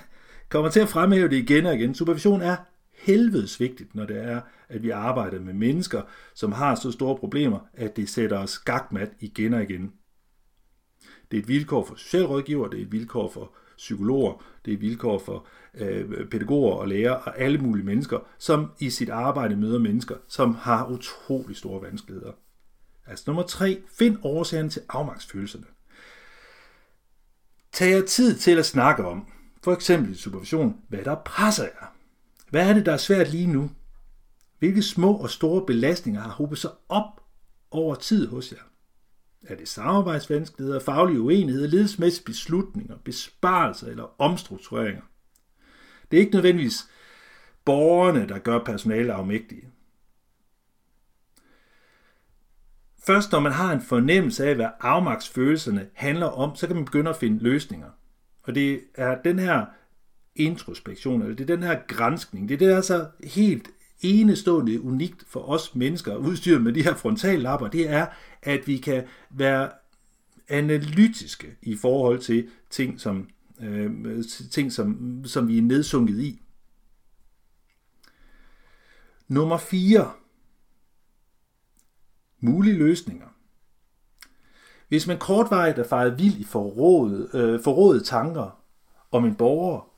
kommer 0.49 0.71
til 0.71 0.79
at 0.79 0.89
fremhæve 0.89 1.29
det 1.29 1.35
igen 1.35 1.65
og 1.65 1.75
igen. 1.75 1.95
Supervision 1.95 2.41
er 2.41 2.57
helvedes 2.93 3.59
vigtigt, 3.59 3.95
når 3.95 4.05
det 4.05 4.23
er, 4.23 4.41
at 4.69 4.83
vi 4.83 4.89
arbejder 4.89 5.39
med 5.39 5.53
mennesker, 5.53 6.01
som 6.33 6.51
har 6.51 6.75
så 6.75 6.91
store 6.91 7.17
problemer, 7.17 7.59
at 7.73 7.95
det 7.95 8.09
sætter 8.09 8.37
os 8.37 8.57
gagmat 8.57 9.11
igen 9.19 9.53
og 9.53 9.63
igen. 9.63 9.93
Det 11.31 11.37
er 11.37 11.41
et 11.41 11.47
vilkår 11.47 11.85
for 11.85 11.95
socialrådgiver, 11.95 12.67
det 12.67 12.79
er 12.79 12.83
et 12.83 12.91
vilkår 12.91 13.29
for 13.29 13.51
psykologer, 13.77 14.43
det 14.65 14.71
er 14.71 14.75
et 14.75 14.81
vilkår 14.81 15.19
for 15.19 15.47
øh, 15.73 16.29
pædagoger 16.29 16.75
og 16.75 16.87
lærere 16.87 17.17
og 17.17 17.39
alle 17.39 17.57
mulige 17.57 17.85
mennesker, 17.85 18.19
som 18.37 18.71
i 18.79 18.89
sit 18.89 19.09
arbejde 19.09 19.55
møder 19.55 19.79
mennesker, 19.79 20.15
som 20.27 20.55
har 20.55 20.87
utrolig 20.87 21.55
store 21.55 21.81
vanskeligheder. 21.81 22.31
Altså 23.09 23.23
nummer 23.27 23.43
tre, 23.43 23.81
find 23.97 24.17
årsagen 24.23 24.69
til 24.69 24.81
afmagtsfølelserne. 24.89 25.65
Tag 27.71 27.91
jer 27.91 28.05
tid 28.05 28.37
til 28.37 28.57
at 28.57 28.65
snakke 28.65 29.05
om, 29.05 29.27
for 29.63 29.73
eksempel 29.73 30.11
i 30.11 30.15
supervision, 30.15 30.81
hvad 30.87 31.03
der 31.03 31.15
presser 31.15 31.63
jer. 31.63 31.95
Hvad 32.49 32.69
er 32.69 32.73
det, 32.73 32.85
der 32.85 32.93
er 32.93 32.97
svært 32.97 33.31
lige 33.31 33.47
nu? 33.47 33.71
Hvilke 34.59 34.83
små 34.83 35.13
og 35.13 35.29
store 35.29 35.65
belastninger 35.65 36.21
har 36.21 36.29
hobet 36.29 36.57
sig 36.57 36.71
op 36.89 37.23
over 37.71 37.95
tid 37.95 38.27
hos 38.27 38.51
jer? 38.51 38.63
Er 39.47 39.55
det 39.55 39.67
samarbejdsvanskeligheder, 39.67 40.79
faglige 40.79 41.21
uenigheder, 41.21 41.67
ledelsesmæssige 41.67 42.25
beslutninger, 42.25 42.97
besparelser 42.97 43.87
eller 43.87 44.21
omstruktureringer? 44.21 45.01
Det 46.11 46.17
er 46.17 46.21
ikke 46.21 46.33
nødvendigvis 46.33 46.89
borgerne, 47.65 48.27
der 48.27 48.39
gør 48.39 48.63
personale 48.63 49.13
afmægtige. 49.13 49.71
Først 53.09 53.31
når 53.31 53.39
man 53.39 53.51
har 53.51 53.73
en 53.73 53.81
fornemmelse 53.81 54.45
af, 54.45 54.55
hvad 54.55 54.67
afmagtsfølelserne 54.79 55.87
handler 55.93 56.25
om, 56.25 56.55
så 56.55 56.67
kan 56.67 56.75
man 56.75 56.85
begynde 56.85 57.09
at 57.09 57.15
finde 57.15 57.43
løsninger. 57.43 57.87
Og 58.43 58.55
det 58.55 58.81
er 58.95 59.21
den 59.21 59.39
her 59.39 59.65
introspektion, 60.35 61.21
eller 61.21 61.35
det 61.35 61.49
er 61.49 61.55
den 61.55 61.63
her 61.63 61.79
grænskning, 61.87 62.49
det 62.49 62.55
er 62.55 62.59
det, 62.59 62.67
der 62.67 62.77
er 62.77 62.81
så 62.81 63.07
helt 63.23 63.69
enestående 64.01 64.81
unikt 64.81 65.23
for 65.27 65.49
os 65.49 65.75
mennesker, 65.75 66.15
udstyret 66.15 66.61
med 66.61 66.73
de 66.73 66.83
her 66.83 66.95
frontallapper, 66.95 67.67
det 67.67 67.89
er, 67.89 68.05
at 68.41 68.67
vi 68.67 68.77
kan 68.77 69.03
være 69.29 69.69
analytiske 70.49 71.57
i 71.61 71.75
forhold 71.75 72.19
til 72.19 72.49
ting, 72.69 72.99
som, 72.99 73.29
øh, 73.61 74.23
ting 74.51 74.71
som, 74.71 75.21
som 75.25 75.47
vi 75.47 75.57
er 75.57 75.61
nedsunket 75.61 76.19
i. 76.19 76.41
Nummer 79.27 79.57
4. 79.57 80.11
Mulige 82.39 82.77
løsninger. 82.77 83.25
Hvis 84.87 85.07
man 85.07 85.17
kortvarigt 85.17 85.79
er 85.79 85.83
faret 85.83 86.19
vild 86.19 86.37
i 86.37 86.43
forrådet, 86.43 87.35
øh, 87.35 87.59
forrådet 87.63 88.05
tanker 88.05 88.59
om 89.11 89.25
en 89.25 89.35
borger, 89.35 89.89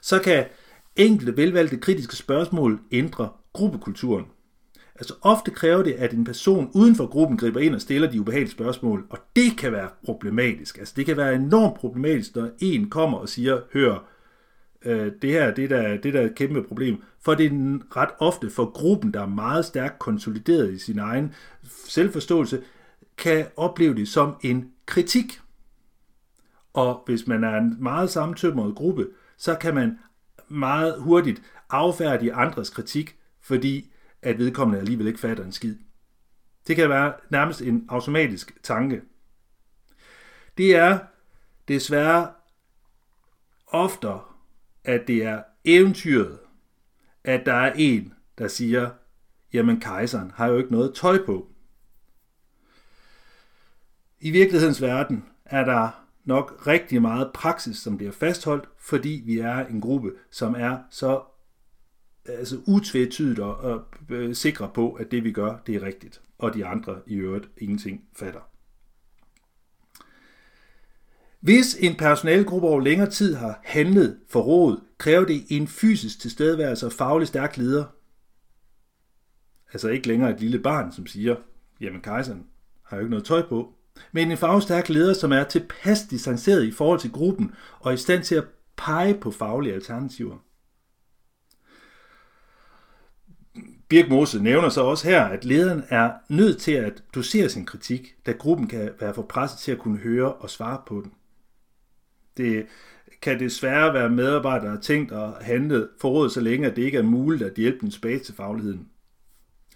så 0.00 0.18
kan 0.18 0.44
enkelte 0.96 1.36
velvalgte 1.36 1.76
kritiske 1.76 2.16
spørgsmål 2.16 2.80
ændre 2.92 3.28
gruppekulturen. 3.52 4.24
Altså 4.94 5.14
ofte 5.22 5.50
kræver 5.50 5.82
det, 5.82 5.92
at 5.92 6.12
en 6.12 6.24
person 6.24 6.70
uden 6.74 6.96
for 6.96 7.06
gruppen 7.06 7.38
griber 7.38 7.60
ind 7.60 7.74
og 7.74 7.80
stiller 7.80 8.10
de 8.10 8.20
ubehagelige 8.20 8.52
spørgsmål, 8.52 9.06
og 9.10 9.18
det 9.36 9.58
kan 9.58 9.72
være 9.72 9.88
problematisk. 10.04 10.78
Altså 10.78 10.94
det 10.96 11.06
kan 11.06 11.16
være 11.16 11.34
enormt 11.34 11.74
problematisk, 11.74 12.36
når 12.36 12.50
en 12.58 12.90
kommer 12.90 13.18
og 13.18 13.28
siger, 13.28 13.60
hør, 13.72 14.13
øh, 14.84 15.12
det 15.22 15.30
her 15.30 15.54
det 15.54 15.70
der, 15.70 15.96
det 15.96 16.14
der 16.14 16.20
er 16.20 16.24
et 16.24 16.34
kæmpe 16.34 16.62
problem. 16.62 17.02
For 17.20 17.34
det 17.34 17.46
er 17.46 17.96
ret 17.96 18.10
ofte 18.18 18.50
for 18.50 18.70
gruppen, 18.70 19.14
der 19.14 19.20
er 19.20 19.26
meget 19.26 19.64
stærkt 19.64 19.98
konsolideret 19.98 20.72
i 20.72 20.78
sin 20.78 20.98
egen 20.98 21.34
selvforståelse, 21.84 22.62
kan 23.16 23.46
opleve 23.56 23.94
det 23.94 24.08
som 24.08 24.36
en 24.42 24.72
kritik. 24.86 25.40
Og 26.72 27.02
hvis 27.06 27.26
man 27.26 27.44
er 27.44 27.58
en 27.58 27.76
meget 27.78 28.10
sammentømret 28.10 28.74
gruppe, 28.74 29.08
så 29.36 29.54
kan 29.54 29.74
man 29.74 29.98
meget 30.48 31.00
hurtigt 31.00 31.42
affærdige 31.70 32.34
andres 32.34 32.70
kritik, 32.70 33.16
fordi 33.40 33.92
at 34.22 34.38
vedkommende 34.38 34.80
alligevel 34.80 35.06
ikke 35.06 35.20
fatter 35.20 35.44
en 35.44 35.52
skid. 35.52 35.76
Det 36.66 36.76
kan 36.76 36.88
være 36.88 37.12
nærmest 37.30 37.62
en 37.62 37.86
automatisk 37.88 38.62
tanke. 38.62 39.02
Det 40.58 40.76
er 40.76 40.98
desværre 41.68 42.28
ofte, 43.66 44.08
at 44.84 45.08
det 45.08 45.24
er 45.24 45.42
eventyret, 45.64 46.38
at 47.24 47.46
der 47.46 47.52
er 47.52 47.72
en, 47.76 48.14
der 48.38 48.48
siger, 48.48 48.90
jamen 49.52 49.80
kejseren 49.80 50.30
har 50.34 50.46
jo 50.46 50.58
ikke 50.58 50.72
noget 50.72 50.94
tøj 50.94 51.26
på. 51.26 51.50
I 54.20 54.30
virkelighedens 54.30 54.82
verden 54.82 55.24
er 55.44 55.64
der 55.64 56.04
nok 56.24 56.66
rigtig 56.66 57.02
meget 57.02 57.30
praksis, 57.34 57.76
som 57.76 57.96
bliver 57.96 58.12
fastholdt, 58.12 58.68
fordi 58.78 59.22
vi 59.26 59.38
er 59.38 59.66
en 59.66 59.80
gruppe, 59.80 60.12
som 60.30 60.54
er 60.58 60.78
så 60.90 61.22
altså 62.28 62.60
utvetydigt 62.66 63.38
og, 63.38 63.56
og 63.56 63.84
øh, 64.10 64.34
sikre 64.34 64.70
på, 64.74 64.92
at 64.92 65.10
det 65.10 65.24
vi 65.24 65.32
gør, 65.32 65.56
det 65.66 65.74
er 65.74 65.82
rigtigt, 65.82 66.22
og 66.38 66.54
de 66.54 66.66
andre 66.66 67.00
i 67.06 67.14
øvrigt 67.14 67.50
ingenting 67.58 68.04
fatter. 68.16 68.53
Hvis 71.44 71.76
en 71.80 71.94
personalegruppe 71.94 72.68
over 72.68 72.80
længere 72.80 73.10
tid 73.10 73.34
har 73.34 73.60
handlet 73.64 74.18
for 74.28 74.40
råd, 74.40 74.80
kræver 74.98 75.24
det 75.24 75.44
en 75.48 75.68
fysisk 75.68 76.20
tilstedeværelse 76.20 76.86
og 76.86 76.92
faglig 76.92 77.28
stærk 77.28 77.56
leder. 77.56 77.84
Altså 79.72 79.88
ikke 79.88 80.08
længere 80.08 80.30
et 80.30 80.40
lille 80.40 80.58
barn, 80.58 80.92
som 80.92 81.06
siger, 81.06 81.36
jamen 81.80 82.00
kejseren 82.00 82.46
har 82.82 82.96
jo 82.96 83.00
ikke 83.00 83.10
noget 83.10 83.24
tøj 83.24 83.42
på, 83.48 83.74
men 84.12 84.30
en 84.30 84.36
fagstærk 84.36 84.88
leder, 84.88 85.14
som 85.14 85.32
er 85.32 85.44
tilpas 85.44 86.02
distanceret 86.02 86.64
i 86.64 86.72
forhold 86.72 87.00
til 87.00 87.12
gruppen 87.12 87.54
og 87.80 87.94
i 87.94 87.96
stand 87.96 88.22
til 88.22 88.34
at 88.34 88.44
pege 88.76 89.14
på 89.14 89.30
faglige 89.30 89.74
alternativer. 89.74 90.36
Birk 93.88 94.08
Mose 94.08 94.42
nævner 94.42 94.68
så 94.68 94.80
også 94.80 95.08
her, 95.08 95.24
at 95.24 95.44
lederen 95.44 95.82
er 95.88 96.12
nødt 96.28 96.58
til 96.58 96.72
at 96.72 97.02
dosere 97.14 97.48
sin 97.48 97.66
kritik, 97.66 98.14
da 98.26 98.32
gruppen 98.32 98.66
kan 98.66 98.90
være 99.00 99.14
for 99.14 99.22
presset 99.22 99.58
til 99.58 99.72
at 99.72 99.78
kunne 99.78 99.98
høre 99.98 100.32
og 100.32 100.50
svare 100.50 100.82
på 100.86 101.00
den. 101.00 101.12
Det 102.36 102.66
kan 103.22 103.40
desværre 103.40 103.94
være 103.94 104.10
medarbejdere, 104.10 104.66
der 104.66 104.74
har 104.74 104.80
tænkt 104.80 105.12
og 105.12 105.36
handlet 105.40 105.88
forrådet 106.00 106.32
så 106.32 106.40
længe, 106.40 106.66
at 106.66 106.76
det 106.76 106.82
ikke 106.82 106.98
er 106.98 107.02
muligt 107.02 107.42
at 107.42 107.54
hjælpe 107.56 107.78
dem 107.80 107.90
tilbage 107.90 108.18
til 108.18 108.34
fagligheden. 108.34 108.88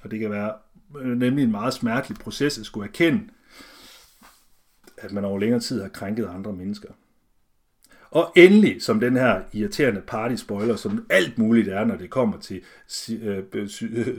Og 0.03 0.11
det 0.11 0.21
kan 0.21 0.31
være 0.31 0.53
øh, 1.01 1.19
nemlig 1.19 1.45
en 1.45 1.51
meget 1.51 1.75
smertelig 1.75 2.19
proces 2.19 2.59
at 2.59 2.67
skulle 2.67 2.89
erkende, 2.89 3.21
at 4.97 5.13
man 5.13 5.25
over 5.25 5.39
længere 5.39 5.61
tid 5.61 5.83
har 5.83 5.89
krænket 5.89 6.27
andre 6.27 6.53
mennesker. 6.53 6.89
Og 8.11 8.33
endelig, 8.37 8.83
som 8.83 9.01
den 9.01 9.17
her 9.17 9.43
irriterende 9.53 10.01
party-spoiler, 10.01 10.77
som 10.77 11.07
alt 11.11 11.39
muligt 11.39 11.69
er, 11.69 11.85
når 11.85 11.97
det 11.97 12.11
kommer 12.11 12.39
til 12.39 12.63
øh, 13.23 13.69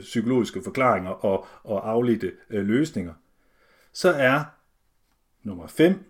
psykologiske 0.00 0.62
forklaringer 0.64 1.10
og, 1.10 1.46
og 1.64 1.90
afledte 1.90 2.32
øh, 2.50 2.66
løsninger, 2.66 3.14
så 3.92 4.10
er 4.10 4.44
nummer 5.42 5.66
5 5.66 6.04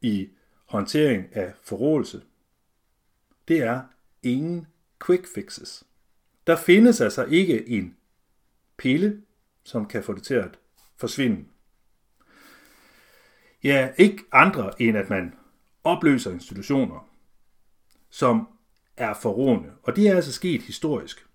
i 0.00 0.28
håndtering 0.66 1.36
af 1.36 1.52
forrådelse, 1.62 2.22
det 3.48 3.62
er 3.62 3.82
ingen 4.22 4.66
quick 5.06 5.26
fixes. 5.34 5.84
Der 6.46 6.56
findes 6.56 7.00
altså 7.00 7.24
ikke 7.24 7.68
en 7.68 7.96
pille, 8.76 9.22
som 9.64 9.86
kan 9.86 10.04
få 10.04 10.12
det 10.14 10.22
til 10.22 10.34
at 10.34 10.58
forsvinde. 10.96 11.44
Ja, 13.64 13.90
ikke 13.98 14.24
andre 14.32 14.82
end 14.82 14.96
at 14.96 15.10
man 15.10 15.34
opløser 15.84 16.30
institutioner, 16.30 17.08
som 18.10 18.48
er 18.96 19.14
forrådende. 19.14 19.72
Og 19.82 19.96
det 19.96 20.08
er 20.08 20.16
altså 20.16 20.32
sket 20.32 20.62
historisk. 20.62 21.26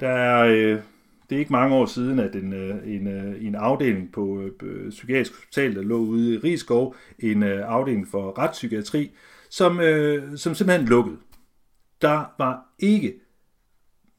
Der 0.00 0.08
er, 0.08 0.44
øh, 0.44 0.82
det 1.30 1.36
er 1.36 1.40
ikke 1.40 1.52
mange 1.52 1.76
år 1.76 1.86
siden, 1.86 2.18
at 2.18 2.34
en, 2.34 2.52
øh, 2.52 2.94
en, 2.94 3.06
øh, 3.06 3.44
en 3.46 3.54
afdeling 3.54 4.12
på 4.12 4.50
øh, 4.62 4.90
Psykiatrisk 4.90 5.34
Hospital, 5.34 5.74
der 5.74 5.82
lå 5.82 5.96
ude 5.96 6.34
i 6.34 6.38
Rigskov, 6.38 6.94
en 7.18 7.42
øh, 7.42 7.68
afdeling 7.68 8.08
for 8.08 8.38
retspsykiatri, 8.38 9.10
som, 9.50 9.80
øh, 9.80 10.38
som 10.38 10.54
simpelthen 10.54 10.88
lukkede. 10.88 11.16
Der 12.02 12.34
var 12.38 12.66
ikke, 12.78 13.14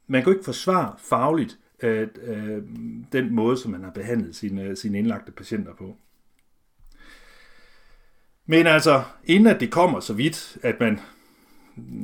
man 0.06 0.22
kunne 0.22 0.34
ikke 0.34 0.44
forsvare 0.44 0.94
fagligt 0.98 1.58
at, 1.80 2.18
øh, 2.22 2.62
den 3.12 3.34
måde, 3.34 3.56
som 3.56 3.70
man 3.70 3.82
har 3.82 3.90
behandlet 3.90 4.36
sine, 4.36 4.76
sine 4.76 4.98
indlagte 4.98 5.32
patienter 5.32 5.74
på. 5.74 5.96
Men 8.46 8.66
altså, 8.66 9.02
inden 9.24 9.46
at 9.46 9.60
det 9.60 9.70
kommer 9.70 10.00
så 10.00 10.14
vidt, 10.14 10.58
at 10.62 10.80
man 10.80 11.00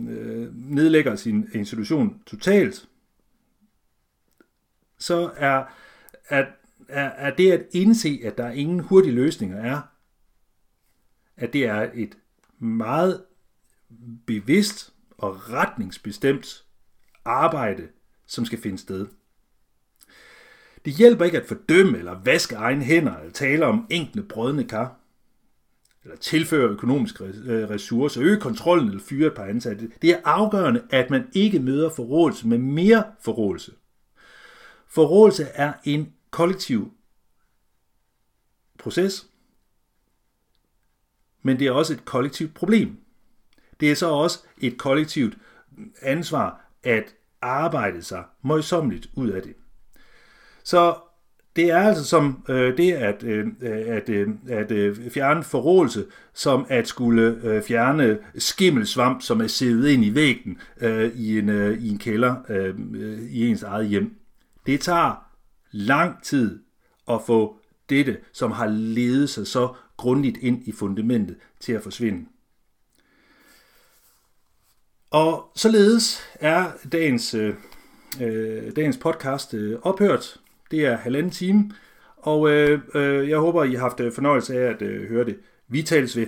øh, 0.09 0.49
nedlægger 0.75 1.17
sin 1.17 1.49
institution 1.55 2.21
totalt, 2.27 2.89
så 5.05 5.31
er, 5.37 5.65
at, 6.29 6.47
er, 6.89 7.09
er 7.09 7.35
det 7.35 7.53
at 7.53 7.67
indse, 7.73 8.21
at 8.25 8.39
der 8.39 8.51
ingen 8.51 8.81
hurtige 8.81 9.15
løsninger 9.15 9.57
er, 9.57 9.81
at 11.37 11.53
det 11.53 11.65
er 11.65 11.91
et 11.95 12.17
meget 12.59 13.25
bevidst 14.27 14.93
og 15.19 15.51
retningsbestemt 15.51 16.65
arbejde, 17.25 17.89
som 18.27 18.45
skal 18.45 18.61
finde 18.61 18.79
sted. 18.79 19.07
Det 20.85 20.93
hjælper 20.93 21.25
ikke 21.25 21.41
at 21.41 21.49
fordømme 21.49 21.99
eller 21.99 22.21
vaske 22.25 22.55
egne 22.55 22.85
hænder 22.85 23.17
eller 23.17 23.33
tale 23.33 23.67
om 23.67 23.87
enkle 23.91 24.23
brødne 24.23 24.65
kar 24.65 25.01
eller 26.05 26.17
tilføre 26.17 26.69
økonomiske 26.69 27.25
øh, 27.25 27.71
ressourcer, 27.71 28.23
øge 28.23 28.41
kontrollen 28.41 28.89
eller 28.89 29.03
fyre 29.03 29.27
et 29.27 29.35
par 29.35 29.45
ansatte. 29.45 29.91
Det 30.03 30.11
er 30.11 30.21
afgørende, 30.25 30.83
at 30.91 31.11
man 31.11 31.29
ikke 31.33 31.59
møder 31.59 31.91
forrådelse 31.91 32.49
med 32.49 32.59
mere 32.59 33.05
forrådelse. 33.21 33.73
Forrådelse 34.95 35.45
er 35.45 35.73
en 35.85 36.13
kollektiv 36.31 36.93
proces, 38.79 39.27
men 41.43 41.59
det 41.59 41.67
er 41.67 41.71
også 41.71 41.93
et 41.93 42.05
kollektivt 42.05 42.55
problem. 42.55 42.97
Det 43.81 43.91
er 43.91 43.95
så 43.95 44.09
også 44.09 44.39
et 44.59 44.79
kollektivt 44.79 45.39
ansvar 46.03 46.71
at 46.83 47.15
arbejde 47.41 48.03
sig 48.03 48.25
møjsommeligt 48.43 49.11
ud 49.15 49.29
af 49.29 49.43
det. 49.43 49.55
Så 50.65 50.97
det 51.57 51.71
er 51.71 51.79
altså 51.79 52.05
som 52.05 52.45
øh, 52.49 52.77
det 52.77 52.93
at, 52.93 53.23
øh, 53.23 53.47
at, 53.63 54.09
øh, 54.09 54.29
at 54.49 54.71
øh, 54.71 55.11
fjerne 55.11 55.43
forrådelse, 55.43 56.07
som 56.35 56.67
at 56.69 56.89
skulle 56.89 57.41
øh, 57.43 57.63
fjerne 57.63 58.19
skimmelsvamp, 58.37 59.23
som 59.23 59.41
er 59.41 59.47
sævet 59.47 59.89
ind 59.89 60.05
i 60.05 60.15
væggen 60.15 60.59
øh, 60.81 61.17
i, 61.17 61.39
en, 61.39 61.49
øh, 61.49 61.83
i 61.83 61.89
en 61.89 61.99
kælder 61.99 62.37
øh, 62.49 62.75
øh 62.95 63.23
i 63.23 63.49
ens 63.49 63.63
eget 63.63 63.89
hjem. 63.89 64.24
Det 64.67 64.81
tager 64.81 65.15
lang 65.73 66.23
tid 66.23 66.63
at 67.11 67.21
få 67.27 67.59
dette, 67.89 68.19
som 68.33 68.51
har 68.51 68.67
ledet 68.67 69.31
sig 69.31 69.47
så 69.47 69.75
grundigt 69.97 70.37
ind 70.37 70.69
i 70.69 70.73
fundamentet, 70.73 71.37
til 71.61 71.73
at 71.73 71.83
forsvinde. 71.83 72.27
Og 75.11 75.51
således 75.57 76.23
er 76.35 76.73
dagens, 76.93 77.35
øh, 77.35 77.55
øh 78.23 78.77
dagens 78.77 78.97
podcast 78.97 79.55
øh, 79.55 79.79
ophørt. 79.83 80.41
Det 80.71 80.87
er 80.87 80.97
halvanden 80.97 81.33
time, 81.33 81.71
og 82.17 82.51
øh, 82.51 82.81
øh, 82.95 83.29
jeg 83.29 83.39
håber, 83.39 83.65
I 83.65 83.75
har 83.75 83.81
haft 83.81 84.01
øh, 84.01 84.13
fornøjelse 84.13 84.59
af 84.59 84.71
at 84.71 84.83
øh, 84.83 85.09
høre 85.09 85.25
det. 85.25 85.39
Vi 85.69 85.83
tales 85.83 86.17
ved. 86.17 86.27